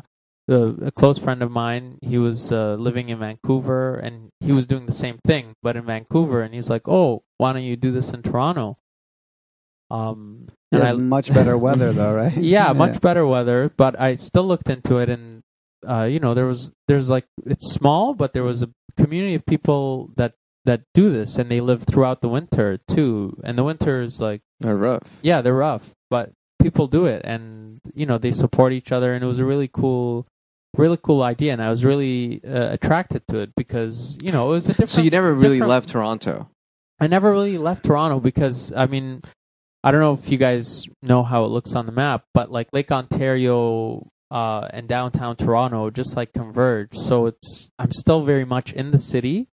a, 0.47 0.87
a 0.87 0.91
close 0.91 1.17
friend 1.17 1.41
of 1.43 1.51
mine. 1.51 1.97
He 2.01 2.17
was 2.17 2.51
uh, 2.51 2.75
living 2.75 3.09
in 3.09 3.19
Vancouver, 3.19 3.95
and 3.95 4.29
he 4.39 4.51
was 4.51 4.65
doing 4.67 4.85
the 4.85 4.93
same 4.93 5.17
thing, 5.25 5.53
but 5.61 5.75
in 5.75 5.85
Vancouver. 5.85 6.41
And 6.41 6.53
he's 6.53 6.69
like, 6.69 6.87
"Oh, 6.87 7.23
why 7.37 7.53
don't 7.53 7.63
you 7.63 7.75
do 7.75 7.91
this 7.91 8.11
in 8.13 8.21
Toronto?" 8.23 8.77
Um, 9.89 10.47
It 10.71 10.77
and 10.77 10.83
has 10.83 10.93
I, 10.95 10.97
much 10.97 11.33
better 11.33 11.57
weather 11.67 11.93
though, 11.93 12.13
right? 12.13 12.35
yeah, 12.55 12.73
much 12.73 12.99
better 13.01 13.25
weather. 13.25 13.71
But 13.75 13.99
I 13.99 14.15
still 14.15 14.45
looked 14.45 14.69
into 14.69 14.97
it, 14.97 15.09
and 15.09 15.41
uh, 15.87 16.03
you 16.03 16.19
know, 16.19 16.33
there 16.33 16.45
was 16.47 16.71
there's 16.87 17.09
like 17.09 17.25
it's 17.45 17.71
small, 17.71 18.13
but 18.13 18.33
there 18.33 18.43
was 18.43 18.63
a 18.63 18.69
community 18.97 19.35
of 19.35 19.45
people 19.45 20.11
that 20.17 20.33
that 20.65 20.81
do 20.93 21.09
this, 21.09 21.37
and 21.37 21.49
they 21.49 21.61
live 21.61 21.83
throughout 21.83 22.21
the 22.21 22.27
winter 22.29 22.79
too. 22.87 23.39
And 23.43 23.57
the 23.57 23.63
winter 23.63 24.01
is 24.01 24.19
like, 24.19 24.41
They're 24.59 24.75
rough. 24.75 25.07
yeah, 25.21 25.41
they're 25.41 25.53
rough, 25.53 25.91
but 26.09 26.31
people 26.61 26.87
do 26.87 27.05
it, 27.05 27.21
and 27.23 27.79
you 27.95 28.05
know, 28.05 28.17
they 28.17 28.31
support 28.31 28.73
each 28.73 28.91
other, 28.91 29.13
and 29.13 29.23
it 29.23 29.27
was 29.27 29.39
a 29.39 29.45
really 29.45 29.69
cool. 29.71 30.27
Really 30.76 30.97
cool 31.01 31.24
idea, 31.24 31.53
and 31.53 31.61
I 31.61 31.70
was 31.70 31.84
really 31.84 32.41
uh, 32.43 32.74
attracted 32.74 33.28
to 33.30 33.39
it 33.39 33.51
because 33.55 34.18
you 34.22 34.32
know 34.32 34.47
it 34.51 34.55
was 34.55 34.65
a 34.70 34.74
different. 34.74 34.89
So 34.89 35.01
you 35.01 35.09
never 35.09 35.34
really 35.34 35.55
different- 35.55 35.70
left 35.70 35.89
Toronto. 35.89 36.49
I 36.99 37.07
never 37.07 37.32
really 37.32 37.57
left 37.57 37.86
Toronto 37.86 38.20
because 38.20 38.72
I 38.76 38.86
mean, 38.88 39.22
I 39.84 39.91
don't 39.91 40.01
know 40.01 40.13
if 40.13 40.30
you 40.30 40.38
guys 40.38 40.86
know 41.01 41.24
how 41.24 41.45
it 41.45 41.49
looks 41.49 41.74
on 41.74 41.86
the 41.86 41.91
map, 41.91 42.26
but 42.34 42.51
like 42.51 42.68
Lake 42.74 42.91
Ontario 42.91 44.07
uh, 44.32 44.68
and 44.72 44.88
downtown 44.88 45.36
Toronto 45.36 45.89
just 45.89 46.18
like 46.18 46.34
converge. 46.34 46.89
So 46.95 47.28
it's 47.28 47.72
I'm 47.80 47.91
still 47.91 48.22
very 48.22 48.45
much 48.45 48.74
in 48.74 48.91
the 48.91 48.99
city, 48.99 49.47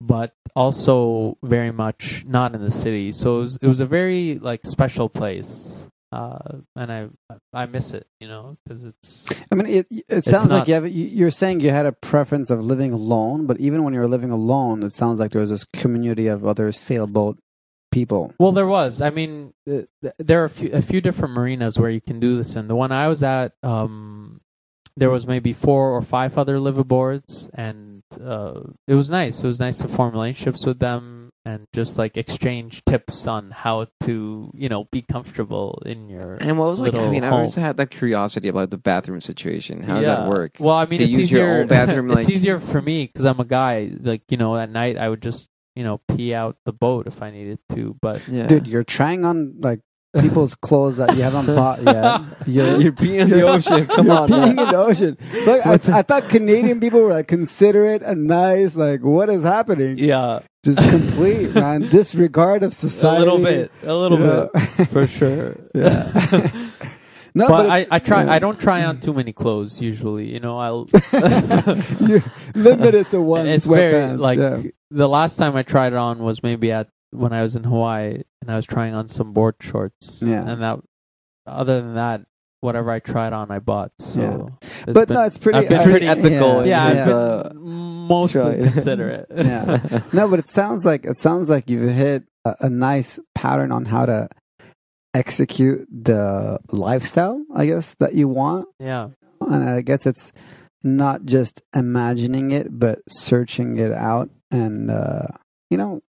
but 0.00 0.32
also 0.56 1.36
very 1.42 1.70
much 1.72 2.24
not 2.26 2.54
in 2.54 2.62
the 2.64 2.70
city. 2.70 3.12
So 3.12 3.38
it 3.38 3.40
was, 3.40 3.58
it 3.62 3.66
was 3.66 3.80
a 3.80 3.86
very 3.86 4.38
like 4.38 4.60
special 4.64 5.08
place, 5.08 5.84
uh, 6.12 6.38
and 6.76 6.90
I 6.92 7.08
I 7.52 7.66
miss 7.66 7.92
it, 7.92 8.06
you 8.20 8.28
know, 8.28 8.56
because 8.64 8.84
it's 8.84 9.26
I 9.52 9.54
mean, 9.54 9.66
it 9.66 9.86
it 10.08 10.24
sounds 10.24 10.50
like 10.50 10.68
you 10.68 10.74
have. 10.74 10.86
you- 10.88 11.04
You're 11.18 11.30
saying 11.30 11.60
you 11.60 11.70
had 11.70 11.86
a 11.86 11.92
preference 11.92 12.50
of 12.50 12.64
living 12.64 12.92
alone, 12.92 13.46
but 13.46 13.58
even 13.60 13.82
when 13.84 13.92
you 13.94 14.00
were 14.00 14.08
living 14.08 14.30
alone, 14.30 14.82
it 14.82 14.92
sounds 14.92 15.20
like 15.20 15.32
there 15.32 15.40
was 15.40 15.50
this 15.50 15.64
community 15.72 16.26
of 16.26 16.46
other 16.46 16.72
sailboat 16.72 17.38
people. 17.92 18.32
Well, 18.38 18.52
there 18.52 18.66
was. 18.66 19.00
I 19.00 19.10
mean, 19.10 19.52
uh, 19.70 19.82
there 20.18 20.40
are 20.42 20.44
a 20.44 20.50
few, 20.50 20.70
a 20.72 20.82
few 20.82 21.00
different 21.00 21.34
marinas 21.34 21.78
where 21.78 21.90
you 21.90 22.00
can 22.00 22.20
do 22.20 22.36
this. 22.36 22.56
And 22.56 22.68
the 22.70 22.76
one 22.76 22.92
I 22.92 23.08
was 23.08 23.22
at, 23.22 23.52
um, 23.62 24.40
there 24.96 25.10
was 25.10 25.26
maybe 25.26 25.52
four 25.52 25.90
or 25.96 26.02
five 26.02 26.36
other 26.38 26.56
liveaboards, 26.58 27.48
and 27.54 28.02
uh, 28.22 28.60
it 28.86 28.94
was 28.94 29.08
nice. 29.10 29.42
It 29.44 29.46
was 29.46 29.60
nice 29.60 29.78
to 29.78 29.88
form 29.88 30.12
relationships 30.12 30.64
with 30.66 30.78
them 30.80 31.17
and 31.48 31.66
just 31.72 31.96
like 31.98 32.16
exchange 32.16 32.82
tips 32.84 33.26
on 33.26 33.50
how 33.50 33.86
to, 34.04 34.50
you 34.54 34.68
know, 34.68 34.84
be 34.92 35.00
comfortable 35.02 35.82
in 35.86 36.08
your. 36.08 36.34
And 36.34 36.58
what 36.58 36.68
was 36.68 36.80
like? 36.80 36.92
I 36.94 36.96
little 36.98 37.10
mean, 37.12 37.24
I 37.24 37.28
home. 37.28 37.36
always 37.36 37.54
had 37.54 37.76
that 37.78 37.90
curiosity 37.90 38.48
about 38.48 38.70
the 38.70 38.76
bathroom 38.78 39.20
situation. 39.20 39.82
How 39.82 39.94
does 39.94 40.02
Yeah. 40.02 40.16
that 40.16 40.28
work? 40.28 40.56
Well, 40.58 40.74
I 40.76 40.84
mean, 40.84 40.98
To 40.98 41.04
it's 41.04 41.18
use 41.18 41.32
your 41.32 41.46
easier. 41.48 41.60
own 41.62 41.66
bathroom, 41.68 42.10
it's 42.18 42.28
easier 42.28 42.60
for 42.60 42.82
me 42.82 43.06
because 43.06 43.24
I'm 43.24 43.40
a 43.40 43.44
guy. 43.46 43.90
Like 43.98 44.22
you 44.30 44.36
know, 44.36 44.56
at 44.56 44.70
night 44.70 44.98
I 44.98 45.08
would 45.08 45.22
just 45.22 45.48
you 45.74 45.84
know 45.84 46.00
pee 46.14 46.34
out 46.34 46.56
the 46.66 46.72
boat 46.72 47.06
if 47.06 47.22
I 47.22 47.30
needed 47.30 47.58
to. 47.74 47.96
But 48.02 48.26
Yeah, 48.28 48.46
Dude, 48.46 48.66
you're 48.66 48.84
trying 48.84 49.24
on 49.24 49.54
like 49.60 49.80
people's 50.20 50.54
clothes 50.66 50.96
that 50.96 51.16
you 51.16 51.22
haven't 51.22 51.46
bought 51.54 51.82
yet. 51.82 52.20
You're, 52.48 52.80
you're 52.80 52.92
peeing 52.92 53.20
in 53.20 53.30
the 53.30 53.42
ocean. 53.42 53.86
Come 53.86 54.06
you're 54.06 54.18
on, 54.20 54.28
peeing 54.28 54.56
man. 54.56 54.66
in 54.66 54.72
the 54.72 54.78
ocean. 54.78 55.16
It's 55.20 55.46
Like, 55.46 55.66
I, 55.88 55.98
I 55.98 56.02
thought 56.02 56.30
Canadian 56.30 56.80
people 56.80 57.00
were 57.02 57.10
like 57.12 57.28
considerate 57.28 58.02
and 58.02 58.26
nice. 58.26 58.74
Like, 58.74 59.02
what 59.04 59.28
is 59.28 59.42
happening? 59.44 59.98
yeah, 59.98 60.40
Just 60.64 60.78
complete 60.90 61.54
man 61.54 61.82
disregard 61.82 62.62
of 62.62 62.74
society. 62.74 63.16
a 63.16 63.18
little 63.18 63.38
bit, 63.38 63.72
a 63.82 63.94
little 63.94 64.18
you 64.18 64.50
bit 64.52 64.88
for 64.88 65.06
sure. 65.06 65.56
Yeah. 65.74 66.10
no, 67.34 67.46
but, 67.46 67.48
but, 67.48 67.70
I, 67.70 67.86
I 67.90 67.98
try. 68.00 68.28
I 68.28 68.38
don't 68.38 68.58
try 68.58 68.84
on 68.84 68.98
too 68.98 69.12
many 69.12 69.32
clothes 69.32 69.80
usually. 69.80 70.26
You 70.32 70.40
know, 70.40 70.58
I'll. 70.58 70.88
you 72.00 72.22
limit 72.54 72.94
it 72.94 73.10
to 73.10 73.20
one 73.20 73.46
it's 73.46 73.66
very 73.66 74.16
like 74.16 74.38
yeah. 74.38 74.62
the 74.90 75.08
last 75.08 75.36
time 75.36 75.54
I 75.54 75.62
tried 75.62 75.92
it 75.92 75.98
on 75.98 76.18
was 76.18 76.42
maybe 76.42 76.72
at 76.72 76.88
when 77.10 77.32
I 77.32 77.42
was 77.42 77.54
in 77.54 77.64
Hawaii 77.64 78.22
and 78.40 78.50
I 78.50 78.56
was 78.56 78.66
trying 78.66 78.94
on 78.94 79.06
some 79.06 79.32
board 79.32 79.54
shorts. 79.60 80.20
Yeah. 80.22 80.44
and 80.44 80.62
that. 80.62 80.80
Other 81.46 81.80
than 81.80 81.94
that, 81.94 82.26
whatever 82.60 82.90
I 82.90 82.98
tried 82.98 83.32
on, 83.32 83.50
I 83.50 83.58
bought. 83.58 83.92
So, 84.00 84.50
it's 84.62 84.84
But 84.86 85.08
been- 85.08 85.14
no, 85.16 85.22
it's 85.24 85.38
pretty. 85.38 85.58
I've 85.60 85.68
been 85.68 85.78
I- 85.78 85.84
pretty 85.84 86.06
ethical 86.06 86.66
Yeah, 86.66 86.84
in 86.84 86.90
I've 86.90 86.96
his, 86.96 87.06
been 87.06 87.14
uh, 87.14 87.50
mostly 87.54 88.40
choice. 88.42 88.72
considerate. 88.74 89.26
Yeah. 89.36 90.00
No, 90.12 90.28
but 90.28 90.38
it 90.38 90.48
sounds 90.48 90.84
like 90.84 91.04
it 91.04 91.16
sounds 91.16 91.48
like 91.50 91.68
you've 91.70 91.90
hit 91.92 92.24
a, 92.44 92.56
a 92.60 92.68
nice 92.70 93.18
pattern 93.34 93.70
on 93.72 93.84
how 93.86 94.06
to 94.06 94.28
execute 95.14 95.86
the 95.90 96.58
lifestyle, 96.70 97.42
I 97.54 97.66
guess, 97.66 97.94
that 98.00 98.14
you 98.14 98.28
want. 98.28 98.68
yeah. 98.78 99.08
And 99.40 99.68
I 99.70 99.80
guess 99.82 100.04
it's 100.04 100.32
not 100.82 101.24
just 101.24 101.62
imagining 101.74 102.50
it, 102.50 102.66
but 102.78 102.98
searching 103.08 103.78
it 103.78 103.92
out 103.92 104.30
and 104.50 104.90
uh, 104.90 105.28
you 105.70 105.78
know, 105.78 106.00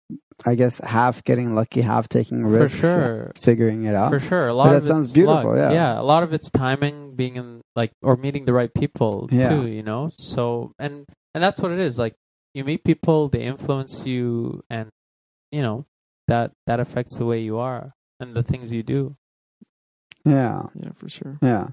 I 0.46 0.54
guess 0.54 0.78
half 0.84 1.24
getting 1.24 1.54
lucky, 1.54 1.80
half 1.80 2.08
taking 2.08 2.42
For 2.42 2.48
risks, 2.48 2.82
and 2.82 2.94
sure. 2.94 3.32
figuring 3.34 3.84
it 3.84 3.94
out. 3.94 4.10
For 4.12 4.20
sure. 4.20 4.48
A 4.48 4.54
lot 4.54 4.68
that 4.70 4.76
of 4.76 4.82
sounds 4.84 5.06
it's 5.06 5.12
beautiful, 5.14 5.50
luck. 5.50 5.56
yeah. 5.58 5.72
Yeah. 5.72 6.00
A 6.00 6.02
lot 6.06 6.22
of 6.22 6.32
it's 6.32 6.48
timing, 6.50 7.16
being 7.16 7.36
in 7.36 7.60
like 7.74 7.90
or 8.02 8.16
meeting 8.16 8.44
the 8.44 8.52
right 8.52 8.72
people 8.72 9.28
Yeah. 9.32 9.48
too, 9.48 9.66
you 9.66 9.82
know? 9.82 10.08
So 10.16 10.72
and 10.78 11.06
and 11.34 11.42
that's 11.42 11.60
what 11.60 11.72
it 11.72 11.80
is. 11.80 11.98
Like 11.98 12.14
you 12.54 12.62
meet 12.64 12.84
people, 12.84 13.28
they 13.28 13.42
influence 13.42 14.06
you 14.06 14.62
and 14.70 14.88
you 15.50 15.62
know, 15.62 15.86
that 16.28 16.52
that 16.66 16.78
affects 16.78 17.16
the 17.16 17.24
way 17.26 17.40
you 17.40 17.58
are 17.58 17.92
and 18.20 18.34
the 18.34 18.42
things 18.44 18.72
you 18.72 18.82
do. 18.84 19.16
Yeah. 20.24 20.64
yeah, 20.74 20.90
for 20.96 21.08
sure. 21.08 21.38
Yeah, 21.40 21.68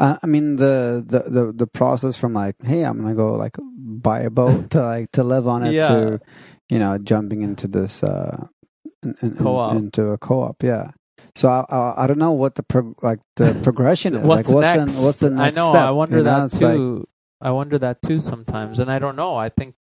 uh, 0.00 0.16
I 0.22 0.26
mean 0.26 0.56
the, 0.56 1.04
the 1.06 1.30
the 1.30 1.52
the 1.52 1.66
process 1.68 2.16
from 2.16 2.32
like, 2.32 2.56
hey, 2.64 2.82
I'm 2.82 2.98
gonna 3.00 3.14
go 3.14 3.34
like 3.34 3.56
buy 3.60 4.20
a 4.20 4.30
boat 4.30 4.70
to 4.74 4.82
like 4.82 5.12
to 5.12 5.22
live 5.22 5.46
on 5.46 5.62
it 5.64 5.72
Yeah. 5.72 5.88
to, 5.88 6.20
you 6.68 6.78
know, 6.78 6.98
jumping 6.98 7.42
into 7.42 7.68
this 7.68 8.02
uh, 8.02 8.46
in, 9.02 9.14
in, 9.22 9.34
Co-op. 9.36 9.76
into 9.76 10.08
a 10.08 10.18
co-op. 10.18 10.62
Yeah. 10.62 10.92
So 11.34 11.48
I, 11.48 11.64
I 11.74 12.04
I 12.04 12.06
don't 12.06 12.18
know 12.18 12.32
what 12.32 12.54
the 12.56 12.62
pro- 12.62 12.94
like 13.02 13.20
the 13.36 13.54
progression 13.62 14.14
is. 14.14 14.20
What's 14.26 14.48
like 14.48 14.54
what's 14.54 14.64
next? 14.78 14.96
The, 14.98 15.04
what's 15.06 15.20
the 15.20 15.30
next 15.30 15.42
I 15.42 15.50
know. 15.60 15.70
step? 15.70 15.82
I 15.82 15.90
wonder 15.90 16.18
you 16.18 16.24
know? 16.24 16.38
that 16.38 16.44
It's 16.46 16.60
like- 16.60 16.74
too. 16.76 17.08
I 17.40 17.50
wonder 17.50 17.76
that 17.78 18.00
too 18.02 18.20
sometimes, 18.20 18.78
and 18.78 18.88
I 18.90 19.00
don't 19.00 19.16
know. 19.16 19.34
I 19.34 19.48
think, 19.48 19.74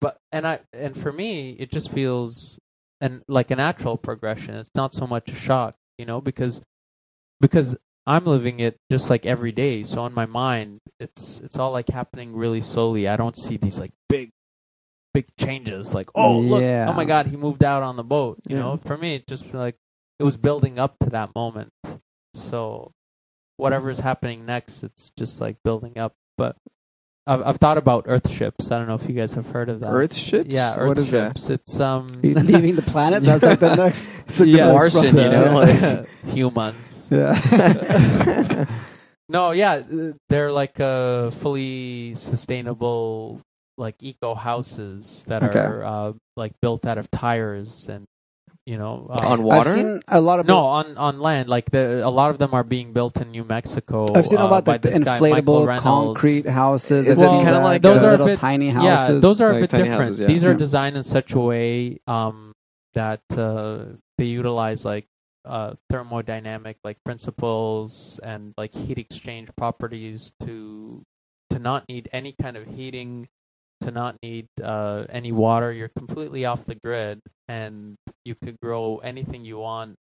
but 0.00 0.16
and 0.32 0.46
I 0.46 0.60
and 0.72 0.96
for 0.96 1.12
me, 1.12 1.50
it 1.50 1.70
just 1.70 1.90
feels 1.90 2.58
and 3.02 3.22
like 3.28 3.50
a 3.50 3.56
natural 3.56 3.98
progression. 3.98 4.54
It's 4.54 4.70
not 4.74 4.94
so 4.94 5.06
much 5.06 5.30
a 5.30 5.34
shock, 5.34 5.74
you 5.98 6.06
know, 6.06 6.22
because 6.22 6.62
because 7.40 7.76
I'm 8.06 8.24
living 8.24 8.60
it 8.60 8.76
just 8.90 9.10
like 9.10 9.26
every 9.26 9.52
day. 9.52 9.82
So 9.82 10.06
in 10.06 10.14
my 10.14 10.24
mind, 10.26 10.78
it's 10.98 11.40
it's 11.44 11.58
all 11.58 11.70
like 11.72 11.88
happening 11.90 12.34
really 12.34 12.62
slowly. 12.62 13.06
I 13.08 13.16
don't 13.16 13.36
see 13.38 13.58
these 13.58 13.78
like 13.78 13.92
big 14.08 14.30
big 15.14 15.26
changes. 15.38 15.94
Like 15.94 16.08
oh 16.14 16.38
look, 16.38 16.62
Yeah. 16.62 16.86
oh 16.88 16.92
my 16.92 17.04
god, 17.04 17.26
he 17.26 17.36
moved 17.36 17.62
out 17.64 17.82
on 17.82 17.96
the 17.96 18.04
boat. 18.04 18.38
You 18.48 18.56
Yeah. 18.56 18.62
know, 18.62 18.76
for 18.84 18.96
me, 18.96 19.14
it 19.16 19.26
just 19.26 19.52
like 19.54 19.76
it 20.18 20.24
was 20.24 20.36
building 20.36 20.78
up 20.78 20.98
to 21.00 21.10
that 21.10 21.34
moment. 21.34 21.72
So 22.34 22.92
whatever 23.56 23.90
is 23.90 23.98
happening 24.00 24.46
next, 24.46 24.82
it's 24.82 25.10
just 25.18 25.40
like 25.40 25.56
building 25.64 25.98
up. 25.98 26.14
But 26.38 26.56
I've 27.26 27.42
I've 27.46 27.56
thought 27.58 27.78
about 27.78 28.04
Earth 28.08 28.28
ships. 28.30 28.70
I 28.72 28.78
don't 28.78 28.88
know 28.88 28.94
if 28.94 29.08
you 29.08 29.14
guys 29.14 29.34
have 29.34 29.46
heard 29.48 29.68
of 29.68 29.80
that. 29.80 29.90
Earth 29.90 30.14
ships. 30.14 30.50
yeah, 30.50 30.74
Earth 30.76 30.88
what 30.88 30.98
is 30.98 31.10
that? 31.12 31.50
It's 31.50 31.78
um 31.78 32.08
You 32.22 32.34
leaving 32.34 32.74
the 32.76 32.82
planet. 32.82 33.22
That's 33.22 33.42
like 33.44 33.60
the 33.60 33.74
next. 33.84 34.10
It's 34.28 34.40
like 34.40 34.48
yeah, 34.48 34.72
Martian, 34.72 35.04
you 35.04 35.28
know, 35.30 35.44
process. 35.52 35.82
like- 36.24 36.34
humans. 36.34 37.08
yeah. 37.12 38.64
No, 39.28 39.52
yeah, 39.52 39.80
they're 40.28 40.52
like 40.52 40.78
a 40.80 41.30
fully 41.32 42.14
sustainable, 42.16 43.40
like 43.84 43.96
eco 44.00 44.34
houses 44.34 45.24
that 45.30 45.42
Okay. 45.42 45.58
are 45.58 45.80
uh, 45.84 46.12
like 46.42 46.52
built 46.62 46.86
out 46.86 46.98
of 47.02 47.10
tires 47.10 47.88
and 47.90 48.04
you 48.70 48.78
know 48.78 48.94
uh, 49.10 49.26
On 49.26 49.38
I've 49.40 49.44
water. 49.50 49.72
seen 49.74 49.90
a 50.06 50.20
lot 50.22 50.38
of 50.40 50.46
No, 50.46 50.60
on 50.78 50.86
on 50.96 51.18
land. 51.18 51.48
Like 51.50 51.66
the 51.74 52.06
a 52.06 52.12
lot 52.20 52.30
of 52.30 52.38
them 52.38 52.54
are 52.54 52.62
being 52.62 52.92
built 52.94 53.20
in 53.20 53.28
New 53.36 53.42
Mexico. 53.56 54.06
I've 54.14 54.28
seen 54.30 54.38
uh, 54.38 54.46
about 54.46 54.64
by 54.64 54.72
like 54.78 54.82
the 54.86 54.94
guy, 55.02 55.18
inflatable 55.18 55.66
concrete 55.82 56.46
houses. 56.46 57.08
Is 57.10 57.18
I've 57.18 57.24
it 57.26 57.30
seen 57.34 57.42
kinda 57.42 57.58
like, 57.60 57.82
Those 57.82 58.02
uh, 58.06 58.08
are 58.08 58.14
a 58.14 58.24
bit- 58.24 58.38
tiny 58.38 58.70
houses. 58.70 58.86
Yeah, 58.86 58.96
houses. 59.02 59.18
those 59.26 59.40
are 59.42 59.50
a 59.50 59.60
bit 59.60 59.70
different. 59.70 59.90
houses, 59.98 60.20
yeah. 60.20 60.26
These 60.30 60.44
are 60.46 60.54
Yeah. 60.54 60.64
designed 60.66 60.96
in 60.96 61.02
such 61.02 61.30
a 61.34 61.40
way 61.40 61.98
um, 62.06 62.52
that 62.94 63.22
uh, 63.36 63.98
they 64.16 64.26
utilize 64.30 64.84
like 64.86 65.06
uh, 65.44 65.74
thermodynamic 65.90 66.76
like 66.86 66.98
principles 67.02 68.20
and 68.22 68.54
like 68.56 68.72
heat 68.74 68.98
exchange 68.98 69.48
properties 69.58 70.32
to 70.46 71.02
to 71.50 71.58
not 71.58 71.82
need 71.88 72.08
any 72.12 72.32
kind 72.40 72.56
of 72.56 72.64
heating, 72.78 73.26
to 73.82 73.90
not 73.90 74.16
need 74.22 74.46
uh, 74.62 75.04
any 75.08 75.32
water. 75.32 75.72
You're 75.72 75.90
completely 75.96 76.44
off 76.44 76.64
the 76.66 76.74
grid, 76.76 77.20
and 77.48 77.96
you 78.24 78.34
could 78.34 78.56
grow 78.62 78.98
anything 78.98 79.44
you 79.44 79.58
want 79.58 79.94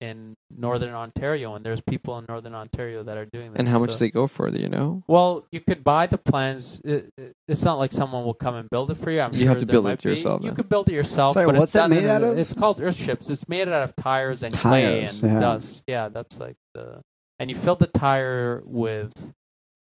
in 0.00 0.34
northern 0.50 0.92
Ontario. 0.94 1.54
And 1.54 1.64
there's 1.64 1.80
people 1.80 2.18
in 2.18 2.24
northern 2.28 2.54
Ontario 2.54 3.04
that 3.04 3.16
are 3.16 3.24
doing 3.32 3.52
this. 3.52 3.58
and 3.60 3.68
how 3.68 3.78
much 3.78 3.92
so- 3.92 3.98
they 3.98 4.10
go 4.10 4.26
for? 4.26 4.50
Do 4.50 4.58
you 4.60 4.68
know? 4.68 5.02
well, 5.06 5.46
you 5.52 5.60
could 5.60 5.84
buy 5.84 6.06
the 6.06 6.18
plans. 6.18 6.80
It, 6.84 7.08
it- 7.16 7.32
it's 7.46 7.62
not 7.62 7.78
like 7.78 7.92
someone 7.92 8.24
will 8.24 8.34
come 8.34 8.54
and 8.56 8.68
build 8.70 8.90
it 8.90 8.96
for 8.96 9.10
you. 9.10 9.20
I'm 9.20 9.32
You 9.32 9.40
sure 9.40 9.48
have 9.50 9.58
to 9.58 9.66
build 9.66 9.84
might 9.84 9.92
it 9.94 10.02
be. 10.02 10.10
yourself, 10.10 10.42
You 10.42 10.48
then. 10.48 10.56
could 10.56 10.68
build 10.68 10.88
it 10.88 10.94
yourself. 10.94 11.34
Sorry, 11.34 11.46
but 11.46 11.54
what's 11.56 11.74
it's 11.74 11.84
it 11.84 11.88
made 11.88 12.06
out 12.06 12.22
of? 12.24 12.36
It's 12.38 12.54
called 12.54 12.80
earth 12.80 12.96
ships. 12.96 13.30
It's 13.30 13.48
made 13.48 13.68
out 13.68 13.82
of 13.84 13.94
tires 13.94 14.42
and 14.42 14.52
clay 14.54 15.04
and 15.04 15.22
yeah. 15.22 15.38
dust. 15.38 15.84
Yeah, 15.86 16.08
that's 16.08 16.38
like 16.40 16.56
the. 16.74 17.00
And 17.38 17.50
you 17.50 17.56
fill 17.56 17.76
the 17.76 17.86
tire 17.88 18.62
with 18.64 19.12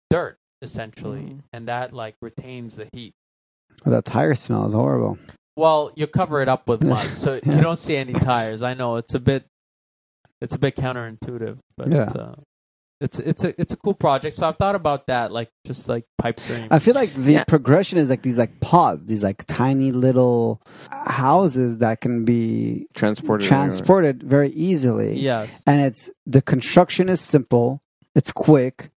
dirt 0.09 0.37
essentially, 0.63 1.21
Mm. 1.21 1.39
and 1.53 1.67
that 1.67 1.93
like 1.93 2.15
retains 2.21 2.75
the 2.75 2.87
heat. 2.93 3.13
Oh, 3.85 3.91
that 3.91 4.05
tire 4.05 4.35
smell 4.35 4.65
is 4.65 4.73
horrible. 4.73 5.17
Well, 5.55 5.91
you 5.95 6.07
cover 6.07 6.41
it 6.41 6.47
up 6.49 6.67
with 6.69 6.83
mud, 6.93 7.07
so 7.13 7.39
Yeah. 7.43 7.55
you 7.55 7.61
don't 7.61 7.77
see 7.77 7.95
any 7.95 8.13
tires. 8.13 8.63
I 8.63 8.73
know 8.73 8.95
it's 8.97 9.13
a 9.13 9.19
bit, 9.19 9.45
it's 10.39 10.55
a 10.55 10.59
bit 10.59 10.75
counterintuitive, 10.75 11.57
but 11.77 11.91
Yeah. 11.91 12.03
uh, 12.03 12.35
it's 12.99 13.17
it's 13.17 13.43
a 13.43 13.59
it's 13.59 13.73
a 13.73 13.77
cool 13.77 13.95
project. 13.95 14.35
So 14.35 14.47
I've 14.47 14.57
thought 14.57 14.75
about 14.75 15.07
that, 15.07 15.31
like 15.31 15.49
just 15.65 15.89
like 15.89 16.05
pipe 16.19 16.39
dreams. 16.45 16.67
I 16.69 16.77
feel 16.77 16.93
like 16.93 17.09
the 17.13 17.33
Yeah. 17.33 17.43
progression 17.45 17.97
is 17.97 18.11
like 18.11 18.21
these 18.21 18.37
like 18.37 18.59
pods, 18.59 19.05
these 19.05 19.23
like 19.23 19.43
tiny 19.47 19.91
little 19.91 20.61
houses 20.91 21.79
that 21.79 21.99
can 22.01 22.25
be 22.25 22.85
Transported. 22.93 23.47
transported 23.47 24.21
very 24.21 24.49
easily. 24.51 25.19
yes, 25.19 25.63
And 25.65 25.81
it's 25.81 26.11
the 26.27 26.43
construction 26.43 27.09
is 27.09 27.19
simple, 27.21 27.81
it's 28.13 28.31
quick, 28.31 28.91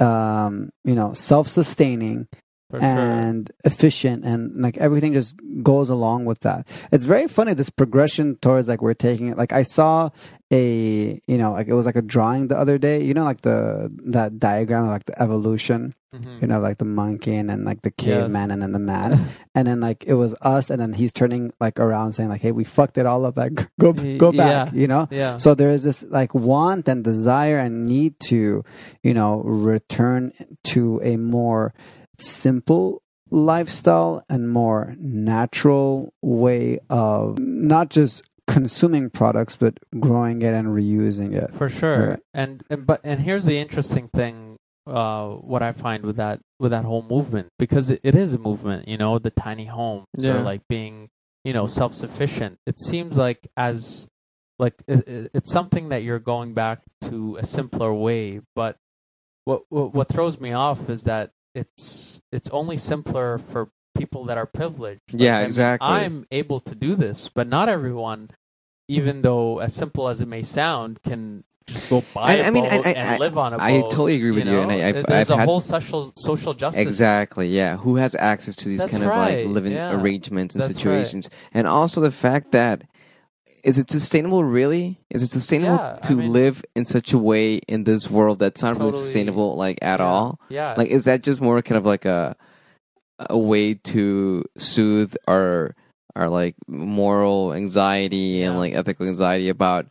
um, 0.00 0.70
you 0.84 0.94
know, 0.94 1.12
self-sustaining, 1.12 2.28
For 2.70 2.78
sure. 2.80 2.88
and 2.88 3.50
efficient 3.64 4.24
and 4.24 4.62
like 4.62 4.76
everything 4.78 5.12
just 5.12 5.34
goes 5.62 5.90
along 5.90 6.24
with 6.24 6.40
that 6.40 6.66
it's 6.92 7.04
very 7.04 7.26
funny 7.28 7.52
this 7.54 7.68
progression 7.70 8.36
towards 8.36 8.68
like 8.68 8.80
we're 8.80 8.94
taking 8.94 9.26
it 9.28 9.36
like 9.36 9.52
i 9.52 9.62
saw 9.64 10.10
a 10.52 11.20
you 11.26 11.38
know 11.38 11.52
like 11.52 11.68
it 11.68 11.74
was 11.74 11.86
like 11.86 11.96
a 11.96 12.02
drawing 12.02 12.48
the 12.48 12.56
other 12.58 12.78
day 12.78 13.02
you 13.02 13.12
know 13.14 13.24
like 13.24 13.42
the 13.42 13.90
that 14.06 14.38
diagram 14.38 14.84
of 14.84 14.90
like 14.90 15.06
the 15.06 15.20
evolution 15.22 15.94
Mhm. 16.12 16.42
you 16.42 16.48
know 16.48 16.58
like 16.58 16.78
the 16.78 16.84
monkey 16.84 17.36
and 17.36 17.48
then 17.48 17.62
like 17.62 17.82
the 17.82 17.92
Yes. 17.96 18.04
caveman 18.04 18.50
and 18.50 18.60
then 18.60 18.72
the 18.72 18.80
man 18.80 19.28
and 19.54 19.68
then 19.68 19.78
like 19.78 20.02
it 20.08 20.14
was 20.14 20.34
us 20.42 20.68
and 20.68 20.80
then 20.82 20.92
he's 20.92 21.12
turning 21.12 21.52
like 21.60 21.78
around 21.78 22.14
saying 22.14 22.28
like 22.28 22.40
hey 22.40 22.50
we 22.50 22.64
fucked 22.64 22.98
it 22.98 23.06
all 23.06 23.24
up 23.24 23.36
like 23.36 23.54
go 23.78 23.92
go 23.92 24.32
back 24.32 24.72
yeah. 24.72 24.80
you 24.80 24.88
know 24.88 25.06
Yeah. 25.12 25.36
so 25.36 25.54
there 25.54 25.70
is 25.70 25.84
this 25.84 26.02
like 26.10 26.34
want 26.34 26.88
and 26.88 27.04
desire 27.04 27.58
and 27.60 27.86
need 27.86 28.18
to, 28.30 28.64
you 29.04 29.14
know, 29.14 29.38
return 29.42 30.32
to 30.74 31.00
a 31.04 31.16
more 31.16 31.72
simple 32.20 33.02
lifestyle 33.30 34.24
and 34.28 34.50
more 34.50 34.94
natural 34.98 36.12
way 36.22 36.78
of 36.90 37.38
not 37.38 37.88
just 37.90 38.22
consuming 38.46 39.08
products 39.08 39.54
but 39.56 39.78
growing 40.00 40.42
it 40.42 40.52
and 40.52 40.68
reusing 40.68 41.34
it. 41.36 41.54
for 41.54 41.68
sure 41.68 42.10
Right. 42.10 42.18
and, 42.34 42.62
and 42.68 42.84
but 42.86 43.00
and 43.04 43.20
here's 43.20 43.44
the 43.44 43.58
interesting 43.58 44.08
thing 44.08 44.56
uh 44.88 45.28
what 45.28 45.62
i 45.62 45.70
find 45.70 46.04
with 46.04 46.16
that 46.16 46.40
with 46.58 46.72
that 46.72 46.84
whole 46.84 47.02
movement 47.02 47.46
because 47.60 47.90
it, 47.90 48.00
it 48.02 48.16
is 48.16 48.34
a 48.34 48.38
movement 48.38 48.88
you 48.88 48.96
know 48.98 49.20
the 49.20 49.30
tiny 49.30 49.66
homes 49.66 50.06
Yeah. 50.18 50.32
or 50.38 50.40
like 50.42 50.62
being 50.68 51.08
you 51.44 51.52
know 51.52 51.66
self-sufficient 51.66 52.58
it 52.66 52.80
seems 52.80 53.16
like 53.16 53.46
as 53.56 54.08
like 54.58 54.74
it, 54.88 55.06
it- 55.06 55.30
it's 55.32 55.52
something 55.52 55.90
that 55.90 56.02
you're 56.02 56.18
going 56.18 56.54
back 56.54 56.80
to 57.02 57.36
a 57.36 57.44
simpler 57.46 57.94
way 57.94 58.40
but 58.56 58.76
what, 59.44 59.62
what 59.68 59.94
what 59.94 60.08
throws 60.08 60.40
me 60.40 60.52
off 60.52 60.90
is 60.90 61.02
that 61.02 61.30
it's 61.54 62.20
it's 62.32 62.48
only 62.50 62.76
simpler 62.76 63.38
for 63.38 63.70
people 63.96 64.24
that 64.24 64.38
are 64.38 64.46
privileged 64.46 65.00
Like, 65.12 65.20
Yeah, 65.20 65.36
I 65.36 65.38
mean, 65.40 65.46
exactly. 65.46 65.88
i'm 65.88 66.26
able 66.30 66.60
to 66.60 66.74
do 66.74 66.94
this 66.94 67.28
but 67.28 67.48
not 67.48 67.68
everyone 67.68 68.30
even 68.88 69.22
though 69.22 69.58
as 69.58 69.74
simple 69.74 70.08
as 70.08 70.20
it 70.20 70.28
may 70.28 70.42
sound 70.42 71.02
can 71.02 71.44
just 71.66 71.88
go 71.88 72.02
buy 72.14 72.32
And 72.32 72.40
a 72.40 72.46
I 72.46 72.50
mean, 72.50 72.64
boat 72.64 72.72
I- 72.86 72.90
I- 72.90 72.92
and 72.94 73.20
live 73.20 73.38
on 73.38 73.52
a 73.52 73.58
boat 73.58 73.62
I 73.64 73.80
totally 73.82 74.16
agree 74.16 74.30
with 74.32 74.46
you, 74.46 74.52
know? 74.52 74.62
and 74.62 74.72
I- 74.72 74.92
there's 75.02 75.30
I've 75.30 75.36
a 75.36 75.40
had- 75.40 75.48
whole 75.48 75.60
social 75.60 76.12
social 76.16 76.52
justice 76.54 76.80
Exactly. 76.82 77.46
Yeah. 77.48 77.76
Who 77.76 77.94
has 77.96 78.16
access 78.16 78.56
to 78.56 78.68
these 78.68 78.80
That's 78.80 78.90
kind 78.90 79.04
of 79.04 79.10
like 79.10 79.46
living 79.46 79.74
yeah. 79.74 79.92
arrangements 79.92 80.56
and 80.56 80.62
That's 80.64 80.70
right. 80.74 80.76
situations, 80.82 81.30
and 81.52 81.68
also 81.68 82.00
the 82.00 82.10
fact 82.10 82.50
that 82.52 82.82
is 83.64 83.78
it 83.78 83.90
sustainable? 83.90 84.42
Really? 84.44 84.98
Is 85.10 85.22
it 85.22 85.30
sustainable 85.30 85.76
Yeah, 85.76 85.96
I 85.96 86.06
to 86.08 86.16
mean- 86.16 86.32
live 86.32 86.64
in 86.74 86.84
such 86.84 87.12
a 87.12 87.18
way 87.18 87.56
in 87.68 87.84
this 87.84 88.10
world 88.10 88.38
that's 88.38 88.62
not 88.62 88.76
really 88.78 88.92
sustainable, 88.92 89.56
like 89.56 89.78
at 89.82 90.00
Yeah, 90.00 90.06
all? 90.06 90.40
yeah 90.48 90.74
Like, 90.76 90.88
is 90.88 91.04
that 91.04 91.22
just 91.22 91.40
more 91.40 91.60
kind 91.62 91.78
of 91.78 91.86
like 91.86 92.04
a 92.04 92.36
a 93.28 93.36
way 93.38 93.74
to 93.74 94.44
soothe 94.56 95.14
our 95.28 95.74
our 96.16 96.28
like 96.30 96.54
moral 96.66 97.52
anxiety 97.52 98.42
and 98.42 98.54
Yeah. 98.54 98.58
like 98.58 98.72
ethical 98.74 99.06
anxiety 99.06 99.48
about 99.50 99.86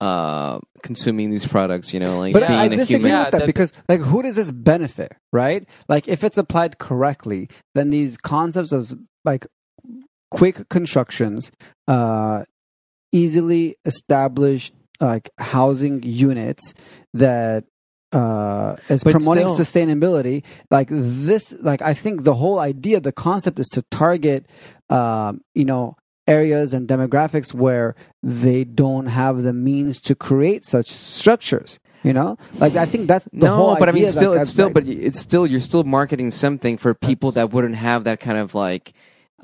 uh 0.00 0.58
consuming 0.82 1.30
these 1.30 1.46
products? 1.46 1.92
You 1.92 2.00
know, 2.00 2.18
like 2.18 2.32
But 2.32 2.46
being 2.46 2.58
I 2.58 2.64
a 2.66 2.68
disagree 2.70 2.94
human. 2.96 3.10
Yeah, 3.10 3.24
with 3.24 3.32
that 3.32 3.38
that- 3.40 3.46
because, 3.46 3.72
like, 3.88 4.00
who 4.00 4.22
does 4.22 4.36
this 4.36 4.50
benefit, 4.50 5.12
right? 5.32 5.68
Like, 5.88 6.08
if 6.08 6.24
it's 6.24 6.38
applied 6.38 6.78
correctly, 6.78 7.48
then 7.74 7.90
these 7.90 8.16
concepts 8.16 8.72
of 8.72 8.92
like 9.24 9.46
quick 10.30 10.68
constructions, 10.68 11.50
uh, 11.88 12.44
easily 13.12 13.76
established 13.84 14.72
like 15.00 15.30
housing 15.38 16.02
units 16.02 16.74
that 17.14 17.64
uh 18.12 18.76
is 18.88 19.02
But 19.04 19.12
promoting 19.12 19.48
still- 19.48 19.64
sustainability. 19.64 20.42
Like 20.70 20.88
this 20.90 21.54
like 21.60 21.80
i 21.80 21.94
think 21.94 22.24
the 22.24 22.34
whole 22.34 22.58
idea 22.58 23.00
the 23.00 23.12
concept 23.12 23.58
is 23.60 23.68
to 23.68 23.82
target 23.90 24.46
um 24.90 25.42
you 25.54 25.64
know 25.64 25.96
areas 26.26 26.72
and 26.74 26.88
demographics 26.88 27.54
where 27.54 27.94
they 28.22 28.64
don't 28.64 29.06
have 29.06 29.42
the 29.42 29.52
means 29.52 30.00
to 30.02 30.14
create 30.14 30.64
such 30.64 30.88
structures 30.90 31.78
you 32.02 32.12
know? 32.12 32.36
Like 32.54 32.76
i 32.76 32.86
think 32.86 33.08
that's 33.08 33.26
the 33.32 33.46
no, 33.46 33.56
whole 33.56 33.76
but 33.78 33.88
I 33.88 33.92
mean, 33.92 34.10
still, 34.10 34.32
it's 34.32 34.50
still, 34.50 34.66
like- 34.66 34.74
but 34.74 34.88
it's 34.88 35.20
still, 35.20 35.46
you're 35.46 35.60
still 35.60 35.84
marketing 35.84 36.30
something 36.30 36.78
for 36.78 36.94
people 36.94 37.30
that 37.32 37.50
wouldn't 37.50 37.76
have 37.76 38.04
that 38.04 38.20
kind 38.20 38.38
of 38.38 38.54
like, 38.54 38.92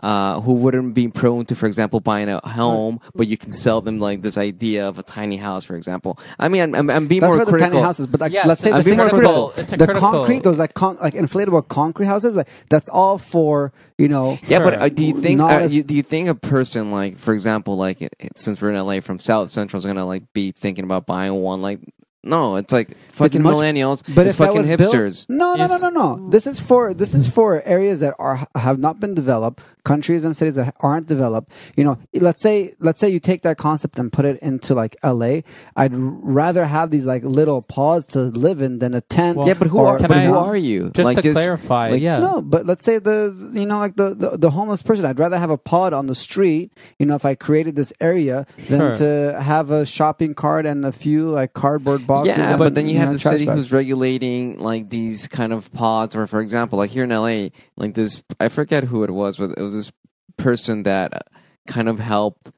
uh, 0.02 0.40
who 0.40 0.52
wouldn't 0.52 0.94
be 0.94 1.08
prone 1.08 1.46
to, 1.46 1.54
for 1.54 1.66
example, 1.66 2.00
buying 2.00 2.28
a 2.28 2.40
home, 2.46 3.00
but 3.14 3.26
you 3.28 3.36
can 3.38 3.50
sell 3.50 3.80
them 3.80 3.98
like 3.98 4.22
this 4.22 4.36
idea 4.36 4.86
of 4.88 4.98
a 4.98 5.02
tiny 5.02 5.36
house, 5.36 5.64
for 5.64 5.74
example. 5.76 6.18
I 6.38 6.48
mean, 6.48 6.62
I'm, 6.62 6.74
I'm, 6.74 6.90
I'm 6.90 7.06
being 7.06 7.20
that's 7.22 7.30
more 7.30 7.38
where 7.38 7.44
the 7.46 7.50
critical. 7.52 7.72
tiny 7.72 7.82
houses 7.82 8.06
but 8.06 8.20
like 8.20 8.32
Yes, 8.32 8.46
let's 8.46 8.60
say 8.60 8.70
it's 8.70 8.84
the 8.84 8.92
a 8.92 8.96
things 8.96 9.10
critical- 9.10 9.52
it's 9.56 9.70
the 9.70 9.86
concrete 9.94 10.42
those 10.44 10.58
like 10.58 10.74
con- 10.74 10.98
like 11.00 11.14
inflatable 11.14 11.66
concrete 11.68 12.06
houses 12.06 12.36
like 12.36 12.48
that's 12.68 12.88
all 12.88 13.16
for 13.18 13.72
you 13.98 14.08
know 14.08 14.38
Yeah, 14.46 14.58
but 14.58 14.74
uh, 14.82 14.88
do 14.90 15.04
you 15.04 15.20
think 15.20 15.40
uh, 15.40 15.46
as- 15.46 15.74
you, 15.74 15.82
do 15.82 15.94
you 15.94 16.02
think 16.02 16.28
a 16.28 16.34
person 16.34 16.90
like, 16.90 17.18
for 17.18 17.32
example, 17.32 17.76
like 17.76 18.02
it, 18.02 18.14
it- 18.18 18.36
since 18.38 18.60
we're 18.60 18.72
in 18.72 18.76
LA 18.86 19.00
from 19.00 19.18
South 19.18 19.50
Central 19.50 19.78
is 19.78 19.86
gonna 19.86 20.04
like 20.06 20.32
be 20.34 20.52
thinking 20.52 20.84
about 20.84 21.06
buying 21.06 21.34
one? 21.34 21.62
Like, 21.62 21.80
no, 22.22 22.56
it's 22.56 22.72
like 22.72 22.96
fucking 23.12 23.40
much- 23.40 23.54
millennials, 23.54 24.02
But 24.12 24.26
it's 24.26 24.34
if 24.34 24.38
that 24.38 24.46
fucking 24.48 24.58
was 24.58 24.68
hipsters. 24.68 25.26
built, 25.28 25.38
no, 25.38 25.54
no, 25.54 25.66
no, 25.68 25.76
no, 25.76 25.90
no. 26.16 26.28
This 26.30 26.46
is 26.46 26.58
for 26.58 26.92
this 26.92 27.14
is 27.14 27.28
for 27.28 27.62
areas 27.62 28.00
that 28.00 28.14
are 28.18 28.44
have 28.56 28.80
not 28.80 28.98
been 28.98 29.14
developed, 29.14 29.62
countries 29.92 30.24
and 30.26 30.36
cities 30.36 30.56
that 30.56 30.74
aren't 30.80 31.06
developed. 31.06 31.50
You 31.76 31.84
know, 31.84 31.98
let's 32.28 32.42
say 32.42 32.74
let's 32.80 33.00
say 33.00 33.08
you 33.08 33.20
take 33.20 33.42
that 33.42 33.56
concept 33.56 33.98
and 34.00 34.12
put 34.12 34.24
it 34.26 34.36
into 34.42 34.74
like 34.74 34.96
L.A. 35.02 35.44
I'd 35.76 35.92
rather 35.94 36.64
have 36.66 36.90
these 36.90 37.06
like 37.06 37.22
little 37.24 37.62
pods 37.62 38.06
to 38.14 38.20
live 38.46 38.60
in 38.66 38.80
than 38.80 38.92
a 38.94 39.00
tent. 39.00 39.38
Well, 39.38 39.46
yeah, 39.48 39.54
but 39.54 39.68
who 39.68 39.78
or- 39.78 39.88
are 39.94 39.98
can 39.98 40.08
but 40.08 40.18
I- 40.18 40.26
who 40.26 40.34
are 40.36 40.56
you? 40.56 40.90
just 40.90 41.06
like 41.06 41.22
to 41.22 41.32
clarify 41.32 41.90
like- 41.90 42.02
yeah 42.02 42.18
No, 42.20 42.42
but 42.42 42.66
let's 42.66 42.84
say 42.84 42.98
the 42.98 43.18
you 43.54 43.64
know 43.66 43.78
like 43.78 43.96
the, 43.96 44.14
the 44.14 44.36
the 44.36 44.50
homeless 44.50 44.82
person. 44.82 45.04
I'd 45.06 45.18
rather 45.18 45.38
have 45.38 45.50
a 45.50 45.58
pod 45.58 45.92
on 45.92 46.06
the 46.06 46.14
street. 46.14 46.72
You 46.98 47.06
know, 47.06 47.14
if 47.14 47.24
I 47.24 47.34
created 47.36 47.76
this 47.76 47.92
area, 48.00 48.46
than 48.68 48.94
to 48.96 49.38
have 49.40 49.70
a 49.70 49.86
shopping 49.86 50.34
cart 50.34 50.66
and 50.66 50.84
a 50.84 50.92
few 50.92 51.30
like 51.30 51.52
cardboard 51.54 52.06
boxes. 52.06 52.36
Yeah, 52.36 52.50
and, 52.50 52.58
but 52.58 52.74
then 52.74 52.88
you 52.88 52.98
have 52.98 53.08
know, 53.08 53.12
the 53.14 53.18
city 53.20 53.46
bags. 53.46 53.56
who's 53.58 53.72
regulating 53.72 54.58
like 54.58 54.90
these 54.90 55.28
kind 55.28 55.52
of 55.52 55.72
pods, 55.72 56.14
or 56.16 56.26
for 56.26 56.40
example, 56.40 56.76
like 56.78 56.90
here 56.90 57.04
in 57.04 57.10
LA, 57.10 57.50
like 57.76 57.94
this. 57.94 58.22
I 58.40 58.48
forget 58.48 58.84
who 58.84 59.04
it 59.04 59.10
was, 59.10 59.36
but 59.36 59.50
it 59.56 59.62
was 59.62 59.75
this 59.76 59.92
person 60.36 60.82
that 60.84 61.14
uh, 61.14 61.18
kind 61.66 61.88
of 61.88 61.98
helped 61.98 62.50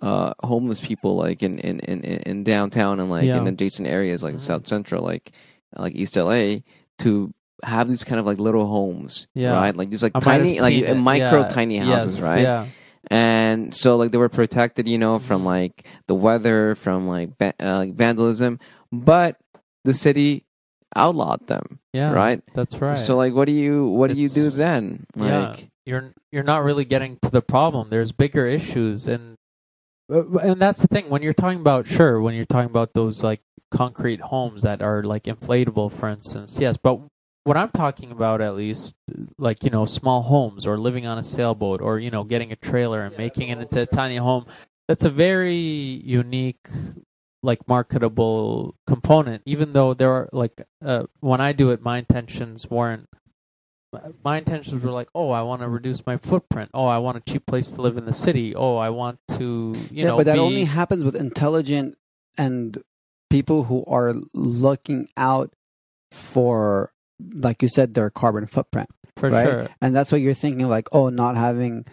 uh 0.00 0.34
homeless 0.42 0.80
people 0.80 1.16
like 1.16 1.42
in 1.42 1.58
in 1.60 1.80
in, 1.80 2.00
in 2.02 2.44
downtown 2.44 3.00
and 3.00 3.10
like 3.10 3.24
Yeah. 3.24 3.38
in 3.38 3.46
adjacent 3.46 3.88
areas 3.88 4.22
like 4.22 4.34
Mhm. 4.34 4.40
South 4.40 4.66
Central, 4.66 5.02
like 5.04 5.32
like 5.76 5.94
East 5.94 6.16
LA, 6.16 6.60
to 6.98 7.32
have 7.62 7.88
these 7.88 8.04
kind 8.04 8.18
of 8.20 8.26
like 8.26 8.38
little 8.38 8.66
homes, 8.66 9.26
Yeah. 9.34 9.52
right? 9.52 9.74
Like 9.74 9.90
these 9.90 10.02
like 10.02 10.12
I 10.14 10.20
tiny, 10.20 10.60
like 10.60 10.74
it. 10.74 10.94
micro 10.94 11.40
Yeah. 11.40 11.48
tiny 11.48 11.76
houses, 11.78 12.16
Yes, 12.16 12.22
right? 12.24 12.42
yeah 12.42 12.66
and 13.10 13.74
so 13.74 13.98
like 13.98 14.12
they 14.12 14.16
were 14.18 14.30
protected 14.30 14.88
you 14.88 14.96
know 14.96 15.16
Mm-hmm. 15.18 15.26
from 15.26 15.44
like 15.44 15.86
the 16.08 16.14
weather 16.14 16.74
from 16.74 17.06
like 17.06 17.36
va- 17.38 17.52
uh, 17.60 17.76
like 17.76 17.92
vandalism 17.94 18.58
but 18.90 19.36
the 19.84 19.92
city 19.92 20.46
outlawed 20.96 21.46
them 21.46 21.80
yeah 21.92 22.10
right 22.12 22.40
that's 22.54 22.80
right 22.80 22.96
so 22.96 23.14
like 23.18 23.34
what 23.34 23.44
do 23.44 23.52
you 23.52 23.84
what 23.88 24.08
do 24.10 24.16
you 24.16 24.30
do 24.30 24.46
It's- 24.46 24.56
then 24.56 25.04
yeah. 25.16 25.48
like 25.50 25.68
you're 25.86 26.12
you're 26.32 26.42
not 26.42 26.64
really 26.64 26.84
getting 26.84 27.18
to 27.22 27.30
the 27.30 27.42
problem. 27.42 27.88
There's 27.88 28.12
bigger 28.12 28.46
issues, 28.46 29.06
and 29.06 29.36
uh, 30.12 30.38
and 30.38 30.60
that's 30.60 30.80
the 30.80 30.88
thing 30.88 31.08
when 31.08 31.22
you're 31.22 31.32
talking 31.32 31.60
about 31.60 31.86
sure 31.86 32.20
when 32.20 32.34
you're 32.34 32.44
talking 32.44 32.70
about 32.70 32.94
those 32.94 33.22
like 33.22 33.40
concrete 33.70 34.20
homes 34.20 34.62
that 34.62 34.82
are 34.82 35.02
like 35.02 35.24
inflatable, 35.24 35.92
for 35.92 36.08
instance, 36.08 36.58
yes. 36.60 36.76
But 36.76 37.00
what 37.44 37.56
I'm 37.56 37.70
talking 37.70 38.10
about, 38.10 38.40
at 38.40 38.54
least, 38.54 38.94
like 39.38 39.64
you 39.64 39.70
know, 39.70 39.84
small 39.86 40.22
homes 40.22 40.66
or 40.66 40.78
living 40.78 41.06
on 41.06 41.18
a 41.18 41.22
sailboat 41.22 41.80
or 41.80 41.98
you 41.98 42.10
know, 42.10 42.24
getting 42.24 42.52
a 42.52 42.56
trailer 42.56 43.02
and 43.04 43.16
making 43.18 43.48
it 43.48 43.58
into 43.58 43.82
a 43.82 43.86
tiny 43.86 44.16
home. 44.16 44.46
That's 44.88 45.04
a 45.04 45.10
very 45.10 45.54
unique 45.54 46.68
like 47.44 47.68
marketable 47.68 48.74
component 48.86 49.42
even 49.44 49.74
though 49.74 49.92
there 49.92 50.10
are 50.10 50.28
like 50.32 50.62
uh, 50.82 51.04
when 51.20 51.42
i 51.42 51.52
do 51.52 51.70
it 51.70 51.82
my 51.82 51.98
intentions 51.98 52.68
weren't 52.70 53.06
my 54.24 54.38
intentions 54.38 54.82
were 54.82 54.90
like, 54.90 55.08
oh, 55.14 55.30
I 55.30 55.42
want 55.42 55.62
to 55.62 55.68
reduce 55.68 56.04
my 56.06 56.16
footprint. 56.16 56.70
Oh, 56.74 56.86
I 56.86 56.98
want 56.98 57.16
a 57.16 57.20
cheap 57.20 57.46
place 57.46 57.72
to 57.72 57.82
live 57.82 57.96
in 57.96 58.04
the 58.04 58.12
city. 58.12 58.54
Oh, 58.54 58.76
I 58.76 58.90
want 58.90 59.18
to, 59.36 59.74
you 59.74 59.88
yeah, 59.90 60.04
know, 60.06 60.16
but 60.16 60.26
that 60.26 60.34
be, 60.34 60.40
only 60.40 60.64
happens 60.64 61.04
with 61.04 61.14
intelligent 61.14 61.96
and 62.36 62.78
people 63.30 63.64
who 63.64 63.84
are 63.86 64.14
looking 64.32 65.08
out 65.16 65.52
for, 66.10 66.92
like 67.32 67.62
you 67.62 67.68
said, 67.68 67.94
their 67.94 68.10
carbon 68.10 68.46
footprint, 68.46 68.90
for 69.16 69.30
right? 69.30 69.46
sure. 69.46 69.68
and 69.80 69.94
that's 69.94 70.12
what 70.12 70.20
you're 70.20 70.34
thinking, 70.34 70.68
like, 70.68 70.88
oh, 70.92 71.08
not 71.08 71.36
having 71.36 71.84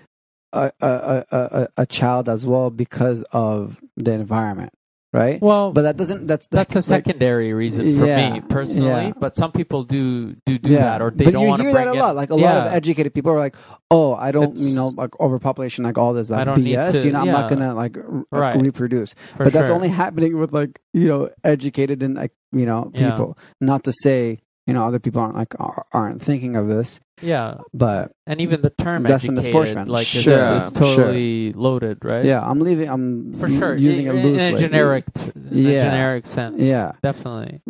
a 0.53 0.71
a, 0.81 0.87
a, 0.87 1.25
a, 1.31 1.67
a 1.77 1.85
child 1.85 2.29
as 2.29 2.45
well 2.45 2.69
because 2.69 3.23
of 3.31 3.81
the 3.95 4.11
environment, 4.11 4.73
right? 5.13 5.41
Well, 5.41 5.71
But 5.71 5.83
that 5.83 5.97
doesn't. 5.97 6.27
That's 6.27 6.47
that's 6.47 6.73
a 6.73 6.77
like- 6.77 6.83
secondary 6.83 7.53
reason 7.53 7.97
for 7.97 8.05
Yeah, 8.05 8.33
me 8.33 8.41
personally. 8.41 8.89
yeah. 9.07 9.13
But 9.19 9.35
some 9.35 9.51
people 9.51 9.83
do 9.83 10.35
do 10.45 10.57
do 10.57 10.71
yeah. 10.71 10.79
that, 10.83 11.01
or 11.01 11.11
they 11.11 11.25
but 11.25 11.33
don't 11.33 11.43
you 11.43 11.47
want 11.49 11.59
to 11.61 11.67
hear 11.67 11.73
bring 11.73 11.85
that 11.85 11.95
a 11.95 11.99
lot. 11.99 12.15
Like 12.15 12.29
a 12.31 12.35
lot 12.35 12.57
of 12.57 12.73
educated 12.73 13.13
people 13.13 13.31
are 13.31 13.37
like, 13.39 13.55
"Oh, 13.89 14.13
I 14.15 14.31
don't, 14.31 14.51
It's- 14.51 14.63
you 14.63 14.75
know, 14.75 14.87
like 14.89 15.17
overpopulation, 15.19 15.83
like 15.83 15.97
all 15.97 16.13
this, 16.13 16.29
like 16.29 16.41
I 16.41 16.43
don't 16.45 16.57
BS. 16.63 16.91
to- 16.93 17.05
you 17.05 17.11
know, 17.11 17.19
I'm 17.21 17.27
not 17.27 17.49
gonna 17.49 17.73
like, 17.75 17.97
r- 17.97 18.25
Right. 18.31 18.59
reproduce." 18.61 19.13
for 19.35 19.43
but 19.45 19.53
that's 19.53 19.67
sure. 19.67 19.75
only 19.75 19.89
happening 19.89 20.37
with 20.39 20.53
like 20.53 20.79
you 20.93 21.07
know 21.07 21.29
educated 21.43 22.01
and 22.03 22.15
like 22.15 22.31
you 22.51 22.65
know 22.65 22.91
people. 22.93 23.37
Not 23.59 23.83
to 23.85 23.93
say 24.03 24.39
you 24.71 24.79
know 24.79 24.87
other 24.87 24.99
people 24.99 25.21
aren't 25.21 25.35
like 25.35 25.53
are- 25.59 25.85
aren't 25.91 26.21
thinking 26.21 26.55
of 26.55 26.67
this, 26.67 26.99
Yeah, 27.21 27.59
but 27.73 28.11
and 28.25 28.39
even 28.41 28.61
the 28.61 28.69
term 28.71 29.03
That's 29.03 29.25
in 29.25 29.35
the 29.35 29.41
sportsman. 29.41 29.87
like 29.87 30.03
it's, 30.03 30.23
Sure, 30.23 30.55
it's 30.57 30.71
sure. 30.71 30.95
totally 30.95 31.53
loaded, 31.53 32.03
right? 32.03 32.23
yeah, 32.25 32.41
I'm 32.41 32.59
leaving. 32.59 32.87
I'm 32.89 33.33
for 33.33 33.47
sure. 33.49 33.75
using 33.75 34.07
in, 34.07 34.17
it 34.17 34.23
loosely. 34.25 34.47
in 34.47 34.55
a 34.55 34.59
generic, 34.59 35.05
in 35.35 35.57
Yeah. 35.67 35.79
a 35.79 35.83
generic 35.83 36.25
sense. 36.25 36.61
Yeah, 36.61 36.93
definitely. 37.03 37.61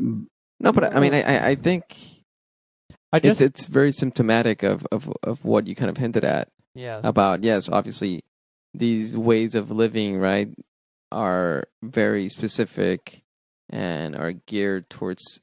No, 0.63 0.71
but 0.71 0.95
I 0.95 0.99
mean, 0.99 1.13
I 1.13 1.21
I, 1.23 1.47
I 1.49 1.55
think 1.55 1.83
I 3.11 3.17
it's 3.17 3.25
just 3.27 3.41
it's 3.41 3.65
very 3.65 3.91
symptomatic 3.91 4.63
of, 4.63 4.85
of 4.91 5.11
of 5.23 5.43
what 5.43 5.67
you 5.67 5.75
kind 5.75 5.89
of 5.89 5.97
hinted 5.97 6.23
at 6.23 6.47
yeah, 6.75 7.01
about. 7.03 7.43
Yes, 7.43 7.67
obviously, 7.67 8.21
these 8.73 9.17
ways 9.17 9.55
of 9.55 9.71
living, 9.71 10.17
right, 10.17 10.49
are 11.11 11.65
very 11.83 12.29
specific 12.29 13.21
and 13.69 14.15
are 14.15 14.33
geared 14.47 14.89
towards 14.89 15.41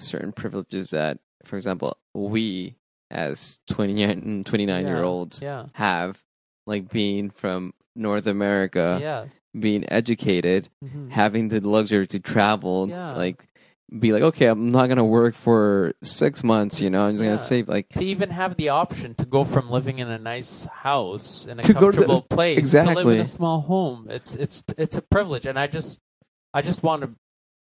certain 0.00 0.32
privileges 0.32 0.90
that, 0.90 1.18
for 1.44 1.56
example, 1.56 1.96
we 2.14 2.76
as 3.10 3.60
29, 3.68 4.44
29 4.44 4.86
year 4.86 5.02
olds 5.02 5.42
yeah, 5.42 5.66
have, 5.72 6.22
like 6.66 6.88
being 6.90 7.30
from 7.30 7.74
North 7.96 8.26
America, 8.26 8.98
yeah. 9.00 9.26
being 9.58 9.84
educated, 9.90 10.68
Mhm. 10.84 11.10
having 11.10 11.48
the 11.48 11.60
luxury 11.60 12.06
to 12.06 12.20
travel, 12.20 12.88
Yeah. 12.88 13.14
like 13.14 13.44
be 13.98 14.12
like, 14.12 14.22
okay, 14.22 14.46
I'm 14.46 14.68
not 14.70 14.88
gonna 14.88 15.04
work 15.04 15.34
for 15.34 15.92
six 16.04 16.44
months, 16.44 16.80
you 16.80 16.88
know, 16.90 17.06
I'm 17.06 17.14
just 17.14 17.24
Yeah. 17.24 17.30
gonna 17.30 17.38
save 17.38 17.68
like 17.68 17.88
to 17.96 18.04
even 18.04 18.30
have 18.30 18.56
the 18.56 18.68
option 18.68 19.14
to 19.16 19.26
go 19.26 19.42
from 19.44 19.68
living 19.68 19.98
in 19.98 20.08
a 20.08 20.18
nice 20.18 20.64
house 20.66 21.46
in 21.46 21.58
a 21.58 21.62
To 21.62 21.68
to 21.68 21.72
the- 21.74 21.80
comfortable 21.80 22.22
place 22.30 22.70
to 22.70 22.84
live 22.84 23.08
in 23.08 23.20
a 23.20 23.24
small 23.24 23.60
home. 23.62 24.06
It's 24.08 24.36
it's 24.36 24.62
it's 24.78 24.94
a 24.96 25.02
privilege, 25.02 25.44
and 25.46 25.58
I 25.58 25.66
just 25.66 25.98
I 26.54 26.62
just 26.62 26.84
want 26.84 27.02
to 27.02 27.10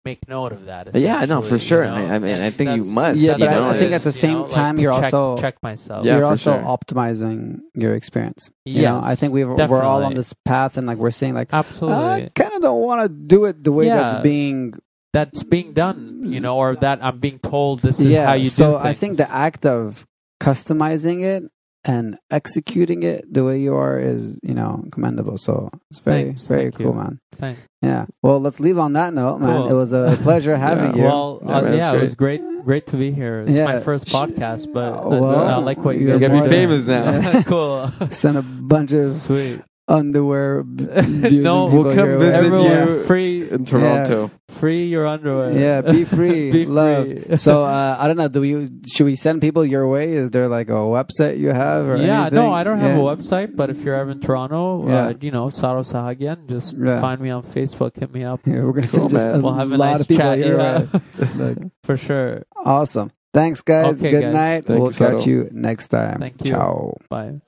make 0.09 0.29
note 0.29 0.53
of 0.53 0.63
that. 0.71 0.95
Yeah, 0.95 1.25
no, 1.33 1.43
for 1.43 1.59
sure. 1.59 1.85
you 1.85 1.91
know? 1.91 1.97
I- 1.97 2.15
I 2.15 2.19
mean, 2.19 2.37
I 2.49 2.51
think 2.51 2.69
you 2.77 2.85
must, 3.01 3.19
Yeah, 3.21 3.37
that's 3.37 3.41
but 3.53 3.63
I- 3.63 3.71
I 3.71 3.79
think 3.81 3.93
at 3.93 4.03
the 4.03 4.09
is, 4.09 4.17
you 4.17 4.21
same 4.27 4.39
know, 4.39 4.49
time, 4.61 4.75
to 4.77 4.83
you're 4.83 4.93
check, 5.03 5.15
also- 5.15 5.37
check 5.45 5.57
myself. 5.63 6.01
Yeah, 6.05 6.17
you're 6.17 6.25
also 6.33 6.53
sure. 6.55 6.63
optimizing 6.77 7.61
your 7.75 7.95
experience. 8.01 8.43
Yeah, 8.65 8.99
I 9.13 9.15
think 9.19 9.33
we 9.33 9.45
we're 9.45 9.83
all 9.91 10.03
on 10.09 10.15
this 10.15 10.33
path, 10.45 10.77
and 10.79 10.87
like 10.91 10.99
we're 10.99 11.11
seeing 11.21 11.35
like 11.41 11.49
Absolutely, 11.53 12.25
I 12.27 12.31
kind 12.35 12.53
of 12.57 12.61
don't 12.63 12.83
want 12.89 13.01
to 13.05 13.09
do 13.09 13.45
it 13.49 13.63
the 13.65 13.73
way 13.73 13.87
Yeah. 13.87 13.97
that's 13.97 14.23
being. 14.23 14.75
that's 15.15 15.43
being 15.43 15.73
done, 15.73 16.21
you 16.35 16.39
know, 16.45 16.55
or 16.63 16.77
that 16.77 16.99
I'm 17.03 17.19
being 17.19 17.39
told 17.41 17.81
this 17.81 17.99
is 17.99 18.07
yeah, 18.13 18.27
how 18.27 18.35
you 18.35 18.45
so 18.47 18.65
do 18.73 18.73
things. 18.77 18.87
I 18.91 18.93
think 19.01 19.13
the 19.17 19.31
act 19.49 19.65
of 19.65 20.07
customizing 20.39 21.23
it 21.25 21.43
and 21.85 22.19
executing 22.31 23.03
it 23.03 23.33
the 23.33 23.45
way 23.45 23.61
you 23.61 23.75
are 23.75 23.99
is, 23.99 24.39
you 24.43 24.55
know, 24.55 24.85
commendable. 24.93 25.39
So 25.39 25.71
it's 25.91 26.01
very, 26.01 26.25
Thanks, 26.25 26.47
very 26.47 26.63
thank 26.71 26.77
cool, 26.77 26.87
you. 26.87 26.93
man. 26.95 27.21
Thanks. 27.37 27.61
Yeah. 27.83 28.07
Well, 28.23 28.41
let's 28.41 28.59
leave 28.61 28.79
on 28.79 28.95
that 28.95 29.15
note, 29.15 29.39
man. 29.39 29.57
Cool. 29.57 29.69
It 29.71 29.73
was 29.75 29.93
a 29.93 30.19
pleasure 30.23 30.57
having 30.57 30.97
you. 30.97 31.05
Well, 31.05 31.41
Yeah, 31.47 31.57
uh, 31.57 31.63
man, 31.63 31.75
yeah, 31.77 31.93
it 31.95 32.01
was 32.01 32.15
great, 32.17 32.43
great 32.65 32.87
to 32.89 32.97
be 32.97 33.13
here. 33.13 33.45
It's 33.47 33.57
my 33.59 33.79
first 33.79 34.07
podcast, 34.07 34.73
but 34.73 34.93
Uh, 34.93 35.03
uh, 35.07 35.21
well, 35.21 35.49
I 35.49 35.57
like 35.59 35.79
what 35.85 35.97
you 35.97 36.09
you're 36.09 36.19
guys 36.19 36.29
gotta 36.31 36.43
be 36.43 36.49
famous 36.49 36.89
now. 36.89 37.43
cool. 37.47 37.87
Send 38.11 38.37
a 38.37 38.43
bunch 38.43 38.93
of 38.93 39.11
Sweet. 39.11 39.61
Underwear. 39.89 40.63
b- 40.65 40.85
abusing 40.85 41.43
No, 41.43 41.67
We'll 41.67 41.95
come 41.95 42.07
your 42.11 42.19
visit 42.19 42.45
Everyone, 42.45 42.89
you. 42.89 43.03
free, 43.05 43.51
in 43.51 43.65
Toronto. 43.65 44.31
free 44.51 44.85
your 44.85 45.07
underwear. 45.07 45.53
Yeah, 45.59 45.81
be 45.81 46.05
free, 46.17 46.51
Be 46.53 46.67
love. 46.67 47.07
free. 47.09 47.37
So 47.39 47.65
uh, 47.65 47.97
I 47.99 48.07
don't 48.07 48.19
know. 48.19 48.29
Do 48.29 48.43
we 48.43 48.69
should 48.93 49.05
we 49.05 49.17
send 49.17 49.41
people 49.41 49.65
your 49.65 49.89
way? 49.89 50.13
Is 50.13 50.31
there 50.31 50.47
like 50.49 50.69
a 50.69 50.73
website 50.73 51.39
you 51.39 51.49
have? 51.49 51.87
Or 51.87 51.97
yeah, 51.97 52.23
anything? 52.23 52.35
no, 52.37 52.53
I 52.53 52.65
don't 52.65 52.79
have 52.81 52.97
Yeah. 52.99 53.03
a 53.03 53.17
website, 53.17 53.57
but 53.57 53.71
if 53.71 53.81
you're 53.83 53.95
ever 53.95 54.11
in 54.11 54.21
Toronto, 54.21 54.87
Yeah. 54.87 55.07
uh, 55.09 55.15
you 55.21 55.31
know, 55.31 55.49
Saro 55.49 55.81
Sahagian, 55.83 56.49
just 56.49 56.75
Yeah. 56.77 57.01
find 57.01 57.19
me 57.21 57.31
on 57.31 57.43
Facebook, 57.43 57.99
hit 57.99 58.13
me 58.13 58.25
up. 58.25 58.41
Yeah, 58.47 58.61
we're 58.65 58.73
gonna 58.73 58.87
Cool, 58.89 59.09
send 59.09 59.11
just 59.11 59.27
a 59.27 59.39
We'll 59.41 59.55
have 59.55 59.73
a 59.73 59.77
lot 59.79 59.93
nice 59.93 60.01
of 60.03 60.09
people 60.09 60.25
chat. 60.25 60.39
your 60.39 60.59
Yeah, 60.59 60.79
way. 60.81 61.01
Like, 61.37 61.59
for 61.85 61.97
sure. 61.97 62.43
awesome. 62.63 63.11
Thanks, 63.33 63.63
guys. 63.63 64.01
Okay, 64.03 64.11
Good 64.11 64.21
guys. 64.23 64.35
night. 64.35 64.65
Thank 64.67 64.79
we'll 64.81 64.89
you, 64.89 64.93
Saro. 64.93 65.17
catch 65.17 65.27
you 65.27 65.49
next 65.53 65.89
time. 65.89 66.19
Thank 66.21 66.45
you. 66.45 66.51
Ciao. 66.51 66.97
Bye. 67.09 67.41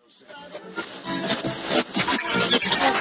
Boxy, 2.41 2.71
boxy. 2.71 3.00